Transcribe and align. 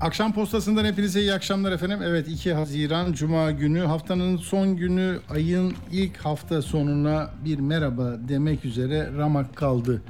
Akşam 0.00 0.32
postasından 0.32 0.84
hepinize 0.84 1.20
iyi 1.20 1.32
akşamlar 1.32 1.72
efendim. 1.72 1.98
Evet 2.02 2.28
2 2.28 2.52
Haziran 2.52 3.12
Cuma 3.12 3.50
günü 3.50 3.80
haftanın 3.80 4.36
son 4.36 4.76
günü 4.76 5.18
ayın 5.30 5.74
ilk 5.92 6.16
hafta 6.16 6.62
sonuna 6.62 7.30
bir 7.44 7.58
merhaba 7.58 8.16
demek 8.28 8.64
üzere 8.64 9.10
ramak 9.16 9.56
kaldı. 9.56 10.02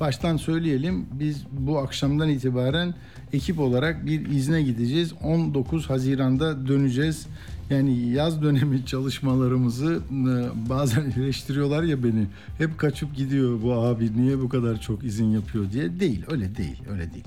Baştan 0.00 0.36
söyleyelim 0.36 1.06
biz 1.12 1.44
bu 1.52 1.78
akşamdan 1.78 2.28
itibaren 2.28 2.94
ekip 3.32 3.60
olarak 3.60 4.06
bir 4.06 4.26
izne 4.30 4.62
gideceğiz. 4.62 5.12
19 5.22 5.90
Haziran'da 5.90 6.68
döneceğiz. 6.68 7.26
Yani 7.70 8.08
yaz 8.08 8.42
dönemi 8.42 8.86
çalışmalarımızı 8.86 10.00
e, 10.10 10.68
bazen 10.70 11.12
eleştiriyorlar 11.16 11.82
ya 11.82 12.04
beni. 12.04 12.26
Hep 12.58 12.78
kaçıp 12.78 13.16
gidiyor 13.16 13.62
bu 13.62 13.72
abi 13.72 14.22
niye 14.22 14.38
bu 14.40 14.48
kadar 14.48 14.80
çok 14.80 15.04
izin 15.04 15.26
yapıyor 15.26 15.72
diye. 15.72 16.00
Değil 16.00 16.24
öyle 16.30 16.56
değil 16.56 16.82
öyle 16.92 17.14
değil. 17.14 17.24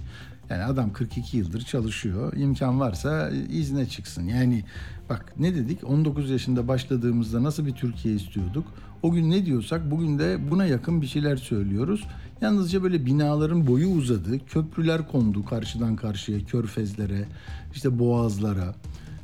Yani 0.49 0.63
adam 0.63 0.93
42 0.93 1.37
yıldır 1.37 1.61
çalışıyor. 1.61 2.33
İmkan 2.37 2.79
varsa 2.79 3.29
izne 3.29 3.85
çıksın. 3.85 4.23
Yani 4.23 4.63
bak 5.09 5.33
ne 5.39 5.55
dedik? 5.55 5.83
19 5.83 6.29
yaşında 6.29 6.67
başladığımızda 6.67 7.43
nasıl 7.43 7.65
bir 7.65 7.73
Türkiye 7.73 8.15
istiyorduk? 8.15 8.65
O 9.03 9.11
gün 9.11 9.31
ne 9.31 9.45
diyorsak 9.45 9.91
bugün 9.91 10.19
de 10.19 10.51
buna 10.51 10.65
yakın 10.65 11.01
bir 11.01 11.07
şeyler 11.07 11.37
söylüyoruz. 11.37 12.07
Yalnızca 12.41 12.83
böyle 12.83 13.05
binaların 13.05 13.67
boyu 13.67 13.87
uzadı. 13.87 14.45
Köprüler 14.45 15.07
kondu 15.07 15.45
karşıdan 15.45 15.95
karşıya, 15.95 16.39
körfezlere, 16.45 17.25
işte 17.73 17.99
boğazlara. 17.99 18.75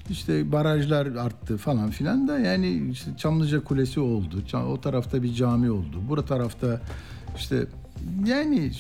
İşte 0.10 0.52
barajlar 0.52 1.06
arttı 1.06 1.58
falan 1.58 1.90
filan 1.90 2.28
da 2.28 2.40
yani 2.40 2.90
işte 2.92 3.12
Çamlıca 3.18 3.64
Kulesi 3.64 4.00
oldu. 4.00 4.44
O 4.54 4.82
tarafta 4.82 5.24
bir 5.24 5.34
cami 5.34 5.72
oldu. 5.72 6.02
Bura 6.10 6.26
tarafta 6.26 6.82
işte 7.38 7.68
yani 8.26 8.72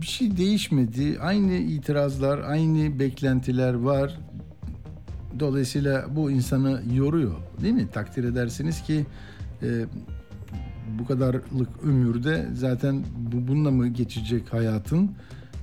bir 0.00 0.06
şey 0.06 0.36
değişmedi. 0.36 1.18
Aynı 1.20 1.52
itirazlar, 1.52 2.38
aynı 2.38 2.98
beklentiler 2.98 3.74
var. 3.74 4.18
Dolayısıyla 5.40 6.06
bu 6.16 6.30
insanı 6.30 6.82
yoruyor. 6.94 7.34
Değil 7.62 7.74
mi? 7.74 7.88
Takdir 7.92 8.24
edersiniz 8.24 8.82
ki 8.82 9.06
e, 9.62 9.86
bu 10.98 11.06
kadarlık 11.06 11.84
ömürde 11.84 12.48
zaten 12.54 13.04
bu, 13.16 13.48
bununla 13.48 13.70
mı 13.70 13.88
geçecek 13.88 14.52
hayatın? 14.52 15.10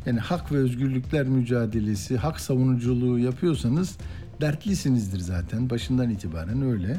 Yani 0.05 0.19
hak 0.19 0.51
ve 0.51 0.57
özgürlükler 0.57 1.27
mücadelesi, 1.27 2.17
hak 2.17 2.39
savunuculuğu 2.39 3.19
yapıyorsanız 3.19 3.97
dertlisinizdir 4.41 5.19
zaten. 5.19 5.69
Başından 5.69 6.09
itibaren 6.09 6.61
öyle. 6.61 6.97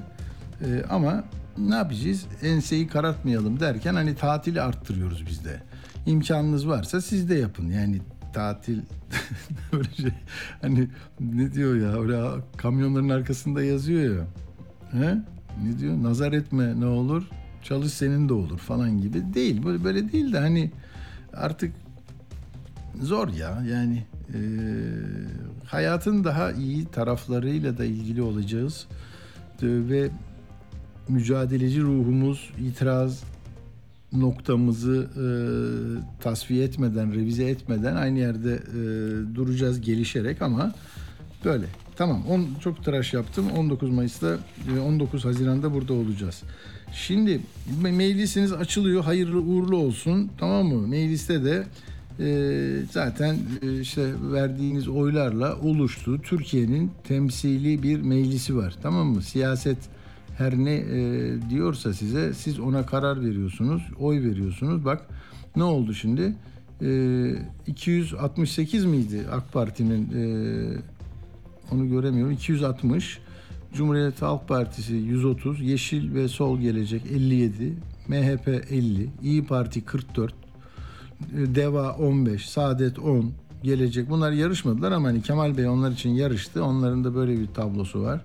E, 0.65 0.85
ama 0.91 1.25
ne 1.59 1.75
yapacağız? 1.75 2.27
Enseyi 2.43 2.89
karartmayalım 2.89 3.61
derken 3.61 3.95
hani 3.95 4.15
tatili 4.15 4.61
arttırıyoruz 4.61 5.27
biz 5.27 5.45
de 5.45 5.63
imkanınız 6.07 6.69
varsa 6.69 7.01
siz 7.01 7.29
de 7.29 7.35
yapın. 7.35 7.71
Yani 7.71 8.01
tatil 8.33 8.81
böyle 9.73 9.95
şey 9.97 10.11
hani 10.63 10.89
ne 11.21 11.53
diyor 11.53 11.77
ya 11.77 12.01
öyle 12.03 12.43
kamyonların 12.57 13.09
arkasında 13.09 13.63
yazıyor 13.63 14.17
ya. 14.17 14.27
He? 15.01 15.19
Ne 15.65 15.79
diyor? 15.79 16.03
Nazar 16.03 16.33
etme 16.33 16.81
ne 16.81 16.87
olur? 16.87 17.23
Çalış 17.63 17.93
senin 17.93 18.29
de 18.29 18.33
olur 18.33 18.59
falan 18.59 19.01
gibi 19.01 19.35
değil. 19.35 19.65
Böyle 19.65 19.85
böyle 19.85 20.13
değil 20.13 20.33
de 20.33 20.39
hani 20.39 20.71
artık 21.33 21.73
zor 23.01 23.29
ya 23.29 23.63
yani 23.71 24.07
e, 24.35 24.39
hayatın 25.65 26.25
daha 26.25 26.53
iyi 26.53 26.87
taraflarıyla 26.87 27.79
da 27.79 27.85
ilgili 27.85 28.23
olacağız 28.23 28.87
ve 29.63 30.11
mücadeleci 31.09 31.83
ruhumuz 31.83 32.51
itiraz 32.59 33.23
noktamızı 34.21 35.09
e, 35.17 35.27
tasfiye 36.23 36.65
etmeden, 36.65 37.15
revize 37.15 37.45
etmeden 37.45 37.97
aynı 37.97 38.19
yerde 38.19 38.55
e, 38.55 38.81
duracağız 39.35 39.81
gelişerek 39.81 40.43
ama 40.43 40.75
böyle. 41.45 41.67
Tamam 41.97 42.23
on, 42.29 42.47
çok 42.61 42.85
tıraş 42.85 43.15
yaptım. 43.15 43.51
19 43.51 43.91
Mayıs'ta, 43.91 44.39
19 44.87 45.25
Haziran'da 45.25 45.75
burada 45.75 45.93
olacağız. 45.93 46.43
Şimdi 46.93 47.41
meclisiniz 47.83 48.53
açılıyor. 48.53 49.05
Hayırlı 49.05 49.41
uğurlu 49.41 49.77
olsun. 49.77 50.31
Tamam 50.39 50.67
mı? 50.67 50.89
Mecliste 50.89 51.45
de 51.45 51.65
e, 52.21 52.87
zaten 52.91 53.37
e, 53.63 53.81
işte 53.81 54.07
verdiğiniz 54.33 54.89
oylarla 54.89 55.57
oluştu. 55.61 56.23
Türkiye'nin 56.23 56.91
temsili 57.05 57.83
bir 57.83 58.01
meclisi 58.01 58.57
var. 58.57 58.75
Tamam 58.83 59.07
mı? 59.07 59.23
Siyaset 59.23 59.79
her 60.39 60.59
ne 60.59 60.75
e, 60.75 61.51
diyorsa 61.51 61.95
size 61.95 62.35
siz 62.35 62.61
ona 62.61 62.87
karar 62.87 63.25
veriyorsunuz, 63.25 63.83
oy 64.01 64.23
veriyorsunuz. 64.23 64.85
Bak 64.85 65.07
ne 65.57 65.65
oldu 65.65 65.95
şimdi? 65.95 66.35
E, 66.83 66.89
268 67.67 68.85
miydi 68.85 69.25
AK 69.33 69.53
Parti'nin 69.53 70.09
e, 70.15 70.25
onu 71.73 71.89
göremiyorum. 71.89 72.33
260 72.33 73.19
Cumhuriyet 73.75 74.23
Halk 74.23 74.49
Partisi 74.49 74.95
130, 74.95 75.61
Yeşil 75.61 76.15
ve 76.15 76.29
Sol 76.29 76.59
Gelecek 76.59 77.03
57, 77.13 77.73
MHP 78.09 78.49
50, 78.49 79.11
İyi 79.23 79.45
Parti 79.45 79.85
44, 79.85 80.35
Deva 81.33 81.97
15, 81.97 82.49
Saadet 82.49 82.99
10, 82.99 83.33
Gelecek. 83.63 84.11
Bunlar 84.11 84.33
yarışmadılar 84.33 84.93
ama 84.93 85.09
hani 85.09 85.23
Kemal 85.23 85.57
Bey 85.57 85.69
onlar 85.69 85.91
için 85.91 86.11
yarıştı. 86.11 86.65
Onların 86.65 87.05
da 87.05 87.15
böyle 87.15 87.39
bir 87.41 87.47
tablosu 87.47 88.03
var. 88.03 88.21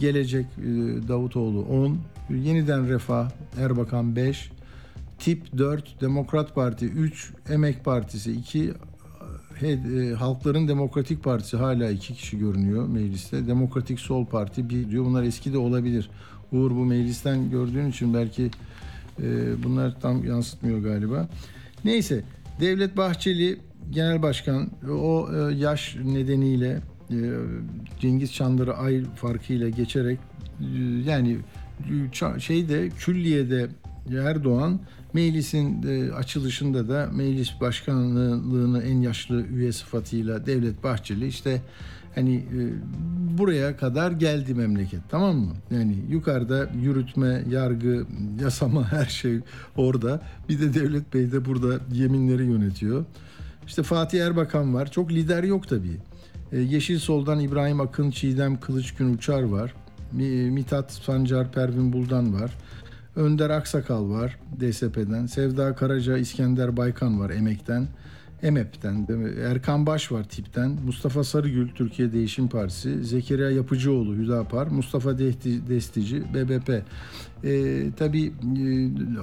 Gelecek 0.00 0.46
e, 0.58 0.62
Davutoğlu 1.08 1.62
10, 1.62 1.98
Yeniden 2.30 2.88
Refah 2.88 3.30
Erbakan 3.58 4.16
5, 4.16 4.50
Tip 5.18 5.58
4, 5.58 6.00
Demokrat 6.00 6.54
Parti 6.54 6.86
3, 6.86 7.32
Emek 7.50 7.84
Partisi 7.84 8.32
2, 8.32 8.72
e, 9.62 10.14
Halkların 10.18 10.68
Demokratik 10.68 11.24
Partisi 11.24 11.56
hala 11.56 11.90
iki 11.90 12.14
kişi 12.14 12.38
görünüyor 12.38 12.88
mecliste. 12.88 13.46
Demokratik 13.46 14.00
Sol 14.00 14.26
Parti 14.26 14.70
bir 14.70 14.90
diyor. 14.90 15.04
Bunlar 15.04 15.22
eski 15.22 15.52
de 15.52 15.58
olabilir. 15.58 16.10
Uğur 16.52 16.70
bu 16.70 16.84
meclisten 16.84 17.50
gördüğün 17.50 17.90
için 17.90 18.14
belki 18.14 18.50
e, 19.22 19.62
bunlar 19.64 20.00
tam 20.00 20.24
yansıtmıyor 20.24 20.78
galiba. 20.78 21.28
Neyse 21.84 22.24
Devlet 22.60 22.96
Bahçeli 22.96 23.58
Genel 23.90 24.22
Başkan 24.22 24.70
o 24.90 25.28
yaş 25.56 25.96
nedeniyle 26.04 26.80
Cengiz 28.00 28.34
Çandır'ı 28.34 28.74
ay 28.74 29.04
farkıyla 29.16 29.68
geçerek 29.68 30.18
e, 30.60 30.64
yani 31.06 31.38
şeyde 32.38 32.88
külliyede 32.88 33.68
Erdoğan 34.10 34.80
meclisin 35.12 35.82
e, 35.82 36.12
açılışında 36.12 36.88
da 36.88 37.10
meclis 37.12 37.60
başkanlığını 37.60 38.82
en 38.82 39.00
yaşlı 39.00 39.46
üye 39.46 39.72
sıfatıyla 39.72 40.46
Devlet 40.46 40.84
Bahçeli 40.84 41.26
işte 41.26 41.62
hani 42.14 42.44
buraya 43.38 43.76
kadar 43.76 44.12
geldi 44.12 44.54
memleket 44.54 45.00
tamam 45.08 45.36
mı? 45.36 45.52
Yani 45.70 45.96
yukarıda 46.10 46.68
yürütme, 46.82 47.42
yargı, 47.50 48.06
yasama 48.42 48.84
her 48.92 49.06
şey 49.06 49.40
orada. 49.76 50.20
Bir 50.48 50.60
de 50.60 50.74
Devlet 50.74 51.14
Bey 51.14 51.32
de 51.32 51.44
burada 51.44 51.80
yeminleri 51.92 52.44
yönetiyor. 52.44 53.04
İşte 53.66 53.82
Fatih 53.82 54.26
Erbakan 54.26 54.74
var. 54.74 54.90
Çok 54.90 55.12
lider 55.12 55.42
yok 55.42 55.68
tabii. 55.68 55.96
E, 56.52 56.60
Yeşil 56.60 56.98
Sol'dan 56.98 57.40
İbrahim 57.40 57.80
Akın, 57.80 58.10
Çiğdem 58.10 58.60
Kılıçgün 58.60 59.14
Uçar 59.14 59.42
var. 59.42 59.74
Mitat 60.50 60.92
Sancar, 60.92 61.52
Pervin 61.52 61.92
Buldan 61.92 62.40
var. 62.40 62.54
Önder 63.16 63.50
Aksakal 63.50 64.10
var 64.10 64.38
DSP'den. 64.60 65.26
Sevda 65.26 65.74
Karaca, 65.74 66.16
İskender 66.16 66.76
Baykan 66.76 67.20
var 67.20 67.30
Emek'ten. 67.30 67.88
EMEP'ten, 68.42 69.06
Erkan 69.50 69.86
Baş 69.86 70.12
var 70.12 70.24
TİP'ten, 70.24 70.78
Mustafa 70.86 71.24
Sarıgül 71.24 71.68
Türkiye 71.68 72.12
Değişim 72.12 72.48
Partisi, 72.48 73.04
Zekeriya 73.04 73.50
Yapıcıoğlu 73.50 74.14
Hüdapar, 74.14 74.66
Mustafa 74.66 75.18
Destici 75.18 76.22
BBP. 76.34 76.82
Ee, 77.44 77.82
tabii 77.96 78.32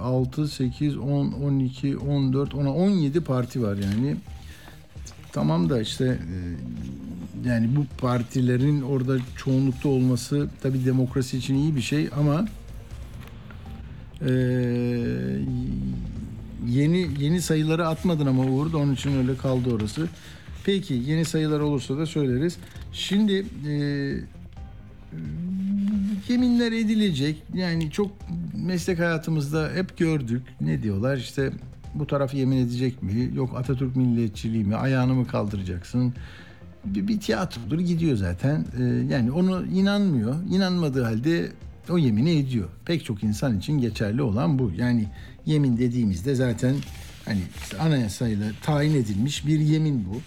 6, 0.01 0.47
8, 0.47 0.97
10, 0.97 1.31
12, 1.31 1.97
14, 1.97 2.55
10, 2.55 2.65
17 2.65 3.21
parti 3.21 3.63
var 3.63 3.77
yani. 3.77 4.17
Tamam 5.31 5.69
da 5.69 5.81
işte 5.81 6.05
e, 6.05 6.37
yani 7.49 7.75
bu 7.75 7.85
partilerin 8.01 8.81
orada 8.81 9.17
çoğunlukta 9.37 9.89
olması 9.89 10.49
tabii 10.63 10.85
demokrasi 10.85 11.37
için 11.37 11.55
iyi 11.55 11.75
bir 11.75 11.81
şey 11.81 12.09
ama 12.17 12.45
e, 14.21 14.31
yeni 16.67 17.07
yeni 17.19 17.41
sayıları 17.41 17.87
atmadın 17.87 18.25
ama 18.25 18.43
Uğur 18.43 18.73
da 18.73 18.77
onun 18.77 18.93
için 18.93 19.17
öyle 19.17 19.37
kaldı 19.37 19.75
orası. 19.75 20.07
Peki 20.65 20.93
yeni 20.93 21.25
sayılar 21.25 21.59
olursa 21.59 21.97
da 21.97 22.05
söyleriz. 22.05 22.57
Şimdi 22.93 23.45
e, 23.67 23.73
yeminler 26.29 26.71
edilecek. 26.71 27.43
Yani 27.53 27.91
çok 27.91 28.11
meslek 28.65 28.99
hayatımızda 28.99 29.71
hep 29.73 29.97
gördük. 29.97 30.41
Ne 30.61 30.83
diyorlar 30.83 31.17
işte 31.17 31.51
bu 31.95 32.07
taraf 32.07 32.33
yemin 32.33 32.57
edecek 32.57 33.03
mi? 33.03 33.31
Yok 33.33 33.57
Atatürk 33.57 33.95
milliyetçiliği 33.95 34.65
mi? 34.65 34.75
Ayağını 34.75 35.13
mı 35.13 35.27
kaldıracaksın? 35.27 36.13
Bir, 36.85 37.07
bir 37.07 37.19
tiyatrodur 37.19 37.79
gidiyor 37.79 38.17
zaten. 38.17 38.65
Ee, 38.79 38.83
yani 38.83 39.31
onu 39.31 39.65
inanmıyor. 39.65 40.35
İnanmadığı 40.49 41.03
halde 41.03 41.51
o 41.89 41.97
yemini 41.97 42.37
ediyor. 42.37 42.69
Pek 42.85 43.05
çok 43.05 43.23
insan 43.23 43.57
için 43.57 43.79
geçerli 43.79 44.21
olan 44.21 44.59
bu. 44.59 44.71
Yani 44.77 45.07
yemin 45.45 45.77
dediğimizde 45.77 46.35
zaten 46.35 46.75
hani 47.25 47.41
işte 47.61 47.77
anayasayla 47.77 48.51
tayin 48.61 48.95
edilmiş 48.95 49.47
bir 49.47 49.59
yemin 49.59 50.05
bu. 50.05 50.21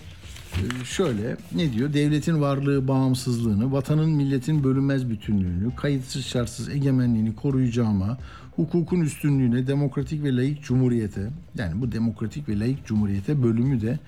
Ee, 0.57 0.85
şöyle 0.85 1.37
ne 1.55 1.73
diyor? 1.73 1.93
Devletin 1.93 2.41
varlığı, 2.41 2.89
bağımsızlığını, 2.89 3.73
vatanın 3.73 4.11
milletin 4.11 4.65
bölünmez 4.65 5.11
bütünlüğünü, 5.11 5.77
kayıtsız 5.77 6.25
şartsız 6.27 6.69
egemenliğini 6.69 7.35
koruyacağıma, 7.35 8.19
hukukun 8.57 9.01
üstünlüğüne, 9.01 9.67
demokratik 9.67 10.23
ve 10.23 10.37
layık 10.37 10.63
cumhuriyete, 10.63 11.31
yani 11.59 11.81
bu 11.83 11.93
demokratik 11.93 12.49
ve 12.49 12.59
layık 12.59 12.87
cumhuriyete 12.87 13.43
bölümü 13.43 13.81
de 13.81 13.99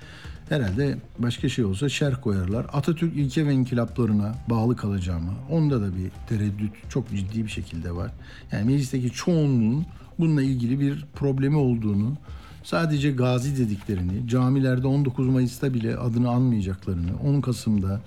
herhalde 0.48 0.98
başka 1.18 1.48
şey 1.48 1.64
olsa 1.64 1.88
şerh 1.88 2.20
koyarlar. 2.22 2.66
Atatürk 2.72 3.16
ilke 3.16 3.46
ve 3.46 3.52
inkılaplarına 3.52 4.34
bağlı 4.50 4.76
kalacağıma, 4.76 5.32
onda 5.50 5.80
da 5.80 5.96
bir 5.96 6.10
tereddüt 6.28 6.72
çok 6.88 7.10
ciddi 7.10 7.44
bir 7.44 7.50
şekilde 7.50 7.96
var. 7.96 8.10
Yani 8.52 8.64
meclisteki 8.64 9.10
çoğunluğun 9.10 9.86
bununla 10.18 10.42
ilgili 10.42 10.80
bir 10.80 11.04
problemi 11.14 11.56
olduğunu, 11.56 12.16
sadece 12.62 13.10
gazi 13.10 13.58
dediklerini, 13.58 14.28
camilerde 14.28 14.86
19 14.86 15.28
Mayıs'ta 15.28 15.74
bile 15.74 15.96
adını 15.96 16.30
anmayacaklarını, 16.30 17.16
10 17.24 17.40
Kasım'da 17.40 18.00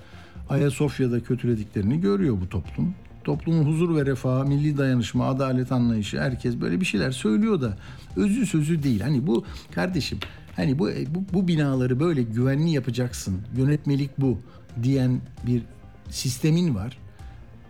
Ayasofya'da 0.48 1.22
kötülediklerini 1.22 2.00
görüyor 2.00 2.36
bu 2.40 2.48
toplum. 2.48 2.94
Toplumun 3.28 3.64
huzur 3.64 3.96
ve 3.96 4.06
refahı, 4.06 4.44
milli 4.44 4.78
dayanışma, 4.78 5.26
adalet 5.26 5.72
anlayışı 5.72 6.20
herkes 6.20 6.60
böyle 6.60 6.80
bir 6.80 6.84
şeyler 6.84 7.10
söylüyor 7.10 7.60
da 7.60 7.76
özü 8.16 8.46
sözü 8.46 8.82
değil. 8.82 9.00
Hani 9.00 9.26
bu 9.26 9.44
kardeşim 9.74 10.18
hani 10.56 10.78
bu 10.78 10.88
bu, 11.08 11.24
bu 11.32 11.48
binaları 11.48 12.00
böyle 12.00 12.22
güvenli 12.22 12.70
yapacaksın. 12.70 13.40
Yönetmelik 13.56 14.10
bu 14.18 14.38
diyen 14.82 15.20
bir 15.46 15.62
sistemin 16.10 16.74
var. 16.74 16.98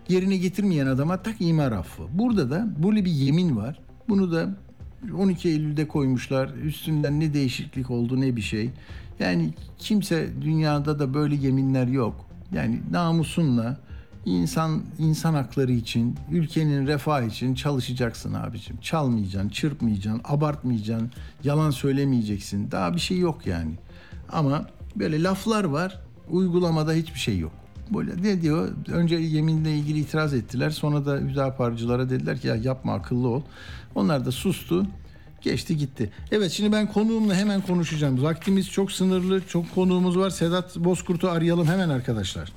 Yerine 0.08 0.36
getirmeyen 0.36 0.86
adama 0.86 1.22
tak 1.22 1.36
imar 1.40 1.72
affı. 1.72 2.02
Burada 2.12 2.50
da 2.50 2.68
böyle 2.82 3.04
bir 3.04 3.12
yemin 3.12 3.56
var. 3.56 3.80
Bunu 4.08 4.32
da 4.32 4.56
12 5.16 5.48
Eylül'de 5.48 5.88
koymuşlar. 5.88 6.50
Üstünden 6.54 7.20
ne 7.20 7.34
değişiklik 7.34 7.90
oldu 7.90 8.20
ne 8.20 8.36
bir 8.36 8.42
şey. 8.42 8.70
Yani 9.20 9.54
kimse 9.78 10.28
dünyada 10.40 10.98
da 10.98 11.14
böyle 11.14 11.34
yeminler 11.34 11.86
yok. 11.86 12.26
Yani 12.52 12.80
namusunla 12.90 13.87
insan 14.24 14.82
insan 14.98 15.34
hakları 15.34 15.72
için, 15.72 16.16
ülkenin 16.30 16.86
refahı 16.86 17.26
için 17.26 17.54
çalışacaksın 17.54 18.34
abicim. 18.34 18.76
Çalmayacaksın, 18.80 19.48
çırpmayacaksın, 19.48 20.22
abartmayacaksın, 20.24 21.10
yalan 21.44 21.70
söylemeyeceksin. 21.70 22.70
Daha 22.70 22.94
bir 22.94 23.00
şey 23.00 23.18
yok 23.18 23.46
yani. 23.46 23.74
Ama 24.32 24.66
böyle 24.96 25.22
laflar 25.22 25.64
var, 25.64 26.00
uygulamada 26.30 26.92
hiçbir 26.92 27.18
şey 27.18 27.38
yok. 27.38 27.52
Böyle 27.90 28.22
ne 28.22 28.42
diyor? 28.42 28.68
Önce 28.88 29.16
yeminle 29.16 29.76
ilgili 29.76 29.98
itiraz 29.98 30.34
ettiler. 30.34 30.70
Sonra 30.70 31.06
da 31.06 31.16
Hüdaparcılara 31.16 32.10
dediler 32.10 32.40
ki 32.40 32.48
ya 32.48 32.56
yapma 32.56 32.94
akıllı 32.94 33.28
ol. 33.28 33.42
Onlar 33.94 34.26
da 34.26 34.32
sustu. 34.32 34.86
Geçti 35.42 35.76
gitti. 35.76 36.10
Evet 36.32 36.52
şimdi 36.52 36.72
ben 36.72 36.92
konuğumla 36.92 37.34
hemen 37.34 37.60
konuşacağım. 37.60 38.22
Vaktimiz 38.22 38.70
çok 38.70 38.92
sınırlı. 38.92 39.46
Çok 39.46 39.74
konuğumuz 39.74 40.18
var. 40.18 40.30
Sedat 40.30 40.76
Bozkurt'u 40.76 41.30
arayalım 41.30 41.66
hemen 41.66 41.88
arkadaşlar. 41.88 42.52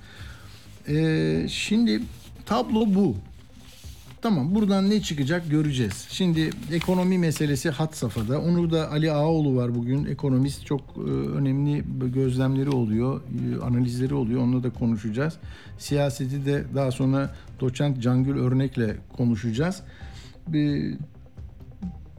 Ee, 0.87 1.45
şimdi 1.49 2.01
tablo 2.45 2.95
bu. 2.95 3.15
Tamam 4.21 4.55
buradan 4.55 4.89
ne 4.89 5.01
çıkacak 5.01 5.49
göreceğiz. 5.49 6.07
Şimdi 6.09 6.49
ekonomi 6.71 7.17
meselesi 7.17 7.69
hat 7.69 7.95
safhada. 7.95 8.41
Onu 8.41 8.71
da 8.71 8.91
Ali 8.91 9.11
Ağaoğlu 9.11 9.55
var 9.55 9.75
bugün. 9.75 10.05
Ekonomist 10.05 10.65
çok 10.65 10.81
e, 10.97 11.01
önemli 11.09 11.83
gözlemleri 12.13 12.69
oluyor, 12.69 13.21
e, 13.21 13.61
analizleri 13.61 14.13
oluyor. 14.13 14.41
Onunla 14.41 14.63
da 14.63 14.69
konuşacağız. 14.69 15.37
Siyaseti 15.77 16.45
de 16.45 16.63
daha 16.75 16.91
sonra 16.91 17.35
doçent 17.59 18.01
Cangül 18.01 18.37
Örnek'le 18.37 18.95
konuşacağız. 19.17 19.81
E, 20.53 20.91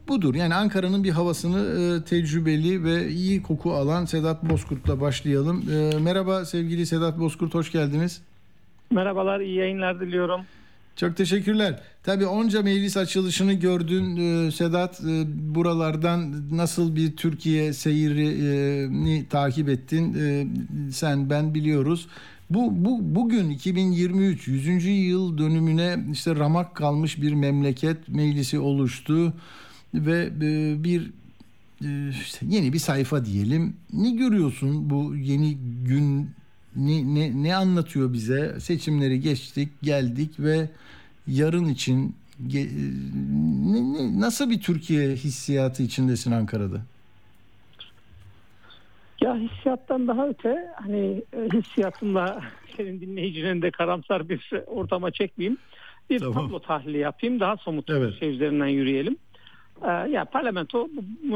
budur. 0.07 0.35
Yani 0.35 0.55
Ankara'nın 0.55 1.03
bir 1.03 1.11
havasını 1.11 1.59
e, 1.59 2.03
tecrübeli 2.03 2.83
ve 2.83 3.09
iyi 3.09 3.43
koku 3.43 3.73
alan 3.73 4.05
Sedat 4.05 4.49
Bozkurt'la 4.49 5.01
başlayalım. 5.01 5.63
E, 5.71 5.97
merhaba 5.99 6.45
sevgili 6.45 6.85
Sedat 6.85 7.19
Bozkurt, 7.19 7.53
hoş 7.53 7.71
geldiniz. 7.71 8.21
Merhabalar, 8.93 9.39
iyi 9.39 9.55
yayınlar 9.55 9.99
diliyorum. 9.99 10.41
Çok 10.95 11.17
teşekkürler. 11.17 11.79
Tabii 12.03 12.25
onca 12.25 12.61
meclis 12.61 12.97
açılışını 12.97 13.53
gördün 13.53 14.17
e, 14.17 14.51
Sedat. 14.51 15.01
E, 15.01 15.23
buralardan 15.55 16.43
nasıl 16.57 16.95
bir 16.95 17.15
Türkiye 17.15 17.73
seyrini 17.73 19.25
takip 19.29 19.69
ettin? 19.69 20.13
E, 20.13 20.47
sen 20.91 21.29
ben 21.29 21.53
biliyoruz. 21.53 22.07
Bu, 22.49 22.85
bu 22.85 23.15
bugün 23.15 23.49
2023 23.49 24.47
100. 24.47 24.85
yıl 24.85 25.37
dönümüne 25.37 25.97
işte 26.11 26.35
ramak 26.35 26.75
kalmış 26.75 27.21
bir 27.21 27.33
memleket 27.33 28.09
meclisi 28.09 28.59
oluştu 28.59 29.33
ve 29.93 30.29
e, 30.41 30.83
bir 30.83 31.11
e, 31.81 31.87
yeni 32.41 32.73
bir 32.73 32.79
sayfa 32.79 33.25
diyelim. 33.25 33.75
Ne 33.93 34.11
görüyorsun 34.11 34.89
bu 34.89 35.15
yeni 35.15 35.57
gün 35.85 36.29
ne, 36.75 37.15
ne, 37.15 37.43
ne 37.43 37.55
anlatıyor 37.55 38.13
bize? 38.13 38.59
Seçimleri 38.59 39.19
geçtik, 39.19 39.69
geldik 39.83 40.39
ve 40.39 40.69
yarın 41.27 41.65
için 41.65 42.15
ge, 42.47 42.67
ne, 43.65 43.93
ne, 43.93 44.19
nasıl 44.19 44.49
bir 44.49 44.61
Türkiye 44.61 45.09
hissiyatı 45.09 45.83
içindesin 45.83 46.31
Ankara'da? 46.31 46.81
Ya 49.21 49.35
hissiyattan 49.35 50.07
daha 50.07 50.27
öte 50.27 50.67
hani 50.75 51.23
hissiyatımla 51.53 52.41
senin 52.77 53.01
dinleyicinin 53.01 53.61
de 53.61 53.71
karamsar 53.71 54.29
bir 54.29 54.51
ortama 54.67 55.11
çekmeyeyim. 55.11 55.57
Bir 56.09 56.19
tamam. 56.19 56.33
tablo 56.33 56.59
tahlili 56.59 56.97
yapayım 56.97 57.39
daha 57.39 57.57
somut 57.57 57.89
evet. 57.89 58.19
şey 58.19 58.29
üzerinden 58.29 58.67
yürüyelim. 58.67 59.17
Ee, 59.81 59.87
yani 59.87 60.25
parlamento 60.25 60.89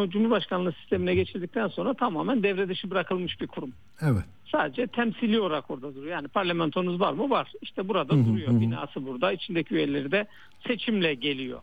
Cumhurbaşkanlığı 0.10 0.72
sistemine 0.72 1.16
geçirdikten 1.16 1.68
sonra 1.68 1.94
tamamen 1.94 2.44
devre 2.44 2.70
dışı 2.70 2.90
bırakılmış 2.90 3.42
bir 3.42 3.48
kurum. 3.48 3.72
Evet. 4.02 4.24
Sadece 4.52 4.88
temsili 4.88 5.40
olarak 5.40 5.72
orada 5.72 5.96
duruyor. 5.96 6.12
Yani 6.12 6.28
parlamentonuz 6.28 7.00
var 7.00 7.14
mı? 7.14 7.30
Var. 7.30 7.52
İşte 7.62 7.88
burada 7.88 8.14
hı 8.14 8.18
hı, 8.18 8.26
duruyor. 8.26 8.54
Hı. 8.54 8.62
Binası 8.62 9.06
burada. 9.06 9.32
İçindeki 9.32 9.76
üyeleri 9.76 10.12
de 10.12 10.28
seçimle 10.68 11.14
geliyor. 11.14 11.62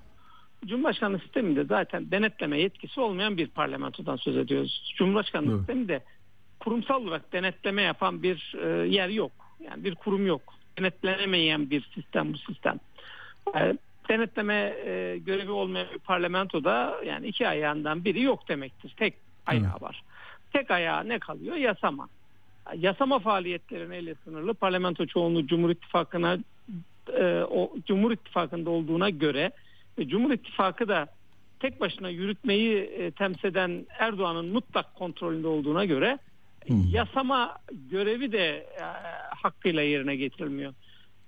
Cumhurbaşkanlığı 0.66 1.18
sisteminde 1.18 1.64
zaten 1.64 2.10
denetleme 2.10 2.60
yetkisi 2.60 3.00
olmayan 3.00 3.36
bir 3.36 3.46
parlamentodan 3.46 4.16
söz 4.16 4.36
ediyoruz. 4.36 4.94
Cumhurbaşkanlığı 4.96 5.50
evet. 5.50 5.58
sisteminde 5.58 6.00
kurumsal 6.60 7.02
olarak 7.02 7.32
denetleme 7.32 7.82
yapan 7.82 8.22
bir 8.22 8.54
e, 8.62 8.88
yer 8.88 9.08
yok. 9.08 9.32
Yani 9.60 9.84
bir 9.84 9.94
kurum 9.94 10.26
yok. 10.26 10.42
Denetlenemeyen 10.78 11.70
bir 11.70 11.90
sistem 11.94 12.32
bu 12.32 12.38
sistem. 12.38 12.80
E, 13.56 13.74
denetleme 14.08 14.74
e, 14.84 15.18
görevi 15.26 15.50
olmayan 15.50 15.86
bir 15.94 15.98
parlamentoda 15.98 17.00
yani 17.06 17.26
iki 17.26 17.48
ayağından 17.48 18.04
biri 18.04 18.22
yok 18.22 18.48
demektir. 18.48 18.94
Tek 18.96 19.14
ayağı 19.46 19.80
var. 19.80 20.02
Tek 20.52 20.70
ayağı 20.70 21.08
ne 21.08 21.18
kalıyor? 21.18 21.56
Yasama. 21.56 22.08
Yasama 22.76 23.18
faaliyetleri 23.18 23.90
neyle 23.90 24.14
sınırlı? 24.24 24.54
Parlamento 24.54 25.06
çoğunluğu 25.06 25.46
Cumhur 25.46 25.70
İttifakı'na 25.70 26.38
e, 27.18 27.42
o 27.50 27.72
Cumhur 27.86 28.12
İttifakı'nda 28.12 28.70
olduğuna 28.70 29.10
göre 29.10 29.50
ve 29.98 30.08
Cumhur 30.08 30.32
İttifakı 30.32 30.88
da 30.88 31.06
tek 31.60 31.80
başına 31.80 32.08
yürütmeyi 32.08 32.78
e, 32.78 33.10
temsil 33.10 33.48
eden 33.48 33.86
Erdoğan'ın 33.98 34.46
mutlak 34.46 34.94
kontrolünde 34.94 35.46
olduğuna 35.46 35.84
göre 35.84 36.18
hmm. 36.66 36.88
yasama 36.90 37.56
görevi 37.90 38.32
de 38.32 38.56
e, 38.56 38.82
hakkıyla 39.42 39.82
yerine 39.82 40.16
getirilmiyor 40.16 40.72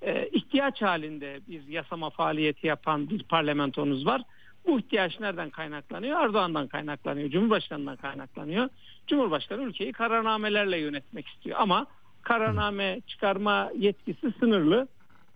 e, 0.02 0.28
ihtiyaç 0.32 0.82
halinde 0.82 1.40
bir 1.48 1.68
yasama 1.68 2.10
faaliyeti 2.10 2.66
yapan 2.66 3.10
bir 3.10 3.22
parlamentonuz 3.22 4.06
var. 4.06 4.22
Bu 4.66 4.78
ihtiyaç 4.78 5.20
nereden 5.20 5.50
kaynaklanıyor? 5.50 6.20
Erdoğan'dan 6.20 6.66
kaynaklanıyor, 6.66 7.30
Cumhurbaşkanı'ndan 7.30 7.96
kaynaklanıyor. 7.96 8.68
Cumhurbaşkanı 9.06 9.62
ülkeyi 9.62 9.92
kararnamelerle 9.92 10.78
yönetmek 10.78 11.26
istiyor 11.28 11.56
ama 11.60 11.86
kararname 12.22 13.00
çıkarma 13.06 13.70
yetkisi 13.78 14.32
sınırlı. 14.40 14.88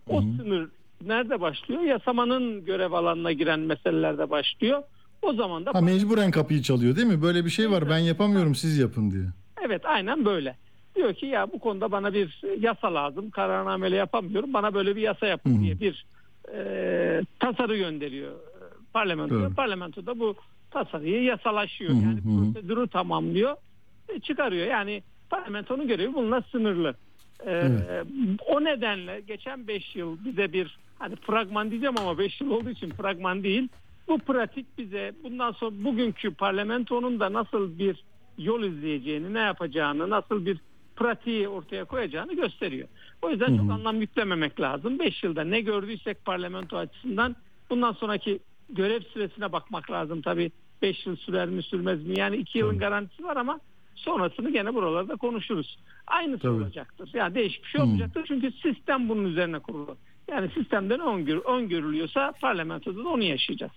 O 0.07 0.21
Hı. 0.21 0.25
sınır 0.37 0.69
nerede 1.05 1.41
başlıyor? 1.41 1.81
Yasamanın 1.81 2.65
görev 2.65 2.91
alanına 2.91 3.31
giren 3.31 3.59
meselelerde 3.59 4.29
başlıyor. 4.29 4.83
O 5.21 5.33
zaman 5.33 5.65
da 5.65 5.73
ha, 5.73 5.81
mecburen 5.81 6.31
kapıyı 6.31 6.61
çalıyor 6.61 6.95
değil 6.95 7.07
mi? 7.07 7.21
Böyle 7.21 7.45
bir 7.45 7.49
şey 7.49 7.71
var. 7.71 7.89
Ben 7.89 7.97
yapamıyorum, 7.97 8.55
siz 8.55 8.77
yapın 8.77 9.11
diye. 9.11 9.23
Evet, 9.65 9.85
aynen 9.85 10.25
böyle. 10.25 10.55
Diyor 10.95 11.13
ki 11.13 11.25
ya 11.25 11.51
bu 11.53 11.59
konuda 11.59 11.91
bana 11.91 12.13
bir 12.13 12.41
yasa 12.59 12.93
lazım. 12.93 13.29
Kararnameyle 13.29 13.95
yapamıyorum. 13.95 14.53
Bana 14.53 14.73
böyle 14.73 14.95
bir 14.95 15.01
yasa 15.01 15.27
yapın 15.27 15.53
Hı-hı. 15.53 15.61
diye 15.61 15.79
bir 15.79 16.05
e, 16.53 17.21
tasarı 17.39 17.77
gönderiyor 17.77 18.31
parlamentoya. 18.93 19.41
Evet. 19.41 19.55
Parlamento 19.55 20.05
da 20.05 20.19
bu 20.19 20.35
tasarıyı 20.71 21.23
yasalaşıyor. 21.23 21.91
Hı-hı. 21.91 22.01
Yani 22.01 22.21
prosedürü 22.23 22.87
tamamlıyor. 22.87 23.55
Çıkarıyor. 24.21 24.67
Yani 24.67 25.03
parlamentonun 25.29 25.87
görevi 25.87 26.13
bununla 26.13 26.41
sınırlı. 26.41 26.95
E, 27.45 27.51
evet. 27.51 28.05
O 28.47 28.63
nedenle 28.63 29.19
geçen 29.19 29.67
5 29.67 29.95
yıl 29.95 30.25
bize 30.25 30.53
bir 30.53 30.77
hani 30.99 31.15
fragman 31.15 31.71
diyeceğim 31.71 31.95
ama 31.97 32.17
5 32.17 32.41
yıl 32.41 32.51
olduğu 32.51 32.69
için 32.69 32.89
fragman 32.89 33.43
değil. 33.43 33.67
Bu 34.07 34.19
pratik 34.19 34.77
bize 34.77 35.13
bundan 35.23 35.51
sonra 35.51 35.83
bugünkü 35.83 36.33
parlamentonun 36.33 37.19
da 37.19 37.33
nasıl 37.33 37.79
bir 37.79 38.03
yol 38.37 38.63
izleyeceğini, 38.63 39.33
ne 39.33 39.39
yapacağını, 39.39 40.09
nasıl 40.09 40.45
bir 40.45 40.57
pratiği 40.95 41.47
ortaya 41.47 41.85
koyacağını 41.85 42.33
gösteriyor. 42.33 42.87
O 43.21 43.29
yüzden 43.29 43.57
çok 43.57 43.71
anlam 43.71 44.01
yüklememek 44.01 44.59
lazım. 44.59 44.99
5 44.99 45.23
yılda 45.23 45.43
ne 45.43 45.61
gördüysek 45.61 46.25
parlamento 46.25 46.77
açısından 46.77 47.35
bundan 47.69 47.91
sonraki 47.91 48.39
görev 48.71 49.01
süresine 49.01 49.51
bakmak 49.51 49.91
lazım 49.91 50.21
tabii. 50.21 50.51
5 50.81 51.05
yıl 51.05 51.15
sürer 51.15 51.49
mi 51.49 51.63
sürmez 51.63 52.05
mi? 52.05 52.19
Yani 52.19 52.35
2 52.37 52.57
yılın 52.57 52.77
garantisi 52.77 53.23
var 53.23 53.37
ama 53.37 53.59
sonrasını 53.95 54.51
gene 54.51 54.73
buralarda 54.73 55.15
konuşuruz. 55.15 55.77
Aynısı 56.07 56.41
Tabii. 56.41 56.51
olacaktır. 56.51 57.09
Yani 57.13 57.35
değişik 57.35 57.63
bir 57.63 57.69
şey 57.69 57.81
olmayacaktır. 57.81 58.23
Çünkü 58.27 58.51
sistem 58.51 59.09
bunun 59.09 59.25
üzerine 59.25 59.59
kurulu. 59.59 59.97
Yani 60.27 60.49
sistemden 60.49 60.99
öngör, 60.99 61.37
öngörülüyorsa 61.37 62.33
parlamentoda 62.41 63.03
da 63.03 63.09
onu 63.09 63.23
yaşayacağız. 63.23 63.71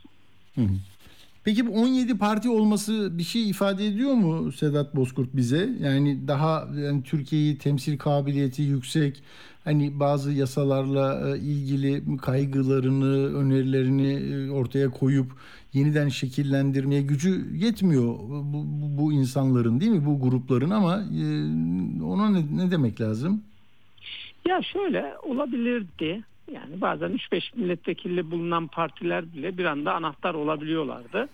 Peki 1.44 1.66
bu 1.66 1.70
17 1.70 2.18
parti 2.18 2.50
olması 2.50 3.18
bir 3.18 3.22
şey 3.22 3.50
ifade 3.50 3.86
ediyor 3.86 4.12
mu 4.12 4.52
Sedat 4.52 4.96
Bozkurt 4.96 5.36
bize? 5.36 5.70
Yani 5.80 6.28
daha 6.28 6.68
yani 6.76 7.02
Türkiye'yi 7.02 7.58
temsil 7.58 7.98
kabiliyeti 7.98 8.62
yüksek, 8.62 9.22
hani 9.64 10.00
bazı 10.00 10.32
yasalarla 10.32 11.36
e, 11.36 11.38
ilgili 11.38 12.16
kaygılarını, 12.16 13.36
önerilerini 13.36 14.12
e, 14.12 14.50
ortaya 14.50 14.90
koyup 14.90 15.32
yeniden 15.72 16.08
şekillendirmeye 16.08 17.02
gücü 17.02 17.56
yetmiyor 17.56 18.14
bu, 18.28 18.64
bu, 18.98 19.12
insanların 19.12 19.80
değil 19.80 19.92
mi? 19.92 20.06
Bu 20.06 20.20
grupların 20.20 20.70
ama 20.70 20.94
e, 20.94 21.24
ona 22.04 22.30
ne, 22.30 22.38
ne 22.56 22.70
demek 22.70 23.00
lazım? 23.00 23.42
Ya 24.48 24.62
şöyle 24.62 25.14
olabilirdi. 25.22 26.24
Yani 26.52 26.80
bazen 26.80 27.10
3-5 27.10 27.42
milletvekili 27.56 28.30
bulunan 28.30 28.66
partiler 28.66 29.32
bile 29.34 29.58
bir 29.58 29.64
anda 29.64 29.94
anahtar 29.94 30.34
olabiliyorlardı. 30.34 31.28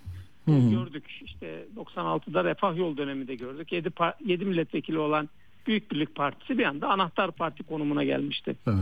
Hı 0.45 0.53
hı. 0.53 0.71
Gördük 0.71 1.05
işte 1.25 1.65
96'da 1.77 2.45
Refah 2.45 2.77
Yol 2.77 2.97
döneminde 2.97 3.35
gördük. 3.35 3.73
7, 3.73 3.91
7 4.25 4.45
milletvekili 4.45 4.99
olan 4.99 5.29
Büyük 5.67 5.91
Birlik 5.91 6.15
Partisi 6.15 6.59
bir 6.59 6.65
anda 6.65 6.89
anahtar 6.89 7.31
parti 7.31 7.63
konumuna 7.63 8.05
gelmişti. 8.05 8.57
Evet. 8.67 8.77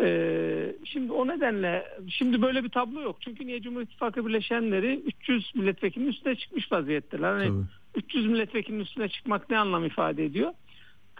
Ee, 0.00 0.74
şimdi 0.84 1.12
o 1.12 1.28
nedenle 1.28 1.84
şimdi 2.08 2.42
böyle 2.42 2.64
bir 2.64 2.68
tablo 2.68 3.00
yok. 3.00 3.16
Çünkü 3.20 3.46
niye 3.46 3.62
Cumhur 3.62 3.80
İttifakı 3.80 4.26
bileşenleri 4.26 5.02
300 5.06 5.54
milletvekilinin 5.54 6.10
üstüne 6.10 6.34
çıkmış 6.34 6.72
vaziyetteler. 6.72 7.32
Hani 7.32 7.48
Tabii. 7.48 8.04
300 8.04 8.26
milletvekilinin 8.26 8.82
üstüne 8.82 9.08
çıkmak 9.08 9.50
ne 9.50 9.58
anlam 9.58 9.84
ifade 9.84 10.24
ediyor? 10.24 10.52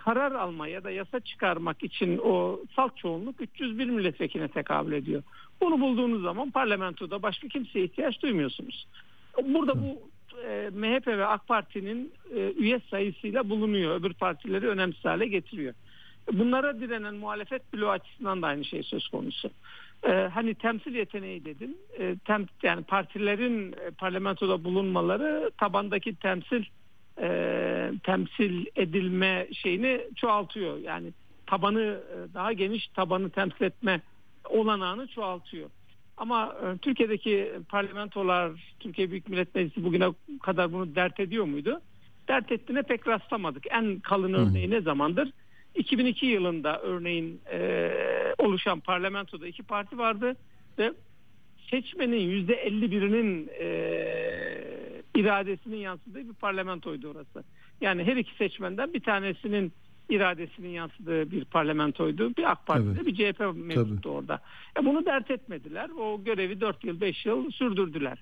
Karar 0.05 0.33
alma 0.33 0.69
ya 0.69 0.85
da 0.85 0.91
yasa 0.91 1.21
çıkarmak 1.21 1.83
için 1.83 2.21
o 2.25 2.61
salt 2.77 2.97
çoğunluk 2.97 3.41
301 3.41 3.87
milletvekiline 3.87 4.49
tekabül 4.49 4.93
ediyor. 4.93 5.23
Bunu 5.61 5.81
bulduğunuz 5.81 6.23
zaman 6.23 6.51
parlamentoda 6.51 7.23
başka 7.23 7.49
kimseye 7.49 7.85
ihtiyaç 7.85 8.23
duymuyorsunuz. 8.23 8.87
Burada 9.45 9.83
bu 9.83 10.11
e, 10.49 10.71
MHP 10.75 11.07
ve 11.07 11.27
AK 11.27 11.49
Parti'nin 11.49 12.13
e, 12.35 12.53
üye 12.53 12.81
sayısıyla 12.91 13.51
bulunuyor. 13.51 14.01
Öbür 14.01 14.15
partileri 14.15 14.69
önemsiz 14.69 15.05
hale 15.05 15.27
getiriyor. 15.27 15.75
Bunlara 16.33 16.81
direnen 16.81 17.15
muhalefet 17.15 17.73
bloğu 17.73 17.91
açısından 17.91 18.43
da 18.43 18.47
aynı 18.47 18.65
şey 18.65 18.83
söz 18.83 19.09
konusu. 19.09 19.51
Ee, 20.07 20.29
hani 20.35 20.55
temsil 20.55 20.95
yeteneği 20.95 21.45
dedim. 21.45 21.77
Ee, 21.99 22.17
tem, 22.25 22.47
yani 22.63 22.85
partilerin 22.85 23.73
e, 23.73 23.91
parlamentoda 23.91 24.65
bulunmaları 24.65 25.51
tabandaki 25.59 26.15
temsil 26.15 26.65
e, 27.21 27.91
temsil 28.03 28.67
edilme 28.77 29.49
şeyini 29.53 30.01
çoğaltıyor. 30.17 30.79
Yani 30.79 31.13
tabanı 31.47 31.81
e, 31.81 32.35
daha 32.35 32.53
geniş 32.53 32.89
tabanı 32.89 33.31
temsil 33.31 33.65
etme 33.65 34.01
olanağını 34.49 35.07
çoğaltıyor. 35.07 35.71
Ama 36.17 36.57
e, 36.63 36.79
Türkiye'deki 36.79 37.53
parlamentolar, 37.69 38.75
Türkiye 38.81 39.11
Büyük 39.11 39.29
Millet 39.29 39.55
Meclisi 39.55 39.85
bugüne 39.85 40.09
kadar 40.43 40.73
bunu 40.73 40.95
dert 40.95 41.21
ediyor 41.21 41.45
muydu? 41.45 41.81
Dert 42.29 42.53
ettiğine 42.53 42.83
pek 42.83 43.09
rastlamadık. 43.09 43.65
En 43.71 44.01
kalın 44.01 44.33
örneği 44.33 44.71
ne 44.71 44.81
zamandır? 44.81 45.33
2002 45.75 46.27
yılında 46.27 46.81
örneğin 46.81 47.41
e, 47.53 47.91
oluşan 48.39 48.81
parlamentoda 48.81 49.47
iki 49.47 49.63
parti 49.63 49.99
vardı 49.99 50.37
ve 50.79 50.93
seçmenin 51.71 52.47
%51'inin 52.47 53.49
e, 53.61 53.69
iradesinin 55.19 55.77
yansıdığı 55.77 56.29
bir 56.29 56.35
parlamentoydu 56.35 57.09
orası. 57.09 57.45
Yani 57.81 58.05
her 58.05 58.17
iki 58.17 58.35
seçmenden 58.35 58.95
bir 58.95 59.01
tanesinin 59.01 59.73
iradesinin 60.09 60.69
yansıdığı 60.69 61.31
bir 61.31 61.45
parlamentoydu. 61.45 62.37
Bir 62.37 62.51
AK 62.51 62.67
Parti'de 62.67 62.95
Tabii. 62.95 63.07
bir 63.07 63.15
CHP 63.33 63.41
mevcuttu 63.55 64.11
orada. 64.11 64.41
E, 64.81 64.85
bunu 64.85 65.07
dert 65.07 65.31
etmediler. 65.31 65.91
O 65.91 66.25
görevi 66.25 66.61
4 66.61 66.85
yıl 66.85 67.01
5 67.01 67.27
yıl 67.27 67.51
sürdürdüler. 67.51 68.19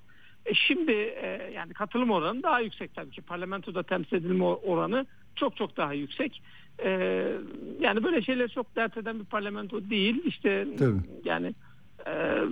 E, 0.47 0.55
şimdi 0.55 0.93
e, 0.93 1.53
yani 1.55 1.73
katılım 1.73 2.11
oranı 2.11 2.43
daha 2.43 2.61
yüksek 2.61 2.95
tabii 2.95 3.11
ki. 3.11 3.23
Parlamentoda 3.23 3.83
temsil 3.83 4.17
edilme 4.17 4.45
oranı 4.45 5.07
çok 5.37 5.57
çok 5.57 5.77
daha 5.77 5.93
yüksek. 5.93 6.43
E, 6.85 6.91
yani 7.81 8.05
böyle 8.05 8.23
şeyler 8.23 8.49
çok 8.49 8.77
dert 8.77 8.97
eden 8.97 9.21
bir 9.21 9.25
parlamento 9.25 9.91
değil. 9.91 10.23
İşte 10.25 10.67
Tabii. 10.79 11.01
yani 11.25 11.55
e, 12.07 12.43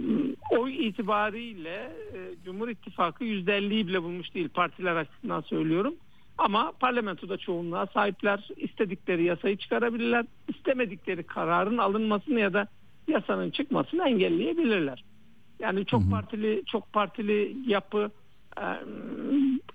oy 0.51 0.89
itibariyle 0.89 1.93
e, 2.15 2.19
Cumhur 2.45 2.69
İttifakı 2.69 3.25
%50'yi 3.25 3.89
bile 3.89 4.03
bulmuş 4.03 4.35
değil 4.35 4.49
partiler 4.49 4.97
açısından 4.97 5.41
söylüyorum. 5.41 5.95
Ama 6.39 6.73
parlamentoda 6.81 7.37
çoğunluğa 7.37 7.87
sahipler 7.87 8.49
istedikleri 8.57 9.25
yasayı 9.25 9.57
çıkarabilirler. 9.57 10.27
istemedikleri 10.49 11.23
kararın 11.23 11.79
alınmasını 11.79 12.41
ya 12.41 12.53
da 12.53 12.69
yasanın 13.09 13.51
çıkmasını 13.51 14.09
engelleyebilirler. 14.09 15.05
Yani 15.61 15.87
çok 15.87 16.11
partili 16.11 16.63
çok 16.67 16.93
partili 16.93 17.57
yapı 17.67 18.11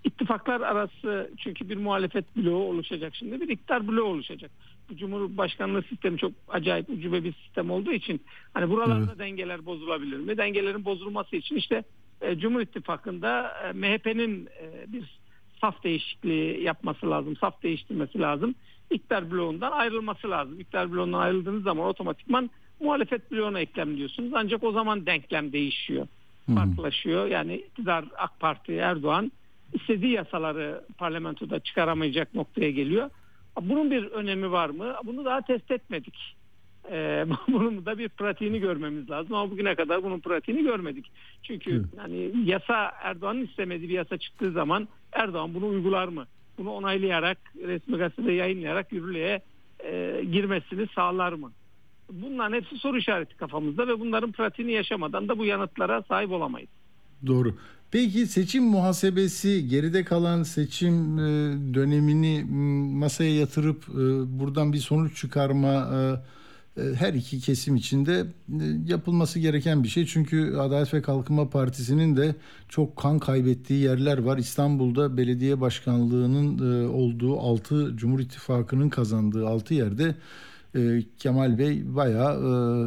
ittifaklar 0.03 0.61
arası 0.61 1.31
çünkü 1.37 1.69
bir 1.69 1.77
muhalefet 1.77 2.37
bloğu 2.37 2.63
oluşacak 2.63 3.15
şimdi 3.15 3.41
bir 3.41 3.49
iktidar 3.49 3.87
bloğu 3.87 4.03
oluşacak. 4.03 4.51
Bu 4.89 4.97
Cumhurbaşkanlığı 4.97 5.81
sistemi 5.81 6.17
çok 6.17 6.31
acayip 6.47 6.89
ucube 6.89 7.23
bir 7.23 7.33
sistem 7.33 7.71
olduğu 7.71 7.91
için 7.91 8.21
hani 8.53 8.69
buralarda 8.69 9.19
dengeler 9.19 9.65
bozulabilir 9.65 10.17
mi? 10.17 10.37
Dengelerin 10.37 10.85
bozulması 10.85 11.35
için 11.35 11.55
işte 11.55 11.83
e, 12.21 12.39
Cumhur 12.39 12.61
İttifakı'nda 12.61 13.51
e, 13.63 13.71
MHP'nin 13.73 14.49
e, 14.61 14.93
bir 14.93 15.19
saf 15.61 15.83
değişikliği 15.83 16.63
yapması 16.63 17.09
lazım, 17.09 17.35
saf 17.35 17.63
değiştirmesi 17.63 18.19
lazım. 18.19 18.55
İktidar 18.91 19.31
bloğundan 19.31 19.71
ayrılması 19.71 20.29
lazım. 20.29 20.59
İktidar 20.59 20.91
bloğundan 20.91 21.19
ayrıldığınız 21.19 21.63
zaman 21.63 21.87
otomatikman 21.87 22.49
muhalefet 22.79 23.31
bloğuna 23.31 23.59
eklemliyorsunuz. 23.59 24.31
Ancak 24.35 24.63
o 24.63 24.71
zaman 24.71 25.05
denklem 25.05 25.51
değişiyor, 25.51 26.07
farklılaşıyor. 26.55 27.27
Yani 27.27 27.55
iktidar 27.55 28.05
AK 28.17 28.39
Parti, 28.39 28.73
Erdoğan 28.73 29.31
istediği 29.73 30.11
yasaları 30.11 30.81
parlamentoda 30.97 31.59
çıkaramayacak 31.59 32.33
noktaya 32.33 32.71
geliyor. 32.71 33.09
Bunun 33.61 33.91
bir 33.91 34.05
önemi 34.05 34.51
var 34.51 34.69
mı? 34.69 34.95
Bunu 35.05 35.25
daha 35.25 35.41
test 35.41 35.71
etmedik. 35.71 36.35
Ee, 36.91 37.25
bunun 37.47 37.85
da 37.85 37.97
bir 37.97 38.09
pratiğini 38.09 38.59
görmemiz 38.59 39.09
lazım 39.09 39.35
ama 39.35 39.51
bugüne 39.51 39.75
kadar 39.75 40.03
bunun 40.03 40.19
pratiğini 40.19 40.63
görmedik. 40.63 41.11
Çünkü 41.43 41.71
Evet. 41.71 41.85
yani 41.97 42.31
yasa 42.45 42.91
Erdoğan'ın 43.03 43.45
istemediği 43.45 43.89
bir 43.89 43.93
yasa 43.93 44.17
çıktığı 44.17 44.51
zaman 44.51 44.87
Erdoğan 45.11 45.53
bunu 45.53 45.67
uygular 45.67 46.07
mı? 46.07 46.25
Bunu 46.57 46.71
onaylayarak 46.71 47.37
resmi 47.67 47.97
gazetede 47.97 48.31
yayınlayarak 48.31 48.91
yürürlüğe 48.91 49.41
e, 49.83 50.21
girmesini 50.31 50.87
sağlar 50.95 51.33
mı? 51.33 51.51
Bunların 52.11 52.55
hepsi 52.55 52.77
soru 52.77 52.97
işareti 52.97 53.37
kafamızda 53.37 53.87
ve 53.87 53.99
bunların 53.99 54.31
pratiğini 54.31 54.71
yaşamadan 54.71 55.29
da 55.29 55.37
bu 55.37 55.45
yanıtlara 55.45 56.01
sahip 56.01 56.31
olamayız. 56.31 56.69
Doğru. 57.27 57.55
Peki 57.91 58.27
seçim 58.27 58.63
muhasebesi 58.63 59.67
geride 59.67 60.03
kalan 60.03 60.43
seçim 60.43 61.19
e, 61.19 61.23
dönemini 61.73 62.43
masaya 62.93 63.35
yatırıp 63.35 63.83
e, 63.89 64.39
buradan 64.39 64.73
bir 64.73 64.77
sonuç 64.77 65.17
çıkarma 65.17 65.69
e, 65.71 66.15
her 66.95 67.13
iki 67.13 67.39
kesim 67.39 67.75
içinde 67.75 68.25
yapılması 68.85 69.39
gereken 69.39 69.83
bir 69.83 69.87
şey. 69.87 70.05
Çünkü 70.05 70.55
Adalet 70.55 70.93
ve 70.93 71.01
Kalkınma 71.01 71.49
Partisi'nin 71.49 72.17
de 72.17 72.35
çok 72.69 72.95
kan 72.95 73.19
kaybettiği 73.19 73.83
yerler 73.83 74.17
var. 74.17 74.37
İstanbul'da 74.37 75.17
belediye 75.17 75.61
başkanlığının 75.61 76.89
olduğu 76.89 77.39
6 77.39 77.97
Cumhur 77.97 78.19
İttifakı'nın 78.19 78.89
kazandığı 78.89 79.47
6 79.47 79.73
yerde 79.73 80.15
e, 80.75 80.79
Kemal 81.19 81.57
Bey 81.57 81.81
bayağı 81.95 82.33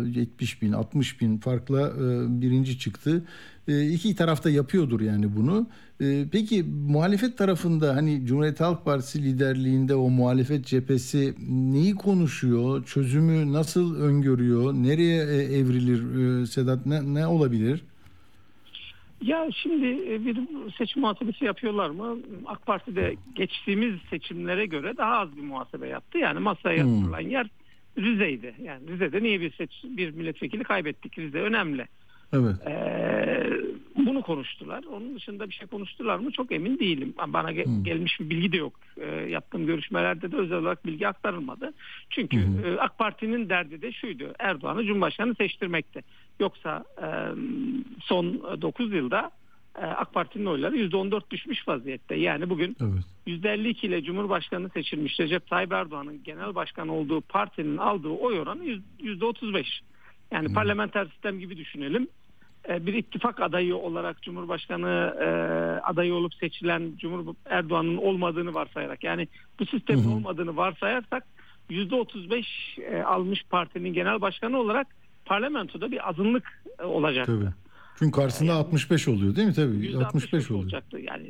e, 0.06 0.18
70 0.18 0.62
bin 0.62 0.72
60 0.72 1.20
bin 1.20 1.38
farkla 1.38 1.80
e, 1.88 2.40
birinci 2.40 2.78
çıktı. 2.78 3.24
E, 3.68 3.86
iki 3.88 4.16
tarafta 4.16 4.50
yapıyordur 4.50 5.00
yani 5.00 5.36
bunu. 5.36 5.66
E, 6.00 6.24
peki 6.32 6.62
muhalefet 6.62 7.38
tarafında 7.38 7.96
hani 7.96 8.26
Cumhuriyet 8.26 8.60
Halk 8.60 8.84
Partisi 8.84 9.22
liderliğinde 9.22 9.94
o 9.94 10.10
muhalefet 10.10 10.66
cephesi 10.66 11.34
neyi 11.50 11.94
konuşuyor? 11.94 12.84
Çözümü 12.84 13.52
nasıl 13.52 14.00
öngörüyor? 14.00 14.72
Nereye 14.72 15.22
e, 15.24 15.58
evrilir 15.58 16.40
e, 16.42 16.46
Sedat? 16.46 16.86
Ne, 16.86 17.14
ne 17.14 17.26
olabilir? 17.26 17.84
Ya 19.22 19.48
şimdi 19.62 19.86
e, 19.86 20.24
bir 20.24 20.38
seçim 20.78 21.02
muhasebesi 21.02 21.44
yapıyorlar 21.44 21.90
mı? 21.90 22.18
AK 22.46 22.66
Parti'de 22.66 23.16
geçtiğimiz 23.34 23.94
seçimlere 24.10 24.66
göre 24.66 24.96
daha 24.96 25.18
az 25.18 25.36
bir 25.36 25.42
muhasebe 25.42 25.88
yaptı. 25.88 26.18
Yani 26.18 26.38
masaya 26.38 26.84
Hmm. 26.84 26.94
yatırılan 26.94 27.20
yer 27.20 27.50
Rize'ydi. 27.98 28.54
Yani 28.62 28.88
Rize'de 28.88 29.22
niye 29.22 29.40
bir 29.40 29.52
seç, 29.52 29.70
bir 29.84 30.10
milletvekili 30.10 30.64
kaybettik? 30.64 31.18
Rize 31.18 31.38
önemli. 31.38 31.86
Evet. 32.34 32.54
Ee, 32.66 33.50
bunu 33.96 34.22
konuştular. 34.22 34.84
Onun 34.84 35.14
dışında 35.14 35.48
bir 35.48 35.54
şey 35.54 35.66
konuştular 35.66 36.18
mı 36.18 36.30
çok 36.30 36.52
emin 36.52 36.78
değilim. 36.78 37.14
Bana 37.26 37.52
ge- 37.52 37.64
Hmm. 37.64 37.84
gelmiş 37.84 38.20
bir 38.20 38.30
bilgi 38.30 38.52
de 38.52 38.56
yok. 38.56 38.72
Ee, 39.00 39.06
yaptığım 39.06 39.66
görüşmelerde 39.66 40.32
de 40.32 40.36
özel 40.36 40.58
olarak 40.58 40.86
bilgi 40.86 41.08
aktarılmadı. 41.08 41.72
Çünkü 42.10 42.36
Hı 42.36 42.68
e, 42.68 42.78
AK 42.78 42.98
Parti'nin 42.98 43.48
derdi 43.48 43.82
de 43.82 43.92
şuydu. 43.92 44.32
Erdoğan'ı 44.38 44.84
Cumhurbaşkanı 44.84 45.34
seçtirmekti. 45.34 46.00
Yoksa 46.40 46.84
e, 47.02 47.06
son 48.00 48.34
9 48.62 48.92
yılda 48.92 49.20
e, 49.20 49.41
AK 49.74 50.12
Parti'nin 50.14 50.46
oyları 50.46 50.76
%14 50.76 51.30
düşmüş 51.30 51.68
vaziyette. 51.68 52.14
Yani 52.14 52.50
bugün 52.50 52.76
Evet. 52.80 53.04
%52 53.44 53.86
ile 53.86 54.04
Cumhurbaşkanı 54.04 54.70
seçilmiş 54.70 55.20
Recep 55.20 55.46
Tayyip 55.46 55.72
Erdoğan'ın 55.72 56.22
genel 56.24 56.54
başkan 56.54 56.88
olduğu 56.88 57.20
partinin 57.20 57.76
aldığı 57.76 58.08
oy 58.08 58.40
oranı 58.40 58.64
yüz- 58.64 58.82
%35. 59.00 59.80
Yani 60.30 60.46
Hmm. 60.48 60.54
parlamenter 60.54 61.04
sistem 61.06 61.38
gibi 61.38 61.56
düşünelim. 61.56 62.08
Ee, 62.68 62.86
Bir 62.86 62.94
ittifak 62.94 63.40
adayı 63.40 63.76
olarak 63.76 64.22
Cumhurbaşkanı 64.22 65.16
e, 65.20 65.26
adayı 65.80 66.14
olup 66.14 66.34
seçilen 66.34 66.92
Cumhur 66.98 67.34
Erdoğan'ın 67.46 67.96
olmadığını 67.96 68.54
varsayarak 68.54 69.04
yani 69.04 69.28
bu 69.60 69.66
sistemin 69.66 70.04
hı. 70.04 70.10
olmadığını 70.10 70.56
varsayarsak 70.56 71.24
%35 71.70 72.46
e, 72.80 73.02
almış 73.02 73.44
partinin 73.50 73.92
genel 73.92 74.20
başkanı 74.20 74.58
olarak 74.58 74.86
parlamentoda 75.24 75.90
bir 75.90 76.08
azınlık 76.08 76.62
e, 76.78 76.82
olacak. 76.84 77.26
Tabii. 77.26 77.48
Çünkü 78.02 78.20
karşısında 78.20 78.54
65 78.54 79.08
oluyor 79.08 79.36
değil 79.36 79.48
mi? 79.48 79.54
Tabii. 79.54 79.76
%65 79.76 80.04
65 80.04 80.50
oluyor. 80.50 80.64
olacaktı. 80.64 80.98
Yani 80.98 81.26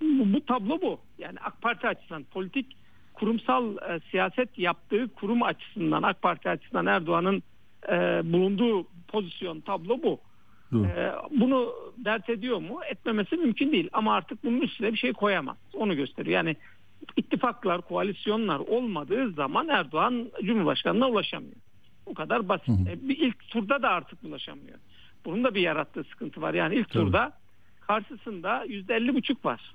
bu, 0.00 0.32
bu 0.32 0.44
tablo 0.46 0.80
bu. 0.82 0.98
Yani 1.18 1.38
AK 1.44 1.62
Parti 1.62 1.86
açısından 1.86 2.24
politik 2.24 2.76
kurumsal 3.14 3.76
e, 3.76 4.00
siyaset 4.10 4.58
yaptığı 4.58 5.08
kurum 5.08 5.42
açısından 5.42 6.02
AK 6.02 6.22
Parti 6.22 6.48
açısından 6.48 6.86
Erdoğan'ın 6.86 7.42
e, 7.88 7.92
bulunduğu 8.32 8.86
pozisyon 9.08 9.60
tablo 9.60 10.02
bu. 10.02 10.20
Doğru. 10.72 10.86
E, 10.86 11.12
bunu 11.30 11.72
dert 11.98 12.30
ediyor 12.30 12.58
mu? 12.58 12.80
Etmemesi 12.90 13.36
mümkün 13.36 13.72
değil. 13.72 13.88
Ama 13.92 14.14
artık 14.14 14.44
bunun 14.44 14.60
üstüne 14.60 14.92
bir 14.92 14.98
şey 14.98 15.12
koyamaz. 15.12 15.56
Onu 15.74 15.96
gösteriyor. 15.96 16.36
Yani 16.36 16.56
ittifaklar, 17.16 17.80
koalisyonlar 17.80 18.58
olmadığı 18.58 19.32
zaman 19.32 19.68
Erdoğan 19.68 20.30
Cumhurbaşkanı'na 20.44 21.08
ulaşamıyor. 21.08 21.56
Bu 22.06 22.14
kadar 22.14 22.48
basit. 22.48 22.68
Hı 22.68 22.72
hı. 22.72 22.88
E, 22.88 23.08
bir 23.08 23.18
ilk 23.18 23.48
turda 23.48 23.82
da 23.82 23.88
artık 23.88 24.24
ulaşamıyor. 24.24 24.78
Bunun 25.24 25.44
da 25.44 25.54
bir 25.54 25.60
yarattığı 25.60 26.04
sıkıntı 26.04 26.42
var. 26.42 26.54
Yani 26.54 26.74
ilk 26.74 26.90
Tabii. 26.90 27.04
turda 27.04 27.32
karşısında 27.80 28.64
yüzde 28.68 29.14
buçuk 29.14 29.44
var. 29.44 29.74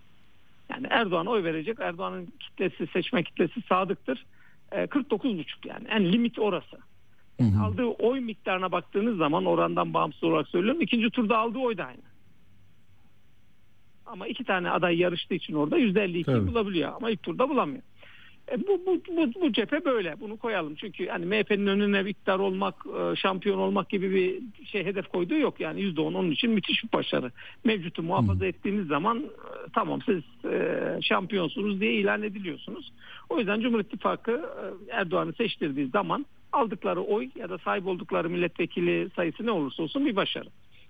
Yani 0.69 0.87
Erdoğan'a 0.89 1.29
oy 1.29 1.43
verecek. 1.43 1.77
Erdoğan'ın 1.79 2.33
kitlesi, 2.39 2.87
seçme 2.87 3.23
kitlesi 3.23 3.61
sadıktır. 3.61 4.25
E, 4.71 4.87
49 4.87 5.37
buçuk 5.37 5.65
yani. 5.65 5.87
En 5.87 6.11
limit 6.11 6.39
orası. 6.39 6.77
Hı 7.39 7.43
hı. 7.43 7.63
Aldığı 7.63 7.85
oy 7.85 8.19
miktarına 8.19 8.71
baktığınız 8.71 9.17
zaman 9.17 9.45
orandan 9.45 9.93
bağımsız 9.93 10.23
olarak 10.23 10.47
söylüyorum. 10.47 10.81
ikinci 10.81 11.09
turda 11.09 11.37
aldığı 11.37 11.59
oy 11.59 11.77
da 11.77 11.85
aynı. 11.85 12.01
Ama 14.05 14.27
iki 14.27 14.43
tane 14.43 14.69
aday 14.71 14.97
yarıştığı 14.97 15.33
için 15.33 15.53
orada 15.53 15.77
yüzde 15.77 16.03
52 16.03 16.25
Tabii. 16.25 16.47
bulabiliyor. 16.47 16.93
Ama 16.95 17.09
ilk 17.09 17.23
turda 17.23 17.49
bulamıyor. 17.49 17.81
E 18.51 18.67
bu, 18.67 18.81
bu, 18.85 19.01
bu, 19.17 19.41
bu 19.41 19.51
cephe 19.53 19.85
böyle. 19.85 20.19
Bunu 20.19 20.37
koyalım. 20.37 20.75
Çünkü 20.75 21.07
hani 21.07 21.25
MHP'nin 21.25 21.67
önüne 21.67 22.09
iktidar 22.09 22.39
olmak, 22.39 22.75
e, 22.85 23.15
şampiyon 23.15 23.57
olmak 23.57 23.89
gibi 23.89 24.11
bir 24.13 24.41
şey 24.65 24.85
hedef 24.85 25.07
koyduğu 25.07 25.37
yok. 25.37 25.59
Yani 25.59 25.81
%10 25.81 26.01
onun 26.01 26.31
için 26.31 26.51
müthiş 26.51 26.83
bir 26.83 26.91
başarı. 26.91 27.31
Mevcutu 27.63 28.03
muhafaza 28.03 28.45
ettiğiniz 28.45 28.87
zaman 28.87 29.17
e, 29.17 29.69
tamam 29.73 29.99
siz 30.05 30.23
e, 30.51 30.99
şampiyonsunuz 31.01 31.81
diye 31.81 31.93
ilan 31.93 32.23
ediliyorsunuz. 32.23 32.93
O 33.29 33.37
yüzden 33.39 33.61
Cumhur 33.61 33.79
İttifakı 33.79 34.49
Erdoğan'ı 34.91 35.33
seçtirdiği 35.33 35.87
zaman 35.87 36.25
aldıkları 36.51 37.01
oy 37.01 37.29
ya 37.35 37.49
da 37.49 37.57
sahip 37.57 37.87
oldukları 37.87 38.29
milletvekili 38.29 39.09
sayısı 39.15 39.45
ne 39.45 39.51
olursa 39.51 39.83
olsun 39.83 40.05
bir 40.05 40.15
başarı. 40.15 40.47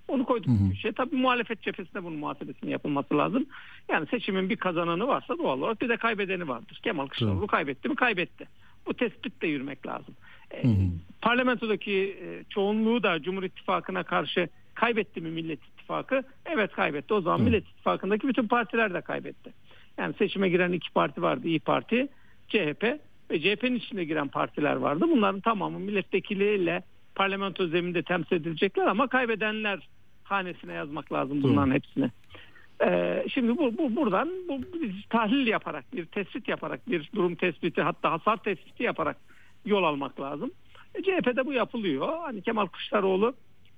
Onu 0.08 0.26
koyduk 0.26 0.48
Hı 0.48 0.52
hı. 0.52 0.76
şey. 0.76 0.92
Tabii 0.92 1.16
muhalefet 1.16 1.62
cephesinde 1.62 2.04
bunun 2.04 2.18
muhasebesinin 2.18 2.72
yapılması 2.72 3.18
lazım. 3.18 3.46
Yani 3.90 4.08
seçimin 4.08 4.50
bir 4.50 4.56
kazananı 4.56 5.08
varsa 5.08 5.38
doğal 5.38 5.60
olarak 5.60 5.82
bir 5.82 5.90
de 5.90 5.98
kaybedeni 5.98 6.48
vardır. 6.48 6.80
Kemal 6.84 7.08
Kılıçdaroğlu 7.08 7.48
kaybetti 7.48 7.90
mi 7.90 7.96
kaybetti. 7.96 8.48
Bu 8.86 8.94
tespitle 8.94 9.48
yürümek 9.48 9.88
lazım. 9.88 10.16
Ee, 10.52 10.64
Hı 10.64 10.68
hı. 10.68 10.74
parlamentodaki 11.22 12.18
e, 12.24 12.44
çoğunluğu 12.50 13.04
da 13.04 13.22
Cumhur 13.22 13.44
İttifakı'na 13.44 14.04
karşı 14.04 14.50
kaybetti 14.74 15.22
mi 15.22 15.30
Millet 15.30 15.60
İttifakı? 15.64 16.24
Evet 16.46 16.72
kaybetti. 16.72 17.14
O 17.14 17.22
zaman 17.22 17.40
Hı. 17.40 17.44
Millet 17.44 17.68
İttifakı'ndaki 17.68 18.28
bütün 18.28 18.48
partiler 18.48 18.94
de 18.94 19.02
kaybetti. 19.02 19.54
Yani 19.98 20.14
seçime 20.18 20.50
giren 20.50 20.72
iki 20.72 20.92
parti 20.94 21.22
vardı. 21.22 21.48
İyi 21.48 21.60
Parti, 21.60 22.08
CHP 22.48 22.84
ve 23.32 23.40
CHP'nin 23.42 23.76
içinde 23.76 24.04
giren 24.06 24.28
partiler 24.28 24.76
vardı. 24.76 25.06
Bunların 25.10 25.42
tamamı 25.42 25.80
milletvekiliyle 25.80 26.84
parlamento 27.16 27.68
zeminde 27.68 28.04
temsil 28.04 28.36
edilecekler 28.36 28.86
ama 28.88 29.08
kaybedenler 29.08 29.88
hanesine 30.32 30.74
yazmak 30.74 31.14
lazım 31.14 31.44
bunların 31.44 31.74
hepsini. 31.74 32.12
Ee, 32.86 33.26
şimdi 33.34 33.58
bu, 33.58 33.78
bu 33.78 33.96
buradan 33.96 34.30
bu 34.50 34.62
tahlil 35.10 35.48
yaparak 35.48 35.94
bir 35.94 36.06
tespit 36.06 36.48
yaparak 36.48 36.90
bir 36.90 37.10
durum 37.16 37.36
tespiti 37.36 37.82
hatta 37.82 38.12
hasar 38.12 38.38
tespiti 38.38 38.84
yaparak 38.84 39.18
yol 39.66 39.84
almak 39.84 40.20
lazım. 40.20 40.52
E, 40.96 41.04
CHP'de 41.04 41.46
bu 41.46 41.54
yapılıyor. 41.54 42.18
Hani 42.22 42.42
Kemal 42.42 42.66
Kılıçdaroğlu 42.66 43.36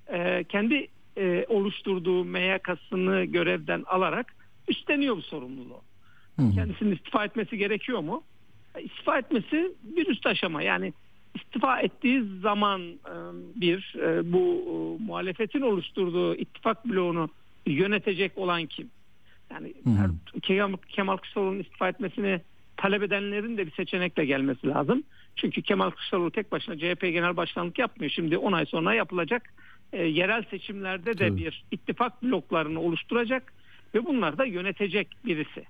e, 0.08 0.44
kendi 0.44 0.88
e, 1.16 1.46
oluşturduğu 1.48 2.24
MYK'sını 2.24 3.24
görevden 3.24 3.84
alarak 3.86 4.34
üstleniyor 4.68 5.16
bu 5.16 5.22
sorumluluğu. 5.22 5.82
Hı. 6.36 6.50
Kendisinin 6.54 6.96
istifa 6.96 7.24
etmesi 7.24 7.58
gerekiyor 7.58 8.00
mu? 8.00 8.22
E, 8.74 8.82
İstifa 8.82 9.18
etmesi 9.18 9.72
bir 9.82 10.06
üst 10.06 10.26
aşama. 10.26 10.62
Yani 10.62 10.92
istifa 11.34 11.80
ettiği 11.80 12.24
zaman 12.42 12.80
e, 12.82 13.14
bir 13.54 13.94
e, 13.98 14.32
bu 14.32 14.38
e, 14.38 15.04
muhalefetin 15.04 15.60
oluşturduğu 15.60 16.34
ittifak 16.34 16.88
bloğunu 16.88 17.28
yönetecek 17.66 18.38
olan 18.38 18.66
kim? 18.66 18.90
Yani. 19.50 19.74
Er- 19.98 20.40
Kemal, 20.42 20.76
Kemal 20.88 21.16
Kılıçdaroğlu'nun 21.16 21.60
istifa 21.60 21.88
etmesini 21.88 22.40
talep 22.76 23.02
edenlerin 23.02 23.56
de 23.56 23.66
bir 23.66 23.72
seçenekle 23.72 24.24
gelmesi 24.24 24.66
lazım. 24.66 25.02
Çünkü 25.36 25.62
Kemal 25.62 25.90
Kılıçdaroğlu 25.90 26.30
tek 26.30 26.52
başına 26.52 26.78
CHP 26.78 27.00
genel 27.00 27.36
başkanlık 27.36 27.78
yapmıyor. 27.78 28.10
Şimdi 28.10 28.38
10 28.38 28.52
ay 28.52 28.66
sonra 28.66 28.94
yapılacak 28.94 29.54
e, 29.92 30.02
yerel 30.02 30.42
seçimlerde 30.50 31.18
de 31.18 31.28
Tabii. 31.28 31.36
bir 31.36 31.64
ittifak 31.70 32.22
bloklarını 32.22 32.80
oluşturacak 32.80 33.52
ve 33.94 34.04
bunları 34.04 34.38
da 34.38 34.44
yönetecek 34.44 35.08
birisi. 35.24 35.64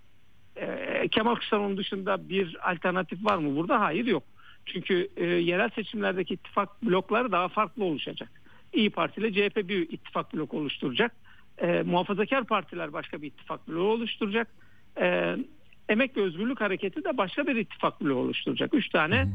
E, 0.57 1.09
Kemal 1.09 1.35
Kılıçdaroğlu'nun 1.35 1.77
dışında 1.77 2.29
bir 2.29 2.70
alternatif 2.70 3.25
var 3.25 3.38
mı 3.38 3.57
burada? 3.57 3.81
Hayır 3.81 4.07
yok. 4.07 4.23
Çünkü 4.66 5.09
e, 5.16 5.25
yerel 5.25 5.70
seçimlerdeki 5.70 6.35
ittifak 6.35 6.83
blokları 6.83 7.33
daha 7.33 7.49
farklı 7.49 7.85
oluşacak. 7.85 8.31
İyi 8.73 8.90
Parti 8.90 9.20
ile 9.20 9.33
CHP 9.33 9.68
bir 9.68 9.88
ittifak 9.90 10.35
bloku 10.35 10.59
oluşturacak. 10.59 11.12
E, 11.59 11.83
muhafazakar 11.83 12.44
partiler 12.44 12.92
başka 12.92 13.23
bir 13.23 13.27
ittifak 13.27 13.68
bloğu 13.68 13.88
oluşturacak. 13.88 14.49
E, 15.01 15.37
Emek 15.88 16.16
ve 16.16 16.20
Özgürlük 16.20 16.61
Hareketi 16.61 17.05
de 17.05 17.16
başka 17.16 17.46
bir 17.46 17.57
ittifak 17.57 18.01
bloğu 18.01 18.18
oluşturacak. 18.18 18.75
Üç 18.75 18.88
tane 18.88 19.29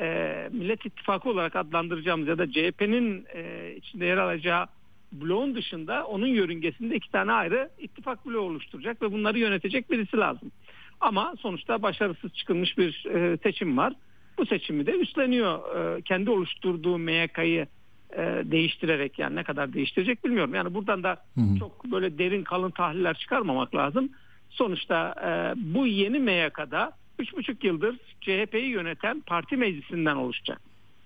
e, 0.00 0.48
Millet 0.52 0.86
İttifakı 0.86 1.30
olarak 1.30 1.56
adlandıracağımız 1.56 2.28
ya 2.28 2.38
da 2.38 2.52
CHP'nin 2.52 3.26
e, 3.34 3.72
içinde 3.76 4.04
yer 4.06 4.16
alacağı 4.16 4.66
bloğun 5.12 5.54
dışında 5.54 6.06
onun 6.06 6.26
yörüngesinde 6.26 6.96
iki 6.96 7.10
tane 7.10 7.32
ayrı 7.32 7.70
ittifak 7.78 8.26
bloğu 8.26 8.40
oluşturacak 8.40 9.02
ve 9.02 9.12
bunları 9.12 9.38
yönetecek 9.38 9.90
birisi 9.90 10.16
lazım. 10.16 10.52
Ama 11.00 11.34
sonuçta 11.40 11.82
başarısız 11.82 12.34
çıkılmış 12.34 12.78
bir 12.78 13.06
e, 13.06 13.36
seçim 13.36 13.76
var. 13.76 13.92
Bu 14.38 14.46
seçimi 14.46 14.86
de 14.86 14.92
üstleniyor. 14.92 15.76
E, 15.76 16.02
kendi 16.02 16.30
oluşturduğu 16.30 16.98
MYK'yı 16.98 17.66
e, 18.12 18.22
değiştirerek 18.44 19.18
yani 19.18 19.36
ne 19.36 19.44
kadar 19.44 19.72
değiştirecek 19.72 20.24
bilmiyorum. 20.24 20.54
Yani 20.54 20.74
buradan 20.74 21.02
da 21.02 21.22
Hı 21.34 21.40
hı. 21.40 21.58
çok 21.58 21.84
böyle 21.84 22.18
derin 22.18 22.44
kalın 22.44 22.70
tahliller 22.70 23.14
çıkarmamak 23.14 23.74
lazım. 23.74 24.08
Sonuçta 24.50 25.14
e, 25.24 25.60
bu 25.74 25.86
yeni 25.86 26.18
MYK'da 26.18 26.92
3,5 27.18 27.66
yıldır 27.66 27.96
CHP'yi 28.20 28.68
yöneten 28.68 29.20
parti 29.20 29.56
meclisinden 29.56 30.16
oluşacak. 30.16 30.60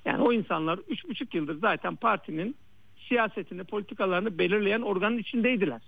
Yani 0.05 0.23
o 0.23 0.33
insanlar 0.33 0.79
3,5 0.79 1.37
yıldır 1.37 1.59
zaten 1.59 1.97
partinin 1.97 2.57
siyasetini, 3.09 3.65
politikalarını 3.65 4.39
belirleyen 4.39 4.81
organın 4.81 5.19
içindeydiler. 5.19 5.81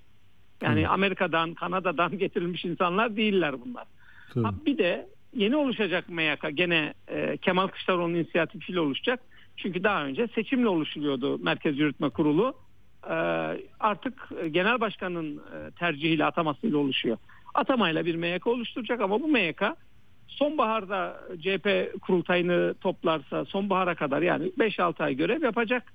Yani 0.63 0.85
Hı. 0.87 0.89
Amerika'dan, 0.89 1.55
Kanada'dan 1.55 2.19
getirilmiş 2.19 2.65
insanlar 2.65 3.17
değiller 3.17 3.55
bunlar. 3.65 3.85
Tabii. 4.35 4.45
Ha, 4.45 4.55
bir 4.67 4.79
de 4.79 5.09
yeni 5.35 5.57
oluşacak 5.57 6.09
MYK 6.09 6.57
gene 6.57 6.95
e, 7.09 7.37
Kemal 7.37 7.67
Kılıçdaroğlu'nun 7.67 8.15
inisiyatifiyle 8.15 8.81
oluşacak. 8.81 9.21
Çünkü 9.57 9.85
daha 9.85 10.05
önce 10.05 10.29
seçimle 10.35 10.69
oluşuluyordu 10.69 11.39
Merkez 11.39 11.79
Yürütme 11.79 12.09
Kurulu. 12.09 12.55
E, 13.05 13.15
artık 13.81 14.29
e, 14.43 14.49
genel 14.49 14.81
başkanın 14.81 15.37
e, 15.37 15.71
tercihiyle 15.71 16.25
atamasıyla 16.25 16.79
oluşuyor. 16.79 17.17
Atamayla 17.55 18.07
bir 18.07 18.15
MYK 18.15 18.47
oluşturacak 18.47 19.01
ama 19.01 19.23
bu 19.23 19.29
MYK 19.29 19.63
sonbaharda 20.29 21.21
CHP 21.41 21.95
kurultayını 22.01 22.75
toplarsa 22.81 23.45
sonbahara 23.45 23.95
kadar 23.95 24.23
yani 24.23 24.53
5-6 24.59 25.05
ay 25.05 25.15
görev 25.15 25.43
yapacak. 25.43 25.93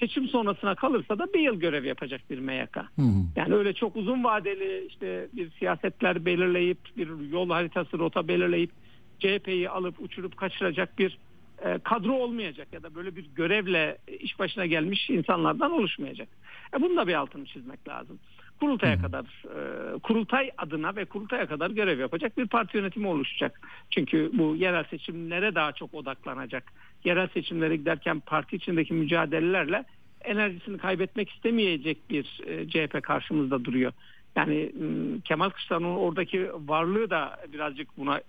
Seçim 0.00 0.28
sonrasına 0.28 0.74
kalırsa 0.74 1.18
da 1.18 1.34
bir 1.34 1.40
yıl 1.40 1.60
görev 1.60 1.84
yapacak 1.84 2.20
bir 2.30 2.38
MYK. 2.38 2.76
Hı 2.76 2.82
hı. 3.02 3.24
Yani 3.36 3.54
öyle 3.54 3.72
çok 3.72 3.96
uzun 3.96 4.24
vadeli 4.24 4.86
işte 4.86 5.28
bir 5.32 5.50
siyasetler 5.50 6.24
belirleyip 6.24 6.78
bir 6.96 7.30
yol 7.30 7.50
haritası 7.50 7.98
rota 7.98 8.28
belirleyip 8.28 8.70
CHP'yi 9.18 9.70
alıp 9.70 10.00
uçurup 10.00 10.36
kaçıracak 10.36 10.98
bir 10.98 11.18
e, 11.64 11.78
kadro 11.78 12.12
olmayacak 12.12 12.68
ya 12.72 12.82
da 12.82 12.94
böyle 12.94 13.16
bir 13.16 13.26
görevle 13.34 13.98
iş 14.20 14.38
başına 14.38 14.66
gelmiş 14.66 15.10
insanlardan 15.10 15.72
oluşmayacak. 15.72 16.28
E, 16.76 16.82
bunun 16.82 16.96
da 16.96 17.06
bir 17.06 17.14
altını 17.14 17.46
çizmek 17.46 17.88
lazım. 17.88 18.18
Kurultaya 18.60 19.02
kadar 19.02 19.24
e, 19.24 19.98
kurultay 19.98 20.50
adına 20.58 20.96
ve 20.96 21.04
kurultaya 21.04 21.46
kadar 21.46 21.70
görev 21.70 21.98
yapacak 21.98 22.38
bir 22.38 22.46
parti 22.46 22.76
yönetimi 22.76 23.08
oluşacak. 23.08 23.60
Çünkü 23.90 24.30
bu 24.32 24.56
yerel 24.56 24.84
seçimlere 24.84 25.54
daha 25.54 25.72
çok 25.72 25.94
odaklanacak. 25.94 26.72
Yerel 27.04 27.28
seçimlere 27.28 27.76
giderken 27.76 28.20
parti 28.20 28.56
içindeki 28.56 28.94
mücadelelerle 28.94 29.84
enerjisini 30.20 30.78
kaybetmek 30.78 31.30
istemeyecek 31.30 32.10
bir 32.10 32.40
e, 32.46 32.68
CHP 32.68 33.02
karşımızda 33.02 33.64
duruyor. 33.64 33.92
Yani 34.36 34.72
m, 34.80 35.20
Kemal 35.20 35.50
Kılıçdaroğlu'nun 35.50 35.96
oradaki 35.96 36.50
varlığı 36.54 37.10
da 37.10 37.36
birazcık 37.52 37.98
buna 37.98 38.20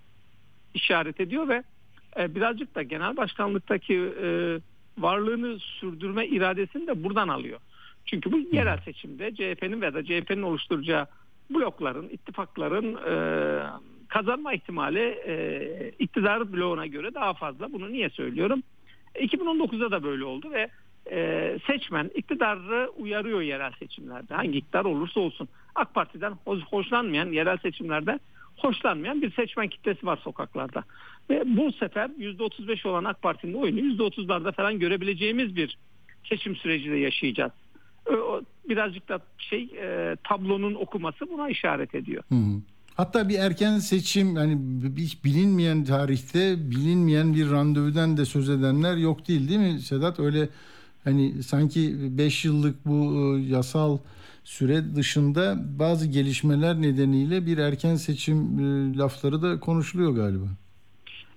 işaret 0.74 1.20
ediyor 1.20 1.48
ve 1.48 1.62
e, 2.18 2.34
birazcık 2.34 2.74
da 2.74 2.82
genel 2.82 3.16
başkanlıktaki 3.16 3.94
e, 3.94 4.58
varlığını 4.98 5.58
sürdürme 5.58 6.26
iradesini 6.26 6.86
de 6.86 7.04
buradan 7.04 7.28
alıyor. 7.28 7.60
Çünkü 8.06 8.32
bu 8.32 8.38
yerel 8.38 8.78
seçimde 8.78 9.34
CHP'nin 9.34 9.80
veya 9.80 9.94
da 9.94 10.04
CHP'nin 10.04 10.42
oluşturacağı 10.42 11.06
blokların, 11.50 12.08
ittifakların 12.08 12.94
kazanma 14.10 14.52
ihtimali 14.52 15.18
e, 15.26 15.92
iktidar 15.98 16.52
bloğuna 16.52 16.86
göre 16.86 17.14
daha 17.14 17.34
fazla. 17.34 17.72
Bunu 17.72 17.92
niye 17.92 18.10
söylüyorum? 18.10 18.62
2019'da 19.14 19.90
da 19.90 20.02
böyle 20.02 20.24
oldu 20.24 20.50
ve 20.50 20.68
e, 21.10 21.58
seçmen 21.66 22.10
iktidarı 22.14 22.90
uyarıyor 22.96 23.40
yerel 23.40 23.72
seçimlerde. 23.78 24.34
Hangi 24.34 24.58
iktidar 24.58 24.84
olursa 24.84 25.20
olsun. 25.20 25.48
AK 25.74 25.94
Parti'den 25.94 26.32
hoş, 26.44 26.62
hoşlanmayan, 26.62 27.32
yerel 27.32 27.56
seçimlerde 27.56 28.18
hoşlanmayan 28.56 29.22
bir 29.22 29.32
seçmen 29.32 29.68
kitlesi 29.68 30.06
var 30.06 30.16
sokaklarda. 30.16 30.84
Ve 31.30 31.42
bu 31.46 31.72
sefer 31.72 32.10
%35 32.18 32.88
olan 32.88 33.04
AK 33.04 33.22
Parti'nin 33.22 33.54
oyunu 33.54 33.80
%30'larda 33.80 34.52
falan 34.52 34.78
görebileceğimiz 34.78 35.56
bir 35.56 35.78
seçim 36.28 36.56
süreci 36.56 36.90
de 36.90 36.96
yaşayacağız. 36.96 37.52
Birazcık 38.68 39.08
da 39.08 39.20
şey 39.38 39.62
e, 39.62 40.16
tablonun 40.24 40.74
okuması 40.74 41.30
buna 41.30 41.48
işaret 41.48 41.94
ediyor. 41.94 42.22
Hı 42.28 42.34
hı. 42.34 42.60
Hatta 42.94 43.28
bir 43.28 43.38
erken 43.38 43.78
seçim 43.78 44.36
yani 44.36 44.58
hiç 44.96 45.24
bilinmeyen 45.24 45.84
tarihte 45.84 46.70
bilinmeyen 46.70 47.34
bir 47.34 47.50
randevudan 47.50 48.16
da 48.16 48.24
söz 48.24 48.48
edenler 48.48 48.96
yok 48.96 49.28
değil 49.28 49.48
değil 49.48 49.60
mi 49.60 49.80
Sedat? 49.80 50.20
Öyle 50.20 50.48
hani 51.04 51.42
sanki 51.42 51.96
5 52.18 52.44
yıllık 52.44 52.86
bu 52.86 53.38
yasal 53.48 53.98
süre 54.44 54.96
dışında 54.96 55.56
bazı 55.78 56.06
gelişmeler 56.06 56.82
nedeniyle 56.82 57.46
bir 57.46 57.58
erken 57.58 57.94
seçim 57.94 58.58
lafları 58.98 59.42
da 59.42 59.60
konuşuluyor 59.60 60.12
galiba. 60.12 60.46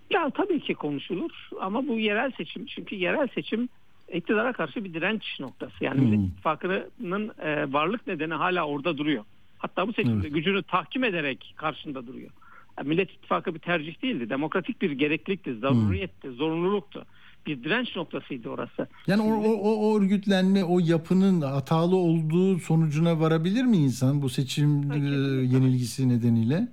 Ya 0.09 0.29
tabii 0.29 0.59
ki 0.59 0.73
konuşulur 0.73 1.49
ama 1.61 1.87
bu 1.87 1.99
yerel 1.99 2.31
seçim 2.31 2.65
çünkü 2.65 2.95
yerel 2.95 3.27
seçim 3.35 3.69
iktidara 4.13 4.53
karşı 4.53 4.83
bir 4.83 4.93
direnç 4.93 5.39
noktası. 5.39 5.83
Yani 5.83 6.01
hmm. 6.01 6.09
Millet 6.09 6.31
İttifakı'nın 6.31 7.31
e, 7.41 7.73
varlık 7.73 8.07
nedeni 8.07 8.33
hala 8.33 8.65
orada 8.65 8.97
duruyor. 8.97 9.23
Hatta 9.63 9.87
bu 9.87 9.93
seçimde 9.93 10.27
evet. 10.27 10.33
gücünü 10.33 10.63
tahkim 10.63 11.03
ederek 11.03 11.53
karşında 11.57 12.07
duruyor. 12.07 12.29
Yani 12.77 12.87
Millet 12.87 13.11
İttifakı 13.11 13.55
bir 13.55 13.59
tercih 13.59 14.01
değildi. 14.01 14.29
Demokratik 14.29 14.81
bir 14.81 14.91
gereklilikti, 14.91 15.55
zaruriyetti, 15.55 16.27
hmm. 16.27 16.35
zorunluluktu. 16.35 17.05
Bir 17.45 17.63
direnç 17.63 17.95
noktasıydı 17.95 18.49
orası. 18.49 18.87
Yani 19.07 19.21
o, 19.21 19.33
o, 19.33 19.91
o 19.91 19.99
örgütlenme, 19.99 20.63
o 20.63 20.79
yapının 20.79 21.41
hatalı 21.41 21.95
olduğu 21.95 22.59
sonucuna 22.59 23.19
varabilir 23.19 23.63
mi 23.63 23.77
insan 23.77 24.21
bu 24.21 24.29
seçim 24.29 24.91
e, 24.91 24.97
yenilgisi 25.45 26.09
nedeniyle? 26.09 26.67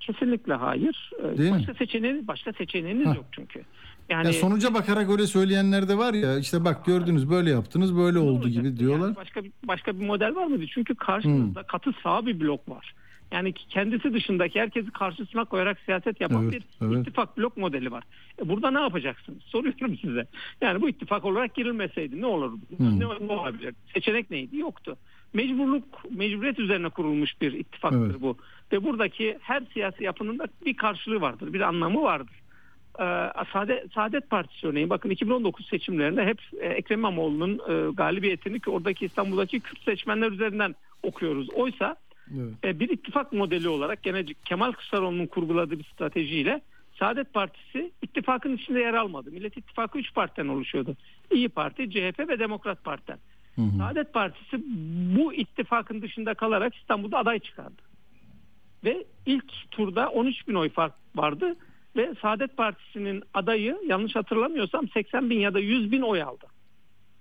Kesinlikle 0.00 0.54
hayır. 0.54 1.10
E, 1.18 1.38
Değil 1.38 1.52
başka 1.52 1.72
mi? 1.72 1.78
seçeneğiniz 1.78 2.28
başka 2.28 2.52
seçeneğiniz 2.52 3.06
ha. 3.06 3.14
yok 3.14 3.26
çünkü. 3.32 3.62
Yani 4.08 4.26
ya 4.26 4.32
sonuca 4.32 4.74
bakarak 4.74 5.10
öyle 5.10 5.26
söyleyenler 5.26 5.88
de 5.88 5.98
var 5.98 6.14
ya 6.14 6.38
işte 6.38 6.64
bak 6.64 6.86
gördünüz 6.86 7.30
böyle 7.30 7.50
yaptınız 7.50 7.96
böyle 7.96 8.18
oldu 8.18 8.48
gibi 8.48 8.76
diyorlar. 8.76 9.06
Yani 9.06 9.16
başka 9.16 9.44
bir, 9.44 9.52
başka 9.64 10.00
bir 10.00 10.06
model 10.06 10.34
var 10.34 10.46
mıydı? 10.46 10.66
Çünkü 10.74 10.94
karşınızda 10.94 11.60
hmm. 11.60 11.66
katı 11.66 11.90
sağ 12.02 12.26
bir 12.26 12.40
blok 12.40 12.68
var. 12.68 12.94
Yani 13.32 13.52
kendisi 13.52 14.12
dışındaki 14.12 14.60
herkesi 14.60 14.90
karşısına 14.90 15.44
koyarak 15.44 15.78
siyaset 15.84 16.20
yapan 16.20 16.42
evet, 16.42 16.52
bir 16.52 16.86
evet. 16.86 17.00
ittifak 17.00 17.38
blok 17.38 17.56
modeli 17.56 17.90
var. 17.90 18.04
E 18.42 18.48
burada 18.48 18.70
ne 18.70 18.80
yapacaksınız? 18.80 19.42
Soruyorum 19.46 19.96
size. 19.98 20.26
Yani 20.60 20.82
bu 20.82 20.88
ittifak 20.88 21.24
olarak 21.24 21.54
girilmeseydi 21.54 22.20
ne 22.20 22.26
olurdu? 22.26 22.58
Hmm. 22.76 23.00
Ne, 23.00 23.04
ne 23.26 23.32
olabilir? 23.32 23.74
Seçenek 23.94 24.30
neydi? 24.30 24.56
Yoktu. 24.56 24.96
Mecburluk, 25.32 25.84
mecburiyet 26.10 26.58
üzerine 26.58 26.88
kurulmuş 26.88 27.40
bir 27.40 27.52
ittifaktır 27.52 28.10
evet. 28.10 28.20
bu. 28.20 28.36
Ve 28.72 28.84
buradaki 28.84 29.38
her 29.40 29.62
siyasi 29.72 30.04
yapının 30.04 30.38
da 30.38 30.46
bir 30.66 30.76
karşılığı 30.76 31.20
vardır, 31.20 31.52
bir 31.52 31.60
anlamı 31.60 32.02
vardır. 32.02 32.43
Ee, 33.00 33.30
Saadet, 33.52 33.92
Saadet 33.92 34.30
Partisi 34.30 34.66
örneğin 34.66 34.90
bakın 34.90 35.10
2019 35.10 35.66
seçimlerinde 35.66 36.24
hep 36.24 36.40
e, 36.60 36.66
Ekrem 36.66 36.98
İmamoğlu'nun 36.98 37.52
e, 37.68 37.92
galibiyetini 37.92 38.60
ki 38.60 38.70
oradaki 38.70 39.06
İstanbul'daki 39.06 39.60
Kürt 39.60 39.84
seçmenler 39.84 40.30
üzerinden 40.30 40.74
okuyoruz. 41.02 41.50
Oysa 41.50 41.96
evet. 42.34 42.64
E, 42.64 42.80
bir 42.80 42.88
ittifak 42.88 43.32
modeli 43.32 43.68
olarak 43.68 44.02
gene 44.02 44.24
Kemal 44.44 44.72
Kılıçdaroğlu'nun 44.72 45.26
kurguladığı 45.26 45.78
bir 45.78 45.84
stratejiyle 45.84 46.60
Saadet 46.98 47.32
Partisi 47.32 47.92
ittifakın 48.02 48.56
içinde 48.56 48.80
yer 48.80 48.94
almadı. 48.94 49.30
Millet 49.30 49.56
İttifakı 49.56 49.98
3 49.98 50.14
partiden 50.14 50.48
oluşuyordu. 50.48 50.96
İyi 51.32 51.48
Parti, 51.48 51.90
CHP 51.90 52.28
ve 52.28 52.38
Demokrat 52.38 52.84
Parti'den. 52.84 53.18
Hı 53.54 53.62
hı. 53.62 53.78
Saadet 53.78 54.12
Partisi 54.12 54.62
bu 55.16 55.34
ittifakın 55.34 56.02
dışında 56.02 56.34
kalarak 56.34 56.74
İstanbul'da 56.74 57.18
aday 57.18 57.38
çıkardı. 57.38 57.82
Ve 58.84 59.04
ilk 59.26 59.70
turda 59.70 60.08
13 60.08 60.48
bin 60.48 60.54
oy 60.54 60.68
fark 60.68 60.94
vardı 61.16 61.56
ve 61.96 62.14
Saadet 62.22 62.56
Partisi'nin 62.56 63.22
adayı 63.34 63.78
yanlış 63.86 64.16
hatırlamıyorsam 64.16 64.88
80 64.88 65.30
bin 65.30 65.40
ya 65.40 65.54
da 65.54 65.60
100 65.60 65.92
bin 65.92 66.00
oy 66.00 66.22
aldı. 66.22 66.46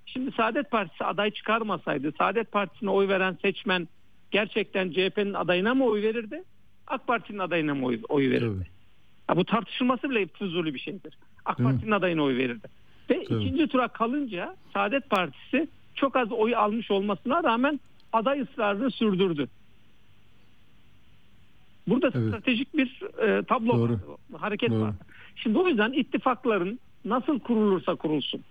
Şimdi 0.06 0.32
Saadet 0.32 0.72
Partisi 0.72 1.04
aday 1.04 1.32
çıkarmasaydı 1.32 2.12
Saadet 2.18 2.52
Partisi'ne 2.52 2.90
oy 2.90 3.08
veren 3.08 3.38
seçmen 3.42 3.88
gerçekten 4.32 4.92
CHP'nin 4.92 5.34
adayına 5.34 5.74
mı 5.74 5.86
oy 5.86 6.02
verirdi? 6.02 6.44
AK 6.88 7.08
Parti'nin 7.08 7.40
adayına 7.40 7.76
mı 7.76 7.86
oy, 7.86 8.00
oy 8.10 8.30
verirdi? 8.30 8.68
Ya 9.30 9.36
bu 9.36 9.46
tartışılması 9.46 10.10
bile 10.10 10.28
fuzuli 10.28 10.74
bir 10.74 10.80
şeydir. 10.80 11.18
AK 11.46 11.58
Parti'nin 11.58 11.92
adayına 11.92 12.24
oy 12.24 12.38
verirdi. 12.38 12.68
Ve 13.10 13.24
Tabii. 13.24 13.44
ikinci 13.44 13.68
tura 13.68 13.88
kalınca 13.88 14.56
Saadet 14.74 15.10
Partisi 15.10 15.68
çok 15.96 16.16
az 16.16 16.32
oy 16.32 16.56
almış 16.56 16.92
olmasına 16.92 17.44
rağmen 17.44 17.80
aday 18.14 18.42
ısrarını 18.42 18.92
sürdürdü. 18.92 19.48
Burada 21.88 22.12
evet. 22.16 22.28
stratejik 22.28 22.78
bir 22.78 23.02
e, 23.22 23.44
tablo 23.44 23.78
Doğru. 23.78 23.92
var, 23.92 24.42
hareket 24.42 24.70
Doğru. 24.70 24.82
var. 24.82 24.94
Şimdi 25.36 25.58
o 25.58 25.68
yüzden 25.68 25.92
ittifakların 25.92 26.80
nasıl 27.06 27.40
kurulursa 27.40 27.96
kurulsun. 27.96 28.44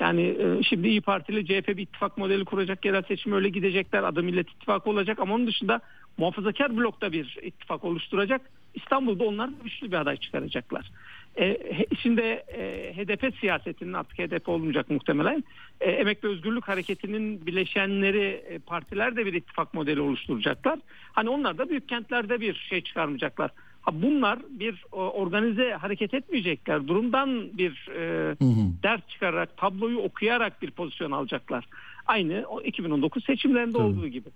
Yani 0.00 0.22
e, 0.22 0.62
şimdi 0.62 0.88
İyi 0.88 1.00
Parti 1.00 1.32
ile 1.32 1.44
CHP 1.44 1.68
bir 1.68 1.82
ittifak 1.82 2.18
modeli 2.18 2.44
kuracak, 2.44 2.84
yerel 2.84 3.02
seçim 3.02 3.32
öyle 3.32 3.48
gidecekler, 3.48 4.02
adı 4.02 4.22
Millet 4.22 4.50
İttifakı 4.50 4.90
olacak 4.90 5.18
ama 5.18 5.34
onun 5.34 5.46
dışında 5.46 5.80
muhafazakar 6.18 6.76
blokta 6.76 7.12
bir 7.12 7.38
ittifak 7.42 7.84
oluşturacak. 7.84 8.40
İstanbul'da 8.74 9.24
onlar 9.24 9.50
güçlü 9.64 9.92
bir 9.92 9.96
aday 9.96 10.16
çıkaracaklar. 10.16 10.90
E, 11.38 11.56
şimdi 12.02 12.20
e, 12.20 12.92
HDP 12.96 13.34
siyasetinin 13.40 13.92
artık 13.92 14.18
HDP 14.18 14.48
olmayacak 14.48 14.90
muhtemelen. 14.90 15.44
E, 15.80 15.90
Emek 15.90 16.24
ve 16.24 16.28
Özgürlük 16.28 16.68
Hareketi'nin 16.68 17.46
bileşenleri 17.46 18.44
e, 18.48 18.58
partiler 18.58 19.16
de 19.16 19.26
bir 19.26 19.32
ittifak 19.32 19.74
modeli 19.74 20.00
oluşturacaklar. 20.00 20.78
Hani 21.12 21.28
onlar 21.28 21.58
da 21.58 21.68
büyük 21.68 21.88
kentlerde 21.88 22.40
bir 22.40 22.54
şey 22.54 22.80
çıkarmayacaklar. 22.80 23.50
Ha, 23.80 24.02
bunlar 24.02 24.38
bir 24.50 24.84
organize 24.92 25.72
hareket 25.72 26.14
etmeyecekler. 26.14 26.88
Durumdan 26.88 27.58
bir 27.58 27.88
e, 27.96 28.28
hı 28.28 28.44
hı. 28.44 28.82
ders 28.82 29.00
çıkararak, 29.08 29.56
tabloyu 29.56 29.98
okuyarak 29.98 30.62
bir 30.62 30.70
pozisyon 30.70 31.10
alacaklar. 31.10 31.64
Aynı 32.06 32.44
o 32.48 32.62
2019 32.62 33.24
seçimlerinde 33.24 33.72
Tabii. 33.72 33.82
olduğu 33.82 34.08
gibi. 34.08 34.28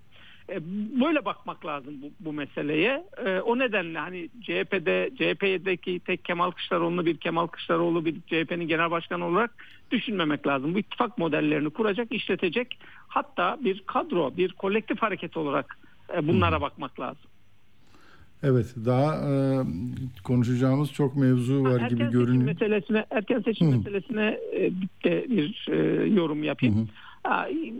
E, 0.48 0.60
böyle 1.00 1.24
bakmak 1.24 1.66
lazım 1.66 1.94
bu, 2.02 2.10
bu 2.20 2.32
meseleye. 2.32 3.04
E, 3.26 3.40
o 3.40 3.58
nedenle 3.58 3.98
hani 3.98 4.28
CHP'de 4.42 5.10
CHP'deki 5.18 6.00
tek 6.00 6.24
Kemal 6.24 6.50
Kılıçdaroğlu'nu 6.50 7.06
bir 7.06 7.16
Kemal 7.16 7.46
Kılıçdaroğlu 7.46 8.04
bir 8.04 8.20
CHP'nin 8.20 8.68
genel 8.68 8.90
başkanı 8.90 9.26
olarak 9.26 9.50
düşünmemek 9.90 10.46
lazım. 10.46 10.74
Bu 10.74 10.78
ittifak 10.78 11.18
modellerini 11.18 11.70
kuracak, 11.70 12.12
işletecek 12.12 12.78
hatta 13.08 13.58
bir 13.60 13.82
kadro, 13.86 14.36
bir 14.36 14.52
kolektif 14.52 15.02
hareket 15.02 15.36
olarak 15.36 15.78
e, 16.16 16.28
bunlara 16.28 16.60
bakmak 16.60 17.00
lazım. 17.00 17.30
Evet, 18.42 18.74
daha 18.84 19.14
e, 19.14 19.32
konuşacağımız 20.24 20.92
çok 20.92 21.16
mevzu 21.16 21.64
var 21.64 21.80
erken 21.80 21.88
gibi 21.88 22.10
görünüyor. 22.10 22.44
Meselesine, 22.44 23.06
erken 23.10 23.40
seçim 23.40 23.72
Hı. 23.72 23.76
meselesine 23.76 24.40
e, 24.52 24.70
bir 25.04 25.66
e, 25.70 26.06
yorum 26.08 26.44
yapayım. 26.44 26.78
Hı. 26.78 26.86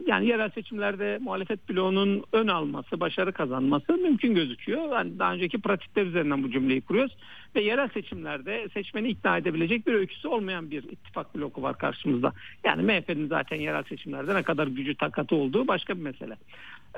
Yani 0.07 0.27
yerel 0.27 0.51
seçimlerde 0.51 1.19
muhalefet 1.23 1.69
bloğunun 1.69 2.25
ön 2.33 2.49
alması, 2.49 3.01
başarı 3.01 3.33
kazanması 3.33 3.93
mümkün 3.93 4.35
gözüküyor. 4.35 4.93
Yani 4.93 5.19
daha 5.19 5.33
önceki 5.33 5.61
pratikler 5.61 6.07
üzerinden 6.07 6.43
bu 6.43 6.51
cümleyi 6.51 6.81
kuruyoruz. 6.81 7.17
Ve 7.55 7.63
yerel 7.63 7.89
seçimlerde 7.89 8.69
seçmeni 8.75 9.09
ikna 9.09 9.37
edebilecek 9.37 9.87
bir 9.87 9.95
öyküsü 9.95 10.29
olmayan 10.29 10.71
bir 10.71 10.83
ittifak 10.83 11.35
bloku 11.35 11.63
var 11.63 11.79
karşımızda. 11.79 12.33
Yani 12.65 12.83
MHP'nin 12.83 13.29
zaten 13.29 13.57
yerel 13.57 13.83
seçimlerde 13.83 14.35
ne 14.35 14.43
kadar 14.43 14.67
gücü 14.67 14.95
takatı 14.95 15.37
olduğu 15.37 15.69
başka 15.69 15.97
bir 15.97 16.03
mesele. 16.03 16.37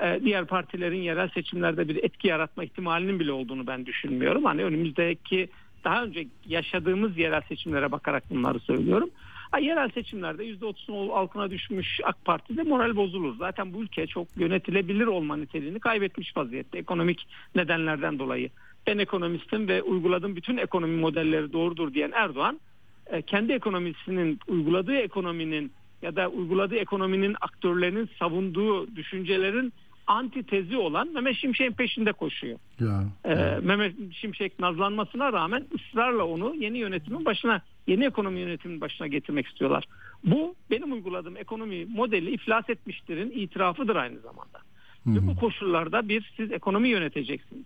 Ee, 0.01 0.19
diğer 0.23 0.45
partilerin 0.45 1.01
yerel 1.01 1.29
seçimlerde 1.29 1.87
bir 1.87 2.03
etki 2.03 2.27
yaratma 2.27 2.63
ihtimalinin 2.63 3.19
bile 3.19 3.31
olduğunu 3.31 3.67
ben 3.67 3.85
düşünmüyorum. 3.85 4.45
Hani 4.45 4.63
önümüzdeki 4.63 5.49
daha 5.83 6.03
önce 6.03 6.27
yaşadığımız 6.45 7.17
yerel 7.17 7.41
seçimlere 7.41 7.91
bakarak 7.91 8.29
bunları 8.29 8.59
söylüyorum. 8.59 9.09
Ha, 9.51 9.59
yerel 9.59 9.89
seçimlerde 9.89 10.45
%30'un 10.45 11.09
altına 11.09 11.51
düşmüş 11.51 11.99
AK 12.03 12.25
Parti'de 12.25 12.63
moral 12.63 12.95
bozulur. 12.95 13.37
Zaten 13.37 13.73
bu 13.73 13.83
ülke 13.83 14.07
çok 14.07 14.27
yönetilebilir 14.37 15.05
olma 15.05 15.37
niteliğini 15.37 15.79
kaybetmiş 15.79 16.37
vaziyette 16.37 16.77
ekonomik 16.77 17.27
nedenlerden 17.55 18.19
dolayı. 18.19 18.49
Ben 18.87 18.97
ekonomistim 18.97 19.67
ve 19.67 19.81
uyguladığım 19.81 20.35
bütün 20.35 20.57
ekonomi 20.57 20.95
modelleri 20.95 21.53
doğrudur 21.53 21.93
diyen 21.93 22.11
Erdoğan 22.15 22.59
e, 23.07 23.21
kendi 23.21 23.53
ekonomisinin 23.53 24.39
uyguladığı 24.47 24.95
ekonominin 24.95 25.71
ya 26.01 26.15
da 26.15 26.27
uyguladığı 26.27 26.75
ekonominin 26.75 27.35
aktörlerinin 27.41 28.09
savunduğu 28.19 28.95
düşüncelerin 28.95 29.73
antitezi 30.07 30.77
olan 30.77 31.13
Mehmet 31.13 31.35
Şimşek'in 31.35 31.73
peşinde 31.73 32.11
koşuyor. 32.11 32.59
Ya, 32.79 33.03
Ee, 33.25 33.59
Mehmet 33.63 33.93
Şimşek 34.13 34.59
nazlanmasına 34.59 35.33
rağmen 35.33 35.65
ısrarla 35.75 36.23
onu 36.23 36.55
yeni 36.55 36.77
yönetimin 36.77 37.25
başına, 37.25 37.61
yeni 37.87 38.05
ekonomi 38.05 38.39
yönetiminin 38.39 38.81
başına 38.81 39.07
getirmek 39.07 39.47
istiyorlar. 39.47 39.83
Bu 40.23 40.55
benim 40.71 40.91
uyguladığım 40.91 41.37
ekonomi 41.37 41.85
modeli 41.85 42.31
iflas 42.31 42.69
etmiştirin 42.69 43.31
itirafıdır 43.31 43.95
aynı 43.95 44.19
zamanda. 44.19 44.59
Ve 45.07 45.27
bu 45.27 45.35
koşullarda 45.35 46.09
bir 46.09 46.33
siz 46.37 46.51
ekonomi 46.51 46.89
yöneteceksiniz. 46.89 47.65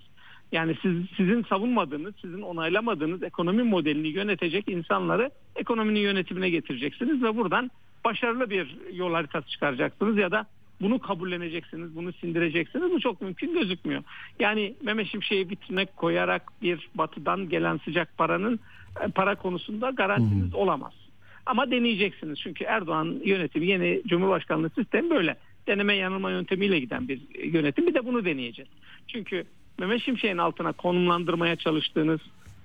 Yani 0.51 0.77
siz, 0.81 0.93
sizin 1.17 1.43
savunmadığınız, 1.43 2.13
sizin 2.21 2.41
onaylamadığınız 2.41 3.23
ekonomi 3.23 3.63
modelini 3.63 4.07
yönetecek 4.07 4.69
insanları 4.69 5.31
ekonominin 5.55 5.99
yönetimine 5.99 6.49
getireceksiniz 6.49 7.23
ve 7.23 7.37
buradan 7.37 7.71
başarılı 8.05 8.49
bir 8.49 8.77
yol 8.93 9.13
haritası 9.13 9.49
çıkaracaksınız 9.49 10.17
ya 10.17 10.31
da 10.31 10.45
bunu 10.81 10.99
kabulleneceksiniz, 10.99 11.95
bunu 11.95 12.13
sindireceksiniz. 12.13 12.91
Bu 12.91 12.99
çok 12.99 13.21
mümkün 13.21 13.53
gözükmüyor. 13.53 14.03
Yani 14.39 14.73
Mehmet 14.83 15.07
Şimşek'i 15.07 15.49
vitrine 15.49 15.85
koyarak 15.85 16.61
bir 16.61 16.89
batıdan 16.95 17.49
gelen 17.49 17.79
sıcak 17.85 18.17
paranın 18.17 18.59
para 19.15 19.35
konusunda 19.35 19.89
garantiniz 19.89 20.53
olamaz. 20.53 20.93
Ama 21.45 21.71
deneyeceksiniz. 21.71 22.39
Çünkü 22.39 22.63
Erdoğan 22.63 23.21
yönetimi 23.25 23.65
yeni 23.65 24.01
Cumhurbaşkanlığı 24.07 24.69
sistemi 24.69 25.09
böyle. 25.09 25.37
Deneme 25.67 25.95
yanılma 25.95 26.31
yöntemiyle 26.31 26.79
giden 26.79 27.07
bir 27.07 27.21
yönetim. 27.53 27.87
Bir 27.87 27.93
de 27.93 28.05
bunu 28.05 28.25
deneyeceğiz. 28.25 28.71
Çünkü 29.07 29.45
Mehmet 29.79 30.01
Şimşek'in 30.01 30.37
altına 30.37 30.71
konumlandırmaya 30.71 31.55
çalıştığınız 31.55 32.21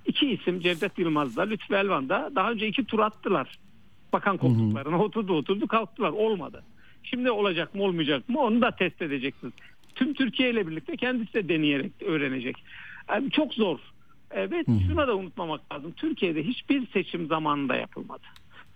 iki 0.06 0.30
isim 0.30 0.60
Cevdet 0.60 0.98
Yılmaz'da, 0.98 1.42
Lütfü 1.42 1.74
Elvan'da 1.74 2.30
daha 2.34 2.50
önce 2.52 2.66
iki 2.66 2.84
tur 2.84 2.98
attılar. 2.98 3.58
Bakan 4.12 4.36
koltuklarına 4.36 4.98
oturdu 5.02 5.32
oturdu 5.32 5.66
kalktılar. 5.66 6.10
Olmadı. 6.10 6.62
Şimdi 7.02 7.30
olacak 7.30 7.74
mı 7.74 7.82
olmayacak 7.82 8.28
mı 8.28 8.40
onu 8.40 8.62
da 8.62 8.70
test 8.70 9.02
edeceksiniz. 9.02 9.52
Tüm 9.94 10.14
Türkiye 10.14 10.50
ile 10.50 10.66
birlikte 10.66 10.96
kendisi 10.96 11.34
de 11.34 11.48
deneyerek 11.48 11.92
öğrenecek. 12.02 12.56
Yani 13.08 13.30
çok 13.30 13.54
zor. 13.54 13.78
Evet 14.36 14.66
şuna 14.86 15.08
da 15.08 15.16
unutmamak 15.16 15.72
lazım. 15.72 15.92
Türkiye'de 15.96 16.42
hiçbir 16.42 16.86
seçim 16.86 17.26
zamanında 17.26 17.76
yapılmadı. 17.76 18.22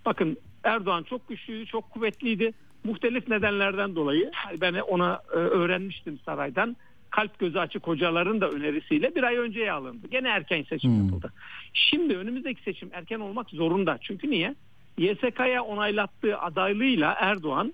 Bakın 0.05 0.37
Erdoğan 0.63 1.03
çok 1.03 1.27
güçlüydü, 1.29 1.65
çok 1.65 1.89
kuvvetliydi. 1.89 2.53
Muhtelif 2.83 3.27
nedenlerden 3.27 3.95
dolayı 3.95 4.31
ben 4.61 4.73
ona 4.73 5.21
e, 5.33 5.35
öğrenmiştim 5.35 6.19
saraydan. 6.25 6.75
Kalp 7.09 7.39
gözü 7.39 7.59
açık 7.59 7.87
hocaların 7.87 8.41
da 8.41 8.49
önerisiyle 8.49 9.15
bir 9.15 9.23
ay 9.23 9.37
önceye 9.37 9.71
alındı. 9.71 10.07
Gene 10.11 10.27
erken 10.29 10.63
seçim 10.63 10.91
Hmm. 10.91 11.03
yapıldı. 11.05 11.33
Şimdi 11.73 12.17
önümüzdeki 12.17 12.61
seçim 12.63 12.89
erken 12.93 13.19
olmak 13.19 13.49
zorunda. 13.49 13.97
Çünkü 14.01 14.29
niye? 14.31 14.55
YSK'ya 14.97 15.63
onaylattığı 15.63 16.37
adaylığıyla 16.39 17.15
Erdoğan 17.19 17.73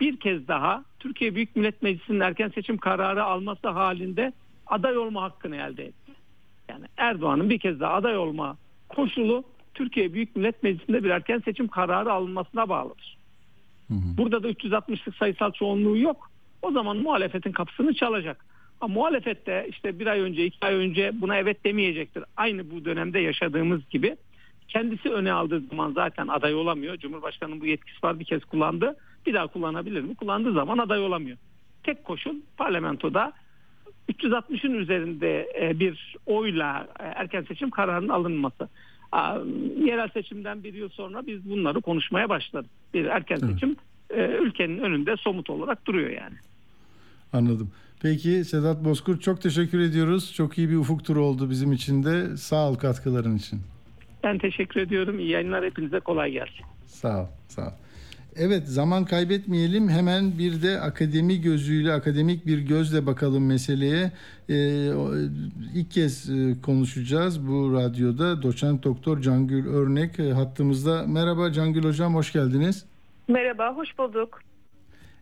bir 0.00 0.16
kez 0.16 0.48
daha 0.48 0.84
Türkiye 0.98 1.34
Büyük 1.34 1.56
Millet 1.56 1.82
Meclisi'nin 1.82 2.20
erken 2.20 2.48
seçim 2.48 2.78
kararı 2.78 3.24
alması 3.24 3.68
halinde 3.68 4.32
aday 4.66 4.98
olma 4.98 5.22
hakkını 5.22 5.56
elde 5.56 5.84
etti. 5.84 5.97
Yani 6.68 6.84
Erdoğan'ın 6.96 7.50
bir 7.50 7.58
kez 7.58 7.80
daha 7.80 7.94
aday 7.94 8.18
olma 8.18 8.56
koşulu 8.88 9.44
Türkiye 9.74 10.12
Büyük 10.14 10.36
Millet 10.36 10.62
Meclisi'nde 10.62 11.04
bir 11.04 11.10
erken 11.10 11.42
seçim 11.44 11.68
kararı 11.68 12.12
alınmasına 12.12 12.68
bağlıdır. 12.68 13.18
Burada 13.90 14.42
da 14.42 14.50
360'lık 14.50 15.16
sayısal 15.16 15.52
çoğunluğu 15.52 15.96
yok. 15.98 16.30
O 16.62 16.70
zaman 16.72 16.96
muhalefetin 16.96 17.52
kapısını 17.52 17.94
çalacak. 17.94 18.44
Ama 18.80 18.94
muhalefet 18.94 19.46
de 19.46 19.66
işte 19.70 19.98
bir 19.98 20.06
ay 20.06 20.20
önce, 20.20 20.44
iki 20.44 20.66
ay 20.66 20.74
önce 20.74 21.12
buna 21.20 21.36
evet 21.36 21.64
demeyecektir. 21.64 22.24
Aynı 22.36 22.70
bu 22.70 22.84
dönemde 22.84 23.18
yaşadığımız 23.18 23.88
gibi. 23.90 24.16
Kendisi 24.68 25.10
öne 25.10 25.32
aldığı 25.32 25.60
zaman 25.60 25.92
zaten 25.92 26.28
aday 26.28 26.54
olamıyor. 26.54 26.96
Cumhurbaşkanının 26.96 27.60
bu 27.60 27.66
yetkisi 27.66 27.98
var 28.02 28.20
bir 28.20 28.24
kez 28.24 28.44
kullandı. 28.44 28.96
Bir 29.26 29.34
daha 29.34 29.46
kullanabilir 29.46 30.00
mi? 30.00 30.14
Kullandığı 30.14 30.52
zaman 30.52 30.78
aday 30.78 31.00
olamıyor. 31.00 31.38
Tek 31.82 32.04
koşul 32.04 32.34
parlamentoda 32.56 33.32
360'ın 34.08 34.74
üzerinde 34.74 35.48
e, 35.60 35.80
bir 35.80 36.16
oyla 36.26 36.88
e, 37.00 37.04
erken 37.04 37.42
seçim 37.42 37.70
kararının 37.70 38.08
alınması. 38.08 38.68
Yerel 39.84 40.08
seçimden 40.08 40.64
bir 40.64 40.74
yıl 40.74 40.88
sonra 40.88 41.26
biz 41.26 41.50
bunları 41.50 41.80
konuşmaya 41.80 42.28
başladık. 42.28 42.70
Bir 42.94 43.04
erken 43.04 43.36
seçim 43.36 43.76
e, 44.10 44.26
ülkenin 44.26 44.78
önünde 44.78 45.16
somut 45.16 45.50
olarak 45.50 45.86
duruyor 45.86 46.10
yani. 46.10 46.36
Anladım. 47.32 47.70
Peki 48.02 48.44
Sedat 48.44 48.84
Bozkurt 48.84 49.22
çok 49.22 49.42
teşekkür 49.42 49.80
ediyoruz. 49.80 50.34
Çok 50.34 50.58
iyi 50.58 50.70
bir 50.70 50.76
ufuk 50.76 51.04
turu 51.04 51.24
oldu 51.24 51.50
bizim 51.50 51.72
için 51.72 52.02
de. 52.02 52.36
Sağ 52.36 52.70
ol 52.70 52.74
katkıların 52.74 53.36
için. 53.36 53.60
Ben 54.24 54.38
teşekkür 54.38 54.80
ediyorum. 54.80 55.18
İyi 55.18 55.28
yayınlar 55.28 55.64
hepinize 55.64 56.00
kolay 56.00 56.32
gelsin. 56.32 56.64
Sağ 56.86 57.22
ol, 57.22 57.26
sağ 57.48 57.62
ol. 57.62 57.72
Evet 58.40 58.68
zaman 58.68 59.04
kaybetmeyelim 59.04 59.88
hemen 59.88 60.38
bir 60.38 60.62
de 60.62 60.80
akademi 60.80 61.40
gözüyle 61.40 61.92
akademik 61.92 62.46
bir 62.46 62.58
gözle 62.58 63.06
bakalım 63.06 63.46
meseleye. 63.46 64.12
Ee, 64.50 64.54
ilk 65.74 65.90
kez 65.90 66.30
e, 66.30 66.60
konuşacağız 66.62 67.48
bu 67.48 67.72
radyoda 67.72 68.42
doçent 68.42 68.84
doktor 68.84 69.20
Cangül 69.20 69.66
Örnek 69.66 70.20
e, 70.20 70.32
hattımızda. 70.32 71.04
Merhaba 71.06 71.52
Cangül 71.52 71.84
hocam 71.84 72.14
hoş 72.14 72.32
geldiniz. 72.32 72.84
Merhaba, 73.28 73.76
hoş 73.76 73.98
bulduk. 73.98 74.40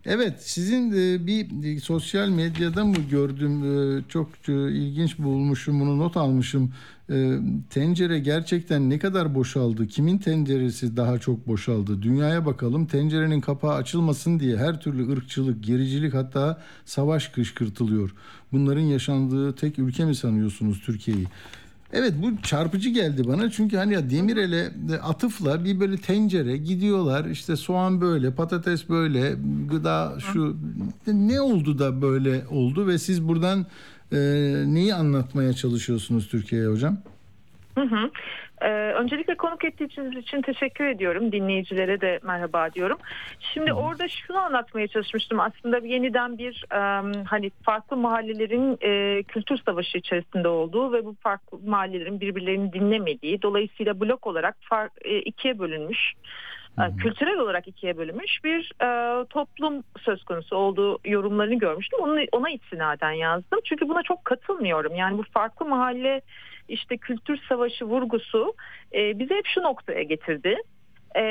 Evet 0.07 0.35
sizin 0.43 0.93
e, 0.93 1.27
bir 1.27 1.81
sosyal 1.81 2.29
medyada 2.29 2.85
mı 2.85 2.97
gördüm 3.11 3.63
çok 4.09 4.29
ilginç 4.49 5.19
bulmuşum 5.19 5.81
bunu 5.81 5.99
not 5.99 6.17
almışım. 6.17 6.73
E, 7.11 7.39
Tencere 7.71 8.19
gerçekten 8.19 8.91
ne 8.91 8.99
kadar 8.99 9.35
boşaldı? 9.35 9.87
Kimin 9.87 10.19
tenceresi 10.19 10.97
daha 10.97 11.19
çok 11.19 11.47
boşaldı? 11.47 12.03
Dünyaya 12.03 12.47
bakalım 12.47 12.87
tencerenin 12.87 13.41
kapağı 13.41 13.75
açılmasın 13.75 14.41
diye 14.41 14.57
her 14.57 14.81
türlü 14.81 15.13
ırkçılık, 15.13 15.65
gericilik 15.65 16.15
hatta 16.15 16.63
savaş 16.85 17.29
kışkırtılıyor. 17.29 18.15
Bunların 18.53 18.81
yaşandığı 18.81 19.55
tek 19.55 19.79
ülke 19.79 20.05
mi 20.05 20.15
sanıyorsunuz 20.15 20.81
Türkiye'yi? 20.81 21.27
Evet 21.93 22.15
bu 22.23 22.43
çarpıcı 22.43 22.89
geldi 22.89 23.29
bana 23.29 23.51
çünkü 23.51 23.77
hani 23.77 23.95
ya 23.95 24.11
Demirel'e 24.11 24.89
de 24.89 25.01
atıfla 25.01 25.65
bir 25.65 25.81
böyle 25.81 25.97
tencere 25.97 26.57
gidiyorlar 26.57 27.25
işte 27.25 27.57
soğan 27.57 28.01
böyle 28.01 28.35
patates 28.35 28.89
böyle 28.89 29.37
gıda 29.71 30.19
şu 30.21 30.57
ne 31.07 31.41
oldu 31.41 31.79
da 31.79 32.03
böyle 32.03 32.45
oldu 32.51 32.87
ve 32.87 32.99
siz 32.99 33.29
buradan 33.29 33.67
e, 34.13 34.19
neyi 34.67 34.95
anlatmaya 34.95 35.53
çalışıyorsunuz 35.53 36.29
Türkiye'ye 36.29 36.69
hocam? 36.69 36.97
Hı 37.75 37.83
hı. 37.83 38.11
Ee, 38.61 38.69
öncelikle 38.71 39.35
konuk 39.35 39.65
ettiğiniz 39.65 40.17
için 40.17 40.43
teşekkür 40.43 40.85
ediyorum. 40.85 41.33
Dinleyicilere 41.33 42.01
de 42.01 42.21
merhaba 42.23 42.73
diyorum. 42.73 42.99
Şimdi 43.41 43.73
orada 43.73 44.09
şunu 44.09 44.39
anlatmaya 44.39 44.89
çalışmıştım. 44.89 45.41
Aslında 45.41 45.79
yeniden 45.79 46.39
bir 46.39 46.65
em, 46.73 47.25
hani 47.25 47.51
farklı 47.63 47.97
mahallelerin 47.97 48.79
e, 48.81 49.23
kültür 49.23 49.59
savaşı 49.67 49.99
içerisinde 49.99 50.49
olduğu 50.49 50.93
ve 50.93 51.05
bu 51.05 51.17
farklı 51.21 51.59
mahallelerin 51.67 52.21
birbirlerini 52.21 52.73
dinlemediği, 52.73 53.43
dolayısıyla 53.43 54.01
blok 54.01 54.27
olarak 54.27 54.57
far, 54.61 54.89
e, 55.05 55.19
ikiye 55.19 55.59
bölünmüş. 55.59 56.13
Kültürel 56.99 57.39
olarak 57.39 57.69
ikiye 57.69 57.97
bölünmüş 57.97 58.45
bir 58.45 58.73
e, 58.83 59.25
toplum 59.25 59.83
söz 60.01 60.25
konusu 60.25 60.57
olduğu 60.57 60.99
yorumlarını 61.05 61.55
görmüştüm. 61.55 62.01
Onu, 62.03 62.21
ona 62.33 62.51
istinaden 62.51 63.13
yazdım. 63.13 63.61
Çünkü 63.65 63.89
buna 63.89 64.03
çok 64.03 64.25
katılmıyorum. 64.25 64.95
Yani 64.95 65.19
bu 65.19 65.23
farklı 65.23 65.67
mahalle 65.67 66.21
işte 66.69 66.97
kültür 66.97 67.39
savaşı 67.49 67.85
vurgusu 67.85 68.55
e, 68.95 69.19
bizi 69.19 69.35
hep 69.35 69.47
şu 69.47 69.63
noktaya 69.63 70.03
getirdi. 70.03 70.57
E, 71.15 71.23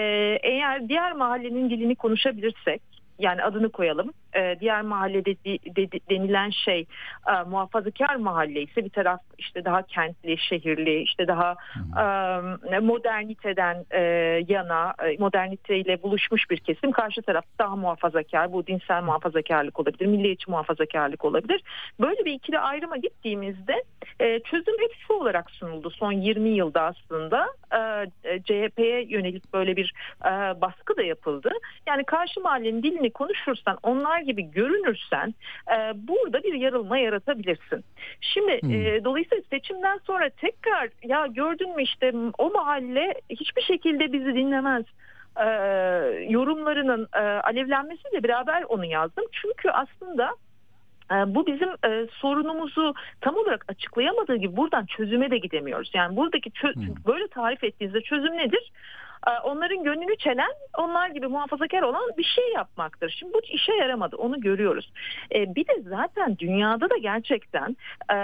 eğer 0.44 0.90
diğer 0.90 1.12
mahallenin 1.12 1.70
dilini 1.70 1.96
konuşabilirsek 1.96 2.82
yani 3.20 3.44
adını 3.44 3.70
koyalım. 3.70 4.12
E, 4.36 4.58
diğer 4.60 4.82
mahallede 4.82 5.36
de- 5.36 5.92
de- 5.92 6.00
denilen 6.10 6.50
şey 6.50 6.86
e, 7.30 7.44
muhafazakar 7.50 8.16
mahalle 8.16 8.62
ise 8.62 8.86
bir 8.86 8.90
taraf 8.90 9.20
işte 9.38 9.66
daha 9.66 9.82
kentli, 9.82 10.38
şehirli, 10.38 11.02
işte 11.02 11.28
daha 11.28 11.56
e, 12.74 12.80
moderniteden 12.80 13.86
e, 13.92 14.02
yana, 14.48 14.94
e, 15.04 15.18
moderniteyle 15.20 16.04
buluşmuş 16.04 16.50
bir 16.50 16.58
kesim. 16.58 16.92
Karşı 16.92 17.22
taraf 17.22 17.46
daha 17.60 17.76
muhafazakar, 17.76 18.54
bu 18.54 18.68
dinsel 18.68 19.04
muhafazakarlık 19.04 19.80
olabilir, 19.80 20.06
milliyetçi 20.06 20.52
muhafazakarlık 20.52 21.26
olabilir. 21.26 21.62
Böyle 22.00 22.26
bir 22.26 22.32
ikili 22.32 22.60
ayrıma 22.60 22.98
gittiğimizde 22.98 23.84
e, 24.20 24.40
çözüm 24.40 24.76
hep 24.80 24.92
şu 25.08 25.14
olarak 25.14 25.52
sunuldu 25.52 25.90
son 25.90 26.12
20 26.12 26.50
yılda 26.50 26.82
aslında. 26.82 27.48
E, 27.72 27.80
e, 28.24 28.40
CHP'ye 28.40 29.06
yönelik 29.10 29.54
böyle 29.54 29.76
bir 29.76 29.94
e, 30.26 30.62
baskı 30.62 30.98
da 30.98 31.04
yapıldı. 31.04 31.50
Yani 31.88 32.04
karşı 32.04 32.42
mahallenin 32.42 32.84
dilini 32.84 33.05
benli 33.06 33.12
konuşursan 33.14 33.78
onlar 33.84 34.20
gibi 34.20 34.52
görünürsen 34.52 35.34
e, 35.72 35.94
burada 36.08 36.44
bir 36.44 36.54
yarılma 36.54 36.98
yaratabilirsin. 36.98 37.84
Şimdi 38.22 38.62
Hmm. 38.62 38.72
e, 38.72 39.04
dolayısıyla 39.04 39.44
seçimden 39.50 39.98
sonra 39.98 40.30
tekrar 40.30 40.90
ya 41.04 41.28
gördün 41.28 41.76
mü 41.76 41.84
işte 41.84 42.12
o 42.38 42.50
mahalle 42.50 43.14
hiçbir 43.30 43.62
şekilde 43.62 44.14
bizi 44.14 44.36
dinlemez 44.36 44.86
e, 45.38 45.46
yorumlarının 46.30 47.08
e, 47.14 47.20
alevlenmesiyle 47.20 48.24
beraber 48.24 48.64
onu 48.64 48.86
yazdım. 48.86 49.26
Çünkü 49.32 49.70
aslında 49.70 50.30
e, 51.12 51.16
bu 51.36 51.48
bizim 51.48 51.70
e, 51.70 52.08
sorunumuzu 52.12 52.94
tam 53.22 53.36
olarak 53.36 53.66
açıklayamadığı 53.68 54.36
gibi 54.36 54.58
buradan 54.58 54.86
çözüme 54.86 55.32
de 55.32 55.38
gidemiyoruz. 55.38 55.92
Yani 55.94 56.16
buradaki 56.16 56.50
çö- 56.50 56.76
Hmm. 56.76 56.96
böyle 57.08 57.28
tarif 57.28 57.64
ettiğinizde 57.64 58.02
çözüm 58.02 58.38
nedir? 58.38 58.72
E, 59.28 59.40
onların 59.44 59.84
gönlünü 59.84 60.18
çelen, 60.18 60.52
onlar 60.78 61.10
gibi 61.10 61.28
muhafazakar 61.28 61.82
olan 61.82 62.10
bir 62.18 62.24
şey 62.24 62.54
yapmaktır. 62.54 63.16
Şimdi 63.20 63.34
bu 63.34 63.42
işe 63.50 63.74
yaramadı, 63.74 64.16
onu 64.16 64.42
görüyoruz. 64.42 64.92
E, 65.36 65.56
bir 65.56 65.68
de 65.68 65.82
zaten 65.82 66.38
dünyada 66.38 66.90
da 66.90 66.98
gerçekten 66.98 67.78
e, 68.12 68.16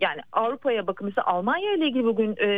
yani 0.00 0.20
Avrupa'ya 0.32 0.86
bakın 0.86 1.06
mesela 1.06 1.26
Almanya 1.26 1.74
ile 1.74 1.86
ilgili 1.86 2.04
bugün 2.04 2.36
e, 2.36 2.48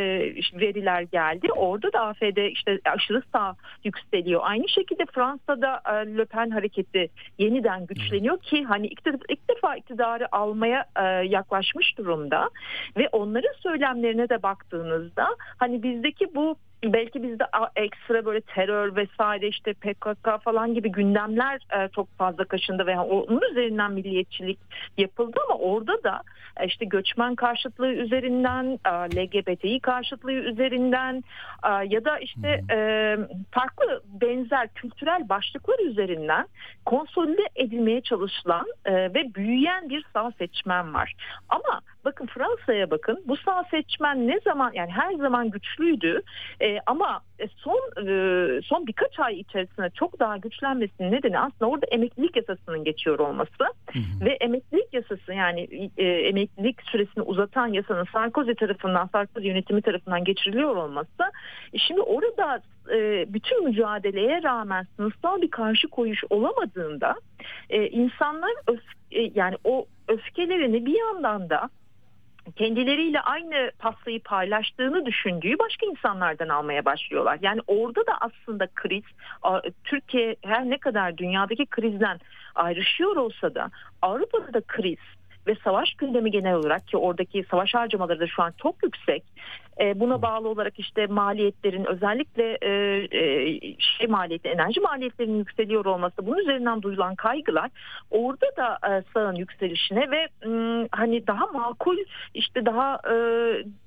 veriler 0.53 1.01
geldi. 1.01 1.51
Orada 1.51 1.93
da 1.93 1.99
AFD 2.01 2.51
işte 2.51 2.79
aşırı 2.85 3.21
sağ 3.33 3.55
yükseliyor. 3.83 4.41
Aynı 4.43 4.69
şekilde 4.69 5.05
Fransa'da 5.05 5.81
e, 5.85 6.17
Le 6.17 6.25
Pen 6.25 6.49
hareketi 6.49 7.09
yeniden 7.37 7.85
güçleniyor 7.85 8.41
ki 8.41 8.63
hani 8.63 8.87
ilk, 8.87 9.05
de- 9.05 9.19
ilk 9.29 9.49
defa 9.49 9.75
iktidarı 9.75 10.27
almaya 10.31 10.85
yaklaşmış 11.23 11.97
durumda 11.97 12.49
ve 12.97 13.09
onların 13.11 13.53
söylemlerine 13.59 14.29
de 14.29 14.43
baktığınızda 14.43 15.27
hani 15.57 15.83
bizdeki 15.83 16.35
bu 16.35 16.55
belki 16.83 17.23
bizde 17.23 17.43
ekstra 17.75 18.25
böyle 18.25 18.41
terör 18.41 18.95
vesaire 18.95 19.47
işte 19.47 19.73
PKK 19.73 20.43
falan 20.43 20.73
gibi 20.73 20.91
gündemler 20.91 21.61
e, 21.73 21.89
çok 21.95 22.17
fazla 22.17 22.45
kaşındı 22.45 22.85
ve 22.85 22.99
onun 22.99 23.41
üzerinden 23.51 23.91
milliyetçilik 23.91 24.59
yapıldı 24.97 25.39
ama 25.49 25.59
orada 25.59 26.03
da 26.03 26.21
e, 26.57 26.65
işte 26.65 26.85
göçmen 26.85 27.35
karşıtlığı 27.35 27.93
üzerinden, 27.93 28.79
e, 28.85 28.89
LGBTİ 28.89 29.79
karşıtlığı 29.79 30.31
üzerinden 30.31 31.23
ya 31.89 32.05
da 32.05 32.19
işte 32.19 32.61
farklı 33.51 34.01
benzer 34.21 34.67
kültürel 34.67 35.29
başlıklar 35.29 35.79
üzerinden 35.79 36.47
konsolide 36.85 37.49
edilmeye 37.55 38.01
çalışılan 38.01 38.65
ve 38.87 39.33
büyüyen 39.35 39.89
bir 39.89 40.05
sağ 40.13 40.31
seçmen 40.31 40.93
var. 40.93 41.13
Ama 41.49 41.81
bakın 42.07 42.25
Fransa'ya 42.25 42.91
bakın. 42.91 43.23
Bu 43.25 43.37
sağ 43.37 43.63
seçmen 43.71 44.27
ne 44.27 44.39
zaman 44.39 44.71
yani 44.73 44.91
her 44.91 45.13
zaman 45.13 45.49
güçlüydü. 45.49 46.21
E, 46.61 46.79
ama 46.85 47.21
e, 47.39 47.47
son 47.47 47.79
e, 47.97 48.61
son 48.61 48.87
birkaç 48.87 49.19
ay 49.19 49.39
içerisinde 49.39 49.89
çok 49.89 50.19
daha 50.19 50.37
güçlenmesinin 50.37 51.11
nedeni 51.11 51.39
aslında 51.39 51.71
orada 51.71 51.85
emeklilik 51.85 52.35
yasasının 52.35 52.83
geçiyor 52.83 53.19
olması. 53.19 53.63
Ve 54.25 54.37
emeklilik 54.41 54.93
yasası 54.93 55.33
yani 55.33 55.89
e, 55.97 56.03
emeklilik 56.03 56.81
süresini 56.81 57.23
uzatan 57.23 57.67
yasanın 57.67 58.05
Sarkozy 58.13 58.51
tarafından 58.51 59.07
Sarkozy 59.07 59.47
yönetimi 59.47 59.81
tarafından 59.81 60.23
geçiriliyor 60.23 60.75
olması. 60.75 61.23
E, 61.73 61.77
şimdi 61.77 62.01
orada 62.01 62.61
e, 62.91 63.25
bütün 63.33 63.63
mücadeleye 63.63 64.43
rağmen 64.43 64.87
sınıfsal 64.95 65.41
bir 65.41 65.51
karşı 65.51 65.87
koyuş 65.87 66.23
olamadığında 66.29 67.15
e, 67.69 67.87
insanlar 67.87 68.51
öf- 68.67 68.97
e, 69.11 69.31
yani 69.35 69.55
o 69.63 69.85
öfkelerini 70.07 70.85
bir 70.85 70.99
yandan 70.99 71.49
da 71.49 71.69
kendileriyle 72.55 73.21
aynı 73.21 73.71
pastayı 73.79 74.23
paylaştığını 74.23 75.05
düşündüğü 75.05 75.59
başka 75.59 75.85
insanlardan 75.85 76.49
almaya 76.49 76.85
başlıyorlar. 76.85 77.39
Yani 77.41 77.61
orada 77.67 78.01
da 78.05 78.17
aslında 78.21 78.67
kriz 78.75 79.03
Türkiye 79.83 80.35
her 80.45 80.69
ne 80.69 80.77
kadar 80.77 81.17
dünyadaki 81.17 81.65
krizden 81.65 82.19
ayrışıyor 82.55 83.15
olsa 83.15 83.55
da 83.55 83.69
Avrupa'da 84.01 84.53
da 84.53 84.61
kriz 84.61 85.16
ve 85.47 85.55
savaş 85.63 85.93
gündemi 85.93 86.31
genel 86.31 86.53
olarak 86.53 86.87
ki 86.87 86.97
oradaki 86.97 87.45
savaş 87.51 87.73
harcamaları 87.73 88.19
da 88.19 88.27
şu 88.27 88.43
an 88.43 88.53
çok 88.61 88.83
yüksek. 88.83 89.23
E, 89.79 89.99
buna 89.99 90.21
bağlı 90.21 90.49
olarak 90.49 90.79
işte 90.79 91.07
maliyetlerin 91.07 91.85
özellikle 91.85 92.57
e, 92.61 92.69
e, 93.11 93.59
şey 93.79 94.07
maliyeti, 94.07 94.47
enerji 94.47 94.81
maliyetlerinin 94.81 95.37
yükseliyor 95.37 95.85
olması, 95.85 96.25
bunun 96.25 96.37
üzerinden 96.37 96.81
duyulan 96.81 97.15
kaygılar 97.15 97.69
orada 98.11 98.45
da 98.57 98.77
e, 98.89 99.03
sağın 99.13 99.35
yükselişine 99.35 100.11
ve 100.11 100.27
m, 100.49 100.87
hani 100.91 101.27
daha 101.27 101.45
makul 101.45 101.97
işte 102.33 102.65
daha 102.65 102.99
e, 103.09 103.15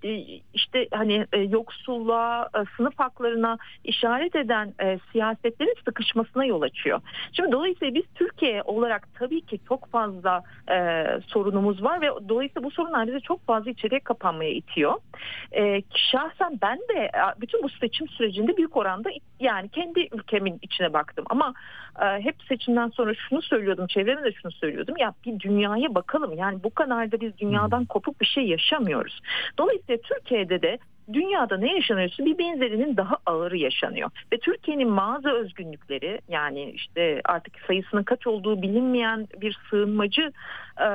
e, 0.08 0.40
işte 0.54 0.86
hani 0.92 1.26
e, 1.32 1.38
yoksulluğa, 1.38 2.48
e, 2.54 2.58
sınıf 2.76 2.98
haklarına 2.98 3.58
işaret 3.84 4.36
eden 4.36 4.74
e, 4.82 4.98
siyasetlerin 5.12 5.74
sıkışmasına 5.84 6.44
yol 6.44 6.62
açıyor. 6.62 7.00
Şimdi 7.32 7.52
dolayısıyla 7.52 7.94
biz 7.94 8.04
Türkiye 8.14 8.62
olarak 8.62 9.08
tabii 9.14 9.40
ki 9.40 9.58
çok 9.68 9.90
fazla 9.90 10.42
e, 10.70 11.06
sorunumuz 11.50 11.82
var 11.82 12.00
ve 12.00 12.28
dolayısıyla 12.28 12.64
bu 12.64 12.70
sorunlar 12.70 13.06
bizi 13.06 13.20
çok 13.20 13.46
fazla 13.46 13.70
içeriye 13.70 14.00
kapanmaya 14.00 14.50
itiyor. 14.50 14.94
E, 15.56 15.82
şahsen 16.12 16.58
ben 16.62 16.78
de 16.78 16.98
e, 16.98 17.40
bütün 17.40 17.62
bu 17.62 17.68
seçim 17.68 18.08
sürecinde 18.08 18.56
büyük 18.56 18.76
oranda 18.76 19.10
yani 19.40 19.68
kendi 19.68 20.08
ülkemin 20.12 20.58
içine 20.62 20.92
baktım 20.92 21.24
ama 21.30 21.54
e, 22.02 22.04
hep 22.04 22.36
seçimden 22.48 22.88
sonra 22.88 23.14
şunu 23.14 23.42
söylüyordum 23.42 23.86
çevreme 23.86 24.22
de 24.22 24.32
şunu 24.32 24.52
söylüyordum 24.52 24.96
ya 24.96 25.14
bir 25.26 25.40
dünyaya 25.40 25.94
bakalım 25.94 26.32
yani 26.32 26.62
bu 26.64 26.74
kadar 26.74 27.12
da 27.12 27.20
biz 27.20 27.38
dünyadan 27.38 27.84
kopuk 27.84 28.20
bir 28.20 28.26
şey 28.26 28.44
yaşamıyoruz. 28.44 29.20
Dolayısıyla 29.58 29.96
Türkiye'de 30.02 30.62
de 30.62 30.78
dünyada 31.12 31.56
ne 31.56 31.74
yaşanıyorsa 31.74 32.24
bir 32.24 32.38
benzerinin 32.38 32.96
daha 32.96 33.16
ağırı 33.26 33.56
yaşanıyor. 33.56 34.10
Ve 34.32 34.38
Türkiye'nin 34.38 34.88
mağaza 34.88 35.30
özgünlükleri 35.30 36.20
yani 36.28 36.70
işte 36.70 37.20
artık 37.24 37.54
sayısının 37.66 38.02
kaç 38.02 38.26
olduğu 38.26 38.62
bilinmeyen 38.62 39.28
bir 39.40 39.58
sığınmacı 39.70 40.32
e, 40.80 40.88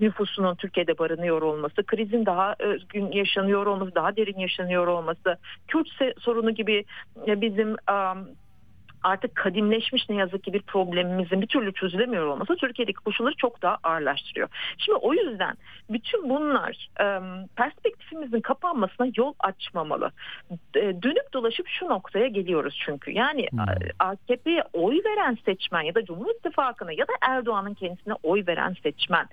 nüfusunun 0.00 0.54
Türkiye'de 0.54 0.98
barınıyor 0.98 1.42
olması, 1.42 1.86
krizin 1.86 2.26
daha 2.26 2.54
özgün 2.58 3.12
yaşanıyor 3.12 3.66
olması, 3.66 3.94
daha 3.94 4.16
derin 4.16 4.38
yaşanıyor 4.38 4.86
olması, 4.86 5.36
Kürt 5.68 5.88
sorunu 6.18 6.50
gibi 6.50 6.84
e, 7.26 7.40
bizim 7.40 7.68
um, 7.68 8.28
artık 9.06 9.36
kadimleşmiş 9.36 10.08
ne 10.08 10.16
yazık 10.16 10.44
ki 10.44 10.52
bir 10.52 10.62
problemimizin 10.62 11.42
bir 11.42 11.46
türlü 11.46 11.72
çözülemiyor 11.72 12.26
olması 12.26 12.56
Türkiye'deki 12.56 12.98
koşulları 12.98 13.34
çok 13.34 13.62
daha 13.62 13.78
ağırlaştırıyor. 13.82 14.48
Şimdi 14.78 14.98
o 14.98 15.14
yüzden 15.14 15.54
bütün 15.90 16.28
bunlar 16.28 16.88
perspektifimizin 17.56 18.40
kapanmasına 18.40 19.06
yol 19.16 19.34
açmamalı. 19.38 20.10
Dönüp 20.74 21.32
dolaşıp 21.32 21.68
şu 21.68 21.88
noktaya 21.88 22.26
geliyoruz 22.26 22.82
çünkü. 22.84 23.10
Yani 23.10 23.46
Hmm. 23.50 23.60
AKP'ye 23.98 24.62
oy 24.72 25.00
veren 25.04 25.38
seçmen 25.44 25.82
ya 25.82 25.94
da 25.94 26.04
Cumhur 26.04 26.30
İttifakı'na 26.30 26.92
ya 26.92 27.08
da 27.08 27.12
Erdoğan'ın 27.20 27.74
kendisine 27.74 28.14
oy 28.22 28.44
veren 28.46 28.76
seçmen 28.82 29.26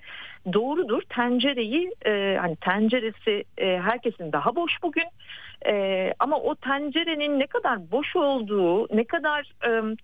doğrudur. 0.53 1.01
Tencereyi 1.09 1.91
hani 2.39 2.55
tenceresi 2.55 3.43
herkesin 3.57 4.31
daha 4.31 4.55
boş 4.55 4.83
bugün. 4.83 5.07
E, 5.65 6.13
ama 6.19 6.37
o 6.37 6.55
tencerenin 6.55 7.39
ne 7.39 7.47
kadar 7.47 7.91
boş 7.91 8.15
olduğu, 8.15 8.95
ne 8.95 9.03
kadar 9.03 9.51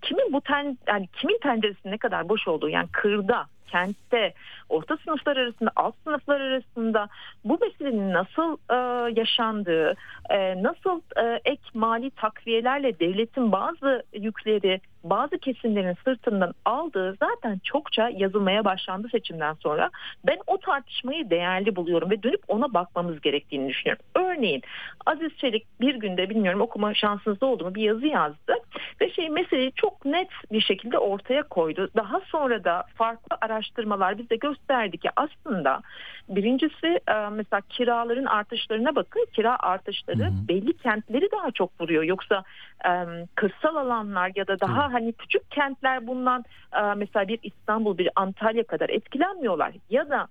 kimin 0.02 0.32
bu 0.32 0.40
ten 0.40 0.78
yani 0.86 1.06
kimin 1.12 1.38
tenceresinin 1.42 1.92
ne 1.92 1.98
kadar 1.98 2.28
boş 2.28 2.48
olduğu 2.48 2.68
yani 2.68 2.88
kırda, 2.92 3.46
kentte, 3.72 4.34
orta 4.68 4.96
sınıflar 4.96 5.36
arasında, 5.36 5.70
alt 5.76 5.94
sınıflar 6.04 6.40
arasında 6.40 7.08
bu 7.44 7.58
meselenin 7.60 8.12
nasıl 8.12 8.56
e, 8.70 8.76
yaşandığı, 9.20 9.94
e, 10.30 10.62
nasıl 10.62 11.00
e, 11.16 11.40
ek 11.44 11.62
mali 11.74 12.10
takviyelerle 12.10 12.98
devletin 13.00 13.52
bazı 13.52 14.02
yükleri, 14.12 14.80
bazı 15.04 15.38
kesimlerin 15.38 15.96
sırtından 16.04 16.54
aldığı 16.64 17.16
zaten 17.20 17.60
çokça 17.64 18.08
yazılmaya 18.08 18.64
başlandı 18.64 19.08
seçimden 19.12 19.54
sonra. 19.54 19.90
Ben 20.26 20.38
o 20.46 20.58
tartışmayı 20.58 21.30
değerli 21.30 21.76
buluyorum 21.76 22.10
ve 22.10 22.22
dönüp 22.22 22.42
ona 22.48 22.74
bakmamız 22.74 23.20
gerektiğini 23.20 23.68
düşünüyorum. 23.68 24.04
Örneğin 24.14 24.62
Aziz 25.06 25.36
Çelik 25.36 25.66
bir 25.80 25.94
günde 25.94 26.30
bilmiyorum 26.30 26.60
okuma 26.60 26.94
şansınızda 26.94 27.46
oldu 27.46 27.64
mu 27.64 27.74
bir 27.74 27.82
yazı 27.82 28.06
yazdı 28.06 28.54
ve 29.00 29.10
şey 29.10 29.28
meseleyi 29.28 29.72
çok 29.72 30.04
net 30.04 30.28
bir 30.52 30.60
şekilde 30.60 30.98
ortaya 30.98 31.42
koydu. 31.42 31.90
Daha 31.96 32.20
sonra 32.20 32.64
da 32.64 32.84
farklı 32.94 33.36
araştırmalar 33.60 34.18
bize 34.18 34.36
gösterdi 34.36 34.98
ki 34.98 35.08
aslında 35.16 35.80
birincisi 36.28 37.00
e, 37.08 37.28
mesela 37.32 37.60
kiraların 37.68 38.24
artışlarına 38.24 38.94
bakın 38.94 39.26
kira 39.32 39.58
artışları 39.58 40.24
Hı 40.24 40.28
hı. 40.28 40.48
belli 40.48 40.76
kentleri 40.76 41.28
daha 41.32 41.50
çok 41.50 41.80
vuruyor. 41.80 42.02
Yoksa 42.02 42.42
e, 42.84 42.90
kırsal 43.34 43.76
alanlar 43.76 44.32
ya 44.36 44.46
da 44.46 44.60
daha 44.60 44.92
hani 44.92 45.12
küçük 45.12 45.50
kentler 45.50 46.06
bundan 46.06 46.44
e, 46.76 46.94
mesela 46.96 47.28
bir 47.28 47.38
İstanbul 47.42 47.98
bir 47.98 48.08
Antalya 48.16 48.64
kadar 48.64 48.88
etkilenmiyorlar 48.88 49.72
ya 49.90 50.10
da 50.10 50.28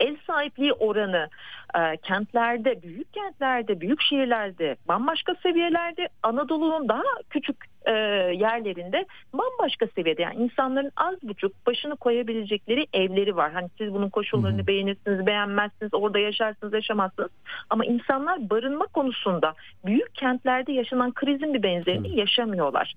ev 0.00 0.16
sahipliği 0.26 0.72
oranı 0.72 1.28
e, 1.74 1.96
kentlerde, 1.96 2.82
büyük 2.82 3.12
kentlerde, 3.12 3.80
büyük 3.80 4.02
şehirlerde 4.02 4.76
bambaşka 4.88 5.34
seviyelerde, 5.42 6.08
Anadolu'nun 6.22 6.88
daha 6.88 7.02
küçük 7.30 7.56
e, 7.86 7.92
yerlerinde 8.34 9.06
bambaşka 9.32 9.86
seviyede. 9.86 10.22
Yani 10.22 10.36
insanların 10.36 10.92
az 10.96 11.14
buçuk 11.22 11.66
başını 11.66 11.96
koyabilecekleri 11.96 12.86
evleri 12.92 13.36
var. 13.36 13.52
Hani 13.52 13.68
siz 13.78 13.94
bunun 13.94 14.08
koşullarını 14.08 14.66
beğenirsiniz, 14.66 15.26
beğenmezsiniz, 15.26 15.94
orada 15.94 16.18
yaşarsınız, 16.18 16.72
yaşamazsınız. 16.72 17.30
Ama 17.70 17.84
insanlar 17.84 18.50
barınma 18.50 18.86
konusunda 18.86 19.54
büyük 19.86 20.14
kentlerde 20.14 20.72
yaşanan 20.72 21.12
krizin 21.12 21.54
bir 21.54 21.62
benzerini 21.62 22.18
yaşamıyorlar. 22.18 22.94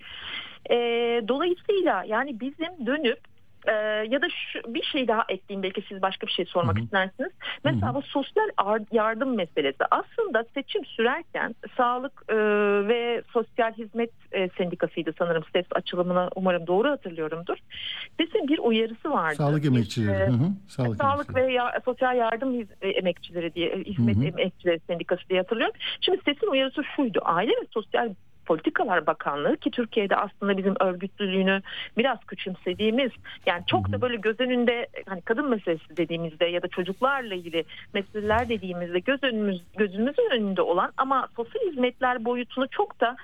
E, 0.70 0.76
dolayısıyla 1.28 2.04
yani 2.08 2.40
bizim 2.40 2.86
dönüp 2.86 3.33
ee, 3.68 3.72
ya 4.10 4.22
da 4.22 4.28
şu, 4.30 4.74
bir 4.74 4.84
şey 4.84 5.08
daha 5.08 5.26
ekleyeyim 5.30 5.64
belki 5.64 5.84
siz 5.90 6.02
başka 6.02 6.28
bir 6.28 6.32
şey 6.32 6.46
sormak 6.46 6.76
Hı-hı. 6.76 6.84
istersiniz. 6.86 7.32
Mesela 7.64 7.96
bu 7.96 8.02
sosyal 8.02 8.50
yardım 8.92 9.36
meselesi 9.36 9.84
aslında 9.92 10.46
seçim 10.54 10.86
sürerken 10.86 11.56
sağlık 11.78 12.24
e, 12.30 12.36
ve 12.88 13.22
sosyal 13.34 13.74
hizmet 13.74 14.12
e, 14.32 14.50
sendikasıydı 14.50 15.14
sanırım 15.18 15.44
ses 15.54 15.66
açılımını 15.72 16.30
umarım 16.36 16.68
doğru 16.68 16.90
hatırlıyorumdur. 16.90 17.58
SES'in 18.20 18.48
bir 18.48 18.60
uyarısı 18.60 19.12
vardı. 19.12 19.36
Sağlık 19.36 19.66
emekçileri. 19.66 20.24
E, 20.24 20.28
Hı-hı. 20.28 20.50
Sağlık, 20.68 20.98
Sağlık 20.98 21.30
emekçileri. 21.30 21.48
ve 21.48 21.54
ya, 21.54 21.82
sosyal 21.86 22.18
yardım 22.18 22.54
hiz- 22.54 22.76
e, 22.82 22.90
emekçileri 22.90 23.54
diye 23.54 23.68
e, 23.70 23.84
hizmet 23.84 24.16
Hı 24.18 24.22
hı. 24.22 24.26
emekçileri 24.26 24.80
sendikası 24.88 25.30
diye 25.30 25.40
hatırlıyorum. 25.40 25.76
Şimdi 26.02 26.22
SES'in 26.26 26.48
uyarısı 26.48 26.84
şuydu. 26.96 27.22
Aile 27.24 27.52
ve 27.52 27.66
Sosyal 27.74 28.10
Politikalar 28.46 29.06
Bakanlığı 29.08 29.58
ki 29.58 29.72
Türkiye'de 29.72 30.16
aslında 30.16 30.58
bizim 30.58 30.76
örgütlülüğünü 30.80 31.62
biraz 31.98 32.20
küçümsediğimiz 32.28 33.12
yani 33.46 33.64
çok 33.68 33.92
da 33.92 34.02
böyle 34.02 34.16
göz 34.16 34.40
önünde 34.40 34.88
hani 35.06 35.22
kadın 35.22 35.50
meselesi 35.50 35.98
dediğimizde 35.98 36.46
ya 36.46 36.62
da 36.62 36.68
çocuklarla 36.68 37.36
ilgili 37.36 37.66
meseleler 37.94 38.50
dediğimizde 38.50 39.00
göz 39.00 39.24
önümüz 39.24 39.62
gözümüzün 39.78 40.30
önünde 40.32 40.62
olan 40.62 40.92
ama 40.98 41.28
sosyal 41.36 41.62
hizmetler 41.72 42.26
boyutunu 42.26 42.68
çok 42.68 43.02
da 43.02 43.16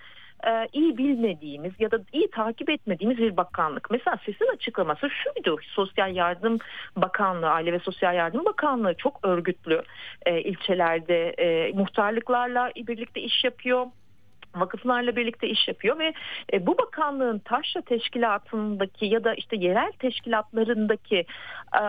e, 0.47 0.67
iyi 0.73 0.97
bilmediğimiz 0.97 1.73
ya 1.79 1.91
da 1.91 1.99
iyi 2.13 2.29
takip 2.29 2.69
etmediğimiz 2.69 3.17
bir 3.17 3.37
bakanlık. 3.37 3.91
Mesela 3.91 4.17
sesin 4.25 4.55
açıklaması 4.55 5.09
şuydu. 5.09 5.57
Sosyal 5.63 6.15
Yardım 6.15 6.57
Bakanlığı, 6.95 7.49
Aile 7.49 7.73
ve 7.73 7.79
Sosyal 7.79 8.15
Yardım 8.15 8.45
Bakanlığı 8.45 8.93
çok 8.93 9.19
örgütlü 9.23 9.81
e, 10.25 10.41
ilçelerde 10.41 11.29
e, 11.29 11.73
muhtarlıklarla 11.73 12.71
birlikte 12.75 13.21
iş 13.21 13.43
yapıyor 13.43 13.85
vakıflarla 14.59 15.15
birlikte 15.15 15.47
iş 15.47 15.67
yapıyor 15.67 15.99
ve 15.99 16.13
e, 16.53 16.65
bu 16.65 16.77
bakanlığın 16.77 17.39
taşra 17.39 17.81
teşkilatındaki 17.81 19.05
ya 19.05 19.23
da 19.23 19.33
işte 19.33 19.55
yerel 19.55 19.91
teşkilatlarındaki 19.91 21.25
e, 21.75 21.83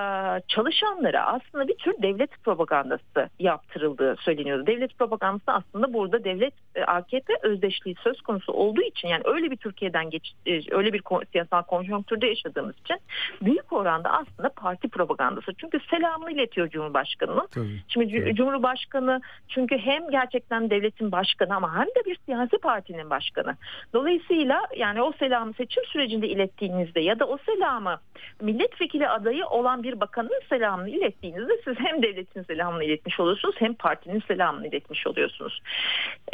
çalışanlara 0.48 1.26
aslında 1.26 1.68
bir 1.68 1.74
tür 1.74 1.94
devlet 2.02 2.42
propagandası 2.44 3.28
yaptırıldığı 3.38 4.16
söyleniyordu. 4.16 4.66
Devlet 4.66 4.98
propagandası 4.98 5.52
aslında 5.52 5.92
burada 5.92 6.24
devlet 6.24 6.54
e, 6.74 6.84
AKP 6.84 7.34
özdeşliği 7.42 7.96
söz 8.04 8.20
konusu 8.20 8.52
olduğu 8.52 8.82
için 8.82 9.08
yani 9.08 9.22
öyle 9.24 9.50
bir 9.50 9.56
Türkiye'den 9.56 10.10
geç 10.10 10.32
e, 10.46 10.74
öyle 10.74 10.92
bir 10.92 11.02
siyasal 11.32 11.62
konjonktürde 11.62 12.26
yaşadığımız 12.26 12.74
için 12.78 12.96
büyük 13.42 13.72
oranda 13.72 14.10
aslında 14.10 14.48
parti 14.48 14.88
propagandası. 14.88 15.52
Çünkü 15.54 15.80
selamını 15.90 16.32
iletiyor 16.32 16.68
Cumhurbaşkanı'nın. 16.68 17.48
Şimdi 17.88 18.10
Evet. 18.20 18.36
Cumhurbaşkanı 18.36 19.20
çünkü 19.48 19.78
hem 19.78 20.10
gerçekten 20.10 20.70
devletin 20.70 21.12
başkanı 21.12 21.54
ama 21.56 21.76
hem 21.76 21.86
de 21.86 22.04
bir 22.06 22.18
siyasi 22.26 22.58
partinin 22.61 23.11
başkanı. 23.11 23.56
Dolayısıyla 23.94 24.62
yani 24.76 25.02
o 25.02 25.12
selamı 25.12 25.52
seçim 25.52 25.84
sürecinde 25.84 26.28
ilettiğinizde 26.28 27.00
ya 27.00 27.18
da 27.18 27.26
o 27.26 27.38
selamı 27.46 28.00
milletvekili 28.40 29.08
adayı 29.08 29.46
olan 29.46 29.82
bir 29.82 30.00
bakanın 30.00 30.40
selamını 30.48 30.90
ilettiğinizde 30.90 31.61
siz 31.64 31.74
hem 31.78 32.02
devletin 32.02 32.42
selamını 32.42 32.84
iletmiş 32.84 33.20
oluyorsunuz 33.20 33.54
hem 33.58 33.74
partinin 33.74 34.22
selamını 34.28 34.66
iletmiş 34.66 35.06
oluyorsunuz. 35.06 35.62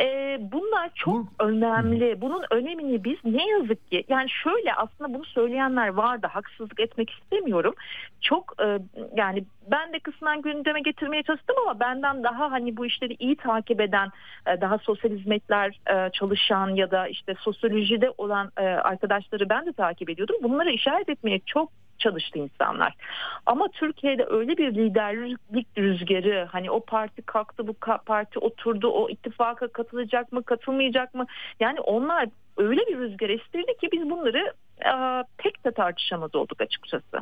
Ee, 0.01 0.39
bunlar 0.41 0.91
çok 0.95 1.27
önemli. 1.41 2.21
Bunun 2.21 2.43
önemini 2.51 3.05
biz 3.05 3.17
ne 3.25 3.49
yazık 3.49 3.91
ki 3.91 4.05
yani 4.09 4.31
şöyle 4.31 4.75
aslında 4.75 5.15
bunu 5.15 5.25
söyleyenler 5.25 5.89
vardı 5.89 6.27
haksızlık 6.31 6.81
etmek 6.81 7.11
istemiyorum. 7.11 7.75
Çok 8.21 8.55
e, 8.63 8.79
yani 9.17 9.45
ben 9.71 9.93
de 9.93 9.99
kısmen 9.99 10.43
gündeme 10.43 10.81
getirmeye 10.81 11.23
çalıştım 11.23 11.57
ama 11.63 11.81
benden 11.81 12.23
daha 12.23 12.51
hani 12.51 12.77
bu 12.77 12.87
işleri 12.87 13.17
iyi 13.19 13.37
takip 13.37 13.81
eden 13.81 14.11
e, 14.47 14.61
daha 14.61 14.79
sosyal 14.79 15.11
hizmetler 15.11 15.81
e, 15.91 16.11
çalışan 16.13 16.69
ya 16.69 16.91
da 16.91 17.09
işte 17.09 17.35
sosyolojide 17.41 18.13
olan 18.19 18.53
e, 18.57 18.63
arkadaşları 18.63 19.49
ben 19.49 19.67
de 19.67 19.73
takip 19.73 20.11
ediyordum. 20.11 20.37
Bunlara 20.43 20.71
işaret 20.71 21.09
etmeye 21.09 21.41
çok 21.47 21.71
çalıştı 21.99 22.39
insanlar. 22.39 22.95
Ama 23.47 23.69
Türkiye'de 23.69 24.27
öyle 24.31 24.57
bir 24.57 24.75
liderlik 24.75 25.79
rüzgarı 25.79 26.49
hani 26.53 26.71
o 26.71 26.81
parti 26.81 27.23
kalktı 27.23 27.67
bu 27.67 27.75
parti 28.07 28.39
oturdu 28.39 28.89
o 28.89 29.11
ittifaka 29.11 29.69
katılacak 29.69 30.33
mı 30.33 30.43
katılmayacak 30.43 31.15
mı 31.15 31.27
yani 31.61 31.81
onlar 31.81 32.29
öyle 32.57 32.81
bir 32.87 32.99
rüzgar 32.99 33.31
estirdi 33.31 33.77
ki 33.81 33.89
biz 33.93 34.11
bunları 34.11 34.53
pek 35.39 35.65
de 35.65 35.71
tartışamaz 35.71 36.35
olduk 36.35 36.61
açıkçası. 36.61 37.21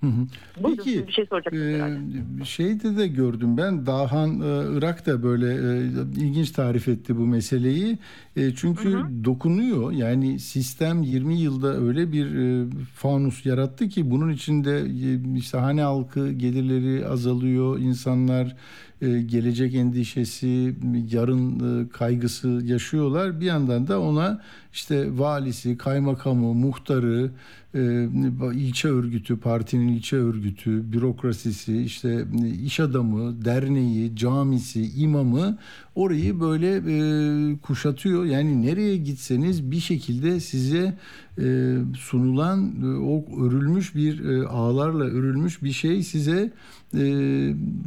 Hı 0.00 0.06
hı. 0.06 0.26
Buyurun 0.62 0.84
Peki, 0.84 1.06
bir 1.06 1.12
şey 1.12 1.26
soracaksınız 1.26 1.74
herhalde. 1.74 1.98
Ee, 2.40 2.44
şeyde 2.44 2.96
de 2.96 3.08
gördüm 3.08 3.56
ben 3.56 3.86
Dahan 3.86 4.40
e, 4.40 4.78
Irak 4.78 5.06
da 5.06 5.22
böyle 5.22 5.46
e, 5.54 5.86
ilginç 6.16 6.50
tarif 6.50 6.88
etti 6.88 7.16
bu 7.16 7.26
meseleyi. 7.26 7.98
E, 8.38 8.54
çünkü 8.54 8.98
dokunuyor. 9.24 9.92
Yani 9.92 10.38
sistem 10.38 11.02
20 11.02 11.40
yılda 11.40 11.76
öyle 11.76 12.12
bir 12.12 12.34
e, 12.34 12.66
fanus 12.94 13.46
yarattı 13.46 13.88
ki 13.88 14.10
bunun 14.10 14.30
içinde 14.30 14.78
e, 14.80 15.36
işte 15.38 15.58
hane 15.58 15.82
halkı 15.82 16.32
gelirleri 16.32 17.06
azalıyor. 17.06 17.78
İnsanlar 17.78 18.56
e, 19.02 19.20
gelecek 19.20 19.74
endişesi 19.74 20.74
yarın 21.10 21.82
e, 21.84 21.88
kaygısı 21.88 22.48
yaşıyorlar. 22.64 23.40
Bir 23.40 23.46
yandan 23.46 23.88
da 23.88 24.00
ona 24.00 24.40
işte 24.72 25.18
valisi 25.18 25.76
kaymakamı 25.76 26.54
muhtarı 26.54 27.30
e, 27.74 28.08
ilçe 28.54 28.88
örgütü, 28.88 29.36
partinin 29.40 29.88
ilçe 29.88 30.16
örgütü, 30.16 30.92
bürokrasisi, 30.92 31.82
işte 31.82 32.24
iş 32.64 32.80
adamı, 32.80 33.44
derneği, 33.44 34.16
camisi, 34.16 34.90
imamı 35.00 35.58
orayı 35.94 36.40
böyle 36.40 36.76
e, 36.76 37.56
kuşatıyor. 37.56 38.24
Yani 38.28 38.66
nereye 38.66 38.96
gitseniz 38.96 39.70
bir 39.70 39.80
şekilde 39.80 40.40
size 40.40 40.98
e, 41.38 41.76
sunulan 41.98 42.72
e, 42.82 42.86
o 42.86 43.46
örülmüş 43.46 43.94
bir 43.94 44.24
e, 44.24 44.46
ağlarla 44.46 45.04
örülmüş 45.04 45.62
bir 45.62 45.72
şey 45.72 46.02
size 46.02 46.52
e, 46.94 47.04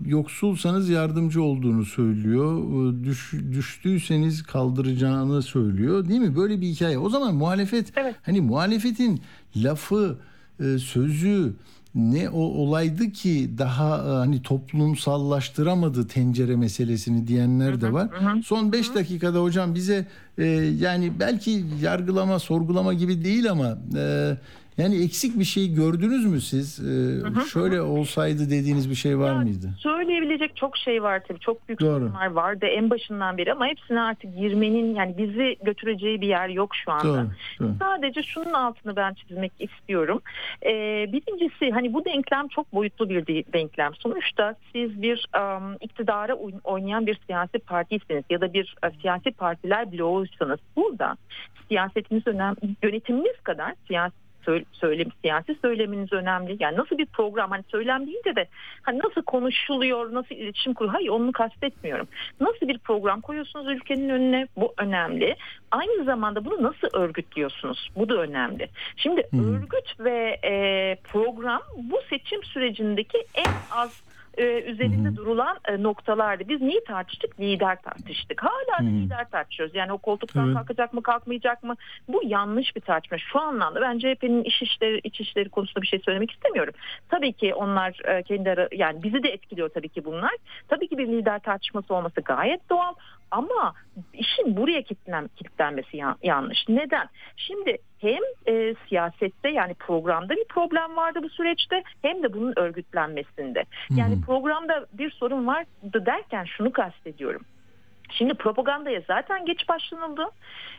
yoksulsanız 0.06 0.90
yardımcı 0.90 1.44
olduğunu 1.44 1.86
söylüyor. 1.86 2.62
E, 2.62 3.04
Düş, 3.04 3.34
düştüyseniz 3.52 4.44
kaldıracağını 4.44 5.42
söylüyor. 5.42 6.08
Değil 6.08 6.20
mi? 6.20 6.36
Böyle 6.36 6.62
bir 6.62 6.68
hikaye. 6.68 6.98
O 6.98 7.10
zaman 7.10 7.36
muhalefet 7.36 7.94
Evet. 7.98 8.16
hani 8.22 8.42
muhalefetin 8.42 9.22
lafı, 9.56 10.18
e, 10.60 10.78
sözü 10.78 11.54
ne 11.96 12.30
o 12.30 12.40
olaydı 12.40 13.12
ki 13.12 13.52
daha 13.58 13.98
e, 13.98 14.10
hani 14.10 14.42
toplumsallaştıramadı 14.42 16.08
tencere 16.08 16.56
meselesini 16.56 17.28
diyenler 17.28 17.82
de 17.82 17.94
var. 17.94 18.10
Son 18.44 18.72
5 18.72 18.96
dakikada 18.96 19.42
hocam 19.42 19.76
bize 19.76 20.08
e, 20.38 20.46
yani 20.80 21.12
belki 21.20 21.66
yargılama, 21.82 22.40
sorgulama 22.40 22.94
gibi 22.94 23.24
değil 23.24 23.52
ama 23.52 23.78
e, 23.98 24.38
yani 24.78 25.04
eksik 25.04 25.40
bir 25.40 25.44
şey 25.44 25.74
gördünüz 25.74 26.26
mü 26.26 26.42
siz? 26.42 26.80
E, 26.80 27.46
şöyle 27.54 27.82
olsaydı 27.82 28.50
dediğiniz 28.50 28.90
bir 28.90 28.96
şey 28.96 29.20
var 29.20 29.28
Ya, 29.34 29.40
mıydı? 29.40 29.70
Söyleyebilecek 29.78 30.56
çok 30.56 30.78
şey 30.78 31.04
var 31.04 31.22
tabii. 31.28 31.40
Çok 31.40 31.68
büyük 31.68 31.82
Doğru. 31.82 32.00
sorunlar 32.00 32.32
vardı 32.32 32.66
en 32.66 32.90
başından 32.90 33.38
beri 33.38 33.52
ama 33.52 33.68
hepsine 33.68 34.02
artık 34.02 34.38
girmenin 34.38 34.96
yani 34.96 35.18
bizi 35.18 35.58
götüreceği 35.64 36.22
bir 36.22 36.28
yer 36.28 36.50
yok 36.50 36.76
şu 36.86 36.92
anda. 36.92 37.04
Doğru, 37.04 37.28
doğru. 37.60 37.72
Sadece 37.80 38.24
şunun 38.24 38.54
altını 38.54 38.96
ben 38.96 39.14
çizmek 39.14 39.52
istiyorum. 39.60 40.22
Ee, 40.66 41.06
birincisi 41.14 41.72
hani 41.72 41.94
bu 41.94 42.06
denklem 42.06 42.48
çok 42.48 42.74
boyutlu 42.74 43.10
bir 43.10 43.28
de- 43.28 43.54
denklem. 43.54 43.92
Sonuçta 43.96 44.56
siz 44.74 45.02
bir 45.02 45.26
um, 45.38 45.74
iktidara 45.82 46.34
oyn- 46.34 46.62
oynayan 46.64 47.06
bir 47.08 47.20
siyasi 47.28 47.60
partiyseniz 47.60 48.24
ya 48.30 48.42
da 48.42 48.54
bir 48.54 48.76
e, 48.84 48.92
siyasi 49.02 49.32
partiler 49.32 49.92
bloğuysanız 49.92 50.60
burada 50.76 51.18
siyasetiniz 51.68 52.28
önemli, 52.28 52.58
yönetiminiz 52.84 53.40
kadar 53.44 53.74
siyasi 53.88 54.16
söylem 54.74 55.08
siyasi 55.22 55.56
söyleminiz 55.62 56.14
önemli. 56.14 56.58
Yani 56.60 56.78
nasıl 56.78 56.98
bir 56.98 57.06
program 57.06 57.52
hani 57.52 57.64
söylem 57.68 58.08
deyince 58.08 58.36
de 58.36 58.48
hani 58.82 59.00
nasıl 59.00 59.22
konuşuluyor, 59.22 60.14
nasıl 60.14 60.36
iletişim 60.36 60.74
kuruyor. 60.74 60.94
Hayır 60.94 61.10
onu 61.10 61.32
kastetmiyorum. 61.32 62.08
Nasıl 62.40 62.68
bir 62.68 62.78
program 62.78 63.22
koyuyorsunuz 63.22 63.68
ülkenin 63.68 64.10
önüne 64.10 64.48
bu 64.56 64.74
önemli. 64.78 65.36
Aynı 65.72 66.04
zamanda 66.04 66.46
bunu 66.46 66.64
nasıl 66.64 66.88
örgütlüyorsunuz? 66.94 67.90
Bu 67.96 68.10
da 68.10 68.16
önemli. 68.16 68.70
Şimdi 68.98 69.24
hı. 69.32 69.38
örgüt 69.38 70.00
ve 70.00 70.40
e, 70.44 70.96
program 71.04 71.62
bu 71.78 72.02
seçim 72.10 72.44
sürecindeki 72.44 73.18
en 73.36 73.54
az 73.72 74.11
e, 74.38 74.62
üzerinde 74.62 75.16
durulan 75.16 75.58
e, 75.68 75.84
noktalardı. 75.84 76.50
Biz 76.50 76.62
neyi 76.62 76.84
tartıştık? 76.84 77.40
Lider 77.40 77.82
tartıştık. 77.82 78.44
Hala 78.44 78.80
da 78.80 78.84
lider 78.84 79.30
tartışıyoruz. 79.30 79.76
Yani 79.76 79.92
o 79.94 79.98
koltuktan 79.98 80.46
Evet. 80.46 80.58
kalkacak 80.58 80.94
mı 80.94 81.04
kalkmayacak 81.04 81.64
mı? 81.64 81.76
Bu 82.08 82.22
yanlış 82.24 82.76
bir 82.76 82.82
tartışma. 82.82 83.18
Şu 83.18 83.40
anlamda 83.40 83.82
ben 83.82 83.98
CHP'nin 84.00 84.44
iş 84.44 84.62
işleri, 84.62 85.00
iç 85.04 85.20
işleri 85.22 85.50
konusunda 85.50 85.82
bir 85.82 85.88
şey 85.88 86.00
söylemek 86.00 86.32
istemiyorum. 86.32 86.74
Tabii 87.10 87.34
ki 87.34 87.54
onlar 87.54 88.00
e, 88.06 88.24
kendi 88.24 88.50
ara, 88.52 88.68
yani 88.72 89.04
bizi 89.04 89.24
de 89.24 89.30
etkiliyor 89.30 89.70
tabii 89.70 89.90
ki 89.90 90.06
bunlar. 90.06 90.32
Tabii 90.68 90.88
ki 90.88 90.98
bir 90.98 91.08
lider 91.08 91.40
tartışması 91.40 91.96
olması 91.96 92.22
gayet 92.22 92.70
doğal. 92.70 92.94
Ama 93.32 93.74
işin 94.14 94.58
buraya 94.58 94.82
kilitlen, 94.82 95.28
kilitlenmesi 95.36 95.98
ya- 95.98 96.18
yanlış. 96.24 96.66
Neden? 96.70 97.08
Şimdi 97.38 97.78
hem 98.02 98.54
e, 98.56 98.76
siyasette 98.90 99.50
yani 99.50 99.74
programda 99.74 100.36
bir 100.36 100.46
problem 100.50 100.96
vardı 100.96 101.20
bu 101.24 101.30
süreçte 101.30 101.84
hem 102.02 102.24
de 102.24 102.34
bunun 102.34 102.54
örgütlenmesinde. 102.56 103.64
Yani 103.90 104.22
programda 104.22 104.86
bir 104.94 105.12
sorun 105.12 105.48
vardı 105.48 106.06
derken 106.06 106.44
şunu 106.44 106.72
kastediyorum. 106.72 107.42
Şimdi 108.12 108.34
propagandaya 108.34 109.02
zaten 109.08 109.46
geç 109.46 109.70
başlanıldı 109.70 110.28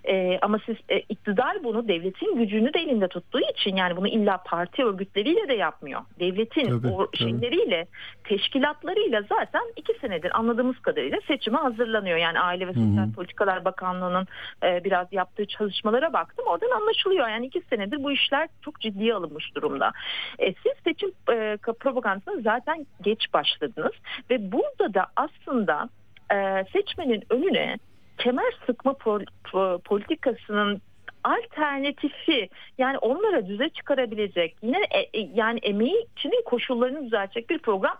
Ee, 0.08 0.38
ama 0.42 0.58
siz 0.66 0.76
e, 0.88 0.98
iktidar 1.00 1.64
bunu 1.64 1.88
devletin 1.88 2.36
gücünü 2.36 2.74
de 2.74 2.78
elinde 2.78 3.08
tuttuğu 3.08 3.40
için 3.40 3.76
yani 3.76 3.96
bunu 3.96 4.08
illa 4.08 4.36
parti 4.46 4.84
örgütleriyle 4.84 5.48
de 5.48 5.54
yapmıyor. 5.54 6.00
Devletin 6.20 6.66
Tabii, 6.66 6.88
o 6.88 7.06
tabii. 7.06 7.16
şeyleriyle 7.16 7.86
teşkilatlarıyla 8.24 9.22
zaten 9.22 9.62
iki 9.76 9.94
senedir 10.00 10.38
anladığımız 10.38 10.78
kadarıyla 10.78 11.18
seçime 11.26 11.58
hazırlanıyor. 11.58 12.16
Yani 12.18 12.40
Aile 12.40 12.66
ve 12.66 12.72
Sosyal 12.72 13.12
Politikalar 13.12 13.64
Bakanlığı'nın 13.64 14.26
e, 14.62 14.84
biraz 14.84 15.12
yaptığı 15.12 15.46
çalışmalara 15.46 16.12
baktım 16.12 16.44
oradan 16.48 16.70
anlaşılıyor. 16.70 17.28
Yani 17.28 17.46
iki 17.46 17.60
senedir 17.60 18.04
bu 18.04 18.12
işler 18.12 18.48
çok 18.62 18.80
ciddiye 18.80 19.14
alınmış 19.14 19.54
durumda. 19.54 19.92
E, 20.38 20.46
siz 20.46 20.72
seçim 20.84 21.12
e, 21.32 21.56
propagandasına 21.80 22.40
zaten 22.40 22.86
geç 23.02 23.32
başladınız 23.34 23.92
ve 24.30 24.52
burada 24.52 24.94
da 24.94 25.06
aslında 25.16 25.88
e, 26.32 26.64
seçmenin 26.72 27.22
önüne 27.30 27.78
kemer 28.18 28.52
sıkma 28.66 28.92
pol- 28.92 29.26
po- 29.44 29.82
politikasının 29.82 30.82
alternatifi 31.24 32.48
yani 32.78 32.98
onlara 32.98 33.46
düze 33.46 33.68
çıkarabilecek 33.68 34.56
yine 34.62 34.78
e- 34.90 35.20
e- 35.20 35.30
yani 35.34 35.58
emeği 35.62 36.06
içinin 36.16 36.42
koşullarını 36.44 37.04
düzeltecek 37.04 37.50
bir 37.50 37.58
program 37.58 37.98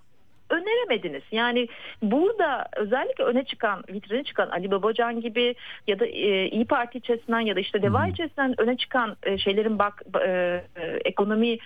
öneremediniz. 0.51 1.23
Yani 1.33 1.69
burada 2.03 2.67
özellikle 2.77 3.25
öne 3.25 3.45
çıkan, 3.45 3.85
vitrine 3.89 4.25
çıkan 4.25 4.49
Ali 4.49 4.71
Babacan 4.71 5.21
gibi 5.21 5.55
ya 5.87 5.99
da 5.99 6.07
e, 6.07 6.49
İyi 6.49 6.65
Parti 6.65 6.99
içerisinden 6.99 7.41
ya 7.41 7.57
da 7.57 7.61
işte 7.61 7.83
Deva 7.83 8.07
içerisinden 8.07 8.61
öne 8.61 8.77
çıkan 8.77 9.17
e, 9.23 9.39
şeylerin 9.39 9.79
bak 9.79 10.03
e, 10.27 10.29
e, 10.77 10.83
ekonomi 11.05 11.59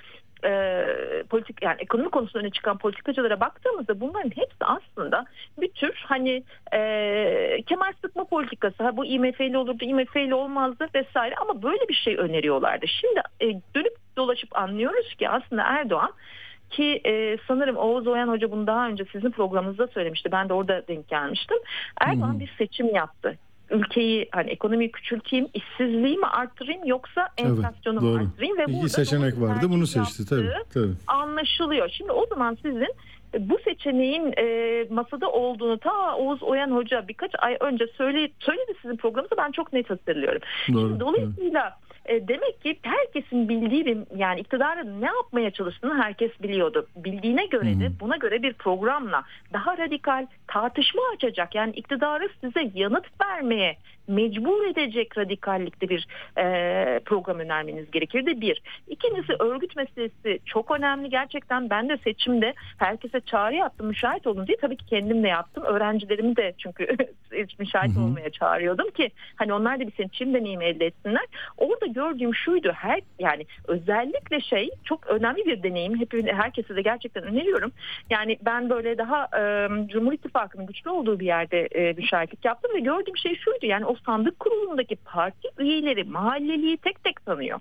e, 0.44 0.84
politik 1.30 1.62
yani 1.62 1.76
ekonomi 1.78 2.10
konusunda 2.10 2.38
öne 2.38 2.50
çıkan 2.50 2.78
politikacılara 2.78 3.40
baktığımızda 3.40 4.00
bunların 4.00 4.30
hepsi 4.30 4.64
aslında 4.64 5.24
bir 5.60 5.68
tür 5.68 6.04
hani 6.06 6.42
e, 6.72 7.62
kemer 7.66 7.94
sıkma 8.02 8.24
politikası 8.24 8.82
ha 8.82 8.96
bu 8.96 9.04
IMF'li 9.04 9.58
olurdu 9.58 9.84
IMF'li 9.84 10.34
olmazdı 10.34 10.88
vesaire 10.94 11.34
ama 11.34 11.62
böyle 11.62 11.88
bir 11.88 11.94
şey 11.94 12.16
öneriyorlardı. 12.16 12.86
Şimdi 12.88 13.20
e, 13.40 13.60
dönüp 13.74 13.96
dolaşıp 14.16 14.56
anlıyoruz 14.56 15.14
ki 15.14 15.28
aslında 15.28 15.62
Erdoğan 15.62 16.12
ki 16.70 17.00
e, 17.06 17.36
sanırım 17.48 17.76
Oğuz 17.76 18.06
Oyan 18.06 18.28
Hoca 18.28 18.50
bunu 18.50 18.66
daha 18.66 18.88
önce 18.88 19.04
sizin 19.12 19.30
programınızda 19.30 19.86
söylemişti. 19.86 20.32
Ben 20.32 20.48
de 20.48 20.52
orada 20.52 20.88
denk 20.88 21.08
gelmiştim. 21.08 21.58
Erdoğan 22.00 22.40
bir 22.40 22.54
seçim 22.58 22.94
yaptı. 22.94 23.38
Ülkeyi 23.70 24.28
hani 24.32 24.50
ekonomiyi 24.50 24.92
küçülteyim, 24.92 25.48
işsizliği 25.54 26.18
mi 26.18 26.26
arttırayım 26.26 26.84
yoksa 26.84 27.28
Evet, 27.38 27.50
enflasyonu 27.50 28.00
mu 28.00 28.16
arttırayım 28.16 28.58
ve 28.58 28.64
İki 28.68 28.88
seçenek 28.88 29.40
vardı. 29.40 29.66
Bunu 29.70 29.86
seçti 29.86 30.26
tabii. 30.28 30.50
tabii. 30.74 30.92
anlaşılıyor. 31.06 31.88
Şimdi 31.88 32.12
o 32.12 32.26
zaman 32.26 32.58
sizin 32.62 32.88
e, 33.34 33.48
bu 33.48 33.58
seçeneğin 33.64 34.34
e, 34.38 34.84
masada 34.90 35.30
olduğunu 35.30 35.78
ta 35.78 36.16
Oğuz 36.16 36.42
Oyan 36.42 36.70
Hoca 36.70 37.08
birkaç 37.08 37.30
ay 37.38 37.56
önce 37.60 37.86
söyledi, 37.86 38.32
söyledi 38.38 38.72
sizin 38.82 38.96
programınızda 38.96 39.36
ben 39.36 39.50
çok 39.50 39.72
net 39.72 39.90
hatırlıyorum. 39.90 40.42
Doğru, 40.72 40.88
Şimdi 40.88 41.00
dolayısıyla 41.00 41.78
e, 42.08 42.28
demek 42.28 42.62
ki 42.62 42.78
herkesin 42.82 43.48
bildiği 43.48 43.86
bir 43.86 43.98
yani 44.16 44.40
iktidarın 44.40 45.00
ne 45.00 45.06
yapmaya 45.06 45.50
çalıştığını 45.50 46.02
herkes 46.02 46.42
biliyordu. 46.42 46.86
Bildiğine 46.96 47.46
göre 47.46 47.80
de 47.80 48.00
buna 48.00 48.16
göre 48.16 48.42
bir 48.42 48.52
programla 48.52 49.24
daha 49.52 49.78
radikal 49.78 50.26
tartışma 50.48 51.02
açacak. 51.14 51.54
Yani 51.54 51.72
iktidarı 51.72 52.28
size 52.40 52.70
yanıt 52.74 53.06
vermeye 53.20 53.76
mecbur 54.08 54.66
edecek 54.66 55.18
radikallikte 55.18 55.88
bir 55.88 56.06
e, 56.38 56.44
program 57.04 57.38
önermeniz 57.38 57.90
gerekirdi. 57.90 58.40
Bir. 58.40 58.62
İkincisi 58.88 59.32
örgüt 59.38 59.76
meselesi 59.76 60.38
çok 60.46 60.70
önemli 60.70 61.10
gerçekten. 61.10 61.70
Ben 61.70 61.88
de 61.88 61.96
seçimde 61.96 62.54
herkese 62.78 63.20
çağrı 63.20 63.54
yaptım 63.54 63.86
müşahit 63.86 64.26
olun 64.26 64.46
diye. 64.46 64.56
Tabii 64.60 64.76
ki 64.76 64.86
kendim 64.86 65.22
de 65.22 65.28
yaptım. 65.28 65.64
Öğrencilerimi 65.64 66.36
de 66.36 66.54
çünkü 66.58 66.96
müşahit 67.58 67.96
olmaya 67.96 68.30
çağırıyordum 68.30 68.90
ki 68.90 69.10
hani 69.36 69.52
onlar 69.52 69.80
da 69.80 69.86
bir 69.86 69.92
seçim 69.92 70.34
deneyimi 70.34 70.64
elde 70.64 70.86
etsinler. 70.86 71.26
Orada 71.56 71.86
gördüğüm 71.96 72.34
şuydu 72.34 72.72
her 72.72 73.00
yani 73.18 73.46
özellikle 73.68 74.40
şey 74.40 74.70
çok 74.84 75.06
önemli 75.06 75.46
bir 75.46 75.62
deneyim 75.62 76.00
hep 76.00 76.12
herkese 76.12 76.76
de 76.76 76.82
gerçekten 76.82 77.22
öneriyorum. 77.22 77.72
Yani 78.10 78.38
ben 78.44 78.70
böyle 78.70 78.98
daha 78.98 79.24
e, 79.24 79.68
Cumhur 79.88 80.12
İttifakı'nın 80.12 80.66
güçlü 80.66 80.90
olduğu 80.90 81.20
bir 81.20 81.26
yerde 81.26 81.60
e, 81.66 81.92
müşahitlik 81.92 82.44
yaptım 82.44 82.70
ve 82.74 82.80
gördüğüm 82.80 83.16
şey 83.16 83.36
şuydu 83.36 83.66
yani 83.66 83.86
o 83.86 83.96
sandık 84.06 84.40
kurulundaki 84.40 84.96
parti 84.96 85.48
üyeleri 85.58 86.04
mahalleliyi 86.04 86.76
tek 86.76 87.04
tek 87.04 87.26
tanıyor. 87.26 87.60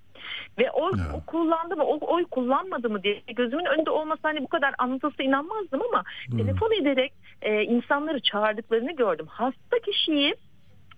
Ve 0.60 0.72
oy 0.72 0.92
o 1.14 1.26
kullandı 1.26 1.76
mı 1.76 1.84
o 1.84 2.14
oy 2.14 2.26
kullanmadı 2.26 2.90
mı 2.90 3.04
diye 3.04 3.22
gözümün 3.36 3.66
önünde 3.66 3.90
olmasa 3.90 4.20
hani 4.24 4.42
bu 4.42 4.48
kadar 4.48 4.76
anlatılsa 4.78 5.24
inanmazdım 5.24 5.82
ama 5.90 6.04
telefon 6.38 6.82
ederek 6.82 7.14
e, 7.42 7.64
insanları 7.64 8.20
çağırdıklarını 8.20 8.92
gördüm. 8.96 9.26
Hasta 9.30 9.80
kişiyi 9.86 10.36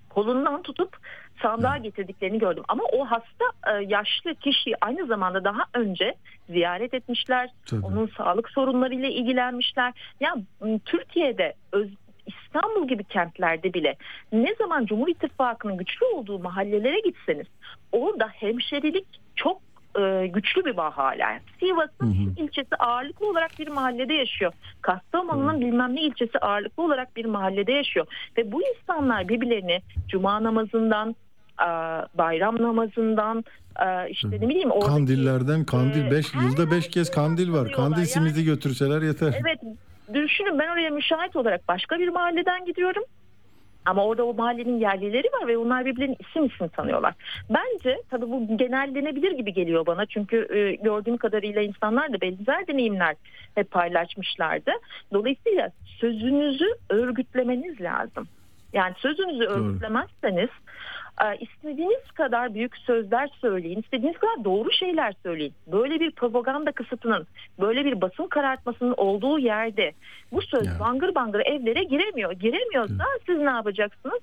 kolundan 0.10 0.62
tutup 0.62 0.98
sandığa 1.42 1.78
getirdiklerini 1.78 2.40
gördüm. 2.40 2.64
Ama 2.68 2.84
o 2.84 3.06
hasta 3.06 3.46
e, 3.68 3.84
yaşlı 3.88 4.36
kişiyi 4.36 4.76
aynı 4.82 5.06
zamanda 5.06 5.44
daha 5.44 5.64
önce 5.74 6.16
ziyaret 6.50 6.94
etmişler. 6.94 7.50
Tabii. 7.66 7.86
Onun 7.86 8.08
sağlık 8.18 8.50
sorunlarıyla 8.50 9.10
ilgilenmişler. 9.10 9.94
Ya 10.20 10.36
Türkiye'de 10.86 11.54
öz, 11.72 11.90
İstanbul 12.28 12.88
gibi 12.88 13.04
kentlerde 13.04 13.74
bile 13.74 13.96
ne 14.32 14.56
zaman 14.56 14.86
Cumhur 14.86 15.08
İttifakı'nın 15.08 15.78
güçlü 15.78 16.06
olduğu 16.06 16.40
mahallelere 16.40 17.00
gitseniz 17.00 17.48
orada 17.92 18.28
hemşerilik 18.28 19.06
çok 19.36 19.62
e, 20.00 20.28
güçlü 20.28 20.66
bir 20.66 20.78
bağ 20.78 20.98
hala. 20.98 21.40
Sivas'ın 21.60 22.14
şu 22.14 22.44
ilçesi 22.44 22.76
ağırlıklı 22.76 23.30
olarak 23.30 23.60
bir 23.60 23.68
mahallede 23.68 24.14
yaşıyor. 24.14 24.54
Kastamonu'nun 24.82 25.62
bilmem 25.62 25.96
ne 25.96 26.02
ilçesi 26.02 26.40
ağırlıklı 26.40 26.84
olarak 26.84 27.16
bir 27.16 27.26
mahallede 27.26 27.72
yaşıyor. 27.72 28.06
Ve 28.38 28.52
bu 28.52 28.62
insanlar 28.68 29.28
birbirlerini 29.28 29.82
cuma 30.08 30.44
namazından, 30.44 31.16
bayram 32.14 32.62
namazından, 32.62 33.44
e, 33.80 34.10
işte 34.10 34.32
ne 34.32 34.50
bileyim 34.50 34.72
oradaki... 34.72 34.92
Kandillerden 34.92 35.64
kandil 35.64 36.06
e, 36.06 36.12
5 36.12 36.34
her 36.34 36.42
yılda 36.42 36.72
5 36.72 36.90
kez 36.90 37.12
kandil 37.12 37.54
var. 37.54 37.72
Kandil 37.72 38.06
simidi 38.06 38.44
götürseler 38.44 39.02
yeter. 39.02 39.36
Evet 39.42 39.60
düşünün 40.14 40.60
ben 40.60 40.68
oraya 40.68 40.90
müşahit 40.90 41.36
olarak 41.36 41.68
başka 41.68 42.00
bir 42.00 42.08
mahalleden 42.08 42.66
gidiyorum. 42.66 43.04
Ama 43.86 44.06
orada 44.06 44.26
o 44.26 44.34
mahallenin 44.34 44.80
yerlileri 44.80 45.28
var 45.28 45.48
ve 45.48 45.58
onlar 45.58 45.86
birbirlerini 45.86 46.16
isim 46.20 46.46
isim 46.46 46.68
tanıyorlar. 46.68 47.14
Bence 47.50 48.02
tabii 48.10 48.30
bu 48.30 48.58
genellenebilir 48.58 49.32
gibi 49.32 49.54
geliyor 49.54 49.86
bana. 49.86 50.06
Çünkü 50.06 50.48
e, 50.56 50.76
gördüğüm 50.84 51.18
kadarıyla 51.18 51.62
insanlar 51.62 52.14
da 52.14 52.22
benzer 52.22 52.68
deneyimler 52.68 53.16
hep 53.56 53.72
paylaşmışlardı. 53.72 54.72
Dolayısıyla 55.14 55.72
sözünüzü 56.00 56.66
örgütlemeniz 56.90 57.82
lazım. 57.82 58.28
Yani 58.74 58.94
sözünüzü 58.98 59.44
örgütlemezseniz 59.44 60.50
e, 60.50 60.52
istediğiniz 61.40 62.12
kadar 62.12 62.54
büyük 62.54 62.78
sözler 62.78 63.30
söyleyin, 63.42 63.80
istediğiniz 63.80 64.18
kadar 64.18 64.44
doğru 64.44 64.72
şeyler 64.72 65.14
söyleyin. 65.24 65.54
Böyle 65.68 66.00
bir 66.00 66.12
propaganda 66.12 66.72
kısıtının, 66.72 67.28
böyle 67.60 67.86
bir 67.86 68.02
basın 68.02 68.28
karartmasının 68.28 68.94
olduğu 68.98 69.40
yerde 69.40 69.92
bu 70.32 70.42
söz 70.42 70.66
Ya. 70.68 70.74
bangır 70.80 71.16
bangır 71.16 71.40
evlere 71.40 71.84
giremiyor. 71.84 72.32
Giremiyorsa 72.32 73.04
siz 73.26 73.38
ne 73.38 73.50
yapacaksınız? 73.50 74.20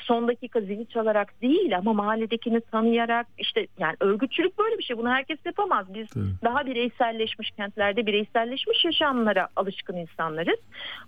Son 0.00 0.28
dakika 0.28 0.60
zili 0.60 0.86
çalarak 0.86 1.42
değil 1.42 1.76
ama 1.76 1.92
mahalledekini 1.92 2.60
tanıyarak 2.60 3.26
işte 3.38 3.66
yani 3.78 3.96
örgütçülük 4.00 4.58
böyle 4.58 4.78
bir 4.78 4.82
şey. 4.82 4.98
Bunu 4.98 5.10
herkes 5.10 5.38
yapamaz. 5.44 5.86
Biz 5.94 6.08
Tabii. 6.08 6.24
daha 6.44 6.66
bireyselleşmiş 6.66 7.50
kentlerde 7.50 8.06
bireyselleşmiş 8.06 8.84
yaşamlara 8.84 9.48
alışkın 9.56 9.96
insanlarız. 9.96 10.58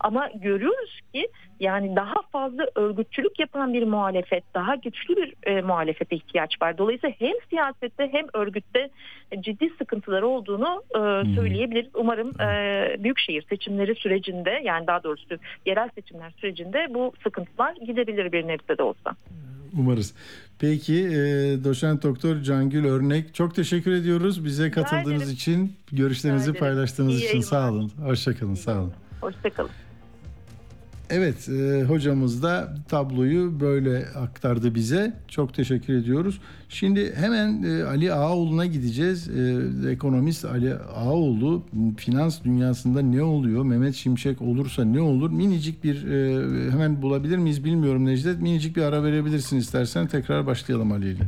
Ama 0.01 0.31
görüyoruz 0.35 1.01
ki 1.13 1.29
yani 1.61 1.97
daha 1.97 2.23
fazla 2.33 2.67
örgütçülük 2.75 3.39
yapan 3.39 3.73
bir 3.75 3.83
muhalefet, 3.83 4.45
daha 4.55 4.75
güçlü 4.75 5.17
bir 5.17 5.35
e, 5.43 5.63
muhalefete 5.63 6.17
ihtiyaç 6.17 6.63
var. 6.63 6.79
Dolayısıyla 6.79 7.17
hem 7.19 7.35
siyasette 7.51 8.09
hem 8.13 8.27
örgütte 8.35 8.91
ciddi 9.41 9.71
sıkıntılar 9.79 10.23
olduğunu 10.23 10.83
e, 10.91 11.01
söyleyebiliriz. 11.35 11.91
Umarım 11.95 12.41
e, 12.41 12.97
büyükşehir 12.99 13.43
seçimleri 13.43 13.95
sürecinde 13.95 14.61
yani 14.65 14.87
daha 14.87 15.03
doğrusu 15.03 15.37
yerel 15.67 15.89
seçimler 15.95 16.31
sürecinde 16.31 16.87
bu 16.91 17.13
sıkıntılar 17.23 17.75
gidebilir 17.87 18.33
bir 18.33 18.48
nebze 18.49 18.79
de 18.79 18.83
olsa. 18.83 19.17
Umarız. 19.79 20.15
Peki 20.59 20.95
e, 20.95 21.15
doçent 21.65 22.03
doktor 22.03 22.43
Cangül 22.43 22.85
Örnek 22.85 23.35
çok 23.35 23.55
teşekkür 23.55 23.93
ediyoruz 23.93 24.45
bize 24.45 24.71
katıldığınız 24.71 25.33
için, 25.33 25.73
görüşlerinizi 25.93 26.53
paylaştığınız 26.53 27.21
İyi 27.21 27.29
için 27.29 27.41
sağ 27.41 27.71
olun. 27.71 27.93
Hoşçakalın, 28.05 28.55
sağ 28.55 28.81
olun. 28.81 28.93
Hoşçakalın. 29.21 29.71
Evet, 31.11 31.49
e, 31.49 31.85
hocamız 31.85 32.43
da 32.43 32.75
tabloyu 32.89 33.61
böyle 33.61 34.07
aktardı 34.07 34.75
bize. 34.75 35.13
Çok 35.29 35.55
teşekkür 35.55 35.95
ediyoruz. 35.95 36.41
Şimdi 36.69 37.15
hemen 37.15 37.63
e, 37.63 37.83
Ali 37.83 38.13
Ağaoğlu'na 38.13 38.67
gideceğiz. 38.67 39.29
E, 39.29 39.91
ekonomist 39.91 40.45
Ali 40.45 40.75
Ağaoğlu, 40.75 41.63
finans 41.97 42.45
dünyasında 42.45 43.03
ne 43.03 43.23
oluyor? 43.23 43.65
Mehmet 43.65 43.95
Şimşek 43.95 44.43
olursa 44.43 44.85
ne 44.85 45.01
olur? 45.01 45.31
Minicik 45.31 45.85
bir, 45.85 46.07
e, 46.07 46.71
hemen 46.71 47.03
bulabilir 47.03 47.39
miyiz 47.39 47.65
bilmiyorum 47.65 48.05
Necdet. 48.05 48.41
Minicik 48.43 48.77
bir 48.77 48.83
ara 48.83 49.05
verebilirsin 49.05 49.57
istersen. 49.57 50.07
Tekrar 50.07 50.47
başlayalım 50.47 50.93
Ali 50.93 51.09
ile. 51.09 51.23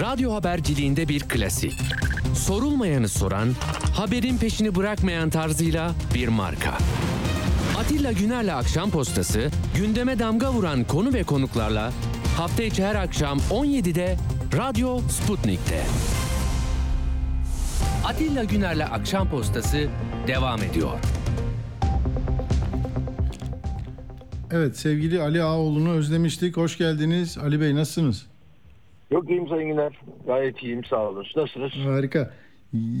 Radyo 0.00 0.32
haberciliğinde 0.32 1.08
bir 1.08 1.20
klasik. 1.20 1.80
Sorulmayanı 2.34 3.08
soran, 3.08 3.48
haberin 3.96 4.38
peşini 4.38 4.74
bırakmayan 4.74 5.30
tarzıyla 5.30 5.92
bir 6.14 6.28
marka. 6.28 6.78
Atilla 7.80 8.12
Güner'le 8.12 8.54
Akşam 8.54 8.90
Postası, 8.90 9.50
gündeme 9.76 10.18
damga 10.18 10.52
vuran 10.52 10.84
konu 10.84 11.12
ve 11.14 11.22
konuklarla 11.22 11.92
hafta 12.36 12.62
içi 12.62 12.84
her 12.84 12.94
akşam 12.94 13.38
17'de 13.38 14.16
Radyo 14.56 14.98
Sputnik'te. 14.98 15.80
Atilla 18.06 18.44
Güner'le 18.44 18.84
Akşam 18.92 19.30
Postası 19.30 19.88
devam 20.26 20.62
ediyor. 20.62 20.90
Evet, 24.52 24.76
sevgili 24.76 25.20
Ali 25.22 25.42
Ağaoğlu'nu 25.42 25.92
özlemiştik. 25.92 26.56
Hoş 26.56 26.78
geldiniz. 26.78 27.38
Ali 27.38 27.60
Bey 27.60 27.74
nasılsınız? 27.74 28.26
Yok 29.10 29.30
iyiyim 29.30 29.48
Sayın 29.48 29.68
Güner. 29.68 30.00
Gayet 30.26 30.62
iyiyim 30.62 30.84
sağ 30.84 31.08
olun. 31.08 31.26
Nasılsınız? 31.36 31.72
Harika. 31.86 32.30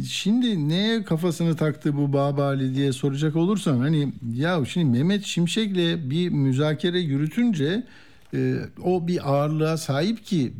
Şimdi 0.08 0.68
neye 0.68 1.04
kafasını 1.04 1.56
taktı 1.56 1.96
bu 1.96 2.12
Babali 2.12 2.74
diye 2.74 2.92
soracak 2.92 3.36
olursan 3.36 3.78
hani 3.78 4.12
ya 4.34 4.64
şimdi 4.64 4.86
Mehmet 4.86 5.24
Şimşek'le 5.24 6.10
bir 6.10 6.28
müzakere 6.28 7.00
yürütünce 7.00 7.86
e, 8.34 8.54
o 8.84 9.08
bir 9.08 9.30
ağırlığa 9.30 9.76
sahip 9.76 10.24
ki 10.24 10.52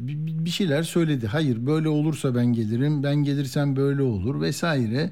bir 0.45 0.51
şeyler 0.51 0.83
söyledi. 0.83 1.27
Hayır 1.27 1.67
böyle 1.67 1.89
olursa 1.89 2.35
ben 2.35 2.47
gelirim, 2.47 3.03
ben 3.03 3.17
gelirsem 3.17 3.77
böyle 3.77 4.03
olur 4.03 4.41
vesaire. 4.41 5.11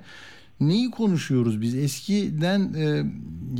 Neyi 0.60 0.90
konuşuyoruz 0.90 1.60
biz? 1.60 1.74
Eskiden 1.74 2.74
e, 2.74 3.04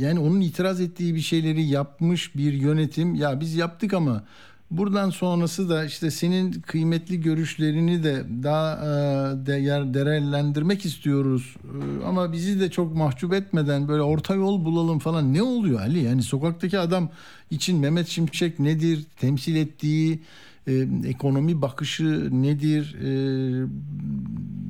yani 0.03 0.19
onun 0.19 0.41
itiraz 0.41 0.81
ettiği 0.81 1.15
bir 1.15 1.21
şeyleri 1.21 1.63
yapmış 1.63 2.35
bir 2.35 2.53
yönetim 2.53 3.15
ya 3.15 3.39
biz 3.39 3.55
yaptık 3.55 3.93
ama 3.93 4.23
Buradan 4.71 5.09
sonrası 5.09 5.69
da 5.69 5.85
işte 5.85 6.11
senin 6.11 6.51
kıymetli 6.51 7.21
görüşlerini 7.21 8.03
de 8.03 8.25
daha 8.43 8.75
e, 8.75 9.45
değer 9.45 9.93
değerlendirmek 9.93 10.85
istiyoruz. 10.85 11.55
E, 11.63 12.05
ama 12.05 12.31
bizi 12.31 12.59
de 12.59 12.71
çok 12.71 12.95
mahcup 12.95 13.33
etmeden 13.33 13.87
böyle 13.87 14.01
orta 14.01 14.35
yol 14.35 14.65
bulalım 14.65 14.99
falan. 14.99 15.33
Ne 15.33 15.43
oluyor 15.43 15.79
Ali? 15.79 15.99
Yani 15.99 16.23
sokaktaki 16.23 16.79
adam 16.79 17.09
için 17.51 17.79
Mehmet 17.79 18.07
Şimşek 18.07 18.59
nedir? 18.59 19.05
Temsil 19.19 19.55
ettiği 19.55 20.19
e, 20.67 20.87
ekonomi 21.05 21.61
bakışı 21.61 22.41
nedir? 22.43 22.95
E, 23.01 23.09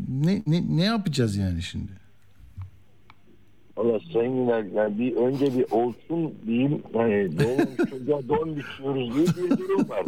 ne, 0.09 0.43
ne 0.47 0.77
ne 0.77 0.83
yapacağız 0.83 1.35
yani 1.35 1.61
şimdi? 1.61 1.98
Valla 3.79 3.99
Sayın 4.13 4.47
yani 4.75 4.99
bir 4.99 5.15
önce 5.15 5.57
bir 5.57 5.65
olsun 5.71 6.33
diyeyim 6.47 6.83
hani 6.93 7.39
doğmamış 7.39 7.77
çocuğa 7.89 8.27
don 8.29 8.55
biçiyoruz 8.55 9.15
diye 9.15 9.49
bir 9.49 9.57
durum 9.57 9.89
var. 9.89 10.05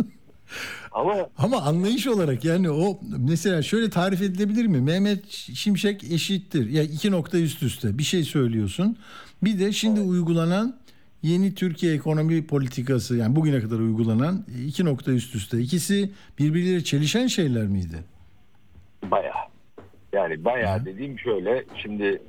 Ama 0.92 1.30
Ama 1.38 1.62
anlayış 1.62 2.08
olarak 2.08 2.46
yani 2.46 2.72
o 2.72 3.00
mesela 3.30 3.62
şöyle 3.62 3.90
tarif 3.90 4.22
edilebilir 4.22 4.66
mi? 4.66 4.82
Mehmet 4.82 5.28
Şimşek 5.30 6.04
eşittir. 6.04 6.70
Ya 6.70 6.84
iki 6.84 7.12
nokta 7.12 7.38
üst 7.38 7.64
üste 7.64 7.98
bir 7.98 8.04
şey 8.04 8.24
söylüyorsun. 8.24 8.98
Bir 9.44 9.60
de 9.60 9.72
şimdi 9.72 10.02
uygulanan 10.02 10.76
yeni 11.24 11.56
Türkiye 11.56 11.94
ekonomi 11.94 12.48
politikası 12.48 13.18
yani 13.18 13.36
bugüne 13.36 13.60
kadar 13.60 13.80
uygulanan 13.80 14.46
iki 14.68 14.86
nokta 14.86 15.12
üst 15.12 15.36
üste. 15.36 15.60
İkisi 15.60 16.12
birbirleriyle 16.40 16.84
çelişen 16.84 17.28
şeyler 17.28 17.68
miydi? 17.68 17.98
bayağı 19.04 19.52
yani 20.14 20.46
bayağı 20.46 20.86
dediğim 20.86 21.20
şöyle 21.20 21.64
şimdi 21.84 22.22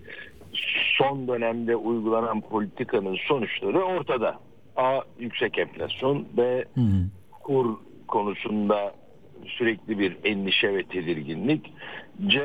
son 0.98 1.28
dönemde 1.28 1.76
uygulanan 1.76 2.40
politikanın 2.40 3.16
sonuçları 3.28 3.82
ortada. 3.84 4.40
A. 4.76 5.00
Yüksek 5.18 5.58
enflasyon. 5.58 6.26
B. 6.36 6.64
Kur 7.42 7.76
konusunda 8.08 8.94
sürekli 9.46 9.98
bir 9.98 10.16
endişe 10.24 10.74
ve 10.74 10.82
tedirginlik. 10.82 11.72
C. 12.26 12.40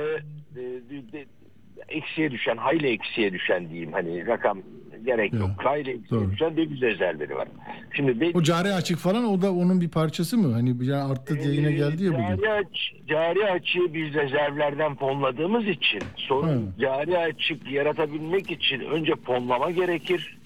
eksiye 1.89 2.31
düşen, 2.31 2.57
hayli 2.57 2.87
eksiye 2.87 3.33
düşen 3.33 3.69
diyeyim. 3.69 3.93
Hani 3.93 4.27
rakam 4.27 4.57
gerek 5.05 5.33
yok. 5.33 5.49
Evet, 5.55 5.65
Hayli 5.65 5.89
eksiye 5.89 6.21
doğru. 6.21 6.31
düşen 6.31 6.57
döviz 6.57 6.81
rezervleri 6.81 7.35
var. 7.35 7.47
Şimdi 7.95 8.21
ben, 8.21 8.31
O 8.33 8.43
cari 8.43 8.73
açık 8.73 8.97
falan 8.97 9.25
o 9.25 9.41
da 9.41 9.53
onun 9.53 9.81
bir 9.81 9.89
parçası 9.89 10.37
mı? 10.37 10.53
Hani 10.53 10.75
yani 10.85 11.11
arttı 11.11 11.35
diye 11.43 11.53
yine 11.53 11.71
geldi 11.71 12.03
ya 12.03 12.11
bugün. 12.13 12.23
Cari, 12.43 12.49
aç, 12.51 12.93
cari 13.07 13.45
açığı 13.45 13.93
biz 13.93 14.13
rezervlerden 14.13 14.95
fonladığımız 14.95 15.67
için 15.67 15.99
sorun 16.15 16.47
Hı. 16.47 16.81
cari 16.81 17.17
açık 17.17 17.71
yaratabilmek 17.71 18.51
için 18.51 18.79
önce 18.79 19.13
fonlama 19.25 19.71
gerekir. 19.71 20.37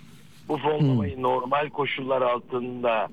Bu 0.50 0.58
fonlamayı 0.58 1.22
normal 1.22 1.70
koşullar 1.70 2.22
altında 2.22 3.08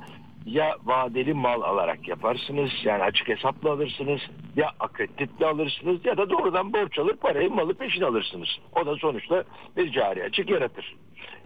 ya 0.49 0.77
vadeli 0.85 1.35
mal 1.35 1.63
alarak 1.63 2.09
yaparsınız 2.09 2.71
yani 2.85 3.03
açık 3.03 3.29
hesapla 3.29 3.71
alırsınız 3.71 4.21
ya 4.57 4.71
akreditle 4.81 5.47
alırsınız 5.47 6.05
ya 6.05 6.17
da 6.17 6.31
doğrudan 6.31 6.73
borç 6.73 6.99
alır 6.99 7.17
parayı 7.17 7.51
malı 7.51 7.75
peşin 7.75 8.03
alırsınız. 8.03 8.49
O 8.77 8.87
da 8.87 8.97
sonuçta 8.97 9.45
bir 9.77 9.93
cari 9.93 10.25
açık 10.25 10.51
yaratır. 10.51 10.95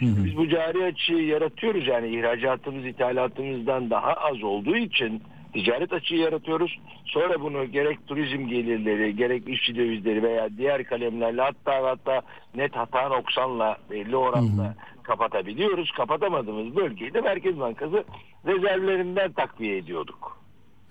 Şimdi 0.00 0.24
biz 0.24 0.36
bu 0.36 0.48
cari 0.48 0.84
açığı 0.84 1.12
yaratıyoruz 1.12 1.86
yani 1.86 2.08
ihracatımız 2.08 2.86
ithalatımızdan 2.86 3.90
daha 3.90 4.12
az 4.12 4.42
olduğu 4.42 4.76
için 4.76 5.22
ticaret 5.52 5.92
açığı 5.92 6.14
yaratıyoruz. 6.14 6.78
Sonra 7.04 7.40
bunu 7.40 7.64
gerek 7.64 8.06
turizm 8.06 8.46
gelirleri, 8.46 9.16
gerek 9.16 9.48
işçi 9.48 9.76
dövizleri 9.76 10.22
veya 10.22 10.48
diğer 10.56 10.84
kalemlerle 10.84 11.42
hatta 11.42 11.82
hatta 11.82 12.22
net 12.54 12.76
hata 12.76 13.08
noksanla 13.08 13.76
belli 13.90 14.16
oranda 14.16 14.74
kapatabiliyoruz. 15.02 15.90
Kapatamadığımız 15.90 16.76
bölgeyi 16.76 17.14
de 17.14 17.20
Merkez 17.20 17.60
Bankası 17.60 18.04
rezervlerinden 18.46 19.32
takviye 19.32 19.76
ediyorduk. 19.76 20.42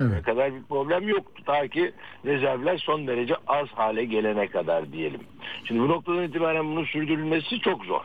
Evet. 0.01 0.12
Ne 0.14 0.22
kadar 0.22 0.55
bir 0.55 0.64
problem 0.64 1.07
yoktu. 1.07 1.43
Ta 1.45 1.68
ki 1.68 1.91
rezervler 2.26 2.78
son 2.78 3.07
derece 3.07 3.36
az 3.47 3.68
hale 3.68 4.05
gelene 4.05 4.47
kadar 4.47 4.91
diyelim. 4.91 5.22
Şimdi 5.66 5.82
bu 5.82 5.88
noktadan 5.88 6.24
itibaren 6.24 6.66
bunun 6.66 6.86
sürdürülmesi 6.86 7.59
çok 7.59 7.86
zor. 7.86 8.01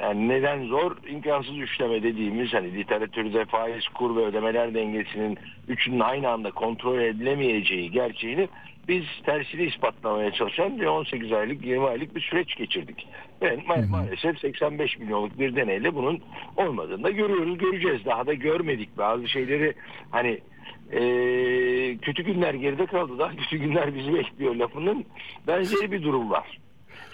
Yani 0.00 0.28
neden 0.28 0.64
zor? 0.66 0.96
İmkansız 1.08 1.58
üçleme 1.58 2.02
dediğimiz 2.02 2.54
hani 2.54 2.74
literatürde 2.74 3.44
faiz, 3.44 3.88
kur 3.88 4.16
ve 4.16 4.24
ödemeler 4.24 4.74
dengesinin 4.74 5.38
üçünün 5.68 6.00
aynı 6.00 6.28
anda 6.28 6.50
kontrol 6.50 6.98
edilemeyeceği 7.00 7.90
gerçeğini 7.90 8.48
biz 8.88 9.04
tersini 9.26 9.62
ispatlamaya 9.62 10.30
çalışan 10.32 10.80
bir 10.80 10.86
18 10.86 11.32
aylık 11.32 11.64
20 11.64 11.86
aylık 11.86 12.16
bir 12.16 12.20
süreç 12.20 12.56
geçirdik. 12.56 13.06
Ve 13.42 13.54
ma- 13.54 13.88
maalesef 13.90 14.38
85 14.38 14.98
milyonluk 14.98 15.38
bir 15.38 15.56
deneyle 15.56 15.94
bunun 15.94 16.20
olmadığını 16.56 17.02
da 17.04 17.10
görüyoruz, 17.10 17.58
göreceğiz. 17.58 18.04
Daha 18.04 18.26
da 18.26 18.34
görmedik 18.34 18.98
bazı 18.98 19.28
şeyleri 19.28 19.74
hani 20.10 20.38
eee, 20.92 21.96
kötü 22.02 22.22
günler 22.22 22.54
geride 22.54 22.86
kaldı 22.86 23.18
daha 23.18 23.30
kötü 23.36 23.56
günler 23.56 23.94
bizi 23.94 24.14
bekliyor 24.14 24.54
lafının 24.54 25.04
benzeri 25.46 25.92
bir 25.92 26.02
durum 26.02 26.30
var. 26.30 26.58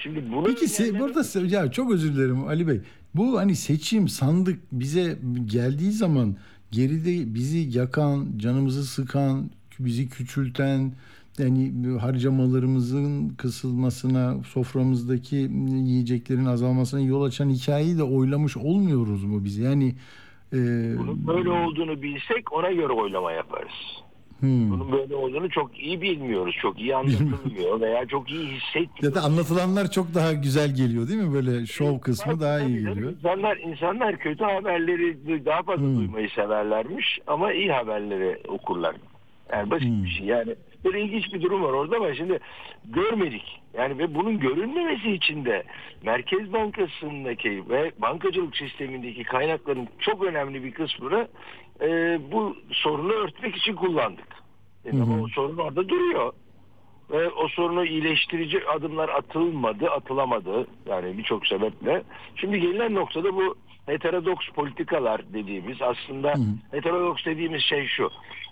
Şimdi 0.03 0.32
bunu 0.32 0.44
Peki 0.44 0.64
se- 0.64 0.98
burada 0.98 1.46
ya 1.57 1.70
çok 1.70 1.92
özür 1.92 2.14
dilerim 2.14 2.48
Ali 2.48 2.68
Bey. 2.68 2.80
Bu 3.14 3.38
hani 3.38 3.57
seçim 3.57 4.09
sandık 4.09 4.61
bize 4.72 5.18
geldiği 5.46 5.90
zaman 5.92 6.36
geride 6.70 7.34
bizi 7.34 7.78
yakan, 7.78 8.26
canımızı 8.36 8.84
sıkan, 8.84 9.50
bizi 9.78 10.09
küçülten 10.09 10.92
yani 11.38 11.72
harcamalarımızın 12.00 13.28
kısılmasına, 13.28 14.42
soframızdaki 14.44 15.36
yiyeceklerin 15.86 16.44
azalmasına 16.44 17.00
yol 17.00 17.22
açan 17.22 17.50
hikayeyi 17.50 17.98
de 17.98 18.03
oylamış 18.03 18.57
olmuyoruz 18.57 19.24
mu 19.24 19.44
biz? 19.44 19.59
Yani 19.59 19.94
e, 20.53 20.59
Bunun 20.98 21.26
böyle 21.26 21.50
olduğunu 21.50 22.03
bilsek 22.03 22.53
ona 22.53 22.72
göre 22.72 22.92
oylama 22.92 23.32
yaparız. 23.32 24.01
Hmm. 24.43 24.70
Bunun 24.70 24.93
böyle 24.93 25.14
olduğunu 25.16 25.51
çok 25.51 25.78
iyi 25.80 26.01
bilmiyoruz. 26.03 26.55
Çok 26.62 26.80
iyi 26.80 26.97
anlatılmıyor 26.97 27.80
veya 27.80 28.07
çok 28.07 28.30
iyi 28.30 28.47
hissetmiyoruz. 28.47 29.03
ya 29.05 29.14
da 29.14 29.20
anlatılanlar 29.22 29.90
çok 29.90 30.14
daha 30.14 30.32
güzel 30.32 30.74
geliyor 30.74 31.09
değil 31.09 31.20
mi? 31.20 31.34
Böyle 31.34 31.66
şov 31.66 31.99
kısmı 31.99 32.40
daha 32.40 32.61
iyi 32.61 32.78
geliyor. 32.84 33.12
İnsanlar, 33.12 33.57
insanlar 33.57 34.16
kötü 34.18 34.45
haberleri 34.45 35.16
daha 35.47 35.62
fazla 35.62 35.82
Hmm. 35.82 35.99
duymayı 35.99 36.28
severlermiş 36.30 37.18
ama 37.26 37.53
iyi 37.53 37.72
haberleri 37.72 38.38
okurlar. 38.49 38.97
Yani 39.53 39.70
basit 39.70 39.88
Hmm. 39.88 40.05
bir 40.05 40.09
şey. 40.11 40.26
Yani 40.26 40.55
böyle 40.85 41.01
ilginç 41.01 41.33
bir 41.35 41.43
durum 41.43 41.62
var 41.62 41.72
orada 41.72 41.97
ama 41.97 42.14
şimdi 42.14 42.39
görmedik. 42.85 43.62
Yani 43.74 43.99
ve 43.99 44.14
bunun 44.14 44.39
görülmemesi 44.39 45.11
için 45.12 45.45
de 45.45 45.62
Merkez 46.03 46.53
Bankası'ndaki 46.53 47.68
ve 47.68 47.93
bankacılık 47.99 48.57
sistemindeki 48.57 49.24
kaynakların 49.24 49.89
çok 49.99 50.24
önemli 50.24 50.64
bir 50.64 50.72
kısmını 50.72 51.28
e, 51.80 52.18
bu 52.33 52.57
sorunu 52.70 53.12
örtmek 53.12 53.57
için 53.57 53.74
kullandık. 53.74 54.28
E, 54.85 54.91
ama 54.91 55.22
o 55.22 55.28
sorun 55.28 55.57
orada 55.59 55.89
duruyor. 55.89 56.33
ve 57.11 57.30
o 57.30 57.49
sorunu 57.49 57.85
iyileştirici 57.85 58.68
adımlar 58.68 59.09
atılmadı, 59.09 59.91
atılamadı. 59.91 60.66
Yani 60.87 61.18
birçok 61.18 61.47
sebeple. 61.47 62.03
Şimdi 62.37 62.61
gelinen 62.61 62.95
noktada 62.95 63.35
bu 63.35 63.55
heterodoks 63.87 64.49
politikalar 64.49 65.33
dediğimiz 65.33 65.83
aslında 65.83 66.35
heterodoks 66.70 67.24
dediğimiz 67.24 67.62
şey 67.62 67.87
şu. 67.87 68.11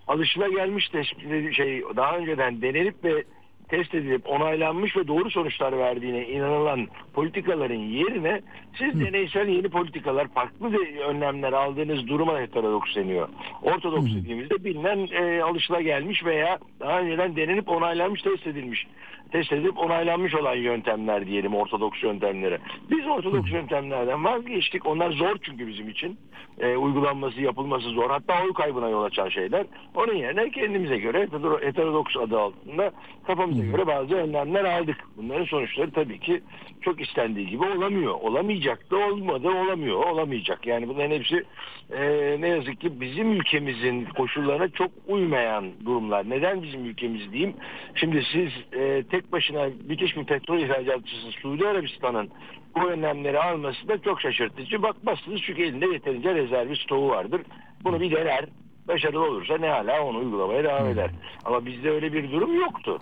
Alışılagelmiş 0.09 0.89
tespit 0.89 1.55
şey 1.55 1.83
daha 1.97 2.17
önceden 2.17 2.63
denenip 2.63 3.05
ve 3.05 3.25
test 3.71 3.95
edilip 3.95 4.31
onaylanmış 4.31 4.97
ve 4.97 5.09
doğru 5.09 5.31
sonuçlar 5.31 5.79
verdiğine 5.79 6.29
inanılan 6.29 6.89
politikaların 7.13 7.75
yerine 7.75 8.41
siz 8.79 9.01
deneysel 9.01 9.49
yeni 9.49 9.69
politikalar, 9.69 10.29
farklı 10.29 10.73
de 10.73 11.01
önlemler 11.01 11.53
aldığınız 11.53 12.07
duruma 12.07 12.41
heterodoks 12.41 12.97
deniyor. 12.97 13.29
Ortodoks 13.63 14.15
dediğimizde 14.15 14.65
bilinen 14.65 15.09
e, 15.13 15.43
alışılagelmiş 15.43 16.25
veya 16.25 16.59
daha 16.81 17.01
önceden 17.01 17.37
denenip 17.37 17.69
onaylanmış, 17.69 18.23
test 18.23 18.47
edilmiş, 18.47 18.87
test 19.33 19.53
edilip 19.53 19.79
onaylanmış 19.79 20.35
olan 20.35 20.55
yöntemler 20.55 21.27
diyelim 21.27 21.55
ortodoks 21.55 22.03
yöntemlere. 22.03 22.59
Biz 22.91 23.07
ortodoks 23.07 23.53
yöntemlerden 23.53 24.25
vazgeçtik. 24.25 24.87
Onlar 24.87 25.11
zor 25.11 25.37
çünkü 25.43 25.67
bizim 25.67 25.89
için. 25.89 26.19
E, 26.59 26.77
uygulanması, 26.77 27.41
yapılması 27.41 27.89
zor. 27.89 28.11
Hatta 28.11 28.45
oy 28.45 28.53
kaybına 28.53 28.89
yol 28.89 29.05
açan 29.05 29.29
şeyler. 29.29 29.67
Onun 29.95 30.15
yerine 30.15 30.51
kendimize 30.51 30.99
göre 30.99 31.25
hetero- 31.25 31.67
heterodoks 31.67 32.17
adı 32.17 32.41
altında 32.41 32.93
kafamıza 33.27 33.65
göre 33.65 33.87
bazı 33.87 34.15
önlemler 34.15 34.65
aldık. 34.65 34.97
Bunların 35.17 35.45
sonuçları 35.45 35.91
tabii 35.91 36.19
ki 36.21 36.41
çok 36.81 37.01
istendiği 37.01 37.47
gibi 37.49 37.65
olamıyor. 37.65 38.15
Olamayacak 38.15 38.91
da 38.91 38.97
olmadı, 38.97 39.49
olamıyor, 39.49 40.05
olamayacak. 40.05 40.67
Yani 40.67 40.89
bunların 40.89 41.11
hepsi 41.11 41.45
e, 41.93 42.37
ne 42.41 42.49
yazık 42.49 42.81
ki 42.81 43.01
bizim 43.01 43.33
ülkemizin 43.33 44.05
koşullarına 44.05 44.69
çok 44.69 44.91
uymayan 45.09 45.65
durumlar. 45.85 46.31
Neden 46.31 46.63
bizim 46.63 46.85
ülkemiz 46.85 47.33
diyeyim? 47.33 47.55
Şimdi 47.95 48.23
siz 48.33 48.81
e, 48.81 49.03
tek 49.11 49.20
başına 49.33 49.69
müthiş 49.89 50.17
bir 50.17 50.25
petrol 50.25 50.59
ihracatçısı 50.59 51.31
Suudi 51.31 51.69
Arabistan'ın 51.69 52.31
bu 52.77 52.89
önlemleri 52.91 53.41
alması 53.41 53.89
da 53.89 53.99
çok 53.99 54.21
şaşırtıcı. 54.21 54.83
Bakmazsınız 54.83 55.41
çünkü 55.43 55.63
elinde 55.63 55.87
yeterince 55.87 56.35
rezervi 56.35 56.77
stoğu 56.77 57.09
vardır. 57.09 57.43
Bunu 57.85 58.01
bir 58.01 58.11
dener. 58.17 58.45
Başarılı 58.89 59.25
olursa 59.25 59.59
ne 59.59 59.69
hala 59.69 60.05
onu 60.05 60.19
uygulamaya 60.19 60.65
devam 60.65 60.87
eder. 60.87 61.11
Ama 61.45 61.67
bizde 61.67 61.91
öyle 61.91 62.13
bir 62.13 62.33
durum 62.33 62.61
yoktu. 62.61 62.99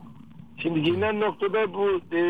Şimdi 0.62 0.82
gelinen 0.82 1.20
noktada 1.20 1.74
bu 1.74 2.00
e, 2.12 2.20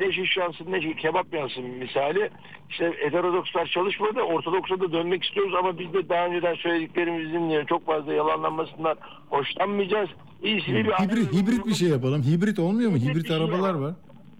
ne 0.00 0.12
şiş 0.12 0.36
yansın 0.36 0.72
ne 0.72 0.94
kebap 0.94 1.34
yansın 1.34 1.64
misali 1.64 2.30
işte 2.70 2.92
heterodokslar 2.98 3.66
çalışmadı 3.66 4.20
ortodoksa 4.20 4.80
da 4.80 4.92
dönmek 4.92 5.24
istiyoruz 5.24 5.54
ama 5.58 5.78
biz 5.78 5.92
de 5.92 6.08
daha 6.08 6.26
önceden 6.26 6.54
söylediklerimizin 6.54 7.64
çok 7.64 7.86
fazla 7.86 8.12
yalanlanmasından 8.14 8.96
hoşlanmayacağız. 9.30 10.08
İyisini 10.42 10.84
bir 10.84 10.90
Hibrit, 10.90 11.32
hibrit 11.32 11.66
bir 11.66 11.74
şey 11.74 11.88
yapalım. 11.88 12.22
Hibrit 12.22 12.58
olmuyor 12.58 12.90
mu? 12.90 12.96
Hibrit 12.96 13.10
Hibrit 13.10 13.26
şey 13.28 13.36
arabalar 13.36 13.74
var. 13.74 13.94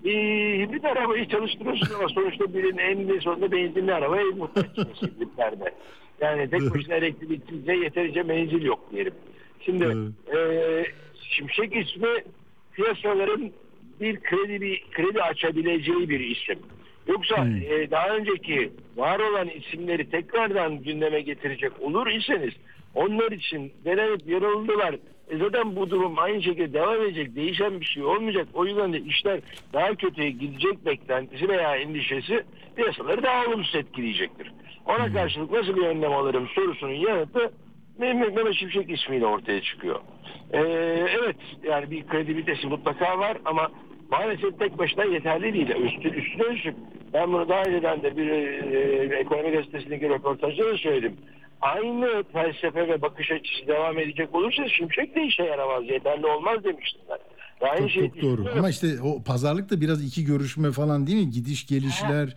e, 0.04 0.10
hibrit 0.58 0.84
arabayı 0.84 1.28
çalıştırıyorsun 1.28 1.94
ama 1.98 2.08
sonuçta 2.08 2.54
birinin 2.54 2.78
eninde 2.78 3.20
sonunda 3.20 3.52
benzinli 3.52 3.94
arabaya 3.94 4.24
muhtaçsınız 4.24 5.02
hibritlerde. 5.02 5.74
Yani 6.20 6.50
tek 6.50 6.60
başına 6.74 6.94
elektriksizce 6.94 7.72
yeterince 7.72 8.22
menzil 8.22 8.62
yok 8.62 8.80
diyelim. 8.92 9.14
Şimdi 9.60 9.84
e, 10.36 10.38
Şimşek 11.22 11.76
ismi 11.76 12.08
piyasaların 12.74 13.50
bir 14.00 14.20
kredi 14.20 14.60
bir 14.60 14.84
kredi 14.90 15.22
açabileceği 15.22 16.08
bir 16.08 16.20
isim. 16.20 16.58
Yoksa 17.06 17.48
e, 17.70 17.90
daha 17.90 18.08
önceki 18.08 18.72
var 18.96 19.18
olan 19.18 19.48
isimleri 19.48 20.10
tekrardan 20.10 20.82
gündeme 20.82 21.20
getirecek 21.20 21.72
olur 21.80 22.06
iseniz 22.06 22.54
onlar 22.94 23.32
için 23.32 23.72
denenip 23.84 24.26
yanıldılar. 24.26 24.94
E 25.30 25.38
zaten 25.38 25.76
bu 25.76 25.90
durum 25.90 26.18
aynı 26.18 26.42
şekilde 26.42 26.72
devam 26.72 27.02
edecek. 27.02 27.36
Değişen 27.36 27.80
bir 27.80 27.84
şey 27.84 28.02
olmayacak. 28.02 28.48
O 28.54 28.66
yüzden 28.66 28.92
de 28.92 29.00
işler 29.00 29.40
daha 29.72 29.94
kötüye 29.94 30.30
gidecek 30.30 30.86
beklentisi 30.86 31.48
veya 31.48 31.76
endişesi 31.76 32.44
piyasaları 32.76 33.22
daha 33.22 33.46
olumsuz 33.46 33.74
etkileyecektir. 33.76 34.52
Ona 34.86 35.12
karşılık 35.12 35.52
nasıl 35.52 35.76
bir 35.76 35.82
önlem 35.82 36.12
alırım 36.12 36.48
sorusunun 36.54 36.92
yanıtı 36.92 37.52
Mehmet 37.99 38.36
Mehmet 38.36 38.55
Şimşek 38.55 38.90
ismiyle 38.90 39.26
ortaya 39.26 39.62
çıkıyor. 39.62 40.01
Ee, 40.53 40.59
evet 41.20 41.36
yani 41.62 41.90
bir 41.90 42.07
kredibilitesi 42.07 42.66
mutlaka 42.66 43.18
var 43.18 43.38
ama 43.45 43.70
maalesef 44.11 44.59
tek 44.59 44.78
başına 44.78 45.05
yeterli 45.05 45.53
değil. 45.53 45.68
Üstü, 45.68 46.09
üstüne 46.09 46.55
üstlük 46.55 46.76
ben 47.12 47.32
bunu 47.32 47.49
daha 47.49 47.62
önceden 47.62 48.03
de 48.03 48.16
bir 48.16 48.28
e, 48.30 49.18
ekonomi 49.18 49.51
gazetesindeki 49.51 50.09
röportajda 50.09 50.64
da 50.64 50.76
söyledim. 50.76 51.16
Aynı 51.61 52.24
felsefe 52.32 52.88
ve 52.88 53.03
bakış 53.03 53.30
açısı 53.30 53.66
devam 53.66 53.99
edecek 53.99 54.34
olursa 54.34 54.68
Şimşek 54.68 55.14
de 55.14 55.22
işe 55.22 55.43
yaramaz, 55.43 55.84
yeterli 55.88 56.26
olmaz 56.26 56.64
demiştim 56.64 57.01
ben. 57.11 57.18
Aynı 57.68 57.80
Çok, 57.80 57.90
şeyi 57.90 58.09
çok 58.09 58.22
doğru. 58.22 58.47
Ama 58.59 58.70
işte 58.70 58.86
o 59.03 59.22
pazarlık 59.22 59.70
da 59.70 59.80
biraz 59.80 60.05
iki 60.05 60.24
görüşme 60.24 60.72
falan 60.72 61.07
değil 61.07 61.26
mi? 61.26 61.30
Gidiş 61.30 61.66
gelişler. 61.66 62.26
E, 62.28 62.34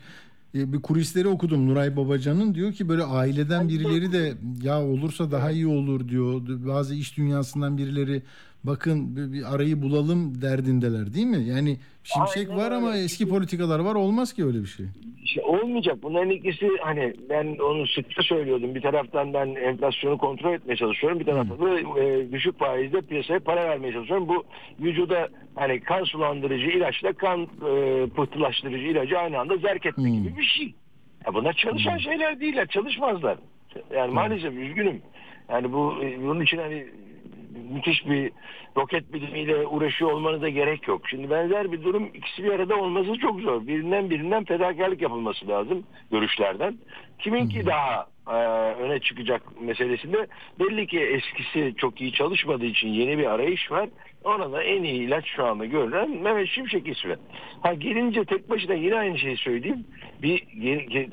bir 0.56 0.82
kulisleri 0.82 1.28
okudum. 1.28 1.68
Nuray 1.68 1.97
Babacan'ın 1.97 2.56
diyor 2.56 2.74
ki 2.74 2.89
böyle 2.89 3.03
aileden 3.03 3.70
birileri 3.70 4.12
de 4.12 4.34
ya 4.62 4.84
olursa 4.84 5.32
daha 5.32 5.51
iyi 5.51 5.68
olur 5.68 6.10
diyor. 6.10 6.41
Bazı 6.47 6.95
iş 6.95 7.18
dünyasından 7.18 7.78
birileri 7.78 8.24
bakın 8.68 9.16
bir, 9.16 9.34
bir 9.34 9.55
arayı 9.55 9.82
bulalım 9.82 10.41
derdindeler 10.41 11.13
değil 11.13 11.26
mi? 11.28 11.43
Yani 11.43 11.78
şimşek 12.03 12.49
Aynen 12.49 12.57
var 12.63 12.72
ama 12.72 12.89
öyle. 12.91 13.03
eski 13.03 13.30
politikalar 13.30 13.80
var 13.80 13.95
olmaz 13.95 14.34
ki 14.34 14.45
öyle 14.45 14.61
bir 14.61 14.68
şey. 14.68 14.86
şey 15.26 15.43
olmayacak. 15.43 15.97
Bunların 16.03 16.30
ikisi 16.30 16.70
hani 16.82 17.13
ben 17.30 17.57
onu 17.57 17.88
sıkça 17.88 18.22
söylüyordum. 18.24 18.76
Bir 18.76 18.82
taraftan 18.82 19.34
ben 19.34 19.47
enflasyonu 19.55 20.18
kontrol 20.18 20.53
etmeye 20.53 20.76
çalışıyorum. 20.76 21.20
Bir 21.20 21.26
taraftan 21.26 21.59
da 21.59 21.99
e, 22.01 22.32
düşük 22.32 22.59
faizle 22.59 23.01
piyasaya 23.01 23.39
para 23.39 23.63
vermeye 23.70 23.93
çalışıyorum. 23.93 24.28
Bu 24.28 24.43
vücuda 24.80 25.30
hani 25.55 25.80
kan 25.80 26.03
sulandırıcı 26.03 26.66
ilaçla 26.66 27.13
kan 27.13 27.41
e, 27.41 28.07
pıhtılaştırıcı 28.09 28.86
ilacı 28.86 29.18
aynı 29.20 29.39
anda 29.39 29.57
zerk 29.57 29.86
etme 29.86 30.03
Hmm. 30.09 30.24
gibi 30.24 30.38
bir 30.38 30.43
şey. 30.43 30.74
Ya 31.28 31.34
bunlar 31.34 31.53
çalışan 31.53 31.97
şeyler 31.97 32.39
değiller. 32.39 32.68
Çalışmazlar. 32.68 33.38
Yani 33.95 34.13
maalesef 34.13 34.53
üzgünüm. 34.53 35.01
Yani 35.49 35.74
bu 35.74 35.93
e, 36.03 36.22
bunun 36.24 36.41
için 36.41 36.57
hani 36.57 36.88
müthiş 37.56 38.06
bir 38.06 38.32
roket 38.78 39.13
bilimiyle 39.13 39.67
uğraşıyor 39.67 40.11
olmanıza 40.11 40.49
gerek 40.49 40.88
yok. 40.88 41.01
Şimdi 41.09 41.30
benzer 41.30 41.71
bir 41.71 41.84
durum 41.84 42.09
ikisi 42.13 42.43
bir 42.43 42.51
arada 42.51 42.76
olması 42.76 43.13
çok 43.17 43.39
zor. 43.41 43.67
Birinden 43.67 44.09
birinden 44.09 44.43
fedakarlık 44.43 45.01
yapılması 45.01 45.47
lazım 45.47 45.84
görüşlerden. 46.11 46.78
Kiminki 47.19 47.65
daha 47.65 48.07
e, 48.28 48.36
öne 48.73 48.99
çıkacak 48.99 49.61
meselesinde 49.61 50.28
belli 50.59 50.88
ki 50.88 50.99
eskisi 50.99 51.73
çok 51.78 52.01
iyi 52.01 52.11
çalışmadığı 52.11 52.65
için 52.65 52.88
yeni 52.88 53.17
bir 53.17 53.26
arayış 53.26 53.71
var. 53.71 53.89
Ona 54.23 54.51
da 54.51 54.63
en 54.63 54.84
iyi 54.84 55.01
ilaç 55.01 55.26
şu 55.36 55.45
anda 55.45 55.65
görülen 55.65 56.09
Mehmet 56.11 56.47
Şimşek 56.47 56.88
ismi. 56.88 57.15
Ha 57.61 57.73
gelince 57.73 58.26
tek 58.26 58.49
başına 58.49 58.73
yine 58.73 58.95
aynı 58.95 59.19
şeyi 59.19 59.38
söyleyeyim. 59.38 59.86
Bir 60.21 60.43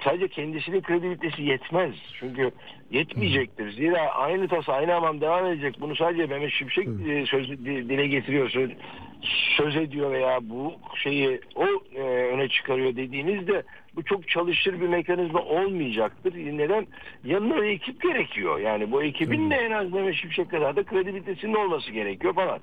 sadece 0.04 0.28
kendisinin 0.28 0.80
kredibilitesi 0.80 1.42
yetmez. 1.42 1.94
Çünkü 2.20 2.50
yetmeyecektir. 2.90 3.70
Zira 3.70 4.00
aynı 4.00 4.48
tas 4.48 4.68
aynı 4.68 4.92
hamam 4.92 5.20
devam 5.20 5.46
edecek. 5.46 5.74
Bunu 5.80 5.96
sadece 5.96 6.26
Mehmet 6.26 6.50
Şimşek 6.52 6.88
e, 7.08 7.26
söz 7.26 7.50
di- 7.50 7.51
dile 7.64 8.07
getiriyor, 8.07 8.50
söz, 9.57 9.76
ediyor 9.76 10.12
veya 10.12 10.38
bu 10.42 10.74
şeyi 11.03 11.40
o 11.55 11.66
e, 11.94 12.00
öne 12.03 12.48
çıkarıyor 12.48 12.96
dediğinizde 12.96 13.62
bu 13.96 14.03
çok 14.03 14.28
çalışır 14.28 14.80
bir 14.80 14.88
mekanizma 14.88 15.40
olmayacaktır. 15.40 16.34
Neden? 16.34 16.86
Yanına 17.24 17.57
bir 17.57 17.68
ekip 17.68 18.03
gerekiyor. 18.03 18.59
Yani 18.59 18.92
bu 18.92 19.03
ekibin 19.03 19.50
de 19.50 19.55
en 19.55 19.70
az 19.70 19.92
Mehmet 19.92 20.14
Şimşek 20.14 20.50
kadar 20.50 20.76
da 20.76 20.82
kredibilitesinin 20.82 21.55
olması 21.55 21.90
gerekiyor 21.90 22.34
falan. 22.34 22.59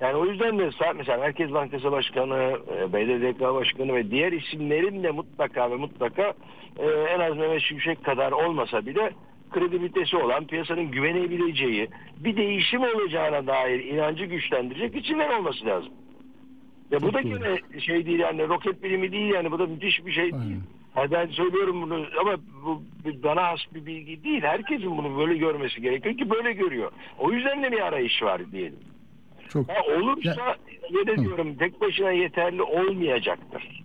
Yani 0.00 0.16
o 0.16 0.26
yüzden 0.26 0.58
de 0.58 0.70
mesela 0.96 1.18
Merkez 1.18 1.52
Bankası 1.52 1.92
Başkanı, 1.92 2.58
e, 2.76 2.92
BDDK 2.92 3.40
Başkanı 3.40 3.94
ve 3.94 4.10
diğer 4.10 4.32
isimlerin 4.32 5.02
de 5.02 5.10
mutlaka 5.10 5.70
ve 5.70 5.76
mutlaka 5.76 6.34
e, 6.78 6.86
en 6.86 7.20
az 7.20 7.36
Mehmet 7.36 7.62
Şimşek 7.62 8.04
kadar 8.04 8.32
olmasa 8.32 8.86
bile 8.86 9.12
kredibilitesi 9.52 10.16
olan, 10.16 10.46
piyasanın 10.46 10.90
güvenebileceği, 10.90 11.88
bir 12.18 12.36
değişim 12.36 12.82
olacağına 12.82 13.46
dair 13.46 13.84
inancı 13.84 14.24
güçlendirecek 14.24 15.04
isimler 15.04 15.38
olması 15.38 15.66
lazım. 15.66 15.92
Ya 16.90 17.02
bu 17.02 17.12
da 17.12 17.20
gene 17.20 17.80
şey 17.80 18.06
değil 18.06 18.18
yani 18.18 18.48
roket 18.48 18.82
bilimi 18.82 19.12
değil 19.12 19.34
yani 19.34 19.50
bu 19.50 19.58
da 19.58 19.66
müthiş 19.66 20.06
bir 20.06 20.12
şey 20.12 20.32
değil. 20.32 20.56
Yani 20.96 21.10
ben 21.10 21.26
söylüyorum 21.26 21.82
bunu 21.82 22.06
ama 22.20 22.36
bu 22.64 22.82
bana 23.22 23.42
has 23.42 23.60
bir 23.74 23.86
bilgi 23.86 24.24
değil. 24.24 24.42
Herkesin 24.42 24.96
bunu 24.98 25.18
böyle 25.18 25.36
görmesi 25.36 25.80
gerekiyor 25.82 26.16
ki 26.16 26.30
böyle 26.30 26.52
görüyor. 26.52 26.92
O 27.18 27.32
yüzden 27.32 27.62
de 27.62 27.72
bir 27.72 27.80
arayış 27.80 28.22
var 28.22 28.52
diyelim. 28.52 28.78
Çok 29.48 29.68
Ha, 29.68 29.74
olursa 29.96 30.56
yine 30.90 31.16
diyorum 31.16 31.54
tek 31.54 31.80
başına 31.80 32.10
yeterli 32.10 32.62
olmayacaktır. 32.62 33.82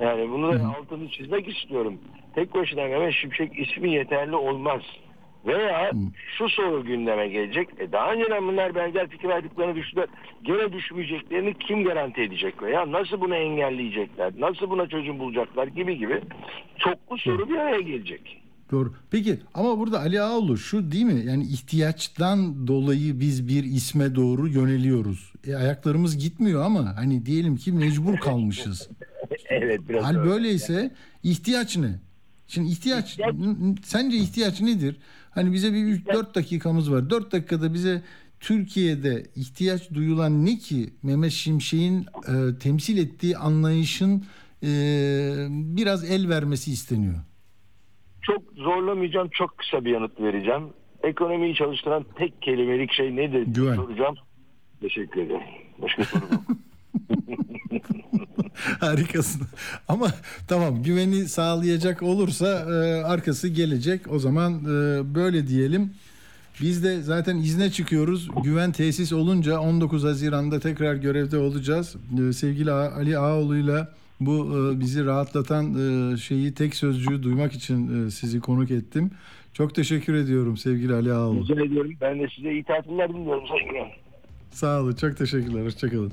Yani 0.00 0.30
bunu 0.30 0.52
da 0.52 0.74
altını 0.78 1.08
çizmek 1.08 1.48
istiyorum. 1.48 1.98
Tek 2.34 2.54
başına 2.54 2.84
Mehmet 2.84 3.14
Şimşek 3.14 3.58
ismi 3.58 3.92
yeterli 3.92 4.36
olmaz. 4.36 4.82
Veya 5.46 5.90
şu 6.38 6.48
soru 6.48 6.84
gündeme 6.84 7.28
gelecek. 7.28 7.68
E 7.78 7.92
daha 7.92 8.12
önceden 8.12 8.46
bunlar 8.48 8.74
benzer 8.74 9.08
fikir 9.08 9.28
verdiklerini 9.28 9.74
düşündüler. 9.76 10.08
Gene 10.42 10.72
düşmeyeceklerini 10.72 11.54
kim 11.58 11.84
garanti 11.84 12.20
edecek? 12.22 12.62
Veya 12.62 12.92
nasıl 12.92 13.20
bunu 13.20 13.34
engelleyecekler? 13.34 14.32
Nasıl 14.38 14.70
buna 14.70 14.86
çözüm 14.88 15.18
bulacaklar? 15.18 15.66
Gibi 15.66 15.98
gibi. 15.98 16.20
Çoklu 16.78 17.18
soru 17.18 17.48
bir 17.48 17.56
araya 17.56 17.80
gelecek. 17.80 18.42
Doğru. 18.70 18.92
Peki 19.10 19.38
ama 19.54 19.78
burada 19.78 20.00
Ali 20.00 20.20
Ağoğlu 20.20 20.56
şu 20.56 20.92
değil 20.92 21.04
mi? 21.04 21.22
Yani 21.26 21.44
ihtiyaçtan 21.44 22.66
dolayı 22.66 23.20
biz 23.20 23.48
bir 23.48 23.64
isme 23.64 24.14
doğru 24.14 24.48
yöneliyoruz. 24.48 25.32
E, 25.46 25.54
ayaklarımız 25.54 26.18
gitmiyor 26.18 26.62
ama 26.64 26.96
hani 26.96 27.26
diyelim 27.26 27.56
ki 27.56 27.72
mecbur 27.72 28.16
kalmışız. 28.16 28.88
evet 29.48 29.80
biraz 29.88 30.04
Hal 30.04 30.16
öyle. 30.18 30.30
böyleyse 30.30 30.90
ihtiyaç 31.22 31.76
ne? 31.76 32.07
Şimdi 32.48 32.68
ihtiyaç, 32.70 33.10
İhtiyaç- 33.10 33.34
sence 33.84 34.16
ihtiyaç 34.16 34.60
nedir? 34.60 34.96
Hani 35.30 35.52
bize 35.52 35.72
bir 35.72 35.78
3-4 35.78 36.34
dakikamız 36.34 36.92
var. 36.92 37.10
4 37.10 37.32
dakikada 37.32 37.74
bize 37.74 38.02
Türkiye'de 38.40 39.26
ihtiyaç 39.36 39.90
duyulan 39.94 40.46
ne 40.46 40.56
ki 40.58 40.90
Mehmet 41.02 41.32
Şimşek'in 41.32 42.00
e, 42.28 42.58
temsil 42.58 42.98
ettiği 42.98 43.36
anlayışın 43.36 44.24
e, 44.62 44.68
biraz 45.50 46.10
el 46.10 46.28
vermesi 46.28 46.70
isteniyor. 46.72 47.14
Çok 48.22 48.42
zorlamayacağım. 48.56 49.28
Çok 49.32 49.58
kısa 49.58 49.84
bir 49.84 49.90
yanıt 49.90 50.20
vereceğim. 50.20 50.62
Ekonomiyi 51.02 51.54
çalıştıran 51.54 52.04
tek 52.16 52.42
kelimelik 52.42 52.92
şey 52.92 53.16
nedir 53.16 53.32
diye 53.32 53.44
Güven. 53.54 53.76
soracağım. 53.76 54.16
Teşekkür 54.80 55.20
ederim. 55.20 55.40
Başka 55.82 56.04
soru 56.04 56.22
yok. 56.32 56.42
Harikasın. 58.80 59.42
Ama 59.88 60.06
tamam 60.48 60.82
güveni 60.82 61.28
sağlayacak 61.28 62.02
olursa 62.02 62.46
e, 62.46 63.02
arkası 63.02 63.48
gelecek. 63.48 64.12
O 64.12 64.18
zaman 64.18 64.52
e, 64.54 65.14
böyle 65.14 65.46
diyelim. 65.46 65.90
Biz 66.60 66.84
de 66.84 67.02
zaten 67.02 67.36
izne 67.36 67.70
çıkıyoruz. 67.70 68.28
Güven 68.44 68.72
tesis 68.72 69.12
olunca 69.12 69.60
19 69.60 70.04
Haziran'da 70.04 70.60
tekrar 70.60 70.94
görevde 70.94 71.38
olacağız. 71.38 71.96
E, 72.28 72.32
sevgili 72.32 72.72
Ali 72.72 73.18
Ağoğlu'yla 73.18 73.94
bu 74.20 74.46
e, 74.56 74.80
bizi 74.80 75.04
rahatlatan 75.04 75.74
e, 75.74 76.16
şeyi 76.16 76.54
tek 76.54 76.74
sözcüğü 76.74 77.22
duymak 77.22 77.52
için 77.52 78.06
e, 78.06 78.10
sizi 78.10 78.40
konuk 78.40 78.70
ettim. 78.70 79.10
Çok 79.52 79.74
teşekkür 79.74 80.14
ediyorum 80.14 80.56
sevgili 80.56 80.94
Ali 80.94 81.12
Ağoğlu. 81.12 81.42
Rica 81.42 81.64
ediyorum. 81.64 81.92
Ben 82.00 82.20
de 82.20 82.28
size 82.36 82.52
iyi 82.52 82.64
tatiller 82.64 83.08
diliyorum 83.08 83.44
Sayın. 83.48 83.86
Sağ 84.50 84.80
olun. 84.80 84.94
Çok 84.94 85.16
teşekkürler. 85.16 85.64
Hoşçakalın. 85.64 86.12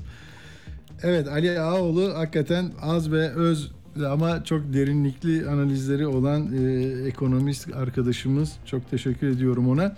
Evet 1.02 1.28
Ali 1.28 1.60
Ağoğlu 1.60 2.14
hakikaten 2.14 2.72
az 2.82 3.12
ve 3.12 3.30
öz 3.30 3.70
ama 4.04 4.44
çok 4.44 4.72
derinlikli 4.72 5.48
analizleri 5.48 6.06
olan 6.06 6.52
e, 6.52 6.82
ekonomist 7.08 7.74
arkadaşımız. 7.74 8.52
Çok 8.66 8.90
teşekkür 8.90 9.28
ediyorum 9.28 9.68
ona. 9.68 9.96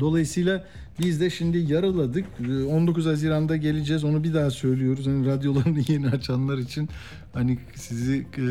Dolayısıyla 0.00 0.64
biz 1.00 1.20
de 1.20 1.30
şimdi 1.30 1.58
yarıladık. 1.58 2.24
E, 2.48 2.64
19 2.64 3.06
Haziran'da 3.06 3.56
geleceğiz. 3.56 4.04
Onu 4.04 4.24
bir 4.24 4.34
daha 4.34 4.50
söylüyoruz. 4.50 5.06
Hani 5.06 5.26
radyolarını 5.26 5.80
yeni 5.88 6.08
açanlar 6.08 6.58
için 6.58 6.88
hani 7.32 7.58
sizi 7.74 8.26
e, 8.38 8.44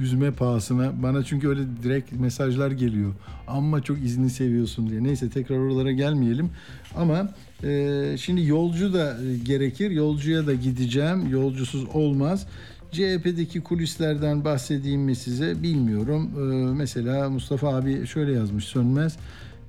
üzme 0.00 0.30
pahasına. 0.30 1.02
Bana 1.02 1.24
çünkü 1.24 1.48
öyle 1.48 1.62
direkt 1.82 2.12
mesajlar 2.12 2.70
geliyor. 2.70 3.12
Ama 3.48 3.82
çok 3.82 3.98
izni 3.98 4.30
seviyorsun 4.30 4.90
diye. 4.90 5.02
Neyse 5.02 5.30
tekrar 5.30 5.56
oralara 5.56 5.92
gelmeyelim. 5.92 6.50
Ama 6.96 7.28
e, 7.64 8.16
şimdi 8.18 8.46
yolcu 8.46 8.94
da 8.94 9.16
e, 9.24 9.36
gerekir. 9.36 9.90
Yolcuya 9.90 10.46
da 10.46 10.54
gideceğim. 10.54 11.28
Yolcusuz 11.30 11.84
olmaz. 11.94 12.46
CHP'deki 12.92 13.60
kulislerden 13.60 14.44
bahsedeyim 14.44 15.00
mi 15.00 15.16
size 15.16 15.62
bilmiyorum. 15.62 16.30
E, 16.36 16.74
mesela 16.74 17.30
Mustafa 17.30 17.76
abi 17.76 18.06
şöyle 18.06 18.32
yazmış 18.32 18.64
Sönmez. 18.64 19.16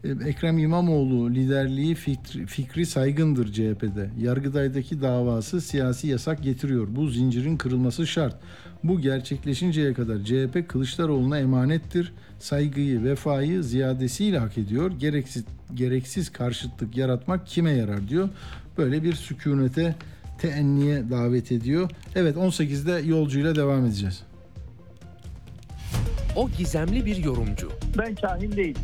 E, 0.03 0.09
Ekrem 0.09 0.59
İmamoğlu 0.59 1.29
liderliği 1.35 1.95
fikri, 1.95 2.45
fikri 2.45 2.85
saygındır 2.85 3.53
CHP'de. 3.53 4.09
Yargıday'daki 4.19 5.01
davası 5.01 5.61
siyasi 5.61 6.07
yasak 6.07 6.43
getiriyor. 6.43 6.87
Bu 6.89 7.07
zincirin 7.07 7.57
kırılması 7.57 8.07
şart. 8.07 8.35
Bu 8.83 9.01
gerçekleşinceye 9.01 9.93
kadar 9.93 10.17
CHP 10.23 10.69
Kılıçdaroğlu'na 10.69 11.39
emanettir. 11.39 12.13
Saygıyı, 12.39 13.03
vefayı 13.03 13.63
ziyadesiyle 13.63 14.39
hak 14.39 14.57
ediyor. 14.57 14.91
Gereksiz, 14.91 15.45
gereksiz 15.73 16.31
karşıtlık 16.31 16.97
yaratmak 16.97 17.47
kime 17.47 17.71
yarar 17.71 18.07
diyor. 18.07 18.29
Böyle 18.77 19.03
bir 19.03 19.13
sükunete, 19.13 19.95
teenniye 20.39 21.09
davet 21.09 21.51
ediyor. 21.51 21.89
Evet 22.15 22.35
18'de 22.35 23.07
yolcuyla 23.07 23.55
devam 23.55 23.85
edeceğiz. 23.85 24.23
O 26.35 26.49
gizemli 26.49 27.05
bir 27.05 27.15
yorumcu. 27.17 27.71
Ben 27.97 28.15
kahin 28.15 28.51
değilim. 28.51 28.81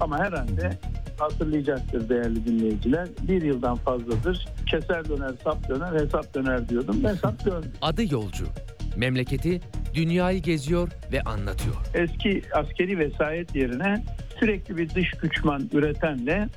Ama 0.00 0.18
herhalde 0.18 0.78
hatırlayacaktır 1.18 2.08
değerli 2.08 2.46
dinleyiciler. 2.46 3.08
Bir 3.28 3.42
yıldan 3.42 3.76
fazladır 3.76 4.48
keser 4.66 5.08
döner, 5.08 5.32
sap 5.44 5.68
döner, 5.68 6.00
hesap 6.00 6.34
döner 6.34 6.68
diyordum. 6.68 7.04
Hesap 7.04 7.44
döndü. 7.44 7.70
Adı 7.82 8.14
yolcu. 8.14 8.46
Memleketi 8.98 9.60
dünyayı 9.94 10.42
geziyor 10.42 10.88
ve 11.12 11.22
anlatıyor. 11.22 11.76
Eski 11.94 12.42
askeri 12.54 12.98
vesayet 12.98 13.56
yerine 13.56 14.04
sürekli 14.40 14.76
bir 14.76 14.90
dış 14.94 15.10
güçman 15.10 15.70
üretenle 15.72 16.48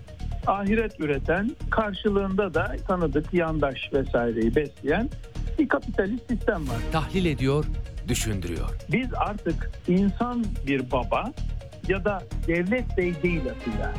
ahiret 0.47 0.99
üreten 0.99 1.51
karşılığında 1.69 2.53
da 2.53 2.75
tanıdık 2.87 3.33
yandaş 3.33 3.93
vesaireyi 3.93 4.55
besleyen 4.55 5.09
bir 5.59 5.67
kapitalist 5.67 6.27
sistem 6.29 6.69
var. 6.69 6.77
Tahlil 6.91 7.25
ediyor, 7.25 7.65
düşündürüyor. 8.07 8.69
Biz 8.91 9.07
artık 9.13 9.71
insan 9.87 10.45
bir 10.67 10.91
baba 10.91 11.31
ya 11.87 12.05
da 12.05 12.23
devlet 12.47 12.97
bey 12.97 13.13
değil 13.23 13.41
aslında. 13.41 13.93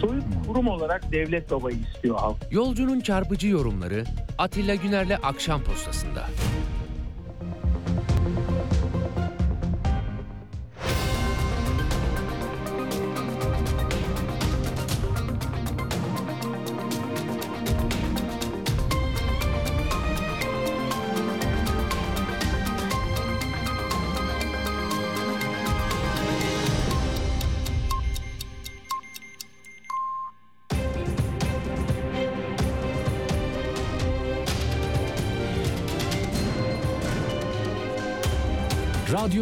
Soyut 0.00 0.24
kurum 0.46 0.68
olarak 0.68 1.12
devlet 1.12 1.50
babayı 1.50 1.76
istiyor 1.76 2.18
halk. 2.18 2.36
Yolcunun 2.50 3.00
çarpıcı 3.00 3.48
yorumları 3.48 4.04
Atilla 4.38 4.74
Güner'le 4.74 5.18
Akşam 5.22 5.62
Postası'nda. 5.62 6.24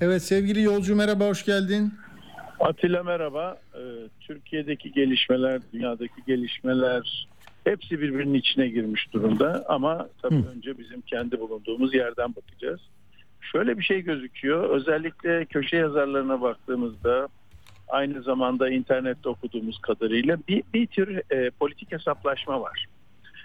Evet 0.00 0.22
sevgili 0.22 0.62
yolcu 0.62 0.96
merhaba 0.96 1.26
hoş 1.26 1.44
geldin. 1.44 1.94
Atilla 2.60 3.02
merhaba. 3.02 3.58
Ee, 3.74 3.80
Türkiye'deki 4.20 4.92
gelişmeler, 4.92 5.60
dünyadaki 5.72 6.24
gelişmeler 6.26 7.28
hepsi 7.64 8.00
birbirinin 8.00 8.34
içine 8.34 8.68
girmiş 8.68 9.12
durumda. 9.12 9.64
Ama 9.68 10.08
tabii 10.22 10.42
Hı. 10.42 10.48
önce 10.56 10.78
bizim 10.78 11.00
kendi 11.00 11.40
bulunduğumuz 11.40 11.94
yerden 11.94 12.34
bakacağız. 12.36 12.80
Şöyle 13.40 13.78
bir 13.78 13.82
şey 13.82 14.00
gözüküyor. 14.00 14.70
Özellikle 14.70 15.44
köşe 15.44 15.76
yazarlarına 15.76 16.40
baktığımızda 16.40 17.28
aynı 17.88 18.22
zamanda 18.22 18.70
internette 18.70 19.28
okuduğumuz 19.28 19.78
kadarıyla 19.78 20.38
bir, 20.48 20.62
bir 20.74 20.86
tür 20.86 21.20
e, 21.30 21.50
politik 21.50 21.92
hesaplaşma 21.92 22.60
var. 22.60 22.86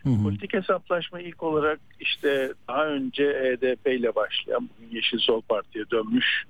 Hı 0.04 0.10
hı. 0.10 0.24
Politik 0.24 0.54
hesaplaşma 0.54 1.20
ilk 1.20 1.44
olarak 1.44 1.80
işte 2.00 2.54
daha 2.68 2.88
önce 2.88 3.24
HDP 3.24 3.88
ile 3.88 4.16
başlayan 4.16 4.70
bugün 4.70 4.96
Yeşil 4.96 5.20
Sol 5.20 5.42
Parti'ye 5.42 5.86
dönmüş 5.92 6.44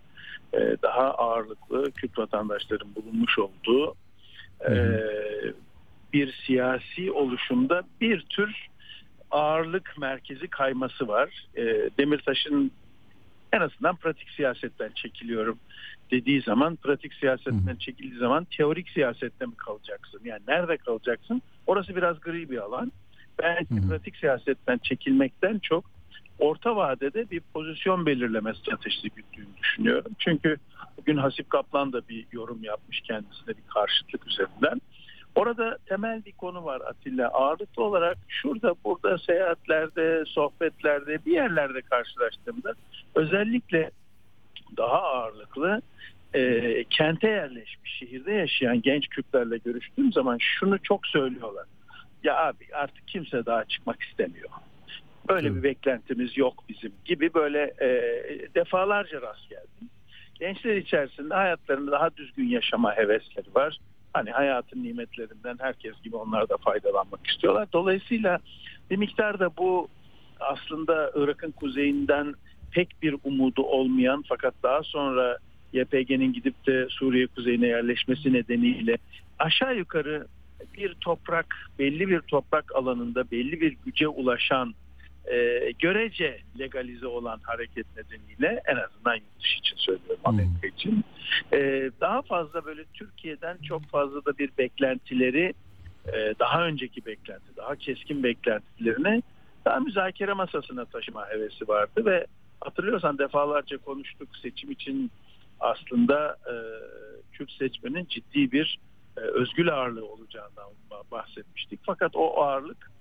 e, 0.53 0.59
daha 0.83 1.13
ağırlıklı 1.13 1.91
Kürt 1.91 2.17
vatandaşların 2.17 2.95
bulunmuş 2.95 3.39
olduğu 3.39 3.95
e, 4.69 4.73
bir 6.13 6.33
siyasi 6.45 7.11
oluşumda 7.11 7.83
bir 8.01 8.21
tür 8.21 8.67
ağırlık 9.31 9.97
merkezi 9.97 10.47
kayması 10.47 11.07
var. 11.07 11.47
E, 11.55 11.63
Demirtaş'ın 11.97 12.71
en 13.53 13.61
azından 13.61 13.95
pratik 13.95 14.29
siyasetten 14.29 14.91
çekiliyorum 14.95 15.59
dediği 16.11 16.41
zaman 16.41 16.75
pratik 16.75 17.13
siyasetten 17.13 17.75
çekildiği 17.79 18.19
zaman 18.19 18.47
teorik 18.57 18.89
siyasette 18.89 19.45
mi 19.45 19.55
kalacaksın? 19.55 20.21
Yani 20.23 20.41
nerede 20.47 20.77
kalacaksın? 20.77 21.41
Orası 21.67 21.95
biraz 21.95 22.19
gri 22.19 22.49
bir 22.49 22.57
alan. 22.57 22.91
Belki 23.41 23.75
Hı 23.75 23.79
hı. 23.79 23.89
pratik 23.89 24.15
siyasetten 24.15 24.77
çekilmekten 24.77 25.59
çok 25.59 25.85
orta 26.39 26.75
vadede 26.75 27.29
bir 27.31 27.41
pozisyon 27.53 28.05
belirleme 28.05 28.53
stratejisi 28.53 29.09
güttüğünü 29.09 29.57
düşünüyorum. 29.61 30.11
Çünkü 30.19 30.57
bugün 30.97 31.17
Hasip 31.17 31.49
Kaplan 31.49 31.93
da 31.93 32.07
bir 32.09 32.25
yorum 32.31 32.63
yapmış 32.63 33.01
kendisine 33.01 33.47
bir 33.47 33.73
karşıtlık 33.73 34.27
üzerinden. 34.27 34.81
Orada 35.35 35.77
temel 35.85 36.25
bir 36.25 36.31
konu 36.31 36.63
var 36.63 36.81
Atilla. 36.81 37.27
Ağırlıklı 37.27 37.83
olarak 37.83 38.17
şurada 38.27 38.75
burada 38.85 39.17
seyahatlerde, 39.17 40.23
sohbetlerde 40.27 41.25
bir 41.25 41.31
yerlerde 41.31 41.81
karşılaştığımda 41.81 42.73
özellikle 43.15 43.91
daha 44.77 45.01
ağırlıklı 45.01 45.81
e, 46.33 46.83
kente 46.83 47.27
yerleşmiş, 47.27 47.91
şehirde 47.99 48.31
yaşayan 48.31 48.81
genç 48.81 49.07
Kürtlerle 49.07 49.57
görüştüğüm 49.57 50.11
zaman 50.11 50.37
şunu 50.39 50.79
çok 50.83 51.07
söylüyorlar. 51.07 51.65
Ya 52.23 52.37
abi 52.37 52.65
artık 52.73 53.07
kimse 53.07 53.45
daha 53.45 53.65
çıkmak 53.65 54.01
istemiyor. 54.01 54.49
Böyle 55.29 55.55
bir 55.55 55.63
beklentimiz 55.63 56.37
yok 56.37 56.63
bizim 56.69 56.93
gibi 57.05 57.33
böyle 57.33 57.73
e, 57.81 57.89
defalarca 58.55 59.21
rast 59.21 59.49
geldim. 59.49 59.89
Gençler 60.39 60.75
içerisinde 60.75 61.33
hayatlarını 61.33 61.91
daha 61.91 62.15
düzgün 62.17 62.47
yaşama 62.47 62.97
hevesleri 62.97 63.55
var. 63.55 63.77
Hani 64.13 64.31
hayatın 64.31 64.83
nimetlerinden 64.83 65.57
herkes 65.59 66.01
gibi 66.01 66.15
onlar 66.15 66.49
da 66.49 66.57
faydalanmak 66.57 67.27
istiyorlar. 67.27 67.67
Dolayısıyla 67.73 68.39
bir 68.91 68.97
miktar 68.97 69.39
da 69.39 69.57
bu 69.57 69.87
aslında 70.39 71.11
Irak'ın 71.15 71.51
kuzeyinden 71.51 72.33
pek 72.71 73.01
bir 73.01 73.15
umudu 73.23 73.63
olmayan 73.63 74.23
fakat 74.29 74.53
daha 74.63 74.83
sonra 74.83 75.37
YPG'nin 75.73 76.33
gidip 76.33 76.67
de 76.67 76.87
Suriye 76.89 77.27
kuzeyine 77.27 77.67
yerleşmesi 77.67 78.33
nedeniyle 78.33 78.97
aşağı 79.39 79.75
yukarı 79.75 80.27
bir 80.77 80.93
toprak 80.93 81.55
belli 81.79 82.09
bir 82.09 82.21
toprak 82.21 82.75
alanında 82.75 83.31
belli 83.31 83.61
bir 83.61 83.77
güce 83.85 84.07
ulaşan 84.07 84.73
e, 85.31 85.71
görece 85.79 86.39
legalize 86.59 87.07
olan 87.07 87.39
hareket 87.43 87.85
nedeniyle 87.97 88.61
en 88.65 88.75
azından 88.75 89.15
yurt 89.15 89.39
dışı 89.39 89.57
için 89.59 89.75
söylüyorum 89.75 90.21
Amerika 90.23 90.67
için. 90.67 91.03
E, 91.53 91.91
daha 92.01 92.21
fazla 92.21 92.65
böyle 92.65 92.83
Türkiye'den 92.93 93.57
çok 93.67 93.85
fazla 93.85 94.25
da 94.25 94.37
bir 94.37 94.49
beklentileri 94.57 95.53
e, 96.07 96.33
daha 96.39 96.65
önceki 96.65 97.05
beklenti 97.05 97.55
daha 97.57 97.75
keskin 97.75 98.23
beklentilerini 98.23 99.23
daha 99.65 99.79
müzakere 99.79 100.33
masasına 100.33 100.85
taşıma 100.85 101.29
hevesi 101.29 101.67
vardı 101.67 102.05
ve 102.05 102.25
hatırlıyorsan 102.61 103.17
defalarca 103.17 103.77
konuştuk 103.77 104.29
seçim 104.41 104.71
için 104.71 105.11
aslında 105.59 106.37
e, 106.45 106.53
Kürt 107.31 107.51
seçmenin 107.51 108.05
ciddi 108.05 108.51
bir 108.51 108.79
özgül 109.15 109.73
ağırlığı 109.73 110.05
olacağından 110.05 110.65
bahsetmiştik. 111.11 111.79
Fakat 111.83 112.15
o 112.15 112.41
ağırlık 112.43 112.91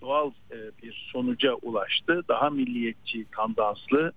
doğal 0.00 0.30
e, 0.50 0.56
bir 0.82 1.08
sonuca 1.12 1.54
ulaştı. 1.54 2.22
Daha 2.28 2.50
milliyetçi, 2.50 3.26
tandanslı 3.36 4.12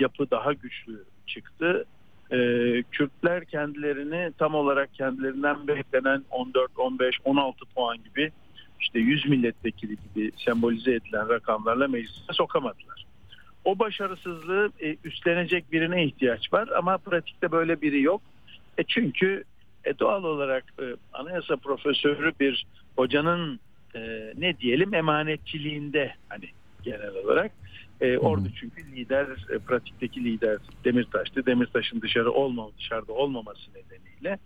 yapı 0.00 0.30
daha 0.30 0.52
güçlü 0.52 1.04
çıktı. 1.26 1.84
E, 2.30 2.38
Kürtler 2.82 3.44
kendilerini 3.44 4.32
tam 4.38 4.54
olarak 4.54 4.94
kendilerinden 4.94 5.68
beklenen 5.68 6.24
14, 6.30 6.78
15, 6.78 7.16
16 7.24 7.64
puan 7.74 7.96
gibi 8.04 8.32
işte 8.80 8.98
100 8.98 9.28
milletvekili 9.28 9.96
gibi 9.96 10.32
sembolize 10.44 10.94
edilen 10.94 11.28
rakamlarla 11.28 11.88
meclise 11.88 12.32
sokamadılar. 12.32 13.06
O 13.64 13.78
başarısızlığı 13.78 14.70
e, 14.80 14.96
üstlenecek 15.04 15.72
birine 15.72 16.04
ihtiyaç 16.04 16.52
var 16.52 16.68
ama 16.68 16.98
pratikte 16.98 17.52
böyle 17.52 17.80
biri 17.80 18.02
yok. 18.02 18.22
E 18.78 18.84
çünkü 18.84 19.44
e, 19.84 19.98
doğal 19.98 20.24
olarak 20.24 20.64
e, 20.82 20.84
anayasa 21.12 21.56
profesörü 21.56 22.32
bir 22.40 22.66
hocanın 22.96 23.60
e, 23.94 24.32
ne 24.36 24.58
diyelim 24.58 24.94
emanetçiliğinde 24.94 26.14
hani 26.28 26.48
genel 26.82 27.14
olarak 27.14 27.52
e, 28.00 28.18
orada 28.18 28.48
çünkü 28.60 28.92
lider 28.96 29.26
e, 29.54 29.58
pratikteki 29.58 30.24
lider 30.24 30.58
Demirtaş'tı. 30.84 31.46
Demirtaş'ın 31.46 32.00
dışarı 32.00 32.32
olma 32.32 32.68
dışarıda 32.78 33.12
olmaması 33.12 33.70
nedeniyle 33.74 34.38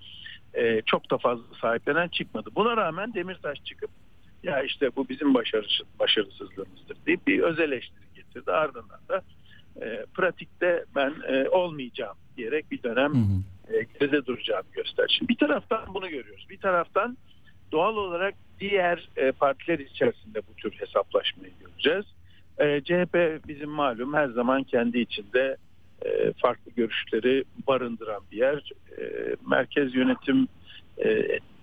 e, 0.55 0.83
çok 0.87 1.11
da 1.11 1.19
fazla 1.19 1.45
sahiplenen 1.61 2.09
çıkmadı. 2.09 2.51
Buna 2.57 2.77
rağmen 2.77 3.15
Demirtaş 3.15 3.59
çıkıp 3.65 3.91
ya 4.43 4.63
işte 4.63 4.91
bu 4.97 5.09
bizim 5.09 5.35
başarısız, 5.35 5.87
başarısızlığımızdır 5.99 6.97
deyip 7.07 7.27
bir 7.27 7.41
öz 7.41 7.61
eleştiri 7.61 8.05
getirdi. 8.15 8.53
Ardından 8.53 9.01
da 9.09 9.23
e, 9.83 10.07
pratikte 10.15 10.85
ben 10.95 11.15
e, 11.29 11.49
olmayacağım 11.49 12.17
diyerek 12.37 12.71
bir 12.71 12.83
dönem 12.83 13.15
hı 13.15 13.19
hı. 13.19 13.43
Geride 13.71 14.27
duracağını 14.27 14.71
göster. 14.73 15.17
Şimdi 15.19 15.29
bir 15.29 15.37
taraftan 15.37 15.95
bunu 15.95 16.09
görüyoruz. 16.09 16.47
Bir 16.51 16.59
taraftan 16.59 17.17
doğal 17.73 17.97
olarak 17.97 18.35
diğer 18.61 19.09
e, 19.17 19.33
partiler 19.33 19.79
içerisinde 19.79 20.43
bu 20.49 20.55
tür 20.55 20.73
hesaplaşmayı 20.73 21.53
göreceğiz. 21.61 22.05
E, 22.59 22.81
CHP 22.81 23.49
bizim 23.49 23.71
malum 23.71 24.15
her 24.15 24.29
zaman 24.29 24.63
kendi 24.63 24.99
içinde 24.99 25.57
e, 26.05 26.33
farklı 26.33 26.73
görüşleri 26.77 27.45
barındıran 27.67 28.23
bir 28.33 28.37
yer. 28.37 28.73
Merkez 29.47 29.95
yönetim 29.95 30.49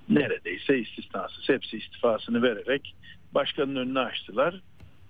neredeyse 0.09 0.79
istisnasız 0.79 1.49
hepsi 1.49 1.77
istifasını 1.77 2.41
vererek 2.41 2.95
başkanın 3.33 3.75
önünü 3.75 3.99
açtılar. 3.99 4.61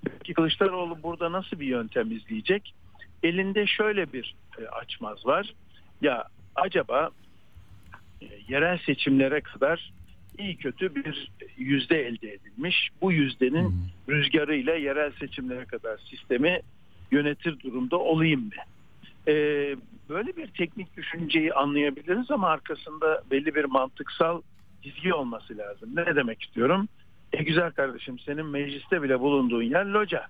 Peki 0.06 0.34
Kılıçdaroğlu 0.34 1.04
burada 1.04 1.32
nasıl 1.32 1.60
bir 1.60 1.66
yöntem 1.66 2.12
izleyecek? 2.12 2.74
Elinde 3.24 3.68
şöyle 3.68 4.14
bir 4.14 4.36
açmaz 4.72 5.26
var. 5.26 5.54
Ya 6.02 6.24
acaba 6.56 7.10
e, 8.22 8.26
yerel 8.48 8.78
seçimlere 8.78 9.42
kadar 9.42 9.92
iyi 10.38 10.58
kötü 10.58 10.96
bir 10.96 11.32
yüzde 11.58 12.08
elde 12.08 12.34
edilmiş. 12.34 12.90
Bu 13.02 13.12
yüzdenin 13.12 13.68
hmm. 13.68 13.76
rüzgarıyla 14.10 14.76
yerel 14.76 15.12
seçimlere 15.12 15.66
kadar 15.66 15.98
sistemi 15.98 16.60
yönetir 17.12 17.60
durumda 17.60 18.00
olayım 18.00 18.42
mı? 18.42 18.52
Ee, 19.28 19.76
böyle 20.10 20.38
bir 20.38 20.48
teknik 20.48 20.98
düşünceyi 20.98 21.54
anlayabiliriz 21.54 22.32
ama 22.32 22.48
arkasında 22.48 23.24
belli 23.32 23.56
bir 23.56 23.66
mantıksal 23.66 24.42
çizgi 24.84 25.14
olması 25.14 25.58
lazım. 25.58 25.90
Ne 25.96 26.16
demek 26.16 26.44
istiyorum? 26.44 26.88
E 27.34 27.44
güzel 27.44 27.72
kardeşim 27.72 28.20
senin 28.20 28.46
mecliste 28.46 29.04
bile 29.04 29.20
bulunduğun 29.20 29.64
yer 29.64 29.86
loca. 29.86 30.28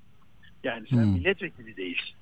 Yani 0.63 0.87
sen 0.89 1.03
hmm. 1.03 1.13
milletvekili 1.13 1.77
değilsin. 1.77 2.15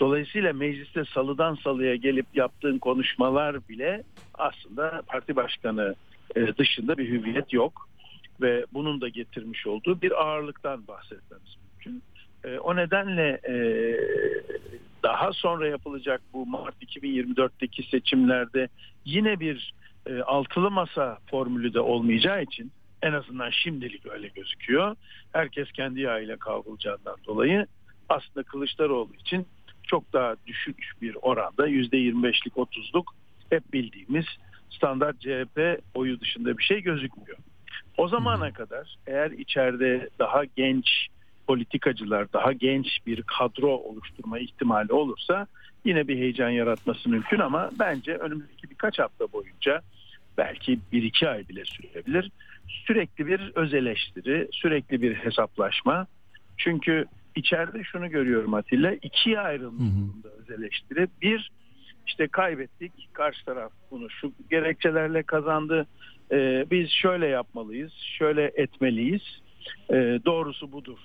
Dolayısıyla 0.00 0.52
mecliste 0.52 1.04
salıdan 1.04 1.54
salıya 1.54 1.96
gelip 1.96 2.26
yaptığın 2.34 2.78
konuşmalar 2.78 3.68
bile 3.68 4.02
aslında 4.34 5.02
parti 5.06 5.36
başkanı 5.36 5.94
e, 6.36 6.56
dışında 6.56 6.98
bir 6.98 7.08
hüviyet 7.08 7.52
yok 7.52 7.88
ve 8.40 8.66
bunun 8.72 9.00
da 9.00 9.08
getirmiş 9.08 9.66
olduğu 9.66 10.02
bir 10.02 10.22
ağırlıktan 10.22 10.86
bahsetmemiz 10.86 11.56
mümkün. 11.60 12.02
E, 12.44 12.58
o 12.58 12.76
nedenle 12.76 13.40
e, 13.48 13.56
daha 15.02 15.32
sonra 15.32 15.68
yapılacak 15.68 16.20
bu 16.32 16.46
Mart 16.46 16.82
2024'teki 16.82 17.82
seçimlerde 17.82 18.68
yine 19.04 19.40
bir 19.40 19.74
altılı 20.24 20.70
masa 20.70 21.18
formülü 21.30 21.74
de 21.74 21.80
olmayacağı 21.80 22.42
için 22.42 22.72
en 23.02 23.12
azından 23.12 23.50
şimdilik 23.50 24.06
öyle 24.06 24.28
gözüküyor. 24.28 24.96
Herkes 25.32 25.72
kendi 25.72 26.00
yağıyla 26.00 26.36
kavrulacağından 26.36 27.16
dolayı 27.26 27.66
aslında 28.08 28.42
Kılıçdaroğlu 28.42 29.14
için 29.14 29.46
çok 29.88 30.12
daha 30.12 30.34
düşük 30.46 30.92
bir 31.02 31.16
oranda 31.22 31.68
%25'lik 31.68 32.54
30'luk 32.54 33.04
hep 33.50 33.72
bildiğimiz 33.72 34.26
standart 34.70 35.20
CHP 35.20 35.80
oyu 35.94 36.20
dışında 36.20 36.58
bir 36.58 36.62
şey 36.62 36.82
gözükmüyor. 36.82 37.38
O 37.96 38.08
zamana 38.08 38.52
kadar 38.52 38.96
eğer 39.06 39.30
içeride 39.30 40.08
daha 40.18 40.44
genç 40.44 41.08
politikacılar, 41.46 42.32
daha 42.32 42.52
genç 42.52 42.86
bir 43.06 43.22
kadro 43.22 43.70
oluşturma 43.70 44.38
ihtimali 44.38 44.92
olursa 44.92 45.46
yine 45.84 46.08
bir 46.08 46.16
heyecan 46.16 46.50
yaratması 46.50 47.08
mümkün 47.08 47.38
ama 47.38 47.70
bence 47.78 48.16
önümüzdeki 48.16 48.70
birkaç 48.70 48.98
hafta 48.98 49.32
boyunca 49.32 49.80
belki 50.38 50.78
bir 50.92 51.02
iki 51.02 51.28
ay 51.28 51.48
bile 51.48 51.64
sürebilir. 51.64 52.30
Sürekli 52.86 53.26
bir 53.26 53.52
öz 53.54 53.74
eleştiri, 53.74 54.48
sürekli 54.52 55.02
bir 55.02 55.14
hesaplaşma. 55.14 56.06
Çünkü 56.56 57.06
içeride 57.36 57.84
şunu 57.84 58.10
görüyorum 58.10 58.54
Atilla, 58.54 58.92
ikiye 58.92 59.40
ayrılmış 59.40 59.92
durumda 59.94 60.28
öz 60.28 60.50
eleştiri. 60.50 61.08
Bir, 61.22 61.50
işte 62.06 62.28
kaybettik. 62.28 62.92
Karşı 63.12 63.44
taraf 63.44 63.72
bunu 63.90 64.10
şu 64.10 64.32
gerekçelerle 64.50 65.22
kazandı. 65.22 65.86
Ee, 66.32 66.66
biz 66.70 66.90
şöyle 66.90 67.26
yapmalıyız, 67.26 67.92
şöyle 68.18 68.52
etmeliyiz. 68.54 69.22
Ee, 69.90 70.20
doğrusu 70.24 70.72
budur. 70.72 70.98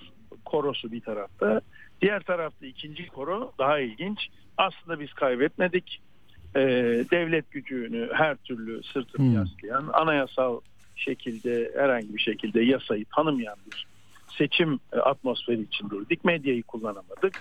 Korosu 0.44 0.92
bir 0.92 1.00
tarafta. 1.00 1.60
Diğer 2.02 2.22
tarafta 2.22 2.66
ikinci 2.66 3.06
koro 3.06 3.52
daha 3.58 3.78
ilginç. 3.78 4.18
Aslında 4.56 5.00
biz 5.00 5.12
kaybetmedik. 5.12 6.00
Ee, 6.56 6.60
devlet 7.10 7.50
gücünü 7.50 8.08
her 8.12 8.36
türlü 8.36 8.82
sırtını 8.82 9.26
hmm. 9.26 9.34
yaslayan, 9.34 9.90
anayasal 9.92 10.60
şekilde 10.96 11.72
herhangi 11.76 12.14
bir 12.14 12.20
şekilde 12.20 12.60
yasayı 12.60 13.04
tanımayan 13.04 13.56
bir 13.66 13.86
seçim 14.38 14.80
atmosferi 15.02 15.62
içindeydik. 15.62 16.24
Medyayı 16.24 16.62
kullanamadık 16.62 17.40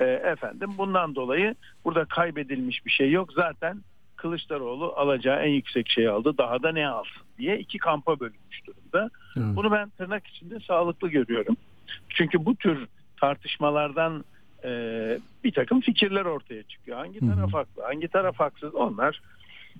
e, 0.00 0.04
efendim 0.04 0.70
bundan 0.78 1.14
dolayı 1.14 1.54
burada 1.84 2.04
kaybedilmiş 2.04 2.86
bir 2.86 2.90
şey 2.90 3.10
yok. 3.10 3.32
Zaten 3.32 3.82
Kılıçdaroğlu 4.16 4.92
alacağı 4.96 5.42
en 5.42 5.50
yüksek 5.50 5.88
şeyi 5.88 6.10
aldı. 6.10 6.38
Daha 6.38 6.62
da 6.62 6.72
ne 6.72 6.88
alsın 6.88 7.22
diye 7.38 7.58
iki 7.58 7.78
kampa 7.78 8.20
bölünmüş 8.20 8.66
durumda. 8.66 9.10
Evet. 9.36 9.56
Bunu 9.56 9.70
ben 9.70 9.88
tırnak 9.88 10.26
içinde 10.26 10.60
sağlıklı 10.60 11.08
görüyorum. 11.08 11.56
Çünkü 12.08 12.44
bu 12.46 12.56
tür 12.56 12.86
tartışmalardan 13.20 14.24
e, 14.64 14.70
bir 15.44 15.52
takım 15.52 15.80
fikirler 15.80 16.24
ortaya 16.24 16.62
çıkıyor. 16.62 16.98
Hangi 16.98 17.20
taraf 17.20 17.54
haklı, 17.54 17.82
hangi 17.82 18.08
taraf 18.08 18.40
haksız 18.40 18.74
onlar 18.74 19.20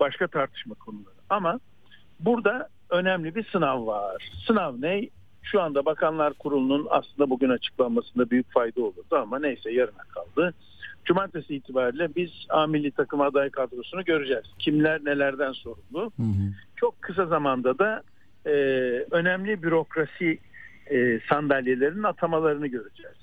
başka 0.01 0.27
tartışma 0.27 0.75
konuları. 0.75 1.15
Ama 1.31 1.61
burada 2.21 2.69
önemli 2.91 3.35
bir 3.35 3.45
sınav 3.45 3.87
var. 3.87 4.31
Sınav 4.47 4.75
ne? 4.81 5.09
Şu 5.53 5.63
anda 5.63 5.85
Bakanlar 5.85 6.33
Kurulu'nun 6.33 6.87
aslında 6.91 7.31
bugün 7.31 7.51
açıklanmasında 7.51 8.31
büyük 8.31 8.53
fayda 8.53 8.83
olurdu 8.83 9.17
ama 9.17 9.39
neyse 9.39 9.71
yarına 9.71 10.03
kaldı. 10.15 10.55
Cumartesi 11.05 11.55
itibariyle 11.55 12.15
biz 12.17 12.31
A 12.49 12.67
milli 12.67 12.91
takım 12.91 13.21
aday 13.21 13.51
kadrosunu 13.51 14.05
göreceğiz. 14.05 14.45
Kimler 14.59 15.05
nelerden 15.05 15.53
sorumlu. 15.53 16.13
Hı 16.17 16.23
hı. 16.23 16.53
Çok 16.77 17.03
kısa 17.03 17.27
zamanda 17.27 17.79
da 17.79 18.03
e, 18.47 18.51
önemli 19.11 19.63
bürokrasi 19.63 20.39
e, 20.91 21.21
sandalyelerinin 21.29 22.03
atamalarını 22.03 22.67
göreceğiz. 22.67 23.17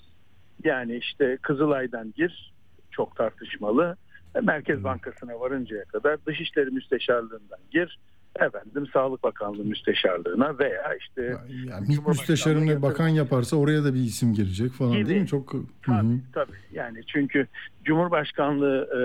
Yani 0.64 0.98
işte 0.98 1.38
Kızılay'dan 1.42 2.14
gir 2.18 2.54
çok 2.92 3.16
tartışmalı. 3.16 3.98
E, 4.36 4.40
Merkez 4.40 4.84
Bankası'na 4.84 5.40
varıncaya 5.40 5.86
kadar 5.86 6.26
Dışişleri 6.26 6.70
Müsteşarlığından 6.70 7.60
gir. 7.72 8.00
Efendim 8.40 8.88
Sağlık 8.94 9.24
Bakanlığı 9.24 9.64
Müsteşarlığına 9.64 10.60
veya 10.60 10.96
işte 10.96 11.38
Yani 11.70 11.98
müsteşarını 12.08 12.82
bakan 12.82 13.08
yaparsa 13.08 13.58
oraya 13.58 13.84
da 13.84 13.94
bir 13.94 14.00
isim 14.00 14.34
girecek 14.34 14.72
falan 14.72 14.92
Gibi. 14.94 15.10
değil 15.10 15.22
mi? 15.22 15.28
Çok. 15.28 15.52
Tabii 15.86 16.22
tabii. 16.34 16.58
Yani 16.72 17.02
çünkü 17.08 17.48
Cumhurbaşkanlığı 17.84 18.90
e, 18.94 19.02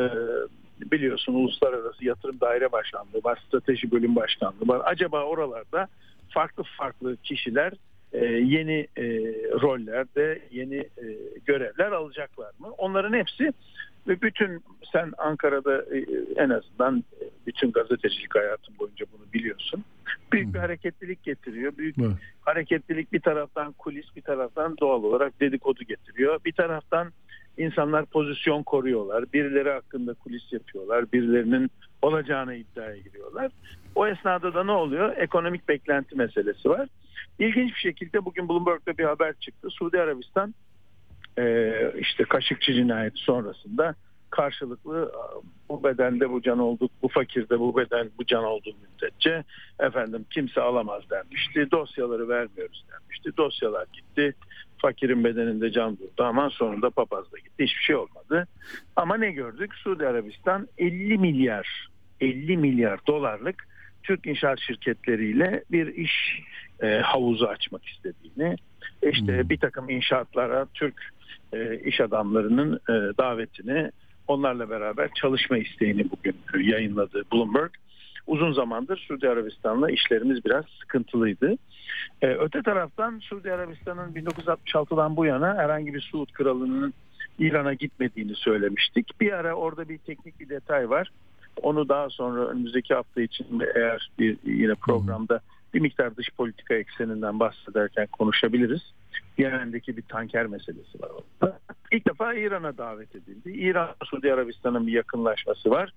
biliyorsun 0.91 1.35
Uluslararası 1.35 2.05
Yatırım 2.05 2.41
Daire 2.41 2.73
Başkanlığı 2.73 3.21
var, 3.25 3.43
Strateji 3.49 3.91
Bölüm 3.91 4.17
Başkanlığı 4.17 4.69
var. 4.69 4.83
Acaba 4.85 5.25
oralarda 5.25 5.89
farklı 6.29 6.63
farklı 6.79 7.17
kişiler 7.17 7.73
e, 8.13 8.25
yeni 8.25 8.87
e, 8.97 9.05
rollerde 9.63 10.43
yeni 10.51 10.77
e, 10.77 11.05
görevler 11.47 11.93
alacaklar 11.93 12.53
mı? 12.59 12.69
Onların 12.79 13.13
hepsi 13.13 13.53
ve 14.09 14.23
bütün 14.23 14.63
sen 14.93 15.13
Ankara'da 15.19 15.83
e, 15.83 16.05
en 16.37 16.51
azından 16.51 17.05
e, 17.21 17.25
bütün 17.47 17.73
gazetecilik 17.73 18.35
hayatın 18.35 18.79
boyunca 18.79 19.07
bunu 19.13 19.33
biliyorsun. 19.33 19.85
Büyük 20.33 20.55
bir 20.55 20.59
hareketlilik 20.59 21.23
getiriyor. 21.23 21.77
Büyük 21.79 21.99
Evet. 21.99 22.11
hareketlilik 22.41 23.13
bir 23.13 23.21
taraftan 23.21 23.73
kulis 23.73 24.17
bir 24.17 24.23
taraftan 24.23 24.77
doğal 24.79 25.03
olarak 25.03 25.41
dedikodu 25.41 25.85
getiriyor. 25.85 26.41
Bir 26.45 26.53
taraftan 26.53 27.13
insanlar 27.59 28.07
pozisyon 28.07 28.63
koruyorlar. 28.63 29.25
Birileri 29.33 29.71
hakkında 29.71 30.15
kulis 30.15 30.53
yapıyorlar. 30.53 31.13
Birilerinin 31.13 31.71
olacağını 32.03 32.55
iddiaya 32.55 32.97
giriyorlar. 32.97 33.53
O 33.95 34.07
esnada 34.07 34.55
da 34.55 34.65
ne 34.65 34.73
oluyor? 34.73 35.17
Ekonomik 35.17 35.69
beklenti 35.69 36.17
meselesi 36.17 36.69
var. 36.69 36.89
İlginç 37.39 37.71
bir 37.71 37.81
şekilde 37.81 38.25
bugün 38.25 38.49
Bloomberg'da 38.49 38.99
bir 38.99 39.05
haber 39.05 39.35
çıktı. 39.41 39.69
Suudi 39.71 40.01
Arabistan 40.01 40.55
e, 41.39 41.73
işte 41.99 42.25
Kaşıkçı 42.25 42.73
cinayeti 42.73 43.19
sonrasında 43.19 43.95
karşılıklı 44.31 45.13
bu 45.69 45.85
bedende 45.85 46.31
bu 46.31 46.43
can 46.43 46.59
olduk, 46.59 46.91
bu 47.03 47.09
fakirde 47.09 47.61
bu 47.61 47.77
beden 47.77 48.11
bu 48.19 48.25
can 48.27 48.45
olduğu 48.45 48.75
müddetçe 48.83 49.45
efendim 49.81 50.25
kimse 50.31 50.61
alamaz 50.61 51.03
denmişti. 51.11 51.71
Dosyaları 51.71 52.29
vermiyoruz 52.29 52.85
denmişti. 52.93 53.37
Dosyalar 53.37 53.87
gitti. 53.93 54.35
Fakirin 54.83 55.25
bedeninde 55.25 55.73
can 55.73 55.99
durdu 55.99 56.25
ama 56.25 56.51
sonunda 56.51 56.91
papaz 56.91 57.33
da 57.33 57.39
gitti. 57.39 57.65
Hiçbir 57.65 57.83
şey 57.83 57.97
olmadı. 57.97 58.47
Ama 58.97 59.17
ne 59.17 59.33
gördük? 59.33 59.75
Suudi 59.75 60.07
Arabistan 60.07 60.69
50 60.79 61.19
milyar 61.19 61.89
50 62.21 62.57
milyar 62.57 63.01
dolarlık 63.07 63.69
Türk 64.03 64.27
inşaat 64.27 64.61
şirketleriyle 64.61 65.65
bir 65.71 65.87
iş 65.87 66.43
e, 66.83 66.99
havuzu 66.99 67.47
açmak 67.47 67.85
istediğini, 67.87 68.57
işte 69.03 69.39
Hmm. 69.39 69.49
bir 69.49 69.59
takım 69.59 69.91
inşaatlara 69.91 70.67
Türk 70.75 71.11
e, 71.53 71.79
iş 71.79 72.01
adamlarının 72.01 72.75
e, 72.75 72.93
davetini, 73.19 73.91
onlarla 74.29 74.71
beraber 74.71 75.11
çalışma 75.15 75.59
isteğini 75.59 76.11
bugün 76.11 76.37
yayınladı 76.61 77.23
Bloomberg. 77.33 77.71
Uzun 78.27 78.53
zamandır 78.53 78.97
Suudi 79.09 79.29
Arabistan'la 79.29 79.91
işlerimiz 79.91 80.45
biraz 80.45 80.65
sıkıntılıydı. 80.81 81.57
E, 82.23 82.27
öte 82.27 82.63
taraftan 82.63 83.19
Suudi 83.19 83.53
Arabistan'ın 83.53 84.13
1966'dan 84.13 85.17
bu 85.17 85.25
yana 85.25 85.55
herhangi 85.55 85.95
bir 85.95 86.01
Suud 86.01 86.33
kralının 86.33 86.95
İran'a 87.39 87.75
gitmediğini 87.75 88.35
söylemiştik. 88.35 89.21
Bir 89.21 89.33
ara 89.33 89.55
orada 89.55 89.89
bir 89.89 89.99
teknik 89.99 90.41
bir 90.41 90.49
detay 90.49 90.91
var. 90.91 91.11
Onu 91.63 91.89
daha 91.89 92.11
sonra 92.11 92.47
önümüzdeki 92.47 92.95
hafta 92.95 93.21
içinde 93.23 93.73
eğer 93.77 94.11
bir 94.19 94.37
yine 94.45 94.75
programda 94.75 95.41
bir 95.75 95.81
miktar 95.81 96.17
dış 96.17 96.31
politika 96.31 96.75
ekseninden 96.75 97.41
bahsederken 97.41 98.07
konuşabiliriz. 98.07 98.93
Yemen'deki 99.39 99.97
bir 99.97 100.03
tanker 100.03 100.47
meselesi 100.47 101.01
var. 101.03 101.11
İlk 101.93 102.09
defa 102.09 102.35
İran'a 102.35 102.79
davet 102.79 103.17
edildi. 103.17 103.51
İran 103.51 103.89
Suudi 104.05 104.33
Arabistan'ın 104.33 104.87
bir 104.87 104.93
yakınlaşması 104.93 105.71
var. 105.71 105.93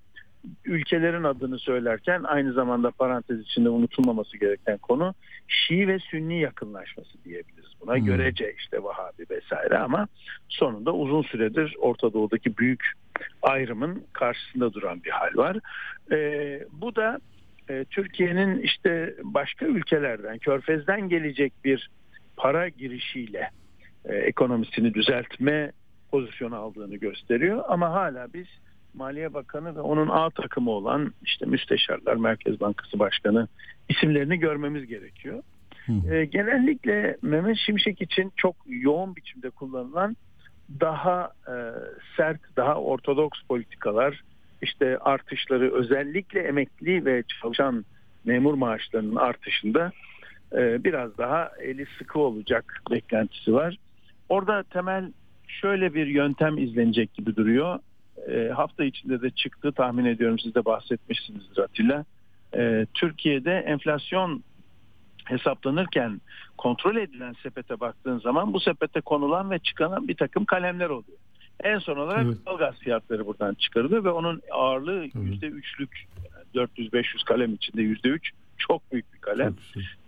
Ülkelerin 0.65 1.23
adını 1.23 1.59
söylerken 1.59 2.23
aynı 2.23 2.53
zamanda 2.53 2.91
parantez 2.91 3.39
içinde 3.41 3.69
unutulmaması 3.69 4.37
gereken 4.37 4.77
konu 4.77 5.13
Şii 5.47 5.87
ve 5.87 5.99
Sünni 5.99 6.39
yakınlaşması 6.41 7.23
diyebiliriz. 7.23 7.71
Buna 7.81 7.95
Hmm. 7.95 8.05
görece 8.05 8.53
işte 8.57 8.83
Vahabi 8.83 9.25
vesaire 9.29 9.77
ama 9.77 10.07
sonunda 10.49 10.93
uzun 10.93 11.21
süredir 11.21 11.75
Orta 11.79 12.13
Doğu'daki 12.13 12.57
büyük 12.57 12.91
ayrımın 13.41 14.03
karşısında 14.13 14.73
duran 14.73 15.03
bir 15.03 15.11
hal 15.11 15.35
var. 15.35 15.57
Ee, 16.11 16.63
bu 16.71 16.95
da 16.95 17.19
e, 17.69 17.85
Türkiye'nin 17.89 18.59
işte 18.59 19.15
başka 19.23 19.65
ülkelerden, 19.65 20.37
Körfez'den 20.37 21.09
gelecek 21.09 21.53
bir 21.65 21.89
para 22.41 22.69
girişiyle 22.69 23.49
e, 24.05 24.15
ekonomisini 24.15 24.93
düzeltme 24.93 25.71
pozisyonu 26.11 26.55
aldığını 26.55 26.95
gösteriyor. 26.95 27.63
Ama 27.67 27.91
hala 27.91 28.33
biz 28.33 28.47
Maliye 28.93 29.33
Bakanı 29.33 29.75
ve 29.75 29.79
onun 29.79 30.07
A 30.07 30.29
takımı 30.29 30.69
olan 30.71 31.13
işte 31.23 31.45
müsteşarlar, 31.45 32.15
Merkez 32.15 32.59
Bankası 32.59 32.99
Başkanı 32.99 33.47
isimlerini 33.89 34.39
görmemiz 34.39 34.87
gerekiyor. 34.87 35.43
Hı. 35.85 36.13
E, 36.13 36.25
genellikle 36.25 37.17
Mehmet 37.21 37.57
Şimşek 37.57 38.01
için 38.01 38.31
çok 38.35 38.55
yoğun 38.67 39.15
biçimde 39.15 39.49
kullanılan 39.49 40.15
daha 40.79 41.31
e, 41.47 41.53
sert, 42.17 42.41
daha 42.57 42.75
ortodoks 42.75 43.41
politikalar, 43.41 44.21
işte 44.61 44.97
artışları 44.97 45.73
özellikle 45.73 46.39
emekli 46.39 47.05
ve 47.05 47.23
çalışan 47.41 47.85
memur 48.25 48.53
maaşlarının 48.53 49.15
artışında 49.15 49.91
e, 50.53 50.83
biraz 50.83 51.17
daha 51.17 51.51
eli 51.61 51.85
sıkı 51.97 52.19
olacak 52.19 52.81
beklentisi 52.91 53.53
var. 53.53 53.77
Orada 54.29 54.63
temel 54.63 55.11
şöyle 55.47 55.93
bir 55.93 56.07
yöntem 56.07 56.57
izlenecek 56.57 57.13
gibi 57.13 57.35
duruyor. 57.35 57.79
E, 58.29 58.49
hafta 58.49 58.83
içinde 58.83 59.21
de 59.21 59.29
çıktı 59.29 59.71
tahmin 59.71 60.05
ediyorum 60.05 60.39
siz 60.39 60.55
de 60.55 60.65
bahsetmişsinizdir 60.65 61.57
Atilla. 61.63 62.05
E, 62.55 62.85
Türkiye'de 62.93 63.51
enflasyon 63.51 64.43
hesaplanırken 65.25 66.21
kontrol 66.57 66.95
edilen 66.95 67.35
sepete 67.43 67.79
baktığın 67.79 68.19
zaman 68.19 68.53
bu 68.53 68.59
sepete 68.59 69.01
konulan 69.01 69.51
ve 69.51 69.59
çıkaran 69.59 70.07
bir 70.07 70.15
takım 70.15 70.45
kalemler 70.45 70.89
oluyor. 70.89 71.17
En 71.63 71.79
son 71.79 71.97
olarak 71.97 72.25
Evet. 72.25 72.37
doğalgaz 72.45 72.75
fiyatları 72.79 73.25
buradan 73.25 73.53
çıkarılıyor 73.53 74.03
ve 74.03 74.09
onun 74.09 74.41
ağırlığı 74.51 75.05
yüzde 75.21 75.47
üçlük 75.47 76.07
400-500 76.55 77.25
kalem 77.25 77.53
içinde 77.53 77.81
yüzde 77.81 78.09
üç 78.09 78.31
çok 78.67 78.91
büyük 78.91 79.13
bir 79.13 79.19
kalem. 79.19 79.55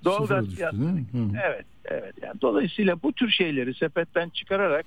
Doğalgaz 0.05 0.45
hı. 1.17 1.27
Evet, 1.45 1.65
evet. 1.85 2.13
Yani 2.21 2.41
dolayısıyla 2.41 3.01
bu 3.03 3.13
tür 3.13 3.29
şeyleri 3.29 3.73
sepetten 3.73 4.29
çıkararak 4.29 4.85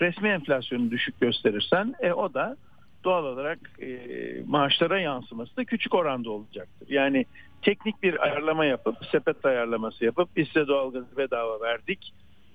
resmi 0.00 0.28
enflasyonu 0.28 0.90
düşük 0.90 1.20
gösterirsen 1.20 1.94
e, 2.00 2.12
o 2.12 2.34
da 2.34 2.56
doğal 3.04 3.24
olarak 3.24 3.58
e, 3.82 3.98
maaşlara 4.46 5.00
yansıması 5.00 5.56
da 5.56 5.64
küçük 5.64 5.94
oranda 5.94 6.30
olacaktır. 6.30 6.88
Yani 6.88 7.24
teknik 7.62 8.02
bir 8.02 8.24
ayarlama 8.24 8.64
yapıp 8.64 8.96
sepet 9.12 9.44
ayarlaması 9.44 10.04
yapıp 10.04 10.36
biz 10.36 10.46
size 10.48 10.66
doğalgazı 10.66 11.16
bedava 11.16 11.60
verdik 11.60 12.12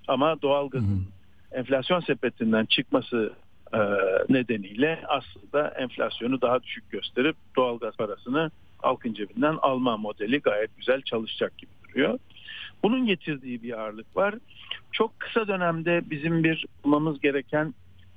ama 0.07 0.41
doğalgazın 0.41 1.07
enflasyon 1.51 1.99
sepetinden 1.99 2.65
çıkması 2.65 3.33
e, 3.73 3.79
nedeniyle 4.29 4.99
aslında 5.07 5.67
enflasyonu 5.67 6.41
daha 6.41 6.63
düşük 6.63 6.89
gösterip 6.89 7.35
doğalgaz 7.55 7.95
parasını 7.95 8.51
halkın 8.83 9.13
cebinden 9.13 9.57
alma 9.61 9.97
modeli 9.97 10.39
gayet 10.39 10.77
güzel 10.77 11.01
çalışacak 11.01 11.57
gibi 11.57 11.71
duruyor. 11.89 12.19
Bunun 12.83 13.05
getirdiği 13.05 13.63
bir 13.63 13.79
ağırlık 13.79 14.17
var. 14.17 14.35
Çok 14.91 15.19
kısa 15.19 15.47
dönemde 15.47 16.01
bizim 16.09 16.43
bir 16.43 16.65
bulmamız 16.83 17.19
gereken 17.19 17.73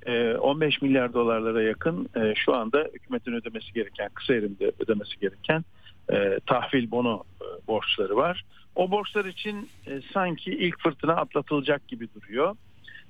e, 0.06 0.34
15 0.34 0.82
milyar 0.82 1.12
dolarlara 1.12 1.62
yakın 1.62 2.08
e, 2.16 2.34
şu 2.34 2.54
anda 2.54 2.88
hükümetin 2.94 3.32
ödemesi 3.32 3.72
gereken, 3.72 4.08
kısa 4.14 4.34
erimde 4.34 4.72
ödemesi 4.78 5.20
gereken 5.20 5.64
e, 6.12 6.40
tahvil 6.46 6.90
bono 6.90 7.22
e, 7.40 7.66
borçları 7.66 8.16
var. 8.16 8.44
O 8.74 8.90
borçlar 8.90 9.24
için 9.24 9.68
e, 9.86 10.00
sanki 10.14 10.50
ilk 10.50 10.80
fırtına 10.80 11.12
atlatılacak 11.12 11.88
gibi 11.88 12.08
duruyor. 12.14 12.56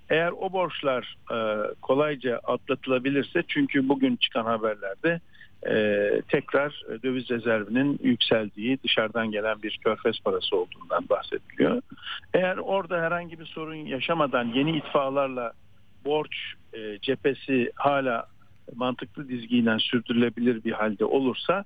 Eğer 0.08 0.32
o 0.40 0.52
borçlar 0.52 1.16
e, 1.32 1.38
kolayca 1.82 2.40
atlatılabilirse 2.44 3.42
çünkü 3.48 3.88
bugün 3.88 4.16
çıkan 4.16 4.44
haberlerde 4.44 5.20
e, 5.68 5.72
tekrar 6.28 6.82
döviz 7.02 7.30
rezervinin 7.30 7.98
yükseldiği 8.02 8.78
dışarıdan 8.82 9.30
gelen 9.30 9.62
bir 9.62 9.78
körfez 9.84 10.20
parası 10.24 10.56
olduğundan 10.56 11.08
bahsediliyor. 11.08 11.82
Eğer 12.34 12.56
orada 12.56 13.02
herhangi 13.02 13.40
bir 13.40 13.46
sorun 13.46 13.74
yaşamadan 13.74 14.44
yeni 14.44 14.76
itfaalarla 14.76 15.52
borç 16.04 16.36
e, 16.72 16.98
cephesi 16.98 17.72
hala 17.74 18.26
mantıklı 18.74 19.28
dizgiyle 19.28 19.78
sürdürülebilir 19.78 20.64
bir 20.64 20.72
halde 20.72 21.04
olursa 21.04 21.64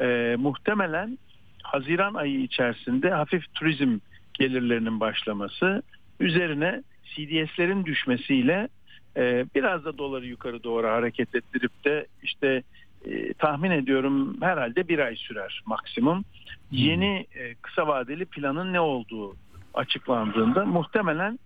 e, 0.00 0.36
muhtemelen 0.38 1.18
Haziran 1.62 2.14
ayı 2.14 2.40
içerisinde 2.40 3.10
hafif 3.10 3.54
turizm 3.54 3.98
gelirlerinin 4.34 5.00
başlaması 5.00 5.82
üzerine 6.20 6.82
CDS'lerin 7.04 7.84
düşmesiyle 7.84 8.68
e, 9.16 9.46
biraz 9.54 9.84
da 9.84 9.98
doları 9.98 10.26
yukarı 10.26 10.62
doğru 10.62 10.86
hareket 10.86 11.34
ettirip 11.34 11.84
de 11.84 12.06
işte 12.22 12.62
e, 13.04 13.32
tahmin 13.34 13.70
ediyorum 13.70 14.36
herhalde 14.40 14.88
bir 14.88 14.98
ay 14.98 15.16
sürer 15.16 15.62
maksimum. 15.66 16.24
Yeni 16.70 17.26
e, 17.34 17.54
kısa 17.54 17.86
vadeli 17.86 18.24
planın 18.24 18.72
ne 18.72 18.80
olduğu 18.80 19.36
açıklandığında 19.74 20.64
muhtemelen 20.66 21.38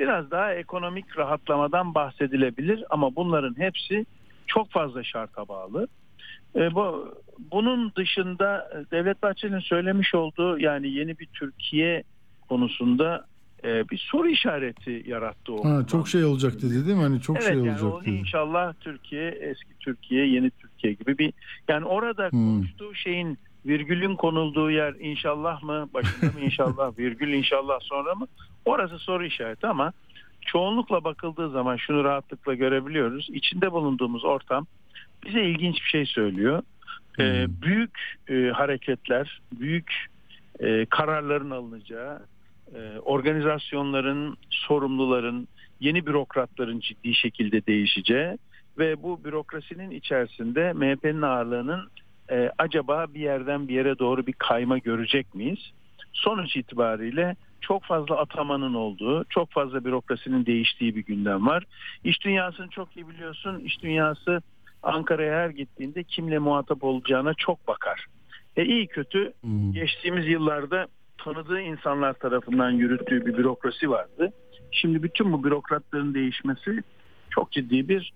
biraz 0.00 0.30
daha 0.30 0.54
ekonomik 0.54 1.18
rahatlamadan 1.18 1.94
bahsedilebilir 1.94 2.84
ama 2.90 3.16
bunların 3.16 3.58
hepsi 3.58 4.06
çok 4.46 4.70
fazla 4.70 5.04
şarta 5.04 5.48
bağlı. 5.48 5.88
E, 6.56 6.74
bu 6.74 7.14
bunun 7.38 7.92
dışında 7.96 8.70
Devlet 8.90 9.22
Bahçeli'nin 9.22 9.60
söylemiş 9.60 10.14
olduğu 10.14 10.58
yani 10.58 10.88
yeni 10.90 11.18
bir 11.18 11.26
Türkiye 11.26 12.02
konusunda 12.48 13.26
e, 13.64 13.88
bir 13.88 13.98
soru 14.10 14.28
işareti 14.28 15.02
yarattı 15.06 15.52
o. 15.52 15.64
Ha, 15.64 15.86
çok 15.86 16.08
şey 16.08 16.24
olacak 16.24 16.52
dedi 16.62 16.86
değil 16.86 16.96
mi? 16.96 17.02
Hani 17.02 17.20
çok 17.20 17.36
evet, 17.36 17.48
şey 17.48 17.56
yani 17.56 17.70
olacak 17.70 17.92
o 17.92 18.02
dedi. 18.02 18.10
inşallah 18.10 18.74
Türkiye 18.80 19.28
eski 19.28 19.78
Türkiye 19.80 20.26
yeni 20.26 20.50
Türkiye 20.50 20.71
gibi 20.90 21.18
bir 21.18 21.32
yani 21.68 21.84
orada 21.84 22.28
Hmm. 22.30 22.46
konuştuğu 22.46 22.94
şeyin 22.94 23.38
virgülün 23.66 24.16
konulduğu 24.16 24.70
yer 24.70 24.94
inşallah 25.00 25.62
mı 25.62 25.88
başında 25.94 26.32
mı 26.32 26.40
inşallah 26.40 26.92
virgül 26.98 27.32
inşallah 27.32 27.78
sonra 27.80 28.14
mı 28.14 28.26
orası 28.64 28.98
soru 28.98 29.24
işareti 29.26 29.66
ama 29.66 29.92
çoğunlukla 30.40 31.04
bakıldığı 31.04 31.50
zaman 31.50 31.76
şunu 31.76 32.04
rahatlıkla 32.04 32.54
görebiliyoruz 32.54 33.28
içinde 33.32 33.72
bulunduğumuz 33.72 34.24
ortam 34.24 34.66
bize 35.24 35.42
ilginç 35.44 35.74
bir 35.84 35.88
şey 35.88 36.06
söylüyor 36.06 36.62
Ee, 37.18 37.22
Hmm. 37.46 37.62
büyük 37.62 38.14
e, 38.28 38.34
hareketler 38.50 39.40
büyük 39.60 40.06
e, 40.60 40.86
kararların 40.86 41.50
alınacağı 41.50 42.26
e, 42.74 42.98
organizasyonların 42.98 44.36
sorumluların 44.50 45.48
yeni 45.80 46.06
bürokratların 46.06 46.80
ciddi 46.80 47.14
şekilde 47.14 47.66
değişeceği 47.66 48.38
ve 48.78 49.02
bu 49.02 49.24
bürokrasinin 49.24 49.90
içerisinde 49.90 50.72
MHP'nin 50.72 51.22
ağırlığının 51.22 51.90
e, 52.30 52.50
acaba 52.58 53.06
bir 53.14 53.20
yerden 53.20 53.68
bir 53.68 53.74
yere 53.74 53.98
doğru 53.98 54.26
bir 54.26 54.32
kayma 54.32 54.78
görecek 54.78 55.34
miyiz? 55.34 55.72
Sonuç 56.12 56.56
itibariyle 56.56 57.36
çok 57.60 57.84
fazla 57.84 58.16
atamanın 58.16 58.74
olduğu, 58.74 59.24
çok 59.24 59.50
fazla 59.50 59.84
bürokrasinin 59.84 60.46
değiştiği 60.46 60.96
bir 60.96 61.04
gündem 61.04 61.46
var. 61.46 61.64
İş 62.04 62.24
dünyasını 62.24 62.68
çok 62.68 62.96
iyi 62.96 63.08
biliyorsun. 63.08 63.58
İş 63.58 63.82
dünyası 63.82 64.42
Ankara'ya 64.82 65.38
her 65.38 65.50
gittiğinde 65.50 66.04
kimle 66.04 66.38
muhatap 66.38 66.84
olacağına 66.84 67.34
çok 67.34 67.68
bakar. 67.68 68.06
E 68.56 68.64
iyi 68.64 68.86
kötü 68.86 69.32
Hmm. 69.40 69.72
geçtiğimiz 69.72 70.26
yıllarda 70.26 70.86
tanıdığı 71.18 71.60
insanlar 71.60 72.12
tarafından 72.12 72.70
yürüttüğü 72.70 73.26
bir 73.26 73.36
bürokrasi 73.36 73.90
vardı. 73.90 74.32
Şimdi 74.72 75.02
bütün 75.02 75.32
bu 75.32 75.44
bürokratların 75.44 76.14
değişmesi 76.14 76.82
çok 77.30 77.52
ciddi 77.52 77.88
bir 77.88 78.12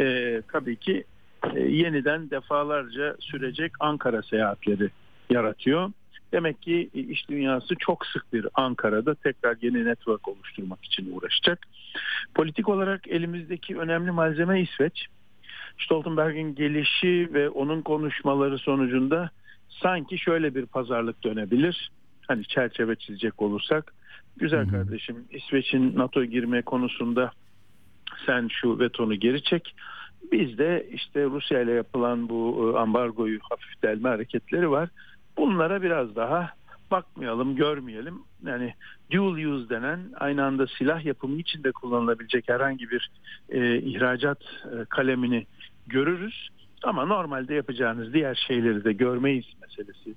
e, 0.00 0.42
tabii 0.52 0.76
ki 0.76 1.04
e, 1.54 1.60
yeniden 1.60 2.30
defalarca 2.30 3.16
sürecek 3.20 3.72
Ankara 3.80 4.22
seyahatleri 4.22 4.90
yaratıyor. 5.30 5.90
Demek 6.32 6.62
ki 6.62 6.90
e, 6.94 7.00
iş 7.00 7.28
dünyası 7.28 7.74
çok 7.78 8.06
sık 8.06 8.32
bir 8.32 8.46
Ankara'da 8.54 9.14
tekrar 9.14 9.56
yeni 9.62 9.84
network 9.84 10.28
oluşturmak 10.28 10.84
için 10.84 11.12
uğraşacak. 11.12 11.66
Politik 12.34 12.68
olarak 12.68 13.08
elimizdeki 13.08 13.78
önemli 13.78 14.10
malzeme 14.10 14.60
İsveç. 14.60 15.06
Stoltenberg'in 15.78 16.54
gelişi 16.54 17.28
ve 17.32 17.48
onun 17.48 17.82
konuşmaları 17.82 18.58
sonucunda 18.58 19.30
sanki 19.68 20.18
şöyle 20.18 20.54
bir 20.54 20.66
pazarlık 20.66 21.24
dönebilir. 21.24 21.90
Hani 22.28 22.44
çerçeve 22.44 22.96
çizecek 22.96 23.42
olursak. 23.42 23.94
Güzel 24.36 24.68
kardeşim 24.68 25.24
İsveç'in 25.30 25.96
NATO 25.96 26.24
girme 26.24 26.62
konusunda 26.62 27.32
sen 28.26 28.48
şu 28.48 28.78
vetonu 28.78 29.14
geri 29.14 29.42
çek. 29.42 29.74
Biz 30.32 30.58
de 30.58 30.88
işte 30.92 31.24
Rusya 31.24 31.60
ile 31.60 31.72
yapılan 31.72 32.28
bu 32.28 32.72
e, 32.74 32.78
ambargoyu 32.78 33.38
hafif 33.42 33.82
delme 33.82 34.08
hareketleri 34.08 34.70
var. 34.70 34.88
Bunlara 35.36 35.82
biraz 35.82 36.16
daha 36.16 36.50
bakmayalım, 36.90 37.56
görmeyelim. 37.56 38.22
Yani 38.46 38.74
dual 39.12 39.34
use 39.34 39.68
denen 39.68 40.00
aynı 40.20 40.44
anda 40.44 40.66
silah 40.66 41.04
yapımı 41.04 41.40
için 41.40 41.64
de 41.64 41.72
kullanılabilecek 41.72 42.48
herhangi 42.48 42.90
bir 42.90 43.10
e, 43.48 43.78
ihracat 43.78 44.42
e, 44.42 44.84
kalemini 44.84 45.46
görürüz. 45.86 46.48
Ama 46.84 47.04
normalde 47.04 47.54
yapacağınız 47.54 48.12
diğer 48.12 48.44
şeyleri 48.46 48.84
de 48.84 48.92
görmeyiz 48.92 49.44
meselesi 49.62 50.14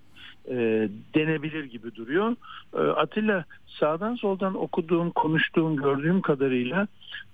e, 0.49 0.89
denebilir 1.15 1.63
gibi 1.63 1.95
duruyor. 1.95 2.35
E, 2.73 2.77
Atilla 2.77 3.45
sağdan 3.67 4.15
soldan 4.15 4.55
okuduğum, 4.55 5.11
konuştuğum, 5.11 5.75
gördüğüm 5.75 6.21
kadarıyla 6.21 6.87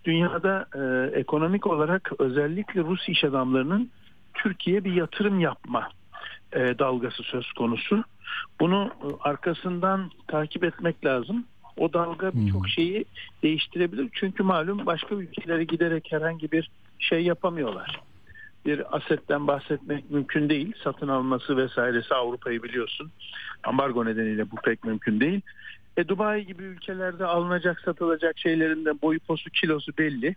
dünyada 0.06 0.66
e, 0.76 1.12
ekonomik 1.20 1.68
olarak 1.68 2.12
özellikle 2.20 2.82
Rus 2.82 3.10
iş 3.10 3.24
adamlarının 3.24 3.90
Türkiye'ye 4.34 4.84
bir 4.84 4.94
yatırım 4.94 5.40
yapma 5.40 5.90
e, 6.54 6.80
dalgası 6.80 7.24
söz 7.24 7.52
konusu. 7.52 8.04
Bunu 8.60 8.92
e, 9.04 9.08
arkasından 9.30 10.12
takip 10.28 10.64
etmek 10.64 11.06
lazım. 11.06 11.46
O 11.78 11.94
dalga 11.94 12.32
birçok 12.34 12.70
şeyi 12.70 13.06
değiştirebilir. 13.44 14.10
Çünkü 14.14 14.44
malum 14.44 14.86
başka 14.86 15.16
ülkelere 15.16 15.64
giderek 15.64 16.08
herhangi 16.12 16.52
bir 16.52 16.70
şey 17.00 17.24
yapamıyorlar. 17.24 18.07
Bir 18.66 18.98
asetten 18.98 19.48
bahsetmek 19.48 20.12
mümkün 20.12 20.50
değil. 20.50 20.74
Satın 20.84 21.08
alması 21.08 21.58
vesairesi 21.58 22.14
Avrupa'yı 22.14 22.64
biliyorsun. 22.64 23.12
Ambargo 23.64 24.06
nedeniyle 24.06 24.52
bu 24.52 24.56
pek 24.56 24.84
mümkün 24.84 25.20
değil. 25.20 25.42
E, 25.98 26.08
Dubai 26.08 26.46
gibi 26.46 26.64
ülkelerde 26.64 27.26
alınacak 27.26 27.80
satılacak 27.80 28.40
şeylerin 28.40 28.86
de 28.86 29.02
boyu 29.02 29.20
posu 29.20 29.50
kilosu 29.50 29.92
belli. 29.98 30.36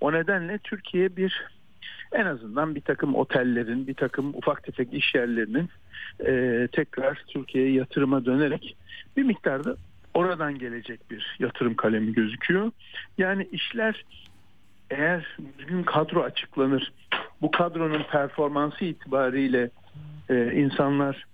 O 0.00 0.12
nedenle 0.12 0.58
Türkiye 0.58 1.16
bir 1.16 1.42
en 2.12 2.26
azından 2.26 2.74
bir 2.74 2.80
takım 2.80 3.14
otellerin, 3.14 3.86
bir 3.86 3.94
takım 3.94 4.34
ufak 4.34 4.62
tefek 4.62 4.94
iş 4.94 5.14
yerlerinin 5.14 5.68
e, 6.26 6.68
tekrar 6.72 7.22
Türkiye'ye 7.28 7.72
yatırıma 7.72 8.24
dönerek 8.24 8.76
bir 9.16 9.22
miktarda 9.22 9.76
oradan 10.14 10.58
gelecek 10.58 11.10
bir 11.10 11.36
yatırım 11.38 11.74
kalemi 11.74 12.12
gözüküyor. 12.12 12.70
Yani 13.18 13.48
işler 13.52 14.04
eğer 14.90 15.36
düzgün 15.58 15.82
kadro 15.82 16.22
açıklanır, 16.22 16.92
bu 17.42 17.50
kadronun 17.50 18.02
performansı 18.02 18.84
itibariyle 18.84 19.70
e, 20.28 20.52
insanlar 20.52 21.26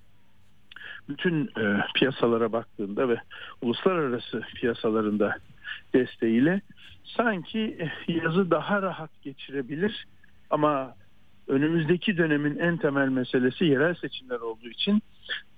bütün 1.09 1.47
e, 1.47 1.85
piyasalara 1.95 2.53
baktığında 2.53 3.09
ve 3.09 3.17
uluslararası 3.63 4.43
piyasalarında 4.55 5.37
desteğiyle 5.95 6.61
sanki 7.05 7.77
e, 7.81 8.13
yazı 8.13 8.51
daha 8.51 8.83
rahat 8.83 9.23
geçirebilir 9.23 10.07
ama 10.51 10.95
önümüzdeki 11.49 12.17
dönemin 12.17 12.59
en 12.59 12.77
temel 12.77 13.09
meselesi 13.09 13.65
yerel 13.65 13.95
seçimler 13.95 14.41
olduğu 14.41 14.69
için 14.69 15.03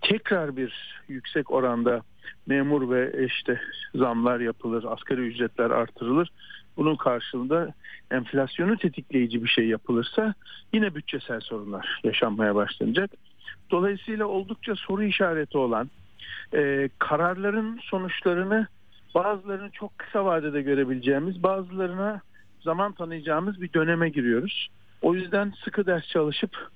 tekrar 0.00 0.56
bir 0.56 1.00
yüksek 1.08 1.50
oranda 1.50 2.02
memur 2.46 2.90
ve 2.90 3.26
işte 3.26 3.60
zamlar 3.94 4.40
yapılır, 4.40 4.84
asgari 4.84 5.20
ücretler 5.20 5.70
artırılır. 5.70 6.30
Bunun 6.76 6.96
karşılığında 6.96 7.74
enflasyonu 8.10 8.76
tetikleyici 8.76 9.44
bir 9.44 9.48
şey 9.48 9.66
yapılırsa 9.66 10.34
yine 10.72 10.94
bütçesel 10.94 11.40
sorunlar 11.40 12.00
yaşanmaya 12.04 12.54
başlanacak. 12.54 13.10
Dolayısıyla 13.70 14.26
oldukça 14.26 14.74
soru 14.74 15.02
işareti 15.02 15.58
olan 15.58 15.90
e, 16.54 16.88
kararların 16.98 17.78
sonuçlarını 17.82 18.66
bazılarını 19.14 19.70
çok 19.70 19.98
kısa 19.98 20.24
vadede 20.24 20.62
görebileceğimiz 20.62 21.42
bazılarına 21.42 22.20
zaman 22.60 22.92
tanıyacağımız 22.92 23.60
bir 23.60 23.72
döneme 23.72 24.08
giriyoruz. 24.08 24.68
O 25.02 25.14
yüzden 25.14 25.52
sıkı 25.64 25.86
ders 25.86 26.08
çalışıp 26.08 26.70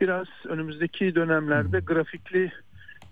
biraz 0.00 0.26
önümüzdeki 0.44 1.14
dönemlerde 1.14 1.80
grafikli 1.80 2.52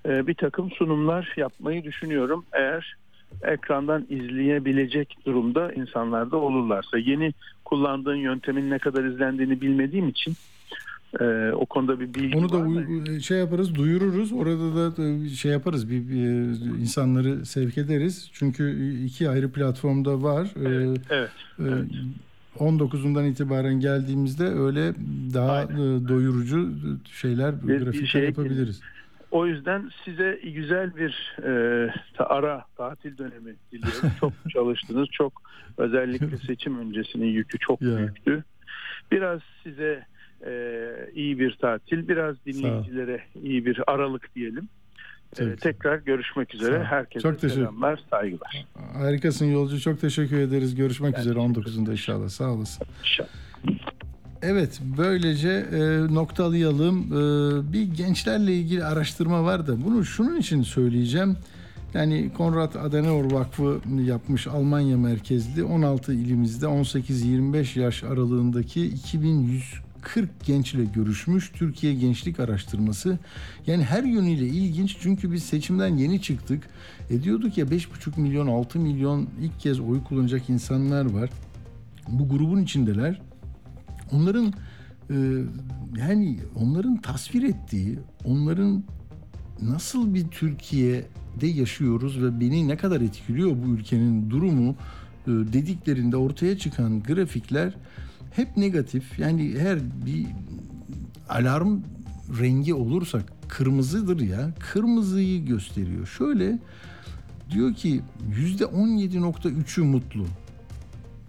e, 0.07 0.27
bir 0.27 0.35
takım 0.35 0.71
sunumlar 0.71 1.33
yapmayı 1.37 1.85
düşünüyorum. 1.85 2.45
Eğer 2.53 2.97
ekrandan 3.43 4.07
izleyebilecek 4.11 5.17
durumda 5.27 5.73
insanlar 5.73 6.31
da 6.31 6.37
olurlarsa. 6.37 6.99
Yeni 6.99 7.33
kullandığın 7.65 8.15
yöntemin 8.17 8.71
ne 8.71 8.79
kadar 8.79 9.05
izlendiğini 9.05 9.61
bilmediğim 9.61 10.09
için 10.09 10.35
e, 11.21 11.51
o 11.53 11.67
konuda 11.67 12.01
bir 12.01 12.15
bilgi 12.15 12.37
Onu 12.39 12.49
da 12.53 12.61
var 12.61 12.67
uy- 12.67 13.21
şey 13.21 13.39
yaparız, 13.39 13.75
duyururuz. 13.75 14.33
Orada 14.33 14.77
da 14.77 15.29
şey 15.29 15.53
yaparız, 15.53 15.91
bir, 15.91 16.09
bir 16.09 16.25
insanları 16.81 17.47
sevk 17.47 17.79
ederiz. 17.79 18.31
Çünkü 18.33 18.95
iki 19.05 19.29
ayrı 19.29 19.53
platformda 19.53 20.23
var. 20.23 20.49
Evet, 20.61 20.99
Ee, 21.11 21.15
evet. 21.15 21.31
e, 21.59 21.63
evet. 21.63 21.85
19'undan 22.59 23.29
itibaren 23.31 23.75
geldiğimizde 23.81 24.45
öyle 24.45 24.93
daha 25.35 25.53
Aynen. 25.53 25.75
e, 25.75 26.09
doyurucu 26.09 26.71
şeyler, 27.13 27.63
Bir- 27.63 27.69
bir 27.69 27.83
grafikler 27.85 28.07
şey 28.07 28.25
yapabiliriz. 28.25 28.81
O 29.33 29.47
yüzden 29.47 29.91
size 30.05 30.41
güzel 30.45 30.97
bir 30.97 31.37
e, 31.43 31.53
ara 32.19 32.65
tatil 32.77 33.19
dönemi 33.19 33.55
diliyorum. 33.73 34.11
Çok 34.21 34.33
çalıştınız. 34.53 35.09
Çok 35.13 35.43
özellikle 35.79 36.37
seçim 36.37 36.79
öncesinin 36.79 37.27
yükü 37.27 37.59
çok 37.59 37.83
Ya. 37.83 37.97
büyüktü. 37.97 38.45
Biraz 39.13 39.41
size 39.63 40.07
e, 40.47 40.53
iyi 41.15 41.39
bir 41.39 41.55
tatil, 41.57 42.09
biraz 42.09 42.37
dinleyicilere 42.47 43.23
iyi 43.43 43.67
bir 43.67 43.81
aralık 43.87 44.35
diyelim. 44.35 44.69
E, 45.39 45.45
güzel. 45.45 45.57
tekrar 45.57 45.97
görüşmek 45.99 46.55
üzere. 46.55 46.85
Herkese 46.85 47.23
Çok 47.23 47.41
teşekkür- 47.41 47.61
selamlar, 47.61 48.01
saygılar. 48.11 48.65
Harikasın 48.93 49.47
yolcu. 49.47 49.81
Çok 49.81 50.01
teşekkür 50.01 50.39
ederiz. 50.39 50.75
Görüşmek 50.75 51.15
Ben 51.15 51.21
üzere 51.21 51.35
teşekkür 51.35 51.61
19'unda 51.61 51.91
inşallah. 51.91 52.29
Sağ 52.29 52.51
olasın. 52.53 52.87
İnşallah. 53.03 53.29
Evet 54.43 54.81
böylece 54.99 55.49
e, 55.51 56.15
noktalayalım. 56.15 56.99
E, 57.07 57.73
bir 57.73 57.83
gençlerle 57.83 58.57
ilgili 58.57 58.85
araştırma 58.85 59.45
var 59.45 59.67
da 59.67 59.85
bunu 59.85 60.05
şunun 60.05 60.39
için 60.39 60.63
söyleyeceğim. 60.63 61.37
Yani 61.95 62.31
Konrad 62.37 62.75
Adenauer 62.75 63.33
Vakfı 63.33 63.81
yapmış 64.05 64.47
Almanya 64.47 64.97
merkezli 64.97 65.65
16 65.65 66.15
ilimizde 66.15 66.67
18-25 66.67 67.81
yaş 67.81 68.05
aralığındaki 68.05 68.87
2140 68.87 70.31
gençle 70.47 70.85
görüşmüş 70.85 71.53
Türkiye 71.55 71.95
Gençlik 71.95 72.41
Araştırması. 72.41 73.19
Yani 73.67 73.85
her 73.85 74.03
yönüyle 74.03 74.47
ilginç 74.47 74.97
çünkü 75.01 75.33
biz 75.33 75.43
seçimden 75.43 75.97
yeni 75.97 76.23
çıktık. 76.23 76.69
E 77.11 77.23
diyorduk 77.23 77.59
ya 77.59 77.65
5,5 77.65 78.21
milyon 78.21 78.47
6 78.47 78.79
milyon 78.79 79.29
ilk 79.41 79.61
kez 79.61 79.81
oy 79.81 80.05
kullanacak 80.05 80.51
insanlar 80.51 81.05
var. 81.05 81.31
Bu 82.09 82.29
grubun 82.29 82.63
içindeler 82.63 83.21
onların 84.13 84.53
e, 85.11 85.17
yani 85.99 86.39
onların 86.57 86.97
tasvir 86.97 87.43
ettiği, 87.43 87.99
onların 88.25 88.85
nasıl 89.63 90.15
bir 90.15 90.29
Türkiye'de 90.29 91.47
yaşıyoruz 91.47 92.23
ve 92.23 92.41
beni 92.41 92.69
ne 92.69 92.77
kadar 92.77 93.01
etkiliyor 93.01 93.51
bu 93.51 93.71
ülkenin 93.71 94.31
durumu 94.31 94.71
e, 95.27 95.31
dediklerinde 95.31 96.17
ortaya 96.17 96.59
çıkan 96.59 97.03
grafikler 97.03 97.75
hep 98.31 98.57
negatif. 98.57 99.19
Yani 99.19 99.55
her 99.59 99.79
bir 100.07 100.27
alarm 101.29 101.79
rengi 102.41 102.75
olursa 102.75 103.23
kırmızıdır 103.49 104.21
ya. 104.21 104.51
Kırmızıyı 104.59 105.45
gösteriyor. 105.45 106.07
Şöyle 106.07 106.59
diyor 107.51 107.75
ki 107.75 108.01
yüzde 108.37 108.65
17.3'ü 108.65 109.83
mutlu. 109.83 110.27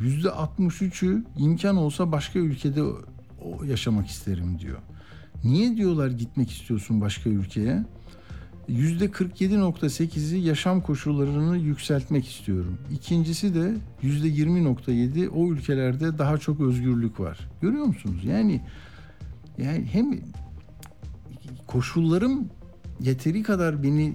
%63'ü 0.04 1.24
imkan 1.38 1.78
olsa 1.78 2.12
başka 2.12 2.40
ülkede 2.40 2.82
yaşamak 3.66 4.08
isterim 4.08 4.60
diyor. 4.60 4.78
Niye 5.44 5.78
diyorlar 5.78 6.12
gitmek 6.12 6.52
istiyorsun 6.52 7.02
başka 7.02 7.30
ülkeye? 7.30 7.84
%47.8'i 8.70 10.40
yaşam 10.40 10.82
koşullarını 10.82 11.58
yükseltmek 11.58 12.28
istiyorum. 12.28 12.78
İkincisi 12.92 13.56
de 13.56 13.76
%20.7 14.04 15.28
o 15.28 15.52
ülkelerde 15.52 16.18
daha 16.18 16.38
çok 16.38 16.60
özgürlük 16.60 17.20
var. 17.20 17.40
Görüyor 17.62 17.86
musunuz? 17.86 18.24
Yani 18.26 18.62
yani 19.58 19.86
hem 19.92 20.20
koşullarım 21.68 22.50
yeteri 23.00 23.44
kadar 23.44 23.84
beni 23.84 24.14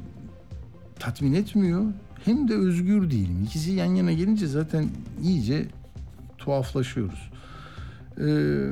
tatmin 0.98 1.32
etmiyor 1.32 1.84
hem 2.24 2.48
de 2.48 2.54
özgür 2.54 3.10
değilim. 3.10 3.42
İkisi 3.44 3.72
yan 3.72 3.94
yana 3.94 4.12
gelince 4.12 4.46
zaten 4.46 4.88
iyice 5.22 5.66
tuhaflaşıyoruz. 6.48 7.30
Ee, 8.20 8.70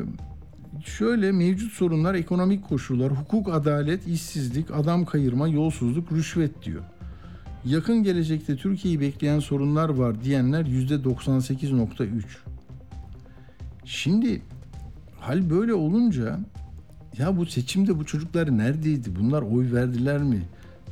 şöyle 0.84 1.32
mevcut 1.32 1.72
sorunlar 1.72 2.14
ekonomik 2.14 2.68
koşullar, 2.68 3.12
hukuk, 3.12 3.54
adalet, 3.54 4.06
işsizlik, 4.06 4.70
adam 4.70 5.04
kayırma, 5.04 5.48
yolsuzluk, 5.48 6.12
rüşvet 6.12 6.64
diyor. 6.64 6.82
Yakın 7.64 8.02
gelecekte 8.02 8.56
Türkiye'yi 8.56 9.00
bekleyen 9.00 9.40
sorunlar 9.40 9.88
var 9.88 10.24
diyenler 10.24 10.66
yüzde 10.66 10.94
98.3. 10.94 12.22
Şimdi 13.84 14.42
hal 15.20 15.50
böyle 15.50 15.74
olunca 15.74 16.40
ya 17.18 17.36
bu 17.36 17.46
seçimde 17.46 17.98
bu 17.98 18.06
çocuklar 18.06 18.58
neredeydi? 18.58 19.16
Bunlar 19.20 19.42
oy 19.42 19.72
verdiler 19.72 20.22
mi? 20.22 20.42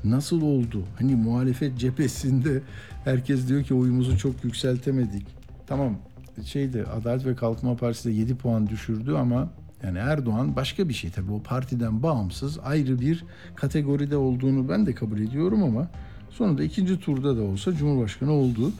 Nasıl 0.04 0.42
oldu? 0.42 0.84
Hani 0.98 1.14
muhalefet 1.14 1.78
cephesinde 1.78 2.62
herkes 3.04 3.48
diyor 3.48 3.62
ki 3.62 3.74
oyumuzu 3.74 4.18
çok 4.18 4.44
yükseltemedik. 4.44 5.26
Tamam 5.66 5.98
şeyde 6.44 6.84
Adalet 6.84 7.26
ve 7.26 7.36
Kalkınma 7.36 7.76
Partisi 7.76 8.08
de 8.08 8.12
7 8.12 8.36
puan 8.36 8.68
düşürdü 8.68 9.12
ama 9.12 9.48
yani 9.82 9.98
Erdoğan 9.98 10.56
başka 10.56 10.88
bir 10.88 10.94
şey 10.94 11.10
tabii 11.10 11.32
o 11.32 11.42
partiden 11.42 12.02
bağımsız 12.02 12.58
ayrı 12.58 13.00
bir 13.00 13.24
kategoride 13.54 14.16
olduğunu 14.16 14.68
ben 14.68 14.86
de 14.86 14.94
kabul 14.94 15.20
ediyorum 15.20 15.62
ama 15.62 15.88
sonunda 16.30 16.64
ikinci 16.64 17.00
turda 17.00 17.36
da 17.36 17.42
olsa 17.42 17.72
Cumhurbaşkanı 17.72 18.32
oldu. 18.32 18.72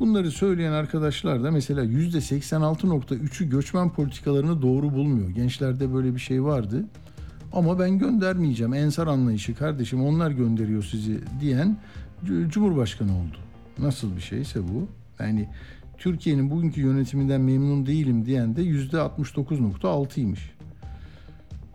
Bunları 0.00 0.30
söyleyen 0.30 0.72
arkadaşlar 0.72 1.44
da 1.44 1.50
mesela 1.50 1.84
%86.3'ü 1.84 3.48
göçmen 3.50 3.90
politikalarını 3.90 4.62
doğru 4.62 4.92
bulmuyor. 4.92 5.28
Gençlerde 5.30 5.94
böyle 5.94 6.14
bir 6.14 6.20
şey 6.20 6.44
vardı. 6.44 6.84
Ama 7.52 7.78
ben 7.78 7.98
göndermeyeceğim. 7.98 8.74
Ensar 8.74 9.06
anlayışı 9.06 9.54
kardeşim 9.54 10.04
onlar 10.04 10.30
gönderiyor 10.30 10.82
sizi 10.82 11.20
diyen 11.40 11.76
Cumhurbaşkanı 12.48 13.12
oldu. 13.12 13.36
Nasıl 13.78 14.16
bir 14.16 14.20
şeyse 14.20 14.60
bu. 14.62 14.88
Yani 15.20 15.48
Türkiye'nin 16.02 16.50
bugünkü 16.50 16.80
yönetiminden 16.80 17.40
memnun 17.40 17.86
değilim 17.86 18.26
diyen 18.26 18.56
de 18.56 18.62
%69.6'ymış. 18.62 20.38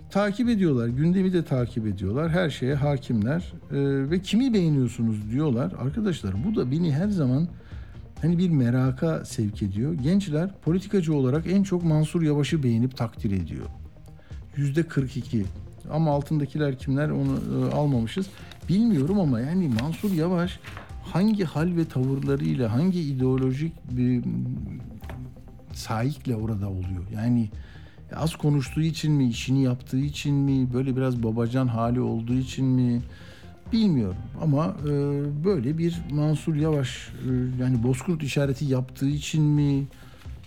Takip 0.09 0.49
ediyorlar, 0.49 0.87
gündemi 0.87 1.33
de 1.33 1.45
takip 1.45 1.87
ediyorlar, 1.87 2.29
her 2.29 2.49
şeye 2.49 2.75
hakimler 2.75 3.53
Ee, 3.71 3.75
ve 4.09 4.21
kimi 4.21 4.53
beğeniyorsunuz 4.53 5.31
diyorlar. 5.31 5.73
Arkadaşlar 5.79 6.33
bu 6.45 6.55
da 6.55 6.71
beni 6.71 6.93
her 6.93 7.09
zaman 7.09 7.47
hani 8.21 8.37
bir 8.37 8.49
meraka 8.49 9.25
sevk 9.25 9.63
ediyor. 9.63 9.93
Gençler 9.93 10.49
politikacı 10.61 11.15
olarak 11.15 11.47
en 11.47 11.63
çok 11.63 11.83
Mansur 11.83 12.21
Yavaş'ı 12.21 12.63
beğenip 12.63 12.97
takdir 12.97 13.31
ediyor. 13.31 13.65
Yüzde 14.55 14.83
42. 14.83 15.45
Ama 15.91 16.11
altındakiler 16.11 16.77
kimler 16.77 17.09
onu 17.09 17.39
e, 17.57 17.75
almamışız. 17.75 18.27
Bilmiyorum 18.69 19.19
ama 19.19 19.39
yani 19.39 19.71
Mansur 19.81 20.11
Yavaş 20.11 20.59
hangi 21.13 21.43
hal 21.43 21.75
ve 21.75 21.85
tavırlarıyla, 21.85 22.73
hangi 22.73 23.01
ideolojik 23.01 23.73
bir 23.91 24.23
sahikle 25.73 26.35
orada 26.35 26.69
oluyor. 26.69 27.03
Yani 27.13 27.49
az 28.15 28.35
konuştuğu 28.35 28.81
için 28.81 29.11
mi, 29.11 29.29
işini 29.29 29.63
yaptığı 29.63 29.99
için 29.99 30.35
mi, 30.35 30.73
böyle 30.73 30.95
biraz 30.95 31.23
babacan 31.23 31.67
hali 31.67 32.01
olduğu 32.01 32.33
için 32.33 32.65
mi 32.65 33.01
bilmiyorum. 33.73 34.17
Ama 34.41 34.75
e, 34.83 34.89
böyle 35.45 35.77
bir 35.77 36.01
Mansur 36.11 36.55
Yavaş 36.55 37.09
e, 37.09 37.61
yani 37.61 37.83
Bozkurt 37.83 38.23
işareti 38.23 38.65
yaptığı 38.65 39.09
için 39.09 39.43
mi, 39.43 39.87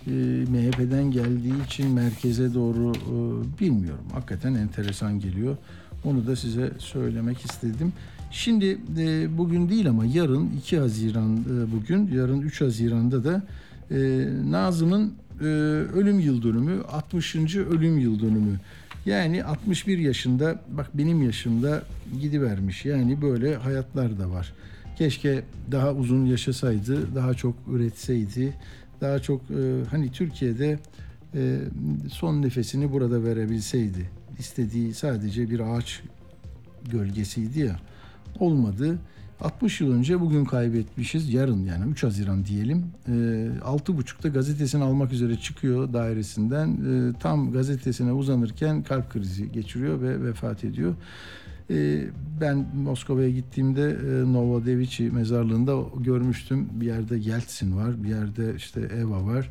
e, 0.06 0.10
MHP'den 0.48 1.10
geldiği 1.10 1.64
için 1.66 1.90
merkeze 1.90 2.54
doğru 2.54 2.92
e, 2.92 3.14
bilmiyorum. 3.60 4.04
Hakikaten 4.12 4.54
enteresan 4.54 5.20
geliyor. 5.20 5.56
Onu 6.04 6.26
da 6.26 6.36
size 6.36 6.72
söylemek 6.78 7.44
istedim. 7.44 7.92
Şimdi 8.30 8.78
e, 8.98 9.38
bugün 9.38 9.68
değil 9.68 9.88
ama 9.88 10.04
yarın 10.04 10.50
2 10.58 10.78
Haziran 10.78 11.36
e, 11.36 11.72
bugün, 11.72 12.10
yarın 12.14 12.40
3 12.40 12.60
Haziran'da 12.60 13.24
da 13.24 13.42
e, 13.90 14.28
Nazım'ın 14.50 15.14
e, 15.40 15.44
ölüm 15.94 16.20
yıl 16.20 16.42
dönümü, 16.42 16.82
60. 16.82 17.36
ölüm 17.56 17.98
yıl 17.98 18.20
dönümü. 18.20 18.60
Yani 19.06 19.44
61 19.44 19.98
yaşında, 19.98 20.62
bak 20.68 20.90
benim 20.94 21.22
yaşımda 21.22 21.82
gidivermiş. 22.20 22.84
Yani 22.84 23.22
böyle 23.22 23.56
hayatlar 23.56 24.18
da 24.18 24.30
var. 24.30 24.52
Keşke 24.98 25.42
daha 25.72 25.92
uzun 25.92 26.24
yaşasaydı, 26.26 27.14
daha 27.14 27.34
çok 27.34 27.54
üretseydi, 27.68 28.54
daha 29.00 29.18
çok 29.18 29.40
e, 29.40 29.84
hani 29.90 30.12
Türkiye'de 30.12 30.78
e, 31.34 31.58
son 32.10 32.42
nefesini 32.42 32.92
burada 32.92 33.24
verebilseydi. 33.24 34.10
İstediği 34.38 34.94
sadece 34.94 35.50
bir 35.50 35.60
ağaç 35.60 36.02
gölgesiydi 36.90 37.60
ya. 37.60 37.89
Olmadı. 38.40 38.98
60 39.40 39.80
yıl 39.80 39.92
önce 39.92 40.20
bugün 40.20 40.44
kaybetmişiz. 40.44 41.34
Yarın 41.34 41.64
yani 41.64 41.90
3 41.90 42.02
Haziran 42.02 42.44
diyelim. 42.44 42.86
E, 43.06 43.10
6.30'da 43.10 44.28
gazetesini 44.28 44.84
almak 44.84 45.12
üzere 45.12 45.36
çıkıyor 45.36 45.92
dairesinden. 45.92 46.68
E, 46.68 47.18
tam 47.18 47.52
gazetesine 47.52 48.12
uzanırken 48.12 48.82
kalp 48.82 49.10
krizi 49.10 49.52
geçiriyor 49.52 50.00
ve 50.02 50.24
vefat 50.24 50.64
ediyor. 50.64 50.94
E, 51.70 52.04
ben 52.40 52.66
Moskova'ya 52.74 53.30
gittiğimde 53.30 53.90
e, 53.90 54.32
Novodeviçi 54.32 55.10
mezarlığında 55.10 55.76
görmüştüm. 55.98 56.68
Bir 56.72 56.86
yerde 56.86 57.16
Yeltsin 57.16 57.76
var, 57.76 58.04
bir 58.04 58.08
yerde 58.08 58.54
işte 58.56 58.80
Eva 58.80 59.24
var. 59.24 59.50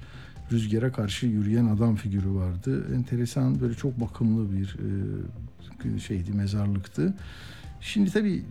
Rüzgara 0.51 0.91
karşı 0.91 1.25
yürüyen 1.25 1.65
adam 1.65 1.95
figürü 1.95 2.33
vardı. 2.33 2.85
Enteresan 2.95 3.61
böyle 3.61 3.73
çok 3.73 4.01
bakımlı 4.01 4.57
bir 4.57 4.75
e, 5.95 5.99
şeydi, 5.99 6.33
mezarlıktı. 6.33 7.13
Şimdi 7.81 8.11
tabii 8.11 8.43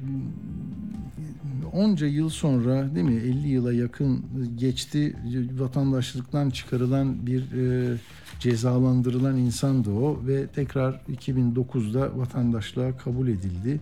onca 1.73 2.07
yıl 2.07 2.29
sonra 2.29 2.95
değil 2.95 3.07
mi 3.07 3.15
50 3.15 3.49
yıla 3.49 3.73
yakın 3.73 4.25
geçti 4.57 5.17
vatandaşlıktan 5.59 6.51
çıkarılan 6.51 7.27
bir 7.27 7.53
e, 7.53 7.97
cezalandırılan 8.41 9.37
insandı 9.37 9.91
o 9.91 10.27
ve 10.27 10.47
tekrar 10.47 10.93
2009'da 10.93 12.19
vatandaşlığa 12.19 12.97
kabul 12.97 13.29
edildi. 13.29 13.81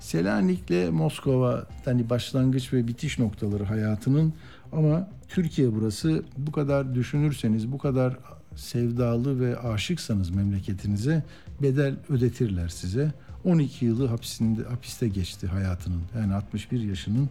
Selanik'le 0.00 0.90
Moskova 0.92 1.66
hani 1.84 2.10
başlangıç 2.10 2.72
ve 2.72 2.88
bitiş 2.88 3.18
noktaları 3.18 3.64
hayatının 3.64 4.32
ama 4.72 5.08
Türkiye 5.28 5.74
burası 5.74 6.22
bu 6.38 6.52
kadar 6.52 6.94
düşünürseniz 6.94 7.72
bu 7.72 7.78
kadar 7.78 8.18
sevdalı 8.56 9.40
ve 9.40 9.58
aşıksanız 9.58 10.30
memleketinize 10.30 11.22
bedel 11.62 11.94
ödetirler 12.08 12.68
size. 12.68 13.12
12 13.44 13.84
yılı 13.84 14.06
hapisinde, 14.06 14.62
hapiste 14.62 15.08
geçti 15.08 15.46
hayatının. 15.46 16.02
Yani 16.16 16.34
61 16.34 16.80
yaşının 16.80 17.28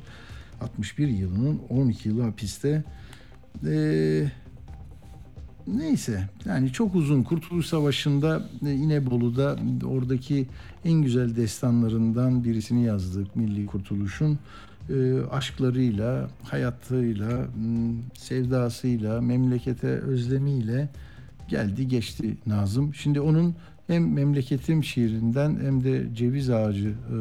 61 0.62 1.08
yılının 1.08 1.62
12 1.70 2.10
yılı 2.10 2.22
hapiste. 2.22 2.84
Ee, 3.66 4.32
neyse 5.68 6.30
yani 6.46 6.72
çok 6.72 6.96
uzun 6.96 7.24
Kurtuluş 7.24 7.66
Savaşı'nda 7.66 8.50
e, 8.66 8.72
İnebolu'da 8.72 9.58
oradaki 9.86 10.48
en 10.86 10.94
güzel 10.94 11.36
destanlarından 11.36 12.44
birisini 12.44 12.84
yazdık 12.84 13.36
Milli 13.36 13.66
Kurtuluş'un. 13.66 14.40
E, 14.90 15.22
aşklarıyla, 15.32 16.30
hayatıyla, 16.44 17.48
sevdasıyla, 18.18 19.22
memlekete 19.22 19.88
özlemiyle 19.88 20.90
geldi 21.48 21.88
geçti 21.88 22.38
Nazım. 22.46 22.96
Şimdi 22.96 23.22
onun 23.22 23.56
hem 23.92 24.14
memleketim 24.14 24.84
şiirinden 24.84 25.60
hem 25.64 25.84
de 25.84 26.16
ceviz 26.16 26.50
ağacı 26.50 26.90
e, 26.90 27.18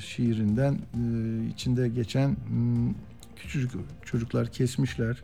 şiirinden 0.00 0.72
e, 0.74 1.48
içinde 1.48 1.88
geçen 1.88 2.36
küçücük 3.36 3.70
çocuklar 4.04 4.52
kesmişler 4.52 5.22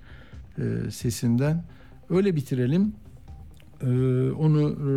e, 0.59 0.91
sesinden 0.91 1.65
öyle 2.11 2.37
bitirelim. 2.37 2.93
E, 3.83 3.87
onu 4.31 4.61
e, 4.63 4.91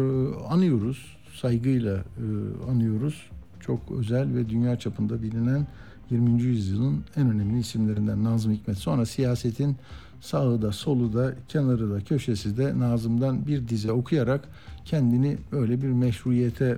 anıyoruz, 0.44 1.18
saygıyla 1.34 1.96
e, 1.96 2.26
anıyoruz. 2.72 3.30
Çok 3.60 3.92
özel 3.92 4.36
ve 4.36 4.50
dünya 4.50 4.80
çapında 4.80 5.22
bilinen 5.22 5.68
20. 6.10 6.42
yüzyılın 6.42 7.04
en 7.16 7.30
önemli 7.30 7.60
isimlerinden 7.60 8.24
Nazım 8.24 8.52
Hikmet. 8.52 8.78
Sonra 8.78 9.06
siyasetin 9.06 9.76
sağı 10.22 10.62
da 10.62 10.72
solu 10.72 11.14
da 11.14 11.36
kenarı 11.48 11.92
da 11.92 12.02
köşesi 12.02 12.58
de 12.58 12.80
Nazım'dan 12.80 13.48
bir 13.48 13.68
dize 13.68 13.92
okuyarak 13.92 14.50
kendini 14.88 15.38
öyle 15.52 15.82
bir 15.82 15.88
meşruiyete 15.88 16.78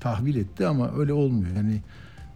tahvil 0.00 0.36
etti 0.36 0.66
ama 0.66 0.90
öyle 0.96 1.12
olmuyor. 1.12 1.56
Yani 1.56 1.80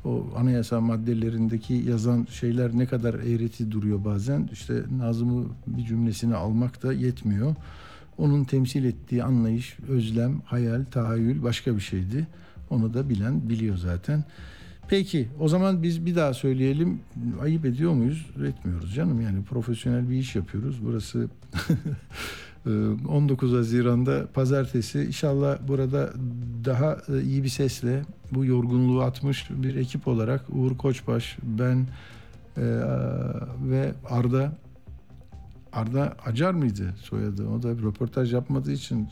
o 0.05 0.27
anayasa 0.37 0.81
maddelerindeki 0.81 1.75
yazan 1.75 2.27
şeyler 2.31 2.79
ne 2.79 2.87
kadar 2.87 3.15
eğreti 3.15 3.71
duruyor 3.71 4.05
bazen. 4.05 4.49
İşte 4.53 4.83
Nazım'ı 4.99 5.47
bir 5.67 5.85
cümlesini 5.85 6.35
almak 6.35 6.83
da 6.83 6.93
yetmiyor. 6.93 7.55
Onun 8.19 8.45
temsil 8.45 8.85
ettiği 8.85 9.25
anlayış, 9.25 9.77
özlem, 9.89 10.41
hayal, 10.45 10.85
tahayyül 10.85 11.43
başka 11.43 11.77
bir 11.77 11.81
şeydi. 11.81 12.27
Onu 12.71 12.95
da 12.95 13.09
bilen 13.09 13.49
biliyor 13.49 13.77
zaten. 13.77 14.25
Peki 14.89 15.29
o 15.41 15.49
zaman 15.49 15.83
biz 15.83 16.07
bir 16.07 16.17
daha 16.17 16.35
söyleyelim. 16.35 17.01
Ayıp 17.43 17.65
ediyor 17.65 17.93
muyuz? 17.93 18.27
Etmiyoruz 18.47 18.95
canım. 18.95 19.21
Yani 19.21 19.45
profesyonel 19.45 20.11
bir 20.11 20.17
iş 20.17 20.37
yapıyoruz. 20.37 20.85
Burası 20.85 21.29
19 23.09 23.53
Haziran'da 23.53 24.27
pazartesi 24.35 25.05
inşallah 25.05 25.59
burada 25.69 26.13
daha 26.65 26.99
e, 27.09 27.23
iyi 27.23 27.43
bir 27.43 27.49
sesle 27.49 28.03
bu 28.33 28.45
yorgunluğu 28.45 29.03
atmış 29.03 29.51
bir 29.51 29.77
ekip 29.77 30.09
olarak 30.09 30.45
Uğur 30.49 30.77
Koçbaş, 30.77 31.37
ben 31.43 31.87
e, 32.57 32.65
ve 33.65 33.95
Arda 34.11 34.53
Arda 35.73 36.17
Acar 36.27 36.55
mıydı 36.55 36.95
soyadı? 37.03 37.49
O 37.49 37.63
da 37.63 37.71
röportaj 37.71 38.33
yapmadığı 38.33 38.73
için 38.73 39.09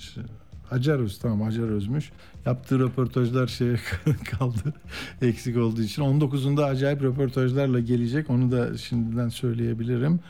Acar 0.70 0.98
Öz 0.98 1.18
tamam 1.18 1.42
Acar 1.42 1.68
Özmüş. 1.68 2.12
Yaptığı 2.46 2.78
röportajlar 2.78 3.46
şeye 3.46 3.76
kaldı. 4.30 4.74
eksik 5.22 5.56
olduğu 5.56 5.82
için. 5.82 6.02
19'unda 6.02 6.64
acayip 6.64 7.02
röportajlarla 7.02 7.80
gelecek. 7.80 8.30
Onu 8.30 8.52
da 8.52 8.78
şimdiden 8.78 9.28
söyleyebilirim. 9.28 10.20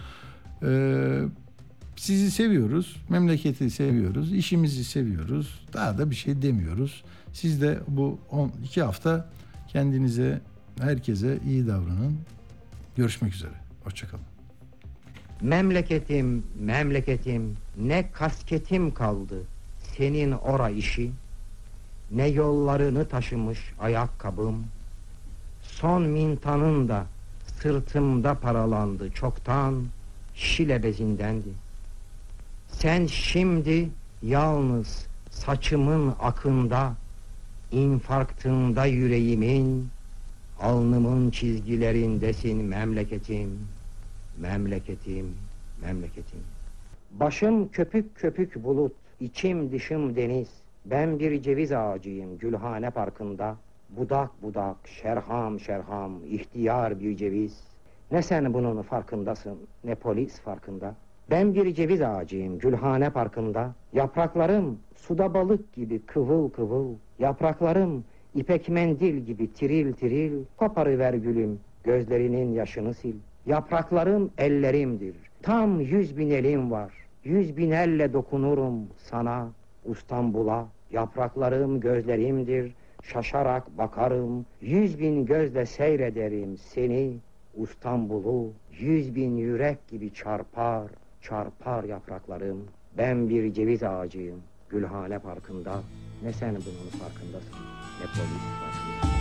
Ee, 0.62 1.22
sizi 1.96 2.30
seviyoruz. 2.30 2.96
Memleketi 3.08 3.70
seviyoruz. 3.70 4.32
işimizi 4.32 4.84
seviyoruz. 4.84 5.66
Daha 5.72 5.98
da 5.98 6.10
bir 6.10 6.14
şey 6.14 6.42
demiyoruz. 6.42 7.04
Siz 7.32 7.62
de 7.62 7.78
bu 7.88 8.18
12 8.30 8.82
hafta 8.82 9.30
kendinize, 9.68 10.40
herkese 10.80 11.38
iyi 11.46 11.66
davranın. 11.66 12.18
Görüşmek 12.96 13.34
üzere. 13.34 13.52
Hoşçakalın. 13.84 14.24
Memleketim, 15.40 16.44
memleketim, 16.60 17.56
ne 17.78 18.10
kasketim 18.12 18.94
kaldı 18.94 19.42
senin 19.96 20.32
ora 20.32 20.70
işi, 20.70 21.10
ne 22.10 22.26
yollarını 22.26 23.08
taşımış 23.08 23.58
ayakkabım, 23.80 24.64
son 25.62 26.02
mintanın 26.02 26.88
da 26.88 27.06
sırtımda 27.60 28.34
paralandı 28.34 29.10
çoktan, 29.10 29.84
şile 30.34 30.82
bezindendi. 30.82 31.63
Sen 32.78 33.06
şimdi 33.06 33.88
yalnız 34.22 35.06
saçımın 35.30 36.14
akında, 36.20 36.92
infarktında 37.72 38.86
yüreğimin, 38.86 39.88
alnımın 40.60 41.30
çizgilerindesin 41.30 42.64
memleketim, 42.64 43.58
memleketim, 44.38 45.34
memleketim. 45.82 46.40
Başım 47.10 47.68
köpük 47.68 48.16
köpük 48.16 48.64
bulut, 48.64 48.92
İçim 49.20 49.72
dışım 49.72 50.16
deniz, 50.16 50.48
ben 50.84 51.18
bir 51.18 51.42
ceviz 51.42 51.72
ağacıyım 51.72 52.38
Gülhane 52.38 52.90
Parkı'nda. 52.90 53.56
Budak 53.90 54.42
budak, 54.42 54.76
şerham 55.02 55.60
şerham, 55.60 56.12
ihtiyar 56.30 57.00
bir 57.00 57.16
ceviz. 57.16 57.60
Ne 58.10 58.22
sen 58.22 58.54
bunun 58.54 58.82
farkındasın, 58.82 59.58
ne 59.84 59.94
polis 59.94 60.40
farkında. 60.40 60.94
Ben 61.30 61.54
bir 61.54 61.74
ceviz 61.74 62.02
ağacıyım 62.02 62.58
Gülhane 62.58 63.10
Parkı'nda. 63.10 63.74
Yapraklarım 63.92 64.78
suda 64.96 65.34
balık 65.34 65.72
gibi 65.72 65.98
kıvıl 65.98 66.50
kıvıl. 66.50 66.94
Yapraklarım 67.18 68.04
ipek 68.34 68.68
mendil 68.68 69.16
gibi 69.18 69.52
tiril 69.52 69.92
tiril. 69.92 70.44
Koparıver 70.56 71.14
gülüm, 71.14 71.60
gözlerinin 71.84 72.52
yaşını 72.52 72.94
sil. 73.00 73.16
Yapraklarım 73.46 74.30
ellerimdir, 74.38 75.14
tam 75.42 75.80
yüz 75.80 76.16
bin 76.18 76.30
elim 76.30 76.70
var. 76.70 76.92
Yüz 77.24 77.56
bin 77.56 77.70
elle 77.70 78.12
dokunurum 78.12 78.88
sana 78.96 79.48
İstanbul'a. 79.90 80.66
Yapraklarım 80.90 81.80
gözlerimdir, 81.80 82.74
şaşarak 83.02 83.78
bakarım. 83.78 84.46
Yüz 84.60 84.98
bin 84.98 85.26
gözle 85.26 85.66
seyrederim 85.66 86.56
seni 86.56 87.16
İstanbul'u. 87.56 88.52
Yüz 88.78 89.14
bin 89.14 89.36
yürek 89.36 89.88
gibi 89.88 90.12
çarpar, 90.12 90.90
çarpar 91.24 91.84
yapraklarım. 91.84 92.66
Ben 92.98 93.28
bir 93.28 93.54
ceviz 93.54 93.82
ağacıyım 93.82 94.42
Gülhane 94.68 95.18
Parkı'nda. 95.18 95.74
Ne 96.22 96.32
sen 96.32 96.50
bunun 96.50 96.90
farkındasın, 97.00 97.54
ne 98.00 98.06
polis 98.06 98.44
farkında. 98.60 99.14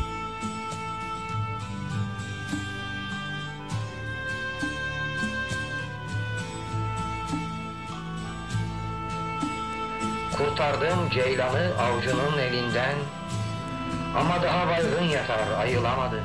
Kurtardım 10.37 11.09
ceylanı 11.09 11.71
avcunun 11.79 12.37
elinden 12.37 12.95
Ama 14.17 14.43
daha 14.43 14.67
baygın 14.67 15.03
yatar 15.03 15.59
ayılamadı 15.59 16.23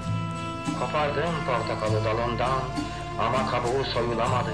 Kopardım 0.80 1.34
portakalı 1.46 2.04
dalından 2.04 2.60
Ama 3.18 3.50
kabuğu 3.50 3.84
soyulamadı 3.84 4.50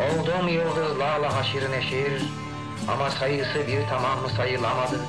Oldum 0.00 0.48
yıldızlarla 0.48 1.36
haşir 1.36 1.70
neşir 1.70 2.22
Ama 2.88 3.10
sayısı 3.10 3.66
bir 3.66 3.80
tamam 3.90 4.18
sayılamadı. 4.36 5.00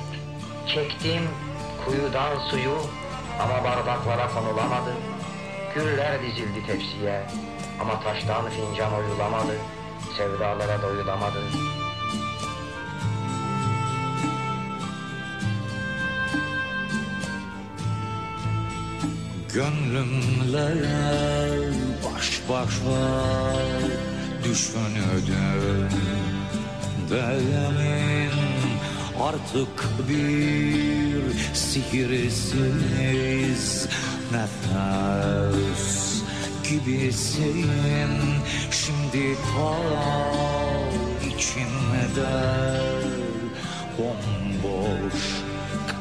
Çektim 0.74 1.22
kuyudan 1.84 2.38
suyu 2.50 2.76
Ama 3.40 3.64
bardaklara 3.64 4.28
konulamadı. 4.28 4.92
Güller 5.74 6.22
dizildi 6.22 6.66
tepsiye 6.66 7.22
Ama 7.80 8.00
taştan 8.00 8.50
fincan 8.50 8.94
oyulamadı. 8.94 9.56
Sevdalara 10.16 10.82
doyulamadı. 10.82 11.40
Gönlümle 19.54 20.88
baş 22.04 22.40
başa 22.48 24.13
düşünürdüm 24.54 25.88
Demin 27.10 28.30
artık 29.20 29.76
bir 30.08 31.22
sihirsiz 31.54 32.86
nefes 34.32 36.22
gibisin. 36.70 37.70
Şimdi 38.70 39.36
ta 39.36 39.76
içimde 41.26 42.36
bomboş 43.98 45.18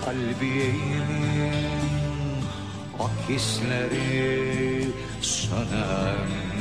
kalbimin 0.05 1.53
Ak 2.99 3.29
hisleri 3.29 4.87
sönen 5.21 6.52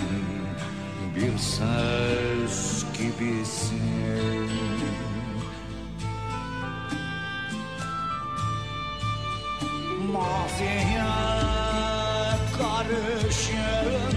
bir 1.17 1.39
ses 1.39 2.85
gibisin. 2.99 4.51
Maziye 10.13 11.03
karışıp 12.59 14.12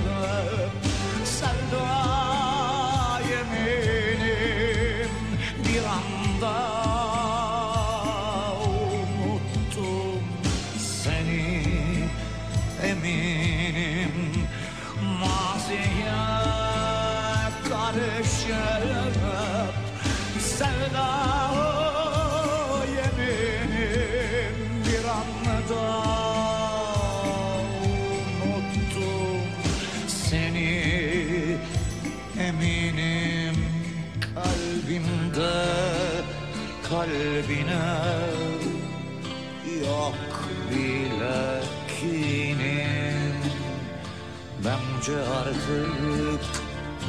bence 45.07 45.21
artık 45.21 46.41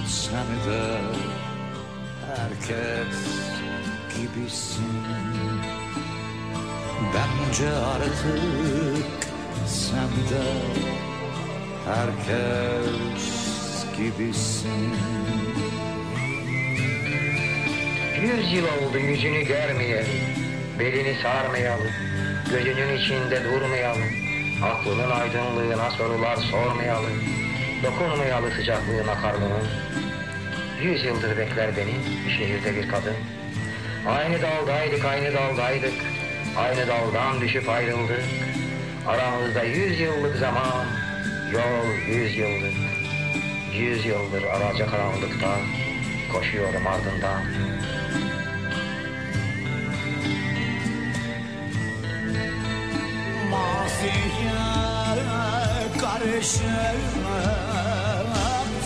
sen 0.06 0.70
de 0.70 0.98
herkes 2.26 3.16
gibisin. 4.16 4.84
Bence 7.14 7.68
artık 7.68 8.40
sen 9.66 10.08
de 10.30 10.44
herkes 11.86 13.26
gibisin. 13.96 14.94
Yüz 18.22 18.52
yıl 18.52 18.64
oldu 18.64 18.98
yüzünü 18.98 19.44
görmeyelim, 19.44 20.20
belini 20.78 21.22
sarmayalım, 21.22 21.92
gözünün 22.50 22.96
içinde 22.96 23.44
durmayalım, 23.44 24.08
aklının 24.62 25.10
aydınlığına 25.10 25.90
sorular 25.90 26.36
sormayalım, 26.36 27.45
dokunmayalım 27.82 28.52
sıcaklığına 28.52 29.14
karnının. 29.14 29.66
Yüz 30.82 31.04
yıldır 31.04 31.36
bekler 31.36 31.76
beni 31.76 31.94
şehirde 32.38 32.76
bir 32.76 32.88
kadın. 32.88 33.16
Aynı 34.08 34.42
daldaydık, 34.42 35.04
aynı 35.04 35.34
daldaydık, 35.34 35.94
aynı 36.56 36.86
daldan 36.86 37.40
düşüp 37.40 37.68
ayrıldık. 37.68 38.22
Aramızda 39.06 39.62
yüz 39.62 40.00
yıllık 40.00 40.36
zaman, 40.36 40.86
yol 41.52 41.94
yüz 42.08 42.36
yıllık. 42.36 42.74
Yüz 43.74 44.06
yıldır 44.06 44.42
araca 44.42 44.86
karanlıkta, 44.86 45.56
koşuyorum 46.32 46.86
ardından. 46.86 47.42
Maziye 53.50 54.85
karışıp 56.26 56.62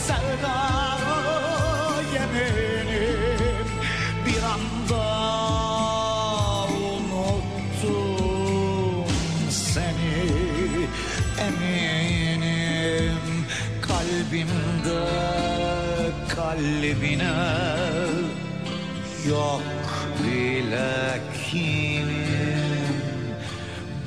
sevda 0.07 0.59
yeminim 2.15 3.67
bir 4.27 4.43
anda 4.43 5.05
unuttum 7.53 7.95
seni. 9.51 10.27
Eminim 11.41 13.19
kalbimde 13.83 15.05
kalbine. 16.29 17.37
Yok 19.29 19.63
bile 20.25 21.21
kinim. 21.51 22.31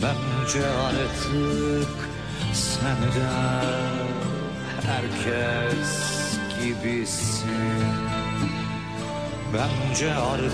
Bence 0.01 0.67
artık 0.67 1.92
de 2.83 3.29
herkes 4.87 6.13
gibisin 6.59 7.83
Bence 9.53 10.13
artık 10.13 10.53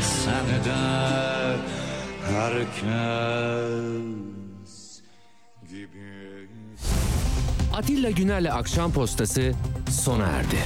sen 0.00 0.46
de 0.64 0.80
herkes 2.34 3.70
gibisin 5.62 6.50
Atilla 7.74 8.10
Güner'le 8.10 8.50
Akşam 8.52 8.92
Postası 8.92 9.52
sona 9.90 10.26
erdi. 10.26 10.56